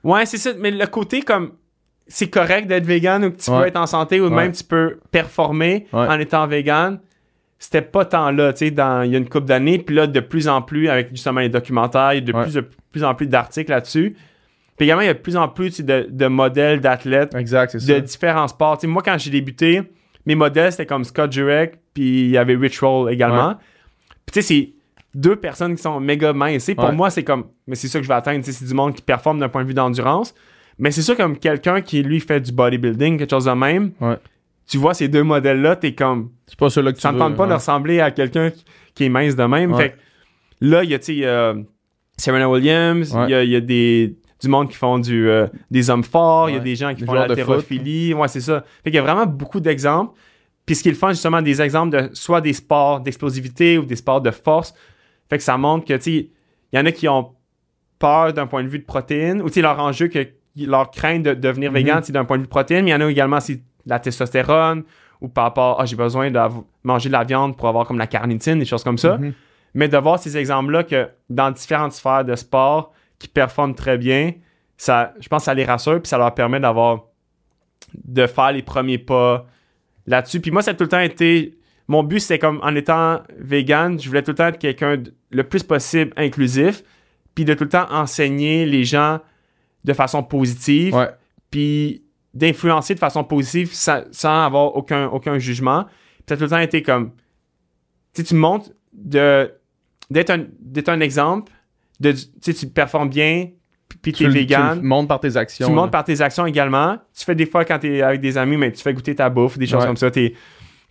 Ouais, 0.07 0.25
c'est 0.27 0.39
ça. 0.39 0.53
Mais 0.59 0.71
le 0.71 0.87
côté 0.87 1.23
comme 1.23 1.53
c'est 2.07 2.29
correct 2.31 2.67
d'être 2.69 2.85
vegan 2.87 3.25
ou 3.25 3.31
que 3.33 3.37
tu 3.37 3.51
Ouais. 3.51 3.63
peux 3.63 3.67
être 3.67 3.77
en 3.77 3.87
santé 3.87 4.21
ou 4.21 4.25
Ouais. 4.29 4.31
même 4.31 4.53
tu 4.53 4.63
peux 4.65 5.01
performer 5.11 5.87
Ouais. 5.93 6.07
en 6.07 6.19
étant 6.21 6.47
vegan, 6.47 7.01
c'était 7.59 7.83
pas 7.83 8.05
tant 8.05 8.31
là, 8.31 8.53
tu 8.53 8.59
sais, 8.67 8.71
dans 8.71 9.03
il 9.03 9.11
y 9.11 9.15
a 9.17 9.19
une 9.19 9.29
couple 9.29 9.47
d'années. 9.47 9.79
Puis 9.79 9.95
là, 9.97 10.07
de 10.07 10.21
plus 10.21 10.47
en 10.47 10.63
plus, 10.63 10.89
avec 10.89 11.11
justement 11.11 11.41
les 11.41 11.49
documentaires, 11.49 12.13
il 12.13 12.17
y 12.17 12.19
a 12.19 12.21
de 12.21 12.33
plus, 12.33 12.55
de 12.55 12.65
plus 12.93 13.03
en 13.03 13.15
plus 13.15 13.27
d'articles 13.27 13.71
là-dessus. 13.71 14.17
Puis 14.77 14.85
également, 14.87 15.03
il 15.03 15.07
y 15.07 15.11
a 15.11 15.15
de 15.15 15.19
plus 15.19 15.37
en 15.37 15.49
plus 15.49 15.81
de, 15.81 16.07
de 16.09 16.27
modèles 16.27 16.81
d'athlètes 16.81 17.35
Exact, 17.35 17.75
de 17.75 17.79
ça. 17.81 17.99
différents 18.01 18.47
sports. 18.49 18.79
Moi, 18.85 19.03
quand 19.03 19.17
j'ai 19.19 19.31
débuté, 19.31 19.83
mes 20.27 20.35
modèles, 20.35 20.71
c'était 20.71 20.87
comme 20.87 21.03
Scott 21.03 21.33
Jurek, 21.33 21.79
puis 21.95 22.21
il 22.27 22.31
y 22.31 22.37
avait 22.39 22.55
Rich 22.55 22.81
Roll 22.81 23.11
également. 23.13 23.55
Puis 24.27 24.35
tu 24.35 24.43
sais, 24.43 24.43
c'est 24.43 24.73
deux 25.17 25.35
personnes 25.37 25.75
qui 25.75 25.83
sont 25.83 25.99
méga 25.99 26.33
minces. 26.35 26.71
Pour 26.77 26.85
Ouais. 26.85 26.93
moi, 26.93 27.09
c'est 27.11 27.25
comme, 27.25 27.47
mais 27.67 27.75
c'est 27.75 27.89
ça 27.89 27.99
que 27.99 28.05
je 28.05 28.09
vais 28.09 28.15
atteindre. 28.15 28.45
C'est 28.45 28.65
du 28.67 28.75
monde 28.75 28.95
qui 28.95 29.01
performe 29.03 29.41
d'un 29.41 29.49
point 29.49 29.63
de 29.63 29.69
vue 29.69 29.75
d'endurance. 29.75 30.35
Mais 30.79 30.91
c'est 30.91 31.01
sûr, 31.03 31.17
comme 31.17 31.39
quelqu'un 31.39 31.81
qui, 31.81 32.03
lui, 32.03 32.21
fait 32.21 32.39
du 32.39 32.53
bodybuilding, 32.53 33.19
quelque 33.19 33.31
chose 33.31 33.47
de 33.47 33.51
même, 33.53 33.93
Ouais. 34.01 34.19
tu 34.69 34.77
vois 34.77 34.93
ces 34.93 35.09
deux 35.09 35.23
modèles-là, 35.23 35.77
t'es 35.77 35.95
comme, 35.95 36.31
C'est 36.47 36.59
pas 36.59 36.69
ceux-là 36.69 36.93
que 36.93 36.97
tu 36.97 37.01
ça 37.03 37.13
ne 37.13 37.19
tente 37.19 37.35
pas 37.35 37.45
ouais. 37.45 37.49
de 37.49 37.55
ressembler 37.55 38.01
à 38.01 38.11
quelqu'un 38.11 38.51
qui, 38.95 39.05
est 39.05 39.09
mince 39.09 39.35
de 39.35 39.45
même. 39.45 39.75
Fait 39.75 39.91
que 39.93 39.97
là, 40.61 40.85
il 40.85 40.91
y 40.91 40.95
a, 40.95 40.99
tu 40.99 41.19
sais, 41.19 41.21
euh, 41.25 41.55
Serena 42.19 42.49
Williams, 42.49 43.17
il 43.25 43.31
y 43.31 43.35
a, 43.35 43.43
il 43.43 43.51
y 43.51 43.57
a 43.57 43.61
des, 43.61 44.17
du 44.43 44.49
monde 44.49 44.69
qui 44.69 44.77
font 44.77 44.99
du, 44.99 45.29
euh, 45.31 45.47
des 45.71 45.89
hommes 45.89 46.05
forts, 46.05 46.51
il 46.51 46.57
y 46.57 46.59
a 46.59 46.61
des 46.61 46.77
gens 46.77 46.91
qui 46.95 47.01
Des 47.01 47.07
font 47.07 47.15
de 47.15 47.19
l'haltérophilie. 47.21 48.13
Ouais, 48.15 48.29
c'est 48.29 48.41
ça. 48.41 48.65
Fait 48.85 48.91
qu'il 48.91 48.97
y 48.97 48.99
a 48.99 49.03
vraiment 49.03 49.27
beaucoup 49.27 49.61
d'exemples. 49.61 50.13
Puis 50.67 50.75
ce 50.77 50.83
qui 50.83 50.89
est 50.89 50.93
le 50.93 50.99
fun, 50.99 51.11
justement, 51.11 51.41
des 51.41 51.63
exemples 51.63 51.97
de 51.97 52.11
soit 52.13 52.41
des 52.43 52.53
sports 52.53 53.01
d'explosivité 53.01 53.79
ou 53.79 53.85
des 53.87 53.97
sports 53.97 54.21
de 54.21 54.31
force. 54.31 54.75
Fait 55.29 55.39
que 55.39 55.45
ça 55.45 55.57
montre 55.59 55.85
que, 55.85 55.95
tu 55.95 56.03
sais, 56.03 56.31
il 56.73 56.77
y 56.77 56.79
en 56.79 56.87
a 56.87 56.93
qui 56.93 57.09
ont 57.09 57.33
peur 57.99 58.33
d'un 58.33 58.47
point 58.47 58.63
de 58.63 58.69
vue 58.69 58.79
de 58.79 58.85
protéines 58.85 59.41
ou, 59.43 59.51
tu 59.51 59.63
leur 59.63 59.79
enjeu, 59.81 60.09
que, 60.09 60.27
leur 60.57 60.91
crainte 60.91 61.23
de 61.23 61.35
devenir 61.35 61.71
Mhm. 61.71 61.77
vegan, 61.77 62.01
c'est 62.03 62.13
d'un 62.13 62.25
point 62.25 62.37
de 62.37 62.43
vue 62.43 62.47
de 62.47 62.51
protéines. 62.51 62.85
Mais 62.85 62.91
il 62.91 62.95
y 62.95 62.97
en 62.97 63.01
a 63.07 63.11
également, 63.11 63.41
c'est 63.41 63.61
la 63.85 63.99
testostérone 63.99 64.85
ou 65.21 65.29
par 65.29 65.45
rapport, 65.45 65.81
ah, 65.81 65.87
j'ai 65.87 65.97
besoin 65.97 66.31
de 66.31 66.39
manger 66.83 67.09
de 67.09 67.13
la 67.13 67.25
viande 67.25 67.57
pour 67.57 67.69
avoir 67.69 67.87
comme 67.87 67.99
la 67.99 68.07
carnitine, 68.07 68.59
des 68.59 68.65
choses 68.65 68.85
comme 68.85 68.99
ça. 68.99 69.19
Mhm. 69.19 69.33
Mais 69.75 69.89
de 69.89 69.99
voir 69.99 70.19
ces 70.19 70.37
exemples-là 70.37 70.85
que 70.85 71.09
dans 71.29 71.51
différentes 71.51 71.93
sphères 71.93 72.25
de 72.25 72.35
sport 72.35 72.93
qui 73.19 73.29
performent 73.29 73.75
très 73.75 73.99
bien, 73.99 74.33
ça, 74.79 75.13
je 75.21 75.29
pense 75.29 75.43
que 75.43 75.45
ça 75.47 75.55
les 75.55 75.65
rassure 75.65 76.01
puis 76.01 76.09
ça 76.09 76.19
leur 76.19 76.35
permet 76.35 76.61
d'avoir 76.61 77.05
de 77.95 78.27
faire 78.27 78.53
les 78.53 78.63
premiers 78.63 78.99
pas 78.99 79.47
là-dessus. 80.07 80.41
Puis 80.41 80.51
moi, 80.51 80.63
ça 80.63 80.73
a 80.73 80.75
tout 80.75 80.85
le 80.85 80.89
temps 80.89 81.01
été. 81.01 81.59
Mon 81.89 82.03
but, 82.03 82.21
c'est 82.21 82.39
comme 82.39 82.61
en 82.63 82.75
étant 82.75 83.21
vegan, 83.39 83.99
je 84.01 84.09
voulais 84.09 84.23
tout 84.23 84.33
le 84.33 84.37
temps 84.37 84.47
être 84.49 84.59
quelqu'un 84.59 84.97
le 85.31 85.45
plus 85.45 85.63
possible 85.63 86.13
inclusif, 86.17 86.83
puis 87.35 87.45
de 87.45 87.55
tout 87.55 87.65
le 87.65 87.71
temps 87.71 87.87
enseigner 87.91 88.65
les 88.67 88.85
gens 88.85 89.21
de 89.85 89.93
façon 89.93 90.23
positive, 90.23 90.95
Ouais. 90.95 91.09
puis 91.51 92.03
d'influencer 92.35 92.95
de 92.95 92.99
façon 92.99 93.25
positive 93.25 93.73
sans, 93.73 94.03
sans 94.11 94.45
avoir 94.45 94.77
aucun, 94.77 95.07
aucun 95.07 95.39
jugement. 95.39 95.85
Puis 95.85 96.25
ça 96.29 96.35
a 96.35 96.37
tout 96.37 96.45
le 96.45 96.51
temps 96.51 96.59
été 96.59 96.83
comme. 96.83 97.13
Tu 98.15 98.25
tu 98.25 98.35
montres 98.35 98.71
de, 98.93 99.53
d'être, 100.11 100.31
un, 100.31 100.45
d'être 100.61 100.89
un 100.89 101.01
exemple, 101.01 101.53
de, 102.01 102.13
tu 102.43 102.67
performes 102.69 103.09
bien, 103.09 103.49
puis 104.03 104.13
tu 104.13 104.25
es 104.25 104.29
vegan. 104.29 104.75
Tu 104.77 104.83
le 104.83 104.87
montres 104.89 105.09
par 105.09 105.21
tes 105.21 105.37
actions. 105.37 105.67
Tu 105.69 105.73
montres 105.73 105.91
par 105.91 106.05
tes 106.05 106.21
actions 106.21 106.47
également. 106.47 106.99
Tu 107.17 107.25
fais 107.25 107.35
des 107.35 107.47
fois 107.47 107.65
quand 107.65 107.79
tu 107.79 107.97
es 107.97 108.03
avec 108.03 108.21
des 108.21 108.37
amis, 108.39 108.57
mais 108.57 108.73
tu 108.73 108.83
fais 108.83 108.93
goûter 108.93 109.15
ta 109.15 109.29
bouffe, 109.31 109.57
des 109.59 109.67
choses 109.67 109.81
Ouais. 109.83 109.87
comme 109.87 109.97
ça. 109.97 110.11
Tu 110.11 110.35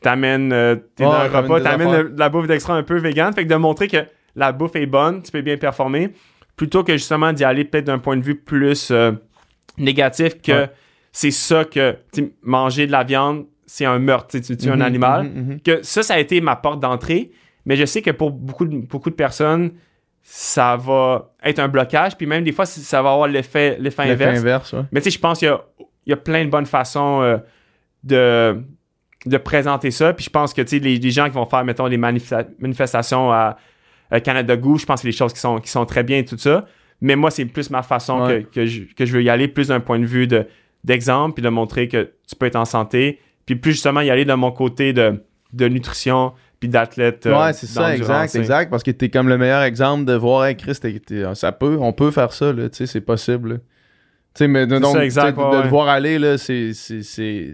t'amènes 0.01 0.51
euh, 0.53 0.75
t'es 0.95 1.03
dans 1.03 1.11
un 1.13 1.27
repas, 1.27 1.61
t'amènes 1.61 2.15
la 2.15 2.29
bouffe 2.29 2.47
d'extra 2.47 2.75
un 2.75 2.83
peu 2.83 2.97
vegan. 2.97 3.33
Fait 3.33 3.43
que 3.43 3.49
de 3.49 3.55
montrer 3.55 3.87
que 3.87 3.97
la 4.35 4.51
bouffe 4.51 4.75
est 4.75 4.85
bonne, 4.85 5.21
tu 5.21 5.31
peux 5.31 5.41
bien 5.41 5.57
performer. 5.57 6.11
plutôt 6.57 6.83
que 6.85 6.93
justement 6.93 7.33
d'y 7.33 7.43
aller 7.43 7.65
peut-être 7.65 7.83
d'un 7.85 7.99
point 7.99 8.15
de 8.15 8.21
vue 8.23 8.35
plus 8.35 8.89
euh, 8.91 9.11
négatif 9.77 10.41
que 10.41 10.51
Ouais. 10.53 10.69
c'est 11.11 11.31
ça 11.31 11.65
que 11.65 11.97
manger 12.43 12.87
de 12.87 12.91
la 12.93 13.03
viande, 13.03 13.45
c'est 13.65 13.83
un 13.85 13.99
meurtre, 13.99 14.39
tu 14.39 14.55
tues 14.55 14.69
un 14.69 14.75
Mhm, 14.77 14.81
animal. 14.81 15.23
mhm, 15.23 15.41
mhm. 15.49 15.59
Que 15.61 15.83
ça, 15.83 16.01
ça 16.03 16.13
a 16.13 16.19
été 16.19 16.39
ma 16.39 16.55
porte 16.55 16.79
d'entrée, 16.79 17.31
mais 17.65 17.75
je 17.75 17.83
sais 17.85 18.01
que 18.01 18.11
pour 18.11 18.31
beaucoup 18.31 18.65
de, 18.65 18.77
beaucoup 18.77 19.09
de 19.09 19.15
personnes, 19.15 19.71
ça 20.23 20.77
va 20.77 21.33
être 21.43 21.59
un 21.59 21.67
blocage, 21.67 22.15
puis 22.15 22.25
même 22.25 22.43
des 22.45 22.51
fois, 22.53 22.65
ça 22.65 23.01
va 23.01 23.11
avoir 23.11 23.27
l'effet 23.27 23.77
l'effet 23.79 24.05
L'effet 24.05 24.23
inverse. 24.25 24.39
inverse, 24.39 24.73
ouais. 24.73 24.81
Mais 24.93 25.01
tu 25.01 25.05
sais, 25.11 25.15
je 25.15 25.19
pense 25.19 25.39
qu'il 25.39 25.49
y 25.49 25.51
a, 25.51 25.61
il 26.05 26.09
y 26.11 26.13
a 26.13 26.17
plein 26.17 26.45
de 26.45 26.49
bonnes 26.49 26.65
façons 26.65 27.21
euh, 27.21 27.37
de, 28.03 28.61
de 29.25 29.37
présenter 29.37 29.91
ça. 29.91 30.13
Puis 30.13 30.25
je 30.25 30.29
pense 30.29 30.53
que, 30.53 30.61
tu 30.61 30.69
sais, 30.69 30.79
les, 30.79 30.97
les 30.97 31.11
gens 31.11 31.25
qui 31.25 31.31
vont 31.35 31.45
faire, 31.45 31.63
mettons, 31.65 31.87
les 31.87 31.97
manifesta- 31.97 32.47
manifestations 32.59 33.31
à, 33.31 33.57
à 34.15 34.19
Canada 34.21 34.55
Goût, 34.57 34.77
je 34.77 34.85
pense 34.85 34.97
que 34.97 35.01
c'est 35.03 35.07
des 35.11 35.17
choses 35.17 35.33
qui 35.33 35.39
sont, 35.39 35.59
qui 35.59 35.69
sont 35.69 35.85
très 35.85 36.03
bien 36.03 36.17
et 36.19 36.25
tout 36.25 36.37
ça. 36.37 36.65
Mais 37.01 37.15
moi, 37.15 37.29
c'est 37.31 37.45
plus 37.45 37.69
ma 37.69 37.83
façon 37.83 38.21
Ouais. 38.25 38.43
que, 38.43 38.61
que, 38.61 38.65
je, 38.65 38.83
que 38.95 39.05
je 39.05 39.13
veux 39.13 39.21
y 39.23 39.29
aller, 39.29 39.47
plus 39.47 39.67
d'un 39.67 39.79
point 39.79 39.99
de 39.99 40.05
vue 40.05 40.27
de, 40.27 40.47
d'exemple, 40.83 41.33
puis 41.35 41.43
de 41.43 41.49
montrer 41.49 41.87
que 41.87 42.11
tu 42.27 42.35
peux 42.35 42.45
être 42.45 42.55
en 42.55 42.65
santé. 42.65 43.19
Puis 43.45 43.55
plus 43.55 43.73
justement 43.73 44.01
y 44.01 44.09
aller 44.09 44.25
de 44.25 44.33
mon 44.33 44.51
côté 44.51 44.93
de, 44.93 45.21
de 45.53 45.67
nutrition, 45.67 46.33
puis 46.59 46.69
d'athlète. 46.69 47.25
euh, 47.27 47.37
ouais, 47.37 47.53
c'est 47.53 47.67
ça, 47.67 47.95
exact, 47.95 48.33
exact. 48.35 48.69
Parce 48.71 48.81
que 48.81 48.91
t'es 48.91 49.09
comme 49.09 49.27
le 49.29 49.37
meilleur 49.37 49.61
exemple 49.63 50.05
de 50.05 50.13
voir, 50.13 50.45
hey, 50.45 50.55
Chris, 50.55 50.75
t'es- 50.81 50.99
t'es- 50.99 51.35
ça 51.35 51.51
peut, 51.51 51.77
on 51.79 51.91
peut 51.93 52.11
faire 52.11 52.31
ça, 52.33 52.53
tu 52.53 52.61
sais, 52.71 52.85
c'est 52.87 53.01
possible. 53.01 53.59
Tu 54.33 54.39
sais, 54.39 54.47
mais 54.47 54.65
de, 54.65 54.79
donc, 54.79 54.95
ça, 54.95 55.05
exact, 55.05 55.37
de, 55.37 55.43
ouais, 55.43 55.69
de 55.69 55.87
aller, 55.89 56.17
là, 56.19 56.37
c'est, 56.37 56.73
c'est, 56.73 57.03
c'est, 57.03 57.53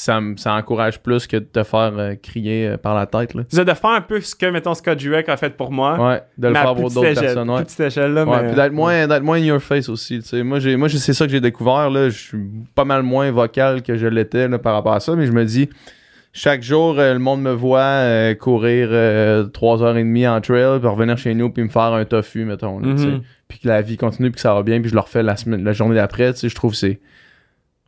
ça, 0.00 0.20
encourage 0.54 1.00
plus 1.00 1.26
que 1.26 1.36
de 1.36 1.44
te 1.44 1.62
faire 1.62 1.92
euh, 1.96 2.14
crier 2.20 2.68
euh, 2.68 2.76
par 2.76 2.94
la 2.94 3.06
tête, 3.06 3.34
là. 3.34 3.42
C'est 3.48 3.64
de 3.64 3.74
faire 3.74 3.90
un 3.90 4.00
peu 4.00 4.20
ce 4.20 4.34
que, 4.34 4.46
mettons, 4.46 4.74
Scott 4.74 4.98
Jurek 4.98 5.28
a 5.28 5.36
fait 5.36 5.56
pour 5.56 5.70
moi. 5.70 5.98
Ouais, 6.00 6.22
de 6.38 6.48
le 6.48 6.54
faire 6.54 6.74
pour 6.74 6.90
d'autres 6.90 7.12
personnes, 7.20 7.50
ouais. 7.50 7.62
petite 7.64 7.80
échelle, 7.80 8.12
là, 8.14 8.24
Ouais, 8.24 8.40
mais- 8.42 8.46
puis 8.48 8.56
d'être 8.56 8.72
moins, 8.72 9.06
d'être 9.06 9.22
moins 9.22 9.36
in 9.38 9.44
your 9.44 9.60
face 9.60 9.88
aussi. 9.88 10.20
Moi, 10.42 10.58
j'ai, 10.60 10.76
moi, 10.76 10.88
j'ai- 10.88 10.98
c'est 10.98 11.12
ça 11.12 11.26
que 11.26 11.30
j'ai 11.32 11.40
découvert. 11.40 11.90
Là. 11.90 12.08
Je 12.08 12.18
suis 12.18 12.38
pas 12.74 12.84
mal 12.84 13.02
moins 13.02 13.30
vocal 13.30 13.82
que 13.82 13.96
je 13.96 14.06
l'étais 14.06 14.48
là, 14.48 14.58
par 14.58 14.74
rapport 14.74 14.94
à 14.94 15.00
ça, 15.00 15.14
mais 15.16 15.26
je 15.26 15.32
me 15.32 15.44
dis, 15.44 15.68
chaque 16.32 16.62
jour, 16.62 16.98
euh, 16.98 17.12
le 17.12 17.18
monde 17.18 17.42
me 17.42 17.50
voit 17.52 17.80
euh, 17.80 18.34
courir 18.34 18.88
euh, 18.92 19.44
3h30 19.48 20.28
en 20.28 20.40
trail, 20.40 20.78
puis 20.78 20.88
revenir 20.88 21.18
chez 21.18 21.34
nous, 21.34 21.50
puis 21.50 21.62
me 21.64 21.68
faire 21.68 21.92
un 21.92 22.04
tofu, 22.04 22.44
mettons. 22.44 22.78
là. 22.78 22.86
Mhm. 22.88 23.22
Puis 23.48 23.58
que 23.58 23.68
la 23.68 23.82
vie 23.82 23.96
continue, 23.96 24.30
puis 24.30 24.36
que 24.36 24.40
ça 24.40 24.54
va 24.54 24.62
bien, 24.62 24.80
puis 24.80 24.90
je 24.90 24.94
le 24.94 25.00
refais 25.00 25.22
la, 25.24 25.36
semaine, 25.36 25.64
la 25.64 25.72
journée 25.72 25.96
d'après. 25.96 26.32
Je 26.40 26.54
trouve 26.54 26.70
que 26.70 26.76
c'est. 26.76 27.00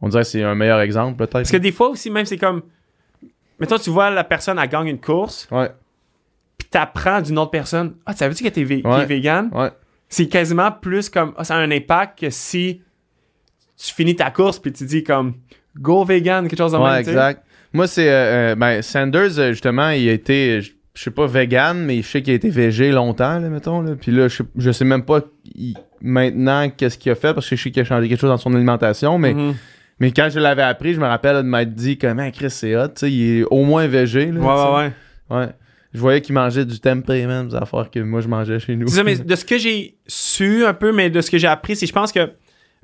On 0.02 0.08
dirait 0.08 0.22
que 0.24 0.28
c'est 0.28 0.42
un 0.42 0.54
meilleur 0.54 0.80
exemple, 0.80 1.16
peut-être. 1.16 1.32
Parce 1.32 1.50
que 1.50 1.56
des 1.56 1.72
fois 1.72 1.88
aussi, 1.90 2.10
même, 2.10 2.26
c'est 2.26 2.36
comme. 2.36 2.62
Mettons, 3.58 3.78
tu 3.78 3.90
vois 3.90 4.10
la 4.10 4.24
personne, 4.24 4.58
elle 4.58 4.68
gagne 4.68 4.88
une 4.88 5.00
course, 5.00 5.46
Ouais, 5.50 5.70
puis 6.58 6.68
t'apprends 6.68 7.20
d'une 7.22 7.38
autre 7.38 7.50
personne. 7.52 7.94
Ah, 8.04 8.12
tu 8.12 8.18
savais-tu 8.18 8.42
qu'elle 8.42 8.50
était 8.50 8.64
vé- 8.64 8.84
Ouais. 8.86 9.06
vegan? 9.06 9.48
ouais. 9.54 9.70
C'est 10.08 10.26
quasiment 10.28 10.70
plus 10.72 11.08
comme. 11.08 11.32
Ah, 11.36 11.44
ça 11.44 11.54
a 11.54 11.58
un 11.58 11.70
impact 11.70 12.18
que 12.20 12.30
si 12.30 12.82
tu 13.78 13.94
finis 13.94 14.16
ta 14.16 14.30
course, 14.30 14.58
puis 14.58 14.72
tu 14.72 14.84
dis 14.84 15.02
comme. 15.04 15.34
Go 15.78 16.04
vegan, 16.04 16.48
quelque 16.48 16.58
chose 16.58 16.72
de 16.72 16.76
Ouais, 16.78 16.90
même. 16.90 16.98
exact. 17.00 17.44
Moi, 17.72 17.86
c'est. 17.86 18.10
euh, 18.10 18.52
euh, 18.52 18.54
ben, 18.56 18.82
Sanders, 18.82 19.38
euh, 19.38 19.52
justement, 19.52 19.88
il 19.90 20.08
a 20.08 20.12
été. 20.12 20.60
Je 20.60 20.72
je 20.94 21.04
sais 21.04 21.10
pas 21.10 21.26
vegan, 21.26 21.78
mais 21.86 22.02
je 22.02 22.06
sais 22.06 22.20
qu'il 22.20 22.34
a 22.34 22.36
été 22.36 22.50
végé 22.50 22.92
longtemps, 22.92 23.38
là, 23.38 23.48
mettons. 23.48 23.80
Là. 23.80 23.94
Puis 23.98 24.12
là, 24.12 24.28
je 24.28 24.42
je 24.58 24.70
sais 24.72 24.84
même 24.84 25.06
pas 25.06 25.22
il- 25.54 25.74
maintenant 26.02 26.68
qu'est-ce 26.68 26.98
qu'il 26.98 27.10
a 27.10 27.14
fait, 27.14 27.32
parce 27.32 27.48
que 27.48 27.56
je 27.56 27.62
sais 27.62 27.70
qu'il 27.70 27.80
a 27.80 27.84
changé 27.86 28.10
quelque 28.10 28.20
chose 28.20 28.28
dans 28.28 28.36
son 28.36 28.52
alimentation. 28.54 29.16
Mais, 29.16 29.32
Mhm. 29.32 29.54
Mais 30.02 30.10
quand 30.10 30.28
je 30.30 30.40
l'avais 30.40 30.62
appris, 30.62 30.94
je 30.94 31.00
me 31.00 31.06
rappelle 31.06 31.36
de 31.36 31.42
m'être 31.42 31.72
dit, 31.74 31.96
comment 31.96 32.28
Chris, 32.32 32.50
c'est 32.50 32.76
hot. 32.76 32.88
tu 32.88 32.92
sais, 32.96 33.12
Il 33.12 33.38
est 33.38 33.44
au 33.44 33.64
moins 33.64 33.86
végé. 33.86 34.26
Là, 34.26 34.40
Ouais, 34.40 34.46
ouais, 34.48 34.90
ouais. 35.30 35.36
ouais. 35.46 35.52
Je 35.94 36.00
voyais 36.00 36.20
qu'il 36.20 36.34
mangeait 36.34 36.64
du 36.64 36.80
tempeh, 36.80 37.24
même, 37.26 37.48
des 37.50 37.54
affaires 37.54 37.88
que 37.88 38.00
moi, 38.00 38.20
je 38.20 38.26
mangeais 38.26 38.58
chez 38.58 38.74
nous. 38.74 38.88
Ça, 38.88 39.04
mais 39.04 39.16
de 39.32 39.36
ce 39.36 39.44
que 39.44 39.58
j'ai 39.58 39.96
su 40.08 40.64
un 40.66 40.74
peu, 40.74 40.90
mais 40.92 41.08
de 41.08 41.20
ce 41.20 41.30
que 41.30 41.38
j'ai 41.38 41.46
appris, 41.46 41.76
c'est 41.76 41.86
je 41.86 41.92
pense 41.92 42.10
que. 42.10 42.32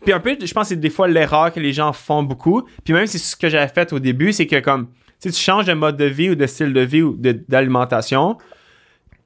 Puis 0.05 0.13
un 0.13 0.21
peu, 0.21 0.37
je 0.41 0.53
pense 0.55 0.65
que 0.65 0.69
c'est 0.69 0.77
des 0.81 0.91
fois 0.91 1.09
l'erreur 1.09 1.53
que 1.53 1.59
les 1.59 1.73
gens 1.73 1.93
font 1.93 2.23
beaucoup. 2.23 2.63
Puis 2.85 2.95
même 2.95 3.09
c'est 3.09 3.19
ce 3.19 3.35
que 3.35 3.49
j'avais 3.49 3.67
fait 3.67 3.93
au 3.93 3.99
début, 3.99 4.33
c'est 4.33 4.47
que 4.47 4.61
comme 4.61 4.87
tu 5.21 5.33
changes 5.33 5.65
de 5.67 5.73
mode 5.73 5.97
de 5.97 6.05
vie 6.05 6.31
ou 6.31 6.37
de 6.37 6.47
style 6.47 6.73
de 6.73 6.83
vie 6.83 7.03
ou 7.03 7.17
d'alimentation, 7.19 8.39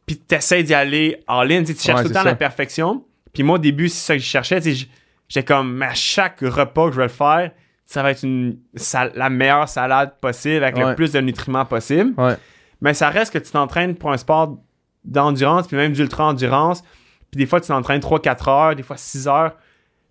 puis 0.07 0.16
tu 0.26 0.34
essaies 0.34 0.62
d'y 0.62 0.72
aller 0.72 1.18
en 1.28 1.43
ligne, 1.43 1.64
tu 1.64 1.74
cherches 1.74 1.99
Ouais, 1.99 2.03
tout 2.05 2.09
le 2.09 2.14
temps 2.14 2.20
ça. 2.22 2.28
la 2.30 2.34
perfection. 2.36 3.05
Puis 3.34 3.43
moi 3.43 3.57
au 3.57 3.59
début, 3.59 3.88
c'est 3.90 4.07
ça 4.07 4.14
que 4.16 4.22
je 4.22 4.26
cherchais, 4.26 4.61
j'étais 4.62 5.45
comme 5.45 5.82
à 5.82 5.95
chaque 5.95 6.40
repas 6.40 6.86
que 6.86 6.93
je 6.93 6.97
vais 6.99 7.07
le 7.07 7.11
faire, 7.11 7.51
ça 7.85 8.03
va 8.03 8.11
être 8.12 8.22
une 8.22 8.59
sal- 8.74 9.12
la 9.14 9.28
meilleure 9.30 9.68
salade 9.68 10.14
possible 10.20 10.64
avec 10.64 10.78
le 10.78 10.95
plus 10.95 11.12
de 11.12 11.20
nutriments 11.20 11.64
possible. 11.64 12.12
Ouais. 12.18 12.37
Mais 12.80 12.95
ça 12.95 13.11
reste 13.11 13.33
que 13.33 13.39
tu 13.39 13.51
t'entraînes 13.51 13.95
pour 13.95 14.12
un 14.12 14.16
sport 14.16 14.59
d'endurance, 15.05 15.66
puis 15.66 15.76
même 15.76 15.93
d'ultra-endurance. 15.93 16.83
Puis 17.30 17.39
des 17.39 17.47
fois, 17.47 17.61
tu 17.61 17.68
t'entraînes 17.68 18.01
3-4 18.01 18.49
heures, 18.49 18.76
des 18.76 18.83
fois 18.83 18.97
6 18.97 19.26
heures. 19.28 19.57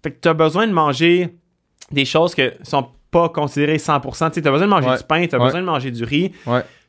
Fait 0.04 0.12
que 0.12 0.20
tu 0.22 0.28
as 0.30 0.34
besoin 0.34 0.68
de 0.68 0.74
manger 0.74 1.36
des 1.92 2.06
choses 2.06 2.34
qui 2.36 2.44
sont 2.64 2.88
pas 3.12 3.30
considérées 3.30 3.78
100%. 3.78 4.32
Tu 4.32 4.40
as 4.40 4.52
besoin 4.52 4.68
de 4.68 4.72
manger 4.72 4.90
Ouais. 4.90 4.98
du 4.98 5.04
pain, 5.04 5.26
tu 5.28 5.36
as 5.36 5.40
besoin 5.40 5.62
de 5.62 5.66
manger 5.66 5.92
du 5.92 6.04
riz, 6.04 6.32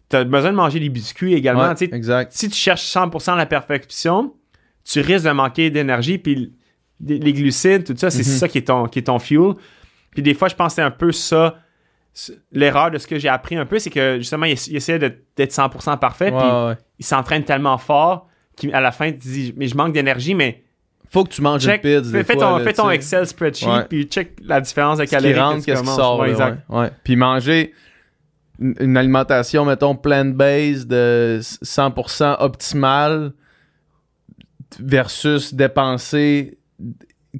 tu 0.08 0.16
as 0.16 0.24
besoin 0.24 0.50
de 0.52 0.56
manger 0.56 0.78
des 0.80 0.88
biscuits 0.88 1.34
également. 1.34 1.72
Exact. 1.74 2.32
si 2.32 2.48
tu 2.48 2.56
cherches 2.56 2.82
100% 2.84 3.34
la 3.36 3.46
perfection, 3.46 4.32
tu 4.84 5.00
risques 5.00 5.26
de 5.26 5.30
manquer 5.32 5.70
d'énergie, 5.70 6.18
puis 6.18 6.52
les 7.04 7.32
glucides, 7.32 7.84
tout 7.84 7.94
ça, 7.96 8.10
c'est 8.10 8.18
Mhm. 8.26 8.36
ça 8.38 8.48
qui 8.48 8.58
est, 8.58 8.62
ton, 8.68 8.86
qui 8.86 9.00
est 9.00 9.02
ton 9.02 9.18
fuel. 9.18 9.54
Puis 10.12 10.22
des 10.22 10.34
fois, 10.34 10.48
je 10.48 10.54
pense 10.54 10.72
que 10.72 10.74
c'est 10.76 10.82
un 10.82 10.90
peu 10.90 11.10
ça, 11.12 11.56
l'erreur 12.52 12.90
de 12.90 12.98
ce 12.98 13.06
que 13.06 13.18
j'ai 13.18 13.28
appris 13.28 13.56
un 13.56 13.64
peu, 13.66 13.78
c'est 13.78 13.90
que 13.90 14.18
justement, 14.18 14.44
il, 14.46 14.52
il 14.68 14.76
essayait 14.76 14.98
d'être 14.98 15.50
100% 15.52 15.98
parfait, 15.98 16.30
Ouais, 16.30 16.38
puis 16.38 16.48
ouais. 16.48 16.74
il 16.98 17.04
s'entraîne 17.04 17.44
tellement 17.44 17.78
fort 17.78 18.28
qu'à 18.56 18.80
la 18.80 18.92
fin, 18.92 19.10
te 19.12 19.16
dis, 19.18 19.54
mais 19.56 19.66
je 19.66 19.74
manque 19.76 19.92
d'énergie, 19.94 20.34
mais 20.34 20.62
Faut 21.08 21.24
que 21.24 21.30
tu 21.30 21.40
manges 21.40 21.62
check, 21.62 21.82
une 21.84 22.00
pizza. 22.00 22.10
fais, 22.12 22.18
des 22.18 22.24
fais 22.24 22.34
fois, 22.34 22.42
ton, 22.42 22.56
là, 22.58 22.64
fais 22.64 22.72
ton 22.74 22.82
tu 22.84 22.88
sais. 22.90 22.94
Excel 22.96 23.26
spreadsheet, 23.26 23.66
Ouais. 23.68 23.84
puis 23.88 24.04
check 24.04 24.36
la 24.44 24.60
différence 24.60 24.98
de 24.98 25.04
ce 25.04 25.08
qui 25.08 25.16
calories. 25.16 25.38
rentre, 25.38 25.64
qu'est-ce 25.64 25.80
qui 25.82 25.86
sort. 25.88 26.22
Puis 27.04 27.16
manger 27.16 27.72
une 28.60 28.74
une 28.78 28.96
alimentation, 28.98 29.64
mettons, 29.64 29.96
plant-based 29.96 30.86
de 30.86 31.40
100% 31.42 32.36
optimale 32.40 33.32
versus 34.78 35.54
dépenser 35.54 36.58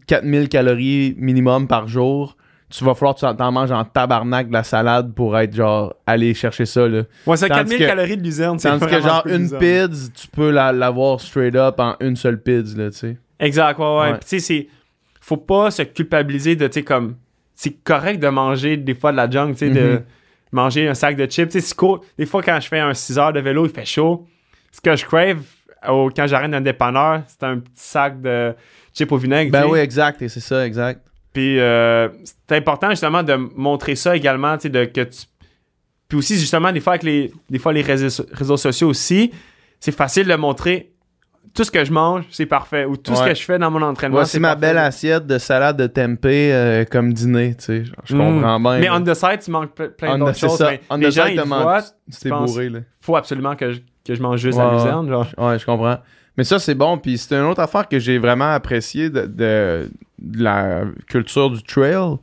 4000 0.06 0.48
calories 0.48 1.14
minimum 1.18 1.68
par 1.68 1.86
jour. 1.88 2.36
Tu 2.74 2.84
vas 2.84 2.94
falloir 2.94 3.14
que 3.14 3.20
tu 3.20 3.36
t'en 3.36 3.52
manges 3.52 3.70
en 3.70 3.84
tabarnak 3.84 4.48
de 4.48 4.52
la 4.54 4.62
salade 4.64 5.12
pour 5.14 5.38
être 5.38 5.54
genre 5.54 5.94
aller 6.06 6.32
chercher 6.32 6.64
ça 6.64 6.88
là. 6.88 7.02
Ouais, 7.26 7.36
c'est 7.36 7.48
Tandis 7.48 7.76
4000 7.76 7.78
que- 7.78 7.84
calories 7.86 8.16
de 8.16 8.22
luzerne. 8.22 8.58
c'est 8.58 8.68
Tandis 8.70 8.86
que 8.86 9.00
genre 9.02 9.26
une 9.26 9.50
pizza, 9.58 9.88
tu 10.14 10.28
peux 10.28 10.50
la- 10.50 10.72
l'avoir 10.72 11.20
straight 11.20 11.54
up 11.54 11.74
en 11.78 11.96
une 12.00 12.16
seule 12.16 12.40
pizza 12.42 12.78
là, 12.78 12.90
tu 12.90 12.96
sais. 12.96 13.16
Exact, 13.38 13.78
ouais, 13.78 13.98
ouais. 14.00 14.12
Tu 14.20 14.26
sais, 14.26 14.38
c'est. 14.38 14.66
Faut 15.20 15.36
pas 15.36 15.70
se 15.70 15.82
culpabiliser 15.82 16.56
de, 16.56 16.66
tu 16.66 16.74
sais, 16.74 16.82
comme. 16.82 17.16
C'est 17.54 17.82
correct 17.84 18.18
de 18.20 18.28
manger 18.28 18.76
des 18.76 18.94
fois 18.94 19.12
de 19.12 19.18
la 19.18 19.28
junk, 19.30 19.52
tu 19.52 19.58
sais, 19.58 19.70
de 19.70 19.80
Mhm. 19.80 20.02
manger 20.52 20.88
un 20.88 20.94
sac 20.94 21.14
de 21.16 21.26
chips. 21.26 21.50
Tu 21.50 21.60
sais, 21.60 21.74
cool. 21.74 22.00
Des 22.18 22.26
fois, 22.26 22.42
quand 22.42 22.58
je 22.58 22.68
fais 22.68 22.80
un 22.80 22.94
6 22.94 23.18
heures 23.18 23.32
de 23.32 23.40
vélo, 23.40 23.66
il 23.66 23.70
fait 23.70 23.84
chaud. 23.84 24.26
Ce 24.72 24.80
que 24.80 24.96
je 24.96 25.04
crave 25.04 25.42
quand 25.84 26.26
j'arrête 26.26 26.50
d'un 26.50 26.60
dépanneur, 26.60 27.22
c'est 27.26 27.42
un 27.44 27.58
petit 27.58 27.70
sac 27.74 28.20
de 28.22 28.54
chips 28.94 29.12
au 29.12 29.16
vinaigre. 29.16 29.50
Ben 29.52 29.66
oui, 29.68 29.78
exact, 29.80 30.22
et 30.22 30.28
c'est 30.28 30.40
ça, 30.40 30.66
exact. 30.66 31.06
Puis 31.33 31.59
euh, 31.61 32.09
c'est 32.49 32.57
important 32.57 32.91
justement 32.91 33.22
de 33.22 33.35
montrer 33.35 33.95
ça 33.95 34.14
également, 34.16 34.57
tu 34.57 34.62
sais, 34.62 34.68
de 34.68 34.85
que 34.85 35.01
tu. 35.03 35.20
Puis 36.09 36.18
aussi, 36.18 36.39
justement, 36.39 36.70
des 36.72 36.80
fois, 36.80 36.93
avec 36.95 37.05
les, 37.05 37.33
des 37.49 37.59
fois, 37.59 37.72
les 37.72 37.80
réseaux, 37.80 38.24
réseaux 38.33 38.59
sociaux 38.59 38.89
aussi, 38.89 39.33
c'est 39.80 39.93
facile 39.97 40.26
de 40.26 40.35
montrer 40.35 40.91
tout 41.55 41.64
ce 41.64 41.70
que 41.70 41.85
je 41.85 41.93
mange, 41.93 42.24
c'est 42.30 42.45
parfait. 42.47 42.85
Ou 42.85 42.97
tout 42.99 43.14
ce 43.16 43.22
que 43.24 43.35
je 43.35 43.43
fais 43.43 43.59
dans 43.59 43.70
mon 43.70 43.80
entraînement, 43.83 44.16
Voici 44.18 44.33
c'est 44.33 44.39
ma 44.41 44.49
parfait. 44.55 44.61
belle 44.61 44.78
assiette 44.78 45.26
de 45.26 45.39
salade 45.39 45.76
de 45.78 45.87
tempeh 45.87 46.53
euh, 46.53 46.85
comme 46.85 47.12
dîner, 47.14 47.55
tu 47.57 47.64
sais. 47.64 47.85
Je 48.05 48.14
Mm. 48.14 48.18
comprends 48.18 48.61
bien. 48.61 48.78
Mais 48.78 48.91
on 48.91 49.03
the 49.03 49.14
side, 49.14 49.39
tu 49.43 49.51
manques 49.51 49.74
ple- 49.74 49.91
plein 49.91 50.18
d'autres 50.18 50.37
choses. 50.39 50.57
ça. 50.59 50.70
Mais 50.72 50.80
On 50.91 50.97
les 50.97 51.09
the 51.09 51.12
gens, 51.12 51.24
side, 51.26 51.35
ils 51.37 51.41
te 51.43 51.47
voient, 51.49 51.83
C'était 52.09 52.28
pense- 52.28 52.53
bourré, 52.53 52.68
là. 52.68 52.78
faut 53.01 53.16
absolument 53.16 53.57
que 53.57 53.72
je, 53.72 53.80
que 54.07 54.14
je 54.14 54.22
mange 54.22 54.39
juste 54.41 54.59
Ouais, 54.59 54.64
la 54.64 54.72
luzerne. 54.74 55.09
Genre. 55.09 55.26
Ouais, 55.39 55.59
je 55.59 55.64
comprends. 55.66 55.97
Mais 56.37 56.45
ça, 56.45 56.59
c'est 56.59 56.74
bon. 56.74 56.99
Puis 56.99 57.18
c'est 57.18 57.35
une 57.35 57.45
autre 57.47 57.61
affaire 57.61 57.89
que 57.89 57.99
j'ai 57.99 58.18
vraiment 58.18 58.53
apprécié 58.53 59.11
de, 59.11 59.26
de- 59.26 59.91
de 60.18 60.43
la 60.43 60.83
culture 61.09 61.51
du 61.51 61.62
trail. 61.62 62.16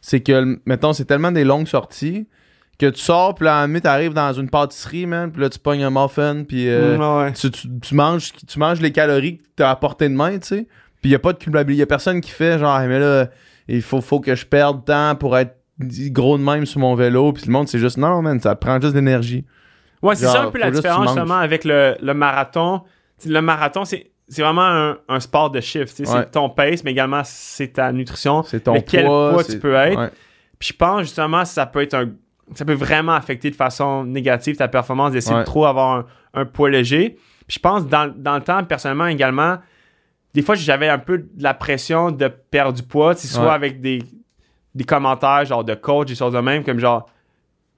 C'est 0.00 0.20
que, 0.20 0.58
mettons, 0.66 0.92
c'est 0.92 1.06
tellement 1.06 1.32
des 1.32 1.44
longues 1.44 1.66
sorties 1.68 2.26
que 2.78 2.86
tu 2.90 3.00
sors, 3.00 3.34
puis 3.36 3.44
là, 3.46 3.66
tu 3.68 3.86
arrives 3.86 4.12
dans 4.14 4.32
une 4.32 4.50
pâtisserie, 4.50 5.06
man, 5.06 5.30
puis 5.30 5.40
là, 5.40 5.48
tu 5.48 5.60
pognes 5.60 5.84
un 5.84 5.90
muffin, 5.90 6.42
puis 6.42 6.68
euh, 6.68 6.98
Mm, 6.98 7.18
ouais, 7.22 7.32
tu, 7.32 7.50
tu- 7.50 7.68
tu 7.80 7.94
manges, 7.94 8.32
tu 8.48 8.58
manges 8.58 8.80
les 8.80 8.90
calories 8.90 9.38
que 9.38 9.44
t'as 9.56 9.70
à 9.70 9.76
portée 9.76 10.08
de 10.08 10.14
main, 10.14 10.38
tu 10.38 10.46
sais. 10.48 10.66
Puis 11.00 11.10
il 11.10 11.12
y 11.12 11.14
a 11.14 11.18
pas 11.20 11.32
de 11.32 11.38
culpabilité. 11.38 11.76
Il 11.76 11.80
y 11.80 11.82
a 11.82 11.86
personne 11.86 12.20
qui 12.20 12.30
fait 12.32 12.58
genre, 12.58 12.78
Hey, 12.80 12.88
mais 12.88 12.98
là, 12.98 13.28
il 13.68 13.80
faut, 13.80 14.00
faut 14.00 14.18
que 14.20 14.34
je 14.34 14.44
perde 14.44 14.84
temps 14.84 15.14
pour 15.14 15.38
être 15.38 15.56
gros 16.10 16.36
de 16.36 16.42
même 16.42 16.66
sur 16.66 16.80
mon 16.80 16.94
vélo. 16.96 17.32
Puis 17.32 17.44
le 17.46 17.52
monde, 17.52 17.68
c'est 17.68 17.78
juste, 17.78 17.96
non, 17.96 18.20
man, 18.22 18.40
ça 18.40 18.54
prend 18.56 18.80
juste 18.80 18.94
d'énergie. 18.94 19.44
Ouais, 20.02 20.16
c'est 20.16 20.26
ça 20.32 20.42
un 20.42 20.50
peu 20.50 20.58
la 20.58 20.66
différence 20.82 21.04
justement 21.20 21.38
avec 21.38 21.64
le, 21.64 21.94
le 22.02 22.12
marathon. 22.14 22.82
Le 23.26 23.40
marathon, 23.40 23.84
c'est 23.84 24.10
c'est 24.28 24.42
vraiment 24.42 24.62
un, 24.64 24.98
un 25.08 25.20
sport 25.20 25.50
de 25.50 25.58
Ouais. 25.58 25.84
C'est 25.86 26.30
ton 26.30 26.48
pace, 26.48 26.82
mais 26.82 26.92
également 26.92 27.22
c'est 27.24 27.74
ta 27.74 27.92
nutrition. 27.92 28.42
C'est 28.42 28.60
ton 28.60 28.72
Mais 28.74 28.82
quel 28.82 29.04
poids. 29.04 29.32
poids 29.34 29.44
tu 29.44 29.58
peux 29.58 29.74
être. 29.74 29.98
Ouais. 29.98 30.10
Puis 30.58 30.70
je 30.72 30.76
pense 30.76 31.02
justement 31.02 31.44
ça 31.44 31.66
peut 31.66 31.82
être 31.82 31.94
un 31.94 32.10
ça 32.54 32.64
peut 32.64 32.74
vraiment 32.74 33.12
affecter 33.12 33.50
de 33.50 33.54
façon 33.56 34.04
négative 34.04 34.56
ta 34.56 34.68
performance 34.68 35.12
d'essayer 35.12 35.34
Ouais. 35.34 35.40
de 35.42 35.46
trop 35.46 35.64
avoir 35.66 35.96
un, 35.98 36.06
un 36.34 36.44
poids 36.46 36.70
léger. 36.70 37.16
Puis 37.46 37.56
je 37.56 37.58
pense 37.58 37.86
dans, 37.86 38.12
dans 38.14 38.36
le 38.36 38.42
temps 38.42 38.62
personnellement 38.64 39.06
également 39.06 39.58
des 40.32 40.42
fois, 40.42 40.56
j'avais 40.56 40.88
un 40.88 40.98
peu 40.98 41.18
de 41.18 41.42
la 41.42 41.54
pression 41.54 42.10
de 42.10 42.26
perdre 42.26 42.72
du 42.72 42.82
poids, 42.82 43.14
soit 43.14 43.52
avec 43.52 43.80
des, 43.80 44.02
des 44.74 44.82
commentaires 44.84 45.44
genre 45.44 45.62
de 45.62 45.74
coach, 45.76 46.08
des 46.08 46.16
choses 46.16 46.32
de 46.32 46.40
même, 46.40 46.64
comme 46.64 46.80
genre, 46.80 47.08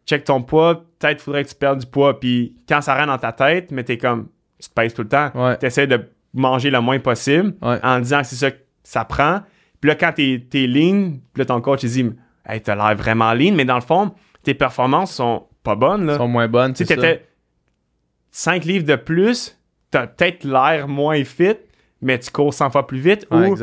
check 0.07 0.25
ton 0.25 0.43
poids, 0.43 0.83
peut-être 0.99 1.21
faudrait 1.21 1.45
que 1.45 1.51
tu 1.51 1.55
perdes 1.55 1.81
du 1.81 1.87
poids. 1.87 2.19
Puis 2.19 2.57
quand 2.67 2.81
ça 2.81 2.95
rentre 2.95 3.09
dans 3.09 3.19
ta 3.19 3.33
tête, 3.33 3.73
mais 3.73 3.85
t'es 3.85 3.99
comme, 3.99 4.29
tu 4.61 4.69
te 4.69 4.75
pèses 4.75 4.95
tout 4.95 5.03
le 5.03 5.09
temps. 5.09 5.31
Ouais. 5.35 5.57
Tu 5.59 5.67
essaies 5.67 5.87
de 5.87 6.09
manger 6.35 6.71
le 6.71 6.81
moins 6.81 6.99
possible 6.99 7.55
Ouais. 7.63 7.79
en 7.83 8.01
disant 8.01 8.21
que 8.21 8.27
c'est 8.27 8.37
ça 8.37 8.51
que 8.51 8.59
ça 8.83 9.05
prend. 9.05 9.41
Puis 9.81 9.89
là, 9.89 9.95
quand 9.95 10.13
t'es 10.15 10.47
es 10.55 10.67
lean, 10.67 11.13
puis 11.33 11.41
là, 11.41 11.45
ton 11.47 11.61
coach, 11.61 11.83
il 11.83 11.91
dit, 11.91 12.11
hey, 12.49 12.61
t'as 12.61 12.75
l'air 12.75 12.95
vraiment 12.97 13.33
lean, 13.35 13.55
mais 13.55 13.65
dans 13.65 13.75
le 13.77 13.81
fond, 13.83 14.13
tes 14.43 14.55
performances 14.55 15.13
sont 15.13 15.47
pas 15.63 15.75
bonnes, 15.75 16.07
là. 16.07 16.17
Sont 16.17 16.29
moins 16.29 16.49
bonnes. 16.49 16.73
Tu 16.73 16.85
t'étais 16.85 17.27
5 18.31 18.65
livres 18.65 18.85
de 18.87 18.97
plus, 18.97 19.59
t'as 19.91 20.07
peut-être 20.07 20.45
l'air 20.45 20.89
moins 20.89 21.23
fit, 21.25 21.57
mais 22.03 22.19
tu 22.19 22.31
cours 22.31 22.53
100 22.53 22.71
fois 22.71 22.87
plus 22.87 22.99
vite 22.99 23.27
Ouais, 23.31 23.49
ou 23.51 23.57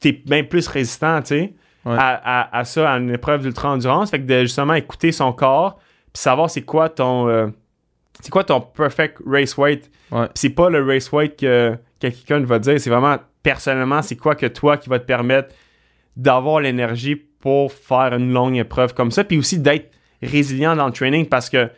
t'es 0.00 0.12
bien 0.12 0.44
plus 0.44 0.68
résistant, 0.68 1.20
tu 1.22 1.26
sais, 1.28 1.54
Ouais. 1.84 1.96
à, 1.98 2.42
à- 2.42 2.58
à 2.58 2.64
ça, 2.64 2.92
à 2.92 2.98
une 2.98 3.10
épreuve 3.10 3.42
d'ultra-endurance. 3.42 4.10
Fait 4.10 4.18
que 4.20 4.26
de 4.26 4.40
justement 4.42 4.74
écouter 4.74 5.10
son 5.12 5.32
corps, 5.32 5.76
puis 6.12 6.20
savoir 6.22 6.50
c'est 6.50 6.62
quoi 6.62 6.88
ton... 6.88 7.28
euh, 7.28 7.46
c'est 8.20 8.30
quoi 8.30 8.44
ton 8.44 8.60
perfect 8.60 9.18
race 9.26 9.56
weight? 9.56 9.90
Ouais. 10.10 10.26
C'est 10.34 10.50
pas 10.50 10.70
le 10.70 10.84
race 10.84 11.10
weight 11.12 11.36
que, 11.38 11.74
que 12.00 12.08
quelqu'un 12.08 12.40
va 12.40 12.58
dire, 12.58 12.80
c'est 12.80 12.90
vraiment 12.90 13.16
personnellement, 13.42 14.02
c'est 14.02 14.16
quoi 14.16 14.34
que 14.34 14.46
toi 14.46 14.76
qui 14.76 14.88
va 14.88 14.98
te 14.98 15.04
permettre 15.04 15.54
d'avoir 16.16 16.60
l'énergie 16.60 17.14
pour 17.16 17.72
faire 17.72 18.14
une 18.14 18.32
longue 18.32 18.56
épreuve 18.56 18.94
comme 18.94 19.10
ça, 19.12 19.22
puis 19.24 19.38
aussi 19.38 19.58
d'être 19.60 19.92
résilient 20.22 20.74
dans 20.74 20.86
le 20.86 20.92
training 20.92 21.26
parce 21.28 21.48
que 21.48 21.70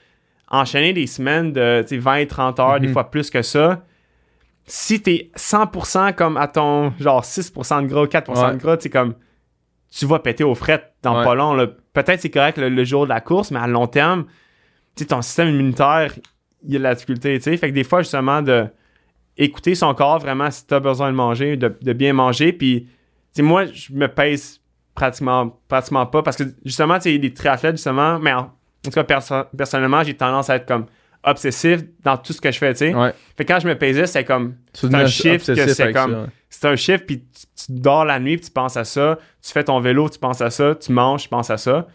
enchaîner 0.48 0.92
des 0.92 1.06
semaines 1.06 1.52
de 1.52 1.82
tu 1.82 1.88
sais, 1.88 1.98
20 1.98 2.26
30 2.26 2.58
heures, 2.60 2.80
des 2.80 2.86
Mhm. 2.88 2.92
fois 2.94 3.10
plus 3.10 3.28
que 3.30 3.42
ça, 3.42 3.84
si 4.66 5.02
t'es 5.02 5.30
100% 5.36 6.12
comme 6.14 6.36
à 6.36 6.48
ton 6.48 6.92
genre 6.98 7.24
6% 7.24 7.82
de 7.82 7.86
gras, 7.88 8.06
4% 8.06 8.46
Ouais. 8.46 8.52
de 8.54 8.58
gras, 8.58 8.76
tu 8.76 8.84
sais, 8.84 8.90
comme 8.90 9.14
tu 9.92 10.06
vas 10.06 10.18
péter 10.20 10.44
aux 10.44 10.54
frettes 10.54 10.92
dans 11.02 11.18
Ouais. 11.18 11.24
pas 11.24 11.34
long. 11.34 11.56
Peut-être 11.92 12.20
c'est 12.20 12.30
correct 12.30 12.56
le, 12.58 12.68
le 12.68 12.84
jour 12.84 13.04
de 13.04 13.08
la 13.10 13.20
course, 13.20 13.50
mais 13.50 13.58
à 13.58 13.66
long 13.66 13.86
terme, 13.88 14.24
ton 15.06 15.22
système 15.22 15.48
immunitaire, 15.48 16.12
il 16.64 16.72
y 16.72 16.76
a 16.76 16.78
de 16.78 16.84
la 16.84 16.94
difficulté, 16.94 17.36
tu 17.38 17.44
sais. 17.44 17.56
Fait 17.56 17.70
que 17.70 17.74
des 17.74 17.84
fois, 17.84 18.02
justement, 18.02 18.42
de 18.42 18.66
écouter 19.36 19.74
son 19.74 19.94
corps 19.94 20.18
vraiment 20.18 20.50
si 20.50 20.66
tu 20.66 20.74
as 20.74 20.80
besoin 20.80 21.10
de 21.10 21.16
manger, 21.16 21.56
de, 21.56 21.74
de 21.80 21.92
bien 21.92 22.12
manger. 22.12 22.52
Puis, 22.52 22.88
tu 23.34 23.42
moi, 23.42 23.64
je 23.66 23.92
me 23.92 24.06
pèse 24.08 24.60
pratiquement, 24.94 25.58
pratiquement 25.68 26.04
pas 26.06 26.22
parce 26.22 26.36
que, 26.36 26.44
justement, 26.64 26.96
tu 26.96 27.04
sais, 27.04 27.16
les 27.16 27.32
triathlètes, 27.32 27.76
justement, 27.76 28.18
mais 28.18 28.32
en, 28.32 28.40
en 28.40 28.50
tout 28.84 28.90
cas, 28.90 29.04
perso- 29.04 29.44
personnellement, 29.56 30.02
j'ai 30.02 30.14
tendance 30.14 30.50
à 30.50 30.56
être 30.56 30.66
comme 30.66 30.86
obsessif 31.22 31.80
dans 32.02 32.16
tout 32.16 32.32
ce 32.32 32.40
que 32.40 32.50
je 32.50 32.58
fais, 32.58 32.72
tu 32.72 32.78
sais. 32.78 32.94
Ouais. 32.94 33.14
Fait 33.36 33.44
que 33.44 33.52
quand 33.52 33.60
je 33.60 33.68
me 33.68 33.76
pesais, 33.76 34.06
c'est 34.06 34.24
comme, 34.24 34.56
c'est 34.72 34.94
un 34.94 35.06
chiffre 35.06 35.46
que 35.46 35.52
obsessif 35.52 35.74
c'est 35.74 35.82
avec 35.84 35.96
comme, 35.96 36.12
ça, 36.12 36.20
ouais. 36.20 36.26
c'est 36.48 36.64
un 36.66 36.76
chiffre, 36.76 37.04
puis 37.06 37.20
tu, 37.20 37.46
tu 37.66 37.72
dors 37.80 38.04
la 38.04 38.18
nuit, 38.18 38.36
puis 38.36 38.46
tu 38.46 38.52
penses 38.52 38.76
à 38.76 38.84
ça. 38.84 39.18
Tu 39.42 39.52
fais 39.52 39.64
ton 39.64 39.80
vélo, 39.80 40.08
tu 40.08 40.18
penses 40.18 40.40
à 40.40 40.50
ça. 40.50 40.74
Tu 40.74 40.92
manges, 40.92 41.24
tu 41.24 41.28
penses 41.28 41.50
à 41.50 41.56
ça. 41.56 41.86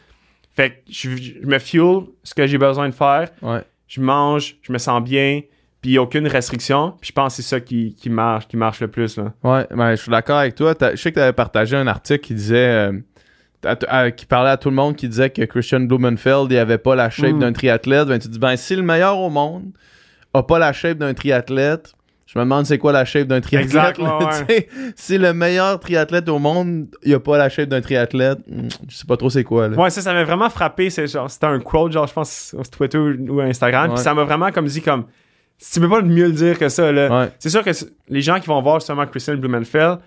Fait 0.55 0.71
que 0.71 0.75
je, 0.89 1.09
je 1.17 1.45
me 1.45 1.59
fuel 1.59 2.03
ce 2.23 2.33
que 2.33 2.47
j'ai 2.47 2.57
besoin 2.57 2.87
de 2.89 2.93
faire. 2.93 3.29
Ouais. 3.41 3.61
Je 3.87 3.99
mange, 4.01 4.55
je 4.61 4.71
me 4.71 4.77
sens 4.77 5.03
bien, 5.03 5.41
puis 5.81 5.91
il 5.91 5.93
n'y 5.93 5.97
a 5.97 6.01
aucune 6.01 6.27
restriction. 6.27 6.93
Puis 7.01 7.09
je 7.09 7.13
pense 7.13 7.35
que 7.35 7.43
c'est 7.43 7.47
ça 7.49 7.59
qui, 7.59 7.93
qui 7.95 8.09
marche, 8.09 8.47
qui 8.47 8.57
marche 8.57 8.79
le 8.81 8.87
plus. 8.87 9.17
Là. 9.17 9.33
Ouais, 9.43 9.67
ben, 9.69 9.91
je 9.91 10.01
suis 10.01 10.11
d'accord 10.11 10.37
avec 10.39 10.55
toi. 10.55 10.73
Je 10.79 10.95
sais 10.95 11.11
que 11.11 11.15
tu 11.15 11.21
avais 11.21 11.33
partagé 11.33 11.75
un 11.75 11.87
article 11.87 12.21
qui 12.25 12.33
disait. 12.35 12.55
euh, 12.89 12.93
à- 13.65 13.77
à- 13.87 14.11
qui 14.11 14.27
parlait 14.27 14.51
à 14.51 14.57
tout 14.57 14.69
le 14.69 14.75
monde 14.75 14.95
qui 14.95 15.09
disait 15.09 15.31
que 15.31 15.41
Christian 15.43 15.79
Blumenfeld 15.79 16.51
il 16.51 16.57
avait 16.59 16.77
pas 16.77 16.93
la 16.95 17.09
shape 17.09 17.33
Mm. 17.33 17.39
d'un 17.39 17.51
triathlète. 17.51 18.07
Ben, 18.07 18.19
tu 18.19 18.27
dis, 18.27 18.37
ben, 18.37 18.55
si 18.57 18.75
le 18.75 18.83
meilleur 18.83 19.17
au 19.17 19.31
monde 19.31 19.71
a 20.35 20.43
pas 20.43 20.59
la 20.59 20.71
shape 20.71 20.99
d'un 20.99 21.15
triathlète, 21.15 21.94
je 22.35 22.39
me 22.41 22.43
demande 22.43 22.65
c'est 22.65 22.77
quoi 22.77 22.91
la 22.91 23.05
shape 23.05 23.27
d'un 23.27 23.39
triathlète. 23.39 23.97
Exact, 23.97 23.99
ouais, 24.49 24.67
si 24.97 25.17
le 25.17 25.33
meilleur 25.33 25.79
triathlète 25.79 26.27
au 26.27 26.37
monde, 26.37 26.87
il 27.01 27.13
a 27.13 27.19
pas 27.21 27.37
la 27.37 27.47
shape 27.47 27.69
d'un 27.69 27.79
triathlète, 27.79 28.39
hmm, 28.45 28.67
je 28.89 28.95
sais 28.97 29.05
pas 29.05 29.15
trop 29.15 29.29
c'est 29.29 29.45
quoi. 29.45 29.69
Là. 29.69 29.77
Ouais, 29.77 29.89
ça, 29.89 30.01
ça 30.01 30.13
m'a 30.13 30.25
vraiment 30.25 30.49
frappé. 30.49 30.89
C'est 30.89 31.07
genre, 31.07 31.31
c'était 31.31 31.45
un 31.45 31.59
quote, 31.59 31.93
genre, 31.93 32.07
je 32.07 32.13
pense, 32.13 32.47
sur 32.49 32.69
Twitter 32.69 32.97
ou 32.97 33.39
Instagram. 33.39 33.93
Puis 33.93 34.03
ça 34.03 34.13
m'a 34.13 34.25
vraiment 34.25 34.51
comme 34.51 34.65
dit, 34.65 34.81
comme, 34.81 35.05
tu 35.71 35.79
peux 35.79 35.87
pas 35.87 36.01
mieux 36.01 36.25
le 36.25 36.33
dire 36.33 36.59
que 36.59 36.67
ça, 36.67 36.91
là. 36.91 37.29
C'est 37.39 37.49
sûr 37.49 37.63
que 37.63 37.71
les 38.09 38.21
gens 38.21 38.39
qui 38.41 38.47
vont 38.47 38.61
voir 38.61 38.79
justement 38.81 39.05
Christian 39.07 39.35
Blumenfeld, 39.37 39.99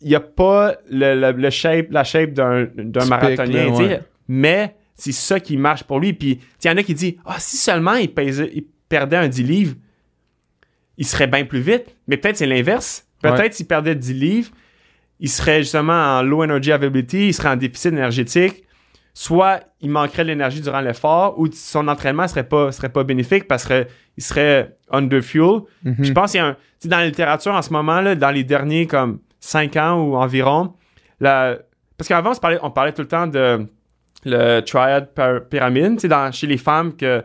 il 0.00 0.08
n'y 0.10 0.14
a 0.14 0.20
pas 0.20 0.74
le, 0.90 1.14
le- 1.18 1.32
le 1.32 1.50
shape, 1.50 1.86
la 1.90 2.04
shape 2.04 2.32
d'un, 2.34 2.68
d'un 2.76 3.06
marathonien, 3.06 3.66
là, 3.66 3.72
ouais. 3.72 4.00
mais 4.28 4.76
c'est 4.94 5.12
ça 5.12 5.40
qui 5.40 5.56
marche 5.56 5.82
pour 5.82 5.98
lui. 5.98 6.12
Puis 6.12 6.40
il 6.62 6.68
y 6.68 6.70
en 6.70 6.76
a 6.76 6.82
qui 6.84 6.94
disent 6.94 7.14
Ah, 7.24 7.36
si 7.38 7.56
seulement 7.56 7.94
il, 7.94 8.10
il 8.54 8.64
perdait 8.88 9.16
un 9.16 9.26
10 9.28 9.42
livres, 9.42 9.74
il 10.98 11.06
serait 11.06 11.26
bien 11.26 11.44
plus 11.44 11.60
vite. 11.60 11.94
Mais 12.08 12.16
peut-être 12.16 12.36
c'est 12.36 12.46
l'inverse. 12.46 13.06
Peut-être 13.22 13.38
Ouais. 13.38 13.52
s'il 13.52 13.66
perdait 13.66 13.94
10 13.94 14.12
livres, 14.14 14.50
il 15.20 15.28
serait 15.30 15.62
justement 15.62 16.18
en 16.18 16.22
low 16.22 16.42
energy 16.42 16.72
availability, 16.72 17.28
il 17.28 17.34
serait 17.34 17.48
en 17.50 17.56
déficit 17.56 17.92
énergétique. 17.92 18.64
Soit 19.16 19.60
il 19.80 19.90
manquerait 19.90 20.24
de 20.24 20.28
l'énergie 20.28 20.60
durant 20.60 20.80
l'effort, 20.80 21.38
ou 21.38 21.46
son 21.52 21.86
entraînement 21.86 22.26
serait 22.26 22.48
pas, 22.48 22.72
serait 22.72 22.88
pas 22.88 23.04
bénéfique 23.04 23.46
parce 23.46 23.64
qu'il 23.64 23.86
serait 24.18 24.76
under 24.90 25.22
fuel. 25.22 25.60
Mhm. 25.84 25.96
Je 26.00 26.12
pense 26.12 26.32
qu'il 26.32 26.40
y 26.40 26.42
a 26.42 26.48
un. 26.48 26.56
Dans 26.84 26.98
la 26.98 27.06
littérature 27.06 27.52
en 27.54 27.62
ce 27.62 27.72
moment, 27.72 28.00
là, 28.00 28.14
dans 28.16 28.30
les 28.30 28.42
derniers 28.44 28.86
comme 28.86 29.20
5 29.40 29.76
ans 29.76 30.02
ou 30.02 30.16
environ, 30.16 30.74
la- 31.20 31.58
parce 31.96 32.08
qu'avant, 32.08 32.32
on, 32.32 32.34
parlait- 32.34 32.58
on 32.62 32.70
parlait 32.72 32.92
tout 32.92 33.02
le 33.02 33.08
temps 33.08 33.26
de 33.28 33.66
le 34.26 34.60
triad 34.60 35.08
pyra- 35.16 35.40
pyramide, 35.48 36.04
dans, 36.06 36.32
chez 36.32 36.46
les 36.48 36.58
femmes, 36.58 36.94
que 36.96 37.22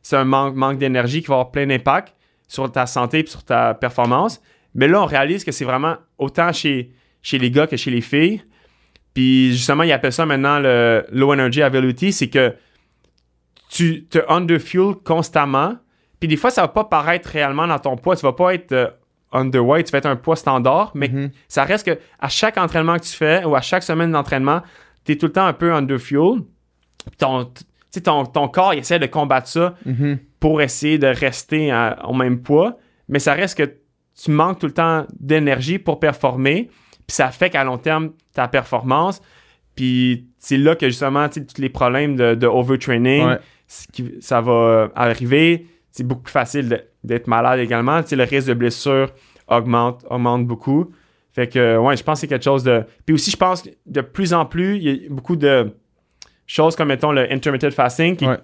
c'est 0.00 0.16
un 0.16 0.24
manque, 0.24 0.54
manque 0.54 0.78
d'énergie 0.78 1.22
qui 1.22 1.26
va 1.28 1.34
avoir 1.34 1.50
plein 1.50 1.66
d'impact 1.66 2.14
sur 2.52 2.70
ta 2.70 2.84
santé 2.84 3.20
et 3.20 3.26
sur 3.26 3.42
ta 3.44 3.72
performance. 3.72 4.42
Mais 4.74 4.86
là, 4.86 5.02
on 5.02 5.06
réalise 5.06 5.42
que 5.42 5.52
c'est 5.52 5.64
vraiment 5.64 5.96
autant 6.18 6.52
chez, 6.52 6.92
chez 7.22 7.38
les 7.38 7.50
gars 7.50 7.66
que 7.66 7.78
chez 7.78 7.90
les 7.90 8.02
filles. 8.02 8.42
Puis 9.14 9.52
justement, 9.52 9.84
ils 9.84 9.92
appellent 9.92 10.12
ça 10.12 10.26
maintenant 10.26 10.58
le 10.58 11.02
low 11.12 11.32
energy 11.32 11.62
availability, 11.62 12.12
c'est 12.12 12.28
que 12.28 12.54
tu 13.70 14.04
te 14.04 14.18
underfuel 14.28 14.96
constamment. 15.02 15.76
Puis 16.20 16.28
des 16.28 16.36
fois, 16.36 16.50
ça 16.50 16.60
va 16.60 16.68
pas 16.68 16.84
paraître 16.84 17.30
réellement 17.30 17.66
dans 17.66 17.78
ton 17.78 17.96
poids. 17.96 18.16
Tu 18.16 18.22
vas 18.22 18.34
pas 18.34 18.52
être 18.52 18.72
euh, 18.72 18.88
underweight, 19.32 19.86
tu 19.86 19.92
vas 19.92 19.98
être 19.98 20.06
un 20.06 20.16
poids 20.16 20.36
standard, 20.36 20.90
mais 20.94 21.08
Mhm. 21.08 21.30
ça 21.48 21.64
reste 21.64 21.86
que 21.86 21.98
à 22.20 22.28
chaque 22.28 22.58
entraînement 22.58 22.96
que 22.96 23.04
tu 23.04 23.16
fais 23.16 23.44
ou 23.46 23.56
à 23.56 23.62
chaque 23.62 23.82
semaine 23.82 24.12
d'entraînement, 24.12 24.60
tu 25.06 25.12
es 25.12 25.16
tout 25.16 25.26
le 25.26 25.32
temps 25.32 25.46
un 25.46 25.54
peu 25.54 25.72
underfuel. 25.72 26.40
Ton, 27.18 27.50
sais, 27.94 28.00
ton, 28.02 28.24
ton 28.24 28.48
corps 28.48 28.74
il 28.74 28.80
essaie 28.80 28.98
de 28.98 29.06
combattre 29.06 29.48
ça 29.48 29.74
Mhm. 29.86 30.18
pour 30.40 30.60
essayer 30.62 30.98
de 30.98 31.06
rester 31.06 31.70
à- 31.70 32.06
au 32.08 32.14
même 32.14 32.40
poids, 32.42 32.76
mais 33.08 33.18
ça 33.18 33.34
reste 33.34 33.56
que 33.58 33.72
tu 34.22 34.30
manques 34.30 34.58
tout 34.58 34.66
le 34.66 34.72
temps 34.74 35.06
d'énergie 35.20 35.78
pour 35.78 35.98
performer, 36.00 36.68
puis 37.06 37.14
ça 37.16 37.30
fait 37.30 37.50
qu'à 37.50 37.64
long 37.64 37.78
terme, 37.78 38.12
ta 38.34 38.48
performance, 38.48 39.20
puis 39.74 40.26
c'est 40.38 40.58
là 40.58 40.76
que 40.76 40.88
justement, 40.88 41.28
tu 41.28 41.40
sais, 41.40 41.46
tous 41.46 41.60
les 41.60 41.68
problèmes 41.68 42.16
de, 42.16 42.34
de 42.34 42.46
overtraining, 42.46 43.26
Ouais. 43.26 43.38
ce 43.66 43.86
qui- 43.92 44.14
ça 44.20 44.40
va 44.40 44.90
arriver. 44.94 45.66
C'est 45.90 46.06
beaucoup 46.06 46.22
plus 46.22 46.32
facile 46.32 46.84
d'être 47.04 47.26
malade 47.26 47.60
également. 47.60 48.00
Le 48.10 48.22
risque 48.24 48.48
de 48.48 48.54
blessure 48.54 49.10
augmente, 49.48 50.04
augmente 50.08 50.46
beaucoup. 50.46 50.90
Fait 51.32 51.48
que, 51.48 51.76
ouais, 51.78 51.96
je 51.96 52.02
pense 52.02 52.16
que 52.18 52.20
c'est 52.22 52.26
quelque 52.28 52.44
chose 52.44 52.64
de... 52.64 52.84
Puis 53.06 53.14
aussi, 53.14 53.30
je 53.30 53.36
pense 53.36 53.62
que 53.62 53.70
de 53.86 54.00
plus 54.02 54.32
en 54.34 54.44
plus, 54.46 54.76
il 54.76 54.82
y 54.82 55.06
a 55.06 55.08
beaucoup 55.10 55.36
de 55.36 55.74
choses 56.46 56.76
comme, 56.76 56.88
mettons, 56.88 57.12
le 57.12 57.30
intermittent 57.32 57.70
fasting, 57.70 58.16
qui, 58.16 58.26
Ouais. 58.26 58.38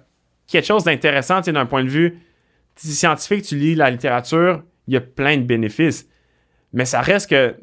quelque 0.47 0.65
chose 0.65 0.83
d'intéressant, 0.83 1.41
d'un 1.41 1.65
point 1.65 1.83
de 1.83 1.89
vue 1.89 2.19
scientifique, 2.75 3.43
tu 3.43 3.55
lis 3.57 3.75
la 3.75 3.89
littérature, 3.89 4.63
il 4.87 4.93
y 4.93 4.97
a 4.97 5.01
plein 5.01 5.37
de 5.37 5.43
bénéfices. 5.43 6.07
Mais 6.73 6.85
ça 6.85 7.01
reste 7.01 7.29
que 7.29 7.55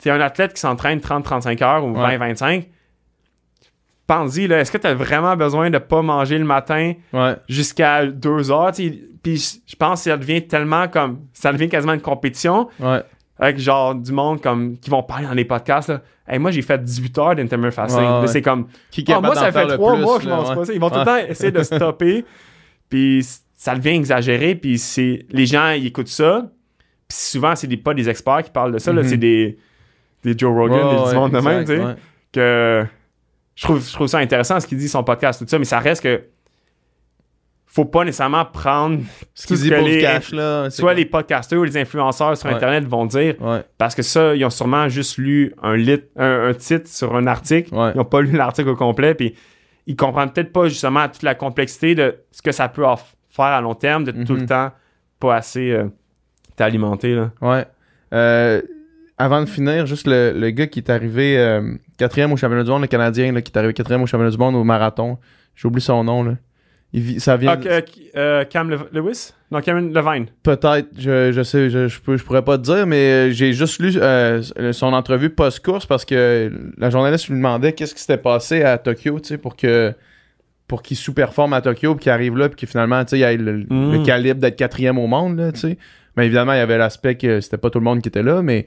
tu 0.00 0.08
es 0.08 0.10
un 0.12 0.20
athlète 0.20 0.54
qui 0.54 0.60
s'entraîne 0.60 1.00
30-35 1.00 1.60
heures 1.62 1.84
ou 1.84 1.90
Ouais. 1.92 2.16
20-25. 2.18 2.68
Pense-y, 4.06 4.46
là, 4.48 4.60
est-ce 4.60 4.72
que 4.72 4.78
tu 4.78 4.86
as 4.86 4.94
vraiment 4.94 5.36
besoin 5.36 5.70
de 5.70 5.78
pas 5.78 6.02
manger 6.02 6.38
le 6.38 6.44
matin 6.44 6.94
Ouais. 7.12 7.36
jusqu'à 7.48 8.04
2 8.06 8.50
heures? 8.50 8.72
Puis 8.72 9.36
je- 9.36 9.58
je 9.66 9.76
pense 9.76 10.00
que 10.04 10.10
ça 10.10 10.16
devient 10.16 10.46
tellement 10.46 10.88
comme. 10.88 11.20
Ça 11.32 11.52
devient 11.52 11.68
quasiment 11.68 11.94
une 11.94 12.00
compétition 12.00 12.68
Ouais. 12.80 13.02
Avec 13.38 13.58
genre 13.58 13.94
du 13.94 14.12
monde 14.12 14.40
comme 14.40 14.76
qui 14.78 14.90
vont 14.90 15.02
parler 15.02 15.26
dans 15.26 15.34
les 15.34 15.44
podcasts. 15.44 15.88
Là. 15.88 16.02
Hey, 16.26 16.38
moi, 16.38 16.50
j'ai 16.50 16.62
fait 16.62 16.82
18 16.82 17.18
heures 17.18 17.34
d'intermittent 17.34 17.74
fasting. 17.74 18.02
Ouais. 18.02 18.26
C'est 18.28 18.42
comme. 18.42 18.68
Qui 18.90 19.04
Ah, 19.08 19.20
moi, 19.20 19.34
ça 19.34 19.50
fait 19.50 19.64
le 19.64 19.74
trois 19.74 19.94
plus, 19.94 20.02
mois 20.02 20.18
que 20.18 20.24
je 20.24 20.28
mange 20.28 20.48
ouais. 20.48 20.54
pas 20.54 20.64
ça. 20.64 20.72
Ils 20.72 20.80
vont 20.80 20.90
tout 20.90 20.98
le 20.98 21.04
temps 21.04 21.16
essayer 21.16 21.50
de 21.50 21.62
stopper. 21.62 22.24
Puis 22.88 23.26
ça 23.54 23.74
devient 23.74 23.96
exagéré. 23.96 24.54
Puis 24.54 24.78
c'est 24.78 25.26
les 25.30 25.46
gens, 25.46 25.70
ils 25.70 25.86
écoutent 25.86 26.08
ça. 26.08 26.46
Puis 27.08 27.18
souvent, 27.18 27.56
c'est 27.56 27.66
des, 27.66 27.76
pas 27.76 27.94
des 27.94 28.08
experts 28.08 28.44
qui 28.44 28.50
parlent 28.50 28.72
de 28.72 28.78
ça. 28.78 28.92
Mhm. 28.92 29.02
C'est 29.04 29.16
des, 29.16 29.58
des 30.24 30.38
Joe 30.38 30.54
Rogan, 30.54 31.04
des 31.04 31.10
du 31.10 31.14
monde 31.16 31.32
de 31.32 31.40
même. 31.40 31.64
tu 31.64 31.76
sais. 31.76 31.96
Que 32.32 32.86
je 33.54 33.64
trouve, 33.64 33.86
je 33.86 33.92
trouve 33.92 34.06
ça 34.06 34.18
intéressant 34.18 34.58
ce 34.60 34.66
qu'il 34.66 34.78
dit, 34.78 34.88
son 34.88 35.04
podcast, 35.04 35.40
tout 35.42 35.48
ça. 35.48 35.58
Mais 35.58 35.64
ça 35.64 35.78
reste 35.78 36.02
que. 36.02 36.22
Faut 37.74 37.86
pas 37.86 38.04
nécessairement 38.04 38.44
prendre 38.44 38.98
Ce 39.34 39.46
tout 39.46 39.54
que 39.54 39.74
les- 39.86 40.02
cash, 40.02 40.30
là. 40.32 40.68
soit 40.68 40.92
les 40.92 41.06
podcasteurs 41.06 41.60
ou 41.60 41.64
les 41.64 41.78
influenceurs 41.78 42.36
sur 42.36 42.48
Ouais. 42.50 42.54
Internet 42.54 42.84
vont 42.84 43.06
dire. 43.06 43.34
Ouais. 43.40 43.62
Parce 43.78 43.94
que 43.94 44.02
ça, 44.02 44.34
ils 44.34 44.44
ont 44.44 44.50
sûrement 44.50 44.90
juste 44.90 45.16
lu 45.16 45.54
un, 45.62 45.74
lit, 45.76 46.02
un, 46.16 46.48
un 46.48 46.52
titre 46.54 46.86
sur 46.88 47.16
un 47.16 47.26
article. 47.26 47.74
Ouais. 47.74 47.92
Ils 47.94 47.96
n'ont 47.96 48.04
pas 48.04 48.20
lu 48.20 48.32
l'article 48.36 48.68
au 48.68 48.76
complet. 48.76 49.14
Puis 49.14 49.34
ils 49.86 49.96
comprennent 49.96 50.30
peut-être 50.30 50.52
pas 50.52 50.68
justement 50.68 51.08
toute 51.08 51.22
la 51.22 51.34
complexité 51.34 51.94
de 51.94 52.16
ce 52.30 52.42
que 52.42 52.52
ça 52.52 52.68
peut 52.68 52.84
faire 53.30 53.44
à 53.46 53.60
long 53.62 53.74
terme, 53.74 54.04
de 54.04 54.10
tout 54.12 54.34
Mhm. 54.34 54.40
le 54.40 54.46
temps 54.46 54.70
pas 55.18 55.36
assez 55.36 55.70
euh, 55.70 55.84
t'alimenter. 56.56 57.14
Là. 57.14 57.30
Ouais. 57.40 57.64
Euh, 58.12 58.60
avant 59.16 59.40
de 59.40 59.46
finir, 59.46 59.86
juste 59.86 60.06
le, 60.06 60.32
le 60.36 60.50
gars 60.50 60.66
qui 60.66 60.80
est 60.80 60.90
arrivé 60.90 61.38
euh, 61.38 61.74
quatrième 61.96 62.32
au 62.32 62.36
championnat 62.36 62.64
du 62.64 62.70
monde, 62.70 62.82
le 62.82 62.86
Canadien, 62.88 63.32
là, 63.32 63.40
qui 63.40 63.50
est 63.50 63.56
arrivé 63.56 63.72
quatrième 63.72 64.02
au 64.02 64.06
championnat 64.06 64.30
du 64.30 64.36
monde 64.38 64.56
au 64.56 64.64
marathon. 64.64 65.16
J'oublie 65.54 65.80
son 65.80 66.04
nom, 66.04 66.22
là. 66.22 66.32
Il 66.94 67.20
ça 67.20 67.36
vient. 67.38 67.58
Ah, 67.58 67.66
euh, 67.66 67.80
euh, 68.16 68.44
Cam 68.44 68.68
Le- 68.68 68.88
Lewis? 68.92 69.32
Non, 69.50 69.60
Cameron 69.60 69.90
Levine. 69.94 70.26
Peut-être, 70.42 70.88
je, 70.98 71.32
je 71.32 71.42
sais, 71.42 71.70
je, 71.70 71.88
je, 71.88 72.00
peux, 72.00 72.16
je 72.16 72.24
pourrais 72.24 72.42
pas 72.42 72.58
te 72.58 72.62
dire, 72.62 72.86
mais 72.86 72.96
euh, 72.96 73.30
j'ai 73.30 73.52
juste 73.54 73.80
lu 73.80 73.92
euh, 73.96 74.42
son 74.72 74.92
entrevue 74.92 75.30
post-course 75.30 75.86
parce 75.86 76.04
que 76.04 76.52
la 76.76 76.90
journaliste 76.90 77.28
lui 77.28 77.36
demandait 77.36 77.72
qu'est-ce 77.72 77.94
qui 77.94 78.00
s'était 78.00 78.18
passé 78.18 78.62
à 78.62 78.76
Tokyo, 78.78 79.18
tu 79.20 79.28
sais, 79.28 79.38
pour 79.38 79.56
que 79.56 79.92
pour 80.68 80.82
qu'il 80.82 80.96
sous-performe 80.96 81.52
à 81.52 81.60
Tokyo, 81.60 81.94
puis 81.94 82.04
qu'il 82.04 82.12
arrive 82.12 82.36
là, 82.38 82.48
puis 82.48 82.58
que 82.60 82.66
finalement, 82.70 83.02
tu 83.04 83.10
sais, 83.10 83.18
il 83.18 83.22
ait 83.22 83.36
le, 83.36 83.64
Mm. 83.68 83.92
le 83.92 84.02
calibre 84.04 84.40
d'être 84.40 84.56
quatrième 84.56 84.98
au 84.98 85.06
monde, 85.06 85.38
là, 85.38 85.52
tu 85.52 85.60
sais. 85.60 85.78
Mais 86.16 86.26
évidemment, 86.26 86.52
il 86.54 86.58
y 86.58 86.60
avait 86.60 86.78
l'aspect 86.78 87.14
que 87.16 87.40
c'était 87.40 87.58
pas 87.58 87.68
tout 87.70 87.78
le 87.78 87.84
monde 87.84 88.00
qui 88.00 88.08
était 88.08 88.22
là, 88.22 88.40
mais 88.42 88.66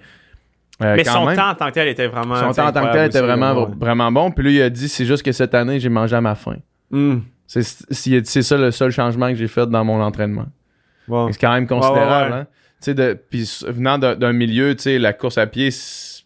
euh, 0.84 0.96
Mais 0.98 1.04
quand 1.04 1.14
son 1.14 1.26
même, 1.26 1.36
temps 1.36 1.50
en 1.50 1.56
tant 1.56 1.68
que 1.70 1.74
tel 1.76 1.88
était 1.88 2.08
vraiment. 2.08 2.36
son 2.36 2.52
temps 2.52 2.68
en 2.68 2.72
tant 2.72 2.86
que 2.88 2.92
tel 2.94 3.06
était 3.08 3.22
vraiment, 3.22 3.66
vraiment 3.80 4.12
bon. 4.12 4.30
Puis 4.32 4.44
lui, 4.44 4.56
il 4.56 4.62
a 4.62 4.70
dit, 4.70 4.88
c'est 4.90 5.06
juste 5.06 5.24
que 5.24 5.32
cette 5.32 5.56
année, 5.56 5.80
j'ai 5.80 5.90
mangé 5.90 6.16
à 6.16 6.22
ma 6.22 6.36
faim. 6.36 6.58
Mm. 6.92 7.18
C'est 7.48 8.41
ça 8.41 8.58
le 8.58 8.72
seul 8.72 8.91
changement 8.91 9.30
que 9.30 9.36
j'ai 9.36 9.48
fait 9.48 9.68
dans 9.68 9.84
mon 9.86 10.02
entraînement. 10.02 10.46
Bon. 11.08 11.32
C'est 11.32 11.39
quand 11.39 11.54
même 11.54 11.68
considérable. 11.68 12.32
Ouais, 12.34 12.38
ouais. 12.39 12.46
hein. 12.88 12.93
De- 12.93 13.20
Puis 13.30 13.50
venant 13.68 13.98
d'un 13.98 14.34
milieu, 14.34 14.76
la 14.86 15.14
course 15.14 15.38
à 15.38 15.48
pied, 15.48 15.70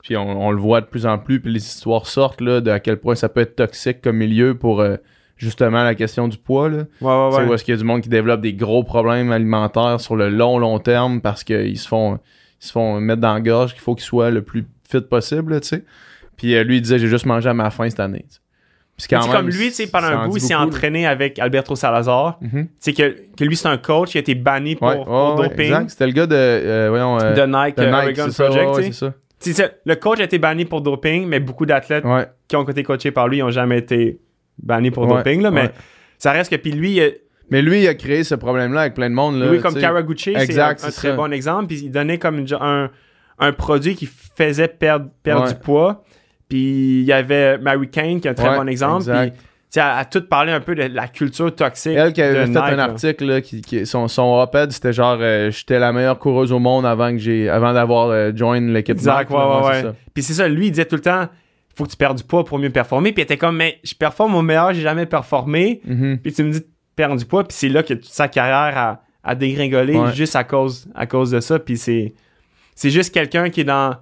puis 0.04 0.18
on, 0.18 0.48
on 0.48 0.52
le 0.52 0.58
voit 0.60 0.82
de 0.82 0.86
plus 0.88 1.06
en 1.06 1.18
plus, 1.18 1.40
puis 1.40 1.52
les 1.52 1.60
histoires 1.66 2.06
sortent 2.08 2.42
là, 2.42 2.60
de 2.62 2.72
à 2.72 2.80
quel 2.80 2.98
point 2.98 3.16
ça 3.16 3.30
peut 3.30 3.42
être 3.42 3.56
toxique 3.56 4.02
comme 4.02 4.18
milieu 4.18 4.56
pour 4.56 4.82
euh, 4.82 4.98
justement 5.38 5.84
la 5.84 5.96
question 5.96 6.28
du 6.28 6.38
poids. 6.38 6.70
Là. 6.70 6.78
Ouais, 7.02 7.38
ouais. 7.38 7.48
Où 7.48 7.54
est-ce 7.54 7.64
qu'il 7.64 7.74
y 7.74 7.76
a 7.76 7.78
du 7.78 7.84
monde 7.86 8.02
qui 8.02 8.10
développe 8.10 8.42
des 8.42 8.54
gros 8.54 8.84
problèmes 8.84 9.32
alimentaires 9.32 10.00
sur 10.02 10.16
le 10.16 10.30
long, 10.30 10.58
long 10.58 10.80
terme 10.80 11.22
parce 11.22 11.44
qu'ils 11.44 11.78
se 11.78 11.88
font 11.88 12.20
ils 12.62 12.66
se 12.66 12.72
font 12.74 13.00
mettre 13.00 13.22
dans 13.22 13.34
la 13.34 13.40
gorge 13.42 13.72
qu'il 13.74 13.82
faut 13.82 13.96
qu'ils 13.96 14.04
soient 14.06 14.32
le 14.32 14.42
plus 14.42 14.66
fit 14.90 15.00
possible, 15.02 15.62
tu 15.62 15.68
sais. 15.68 15.86
Puis 16.36 16.56
euh, 16.56 16.64
lui, 16.64 16.78
il 16.78 16.82
disait, 16.82 17.00
j'ai 17.00 17.08
juste 17.08 17.26
mangé 17.26 17.48
à 17.50 17.54
ma 17.54 17.70
faim 17.70 17.90
cette 17.90 18.00
année. 18.02 18.26
tu 18.30 18.38
quand 19.08 19.22
c'est 19.22 19.28
même, 19.30 19.38
comme 19.38 19.50
lui, 19.50 19.68
tu 19.70 19.74
sais, 19.74 19.88
pendant 19.88 20.08
un 20.08 20.28
bout, 20.28 20.38
il 20.38 20.42
s'est 20.42 20.56
entraîné 20.56 21.06
avec 21.08 21.40
Alberto 21.40 21.76
Salazar. 21.76 22.40
Tu 22.42 22.68
sais, 22.80 22.94
que, 22.94 23.16
que 23.38 23.44
lui, 23.44 23.56
c'est 23.56 23.68
un 23.68 23.78
coach 23.78 24.12
qui 24.12 24.18
a 24.18 24.22
été 24.22 24.36
banni 24.36 24.76
pour, 24.76 24.88
Ouais, 24.88 24.96
pour 24.98 25.36
ouais, 25.36 25.42
ouais, 25.42 25.50
doping. 25.50 25.90
C'était 25.90 26.08
le 26.08 26.14
gars 26.14 26.28
de, 26.28 26.36
euh, 26.36 26.88
voyons, 26.90 27.20
euh, 27.20 27.34
de 27.34 27.42
Nike, 27.42 27.78
de 27.78 27.86
Nike, 27.86 28.20
Oregon 28.20 28.32
ça, 28.32 28.46
Project. 28.46 28.76
ouais, 28.76 28.92
ça. 28.92 29.14
Le 29.86 29.96
coach 29.96 30.20
a 30.20 30.24
été 30.24 30.38
banni 30.38 30.66
pour 30.66 30.82
doping, 30.82 31.28
mais 31.28 31.40
beaucoup 31.40 31.66
d'athlètes 31.66 32.06
qui 32.48 32.56
ont 32.56 32.64
été 32.64 32.84
coachés 32.84 33.12
par 33.12 33.28
lui 33.28 33.40
n'ont 33.40 33.52
jamais 33.52 33.78
été 33.78 34.20
bannis 34.62 34.92
pour 34.92 35.08
doping. 35.08 35.42
Là, 35.42 35.52
mais 35.52 35.72
ça 36.18 36.32
reste 36.32 36.52
que, 36.52 36.58
puis 36.58 36.72
lui, 36.72 37.00
Mais 37.50 37.62
lui, 37.62 37.82
il 37.82 37.88
a 37.88 37.96
créé 37.96 38.24
ce 38.24 38.36
problème-là 38.36 38.82
avec 38.82 38.94
plein 38.94 39.10
de 39.10 39.16
monde. 39.16 39.40
Là, 39.40 39.52
lui 39.52 39.60
comme. 39.60 39.74
Karaguchi, 39.76 40.36
c'est 40.38 40.60
un, 40.60 40.76
très 40.76 40.92
ça. 40.92 41.14
bon 41.14 41.32
exemple. 41.34 41.68
Puis 41.68 41.82
il 41.86 41.92
donnait 41.92 42.18
comme 42.18 42.46
un, 42.60 42.90
un 43.40 43.52
produit 43.54 43.96
qui 43.96 44.08
faisait 44.36 44.68
perdre, 44.68 45.10
du 45.26 45.56
poids. 45.56 46.04
Puis 46.50 47.02
il 47.02 47.06
y 47.06 47.14
avait 47.14 47.58
Mary 47.60 47.90
Kane 47.90 48.20
qui 48.20 48.28
est 48.28 48.32
un 48.32 48.34
très 48.34 48.50
Ouais, 48.50 48.58
bon 48.58 48.68
exemple. 48.68 48.98
exact. 49.04 49.38
Sais, 49.72 49.82
elle 49.82 49.86
a 49.86 50.06
tout 50.06 50.24
parlé 50.28 50.52
un 50.52 50.62
peu 50.62 50.74
de 50.74 50.82
la 50.82 51.08
culture 51.08 51.54
toxique. 51.54 51.94
Elle 51.96 52.12
qui 52.12 52.24
avait 52.24 52.40
de 52.40 52.40
fait 52.46 52.48
Nike, 52.48 52.58
un 52.58 52.80
article, 52.80 53.26
là, 53.26 53.40
qui, 53.42 53.62
qui- 53.62 53.86
son, 53.86 54.08
son 54.08 54.40
op-ed, 54.42 54.72
c'était 54.72 54.94
genre 54.94 55.20
euh, 55.22 55.52
j'étais 55.52 55.78
la 55.78 55.94
meilleure 55.94 56.18
coureuse 56.18 56.52
au 56.52 56.58
monde 56.58 56.88
avant 56.88 57.12
que 57.12 57.20
j'ai 57.20 57.48
avant 57.50 57.72
d'avoir 57.72 58.08
euh, 58.10 58.32
join 58.36 58.60
l'équipe 58.62 58.96
Exact, 58.96 59.30
Nike, 59.30 59.30
ouais, 59.30 59.38
là. 59.38 59.58
ouais, 59.58 59.64
c'est 59.64 59.70
ouais. 59.70 59.82
ça. 59.92 59.96
Puis 60.12 60.24
c'est 60.24 60.34
ça, 60.34 60.48
lui, 60.48 60.66
il 60.68 60.72
disait 60.72 60.86
tout 60.86 60.96
le 60.96 61.02
temps, 61.04 61.28
faut 61.76 61.84
que 61.86 61.92
tu 61.92 61.98
perdes 61.98 62.18
du 62.18 62.24
poids 62.24 62.44
pour 62.44 62.58
mieux 62.58 62.72
performer. 62.72 63.12
Puis 63.12 63.22
il 63.22 63.26
était 63.26 63.38
comme, 63.38 63.58
mais 63.58 63.78
je 63.84 63.94
performe 63.94 64.34
au 64.34 64.42
meilleur, 64.42 64.74
j'ai 64.74 64.82
jamais 64.82 65.06
performé. 65.06 65.82
Mhm. 65.86 66.18
Puis 66.18 66.34
tu 66.34 66.44
me 66.44 66.52
dis 66.52 66.62
de 66.62 66.68
perdre 66.96 67.18
du 67.18 67.26
poids. 67.26 67.44
Puis 67.48 67.56
c'est 67.56 67.70
là 67.70 67.84
que 67.84 67.94
toute 67.94 68.06
sa 68.06 68.28
carrière 68.28 68.76
a, 68.76 69.04
a 69.24 69.36
dégringolé 69.36 69.96
Ouais. 70.00 70.14
juste 70.14 70.36
à 70.36 70.44
cause, 70.46 70.88
à 70.96 71.06
cause 71.06 71.30
de 71.30 71.42
ça. 71.42 71.60
Puis 71.60 71.78
c'est, 71.78 72.16
c'est 72.74 72.90
juste 72.90 73.14
quelqu'un 73.14 73.52
qui 73.52 73.62
est 73.62 73.66
dans, 73.66 73.96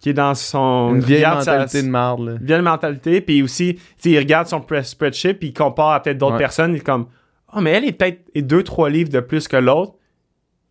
qui 0.00 0.08
est 0.10 0.14
dans 0.14 0.34
son. 0.34 0.94
Une 0.94 1.00
vieille 1.00 1.22
sa- 1.22 1.34
mentalité 1.36 1.82
de 1.82 1.88
marde. 1.88 2.20
là. 2.26 2.32
vieille 2.40 2.62
mentalité. 2.62 3.20
Puis 3.20 3.42
aussi, 3.42 3.78
il 4.04 4.18
regarde 4.18 4.46
son 4.48 4.58
pre- 4.60 4.82
spreadsheet, 4.82 5.34
puis 5.34 5.48
il 5.48 5.52
compare 5.54 5.90
à 5.90 6.02
peut-être 6.02 6.18
d'autres 6.18 6.32
Ouais. 6.32 6.38
personnes. 6.38 6.72
Il 6.72 6.78
est 6.78 6.84
comme, 6.84 7.06
oh, 7.54 7.60
mais 7.60 7.70
elle 7.72 7.84
est 7.84 7.92
peut-être 7.92 8.22
2-3 8.36 8.88
livres 8.90 9.10
de 9.10 9.20
plus 9.20 9.46
que 9.46 9.56
l'autre. 9.56 9.94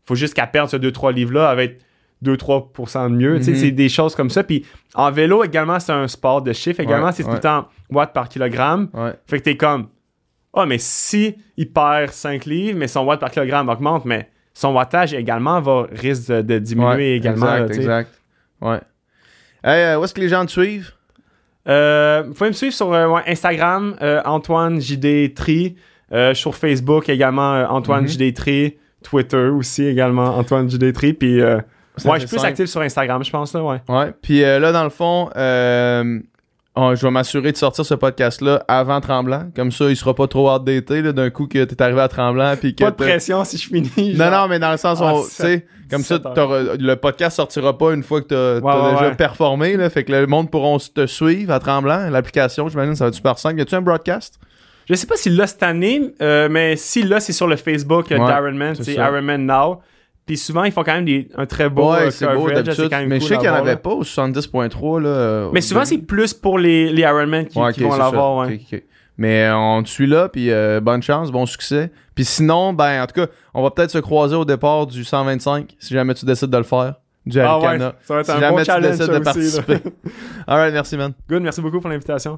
Faut 0.05 0.15
juste 0.15 0.33
qu'elle 0.33 0.49
perde 0.51 0.69
ce 0.69 0.77
2-3 0.77 1.11
livres-là 1.13 1.47
avec 1.49 1.79
2-3% 2.23 3.09
de 3.09 3.15
mieux. 3.15 3.35
Mhm. 3.35 3.41
c'est 3.43 3.71
des 3.71 3.87
choses 3.89 4.15
comme 4.15 4.29
ça. 4.29 4.43
Puis 4.43 4.65
en 4.95 5.11
vélo 5.11 5.43
également, 5.43 5.79
c'est 5.79 5.91
un 5.93 6.07
sport 6.07 6.41
de 6.41 6.51
chiffres. 6.53 6.79
Également, 6.81 7.07
Ouais, 7.07 7.11
c'est 7.13 7.23
tout 7.23 7.31
le 7.31 7.39
temps 7.39 7.67
watts 7.91 8.13
par 8.13 8.27
kilogramme. 8.29 8.89
Fait 9.27 9.37
que 9.39 9.43
t'es 9.43 9.57
comme, 9.57 9.87
oh, 10.53 10.65
mais 10.65 10.77
si 10.79 11.35
il 11.55 11.71
perd 11.71 12.09
5 12.09 12.45
livres, 12.45 12.77
mais 12.77 12.87
son 12.87 13.05
watt 13.05 13.19
par 13.19 13.31
kilogramme 13.31 13.69
augmente, 13.69 14.05
mais 14.05 14.29
son 14.53 14.73
wattage 14.73 15.13
également 15.13 15.61
va 15.61 15.87
risque 15.91 16.29
de, 16.29 16.41
de 16.41 16.59
diminuer 16.59 17.15
également. 17.15 17.55
Exact, 17.55 17.69
là, 17.69 17.75
exact. 17.75 18.21
Ouais. 18.61 18.79
Hey, 19.63 19.83
euh, 19.83 19.99
où 19.99 20.03
est-ce 20.03 20.13
que 20.13 20.21
les 20.21 20.29
gens 20.29 20.45
te 20.45 20.51
suivent? 20.51 20.91
Euh, 21.67 22.23
vous 22.27 22.33
pouvez 22.33 22.49
me 22.49 22.53
suivre 22.53 22.73
sur 22.73 22.93
euh, 22.93 23.15
Instagram, 23.27 23.95
Antoine 24.25 24.79
JD 24.79 25.33
Tri. 25.33 25.75
Sur 26.33 26.55
Facebook 26.55 27.07
également, 27.09 27.65
Antoine 27.69 28.03
Mhm. 28.03 28.09
JD 28.09 28.33
Tri. 28.33 28.77
Twitter 29.03 29.37
aussi 29.37 29.85
également, 29.85 30.37
Antoine 30.37 30.69
JD 30.69 30.91
Tri. 30.91 31.13
Puis, 31.13 31.39
euh, 31.41 31.57
ouais, 32.05 32.19
je 32.19 32.27
suis 32.27 32.35
plus 32.37 32.43
actif 32.43 32.65
sur 32.65 32.81
Instagram, 32.81 33.23
je 33.23 33.29
pense, 33.31 33.53
là, 33.53 33.63
ouais. 33.63 33.77
Ouais. 33.87 34.11
Puis 34.21 34.43
euh, 34.43 34.59
là, 34.59 34.71
dans 34.71 34.83
le 34.83 34.89
fond, 34.89 35.29
euh, 35.37 36.19
oh, 36.75 36.93
je 36.95 37.01
vais 37.01 37.11
m'assurer 37.11 37.51
de 37.51 37.57
sortir 37.57 37.85
ce 37.85 37.93
podcast-là 37.93 38.63
avant 38.67 39.01
Tremblant. 39.01 39.49
Comme 39.55 39.71
ça, 39.71 39.89
il 39.89 39.95
sera 39.95 40.13
pas 40.13 40.27
trop 40.27 40.51
outdated 40.53 41.05
là, 41.05 41.11
d'un 41.11 41.29
coup 41.29 41.47
que 41.47 41.63
t'es 41.63 41.81
arrivé 41.81 42.01
à 42.01 42.07
Tremblant. 42.07 42.55
Puis 42.59 42.75
que 42.75 42.83
Pas 42.83 42.91
de 42.91 42.95
pression 42.95 43.43
si 43.43 43.57
je 43.57 43.67
finis. 43.67 44.13
Non, 44.15 44.25
genre. 44.25 44.41
non, 44.43 44.47
mais 44.47 44.59
dans 44.59 44.71
le 44.71 44.77
sens 44.77 44.99
où, 44.99 45.03
Ah, 45.03 45.13
tu 45.23 45.29
sais, 45.29 45.65
comme 45.89 46.03
ça, 46.03 46.15
le 46.15 46.95
podcast 46.95 47.35
sortira 47.37 47.77
pas 47.77 47.93
une 47.93 48.03
fois 48.03 48.21
que 48.21 48.27
t'as 48.27 48.59
ouais, 48.59 48.91
déjà 48.93 49.11
performé. 49.15 49.75
Là, 49.77 49.89
fait 49.89 50.03
que 50.03 50.11
le 50.11 50.27
monde 50.27 50.49
pourront 50.51 50.77
te 50.77 51.05
suivre 51.05 51.53
à 51.53 51.59
Tremblant. 51.59 52.09
L'application, 52.09 52.69
j'imagine, 52.69 52.95
ça 52.95 53.05
va 53.05 53.09
être 53.09 53.15
super 53.15 53.37
simple. 53.39 53.59
Y 53.59 53.61
a-tu 53.61 53.75
un 53.75 53.81
broadcast? 53.81 54.39
Je 54.87 54.95
sais 54.95 55.05
pas 55.05 55.15
s'il 55.17 55.35
l'a 55.35 55.45
cette 55.45 55.61
année, 55.61 56.13
euh, 56.19 56.47
mais 56.49 56.75
si 56.75 57.03
là, 57.03 57.19
c'est 57.19 57.33
sur 57.33 57.45
le 57.45 57.55
Facebook 57.57 58.11
euh, 58.11 58.17
Ouais, 58.17 58.25
d'Ironman, 58.25 58.75
c'est. 58.75 58.93
Ironman 58.93 59.45
Now. 59.45 59.81
Puis 60.29 60.37
souvent, 60.37 60.63
ils 60.63 60.71
font 60.71 60.83
quand 60.83 60.93
même 60.93 61.05
des, 61.05 61.27
un 61.35 61.47
très 61.47 61.69
beau 61.71 61.91
euh, 61.91 62.05
ouais, 62.05 62.11
c'est 62.11 62.27
beau 62.31 62.47
d'habitude. 62.51 62.87
Mais 63.07 63.19
je 63.19 63.25
sais 63.25 63.37
qu'il 63.37 63.47
y 63.47 63.49
en 63.49 63.55
avait 63.55 63.71
là. 63.71 63.77
pas 63.77 63.89
au 63.89 64.03
70.3. 64.03 65.01
Là, 65.01 65.09
euh, 65.09 65.49
Mais 65.51 65.59
souvent, 65.61 65.79
de- 65.81 65.85
c'est 65.87 65.97
plus 65.97 66.35
pour 66.35 66.59
les, 66.59 66.91
les 66.91 67.01
Ironman 67.01 67.47
qui, 67.47 67.57
Ouais, 67.57 67.73
qui 67.73 67.83
ok, 67.83 67.89
vont 67.89 67.97
l'avoir, 67.97 68.47
ouais. 68.47 68.61
Mais 69.17 69.45
euh, 69.45 69.57
on 69.57 69.81
te 69.81 69.89
suit 69.89 70.05
là, 70.05 70.29
puis 70.29 70.51
euh, 70.51 70.81
bonne 70.81 71.01
chance, 71.01 71.31
bon 71.31 71.47
succès. 71.47 71.91
Puis 72.13 72.25
sinon, 72.25 72.73
ben 72.73 73.01
en 73.01 73.07
tout 73.07 73.19
cas, 73.19 73.25
on 73.55 73.63
va 73.63 73.71
peut-être 73.71 73.89
se 73.89 73.97
croiser 73.97 74.35
au 74.35 74.45
départ 74.45 74.85
du 74.85 75.03
125, 75.03 75.75
si 75.79 75.95
jamais 75.95 76.13
tu 76.13 76.25
décides 76.27 76.51
de 76.51 76.57
le 76.57 76.63
faire, 76.63 76.93
du 77.25 77.39
Ah 77.39 77.57
ouais, 77.57 77.65
Arikana. 77.65 77.95
ça 78.03 78.13
va 78.13 78.19
être 78.19 78.25
si 78.27 78.31
un 78.33 78.39
jamais 78.39 78.51
bon 78.51 78.57
tu 78.59 78.65
challenge 78.65 78.97
décides 78.97 79.05
ça 79.05 79.07
de 79.07 79.13
aussi, 79.15 79.23
participer. 79.23 79.77
Alright, 80.47 80.73
merci 80.73 80.95
man. 80.95 81.13
Good, 81.27 81.41
merci 81.41 81.59
beaucoup 81.59 81.79
pour 81.79 81.89
l'invitation. 81.89 82.37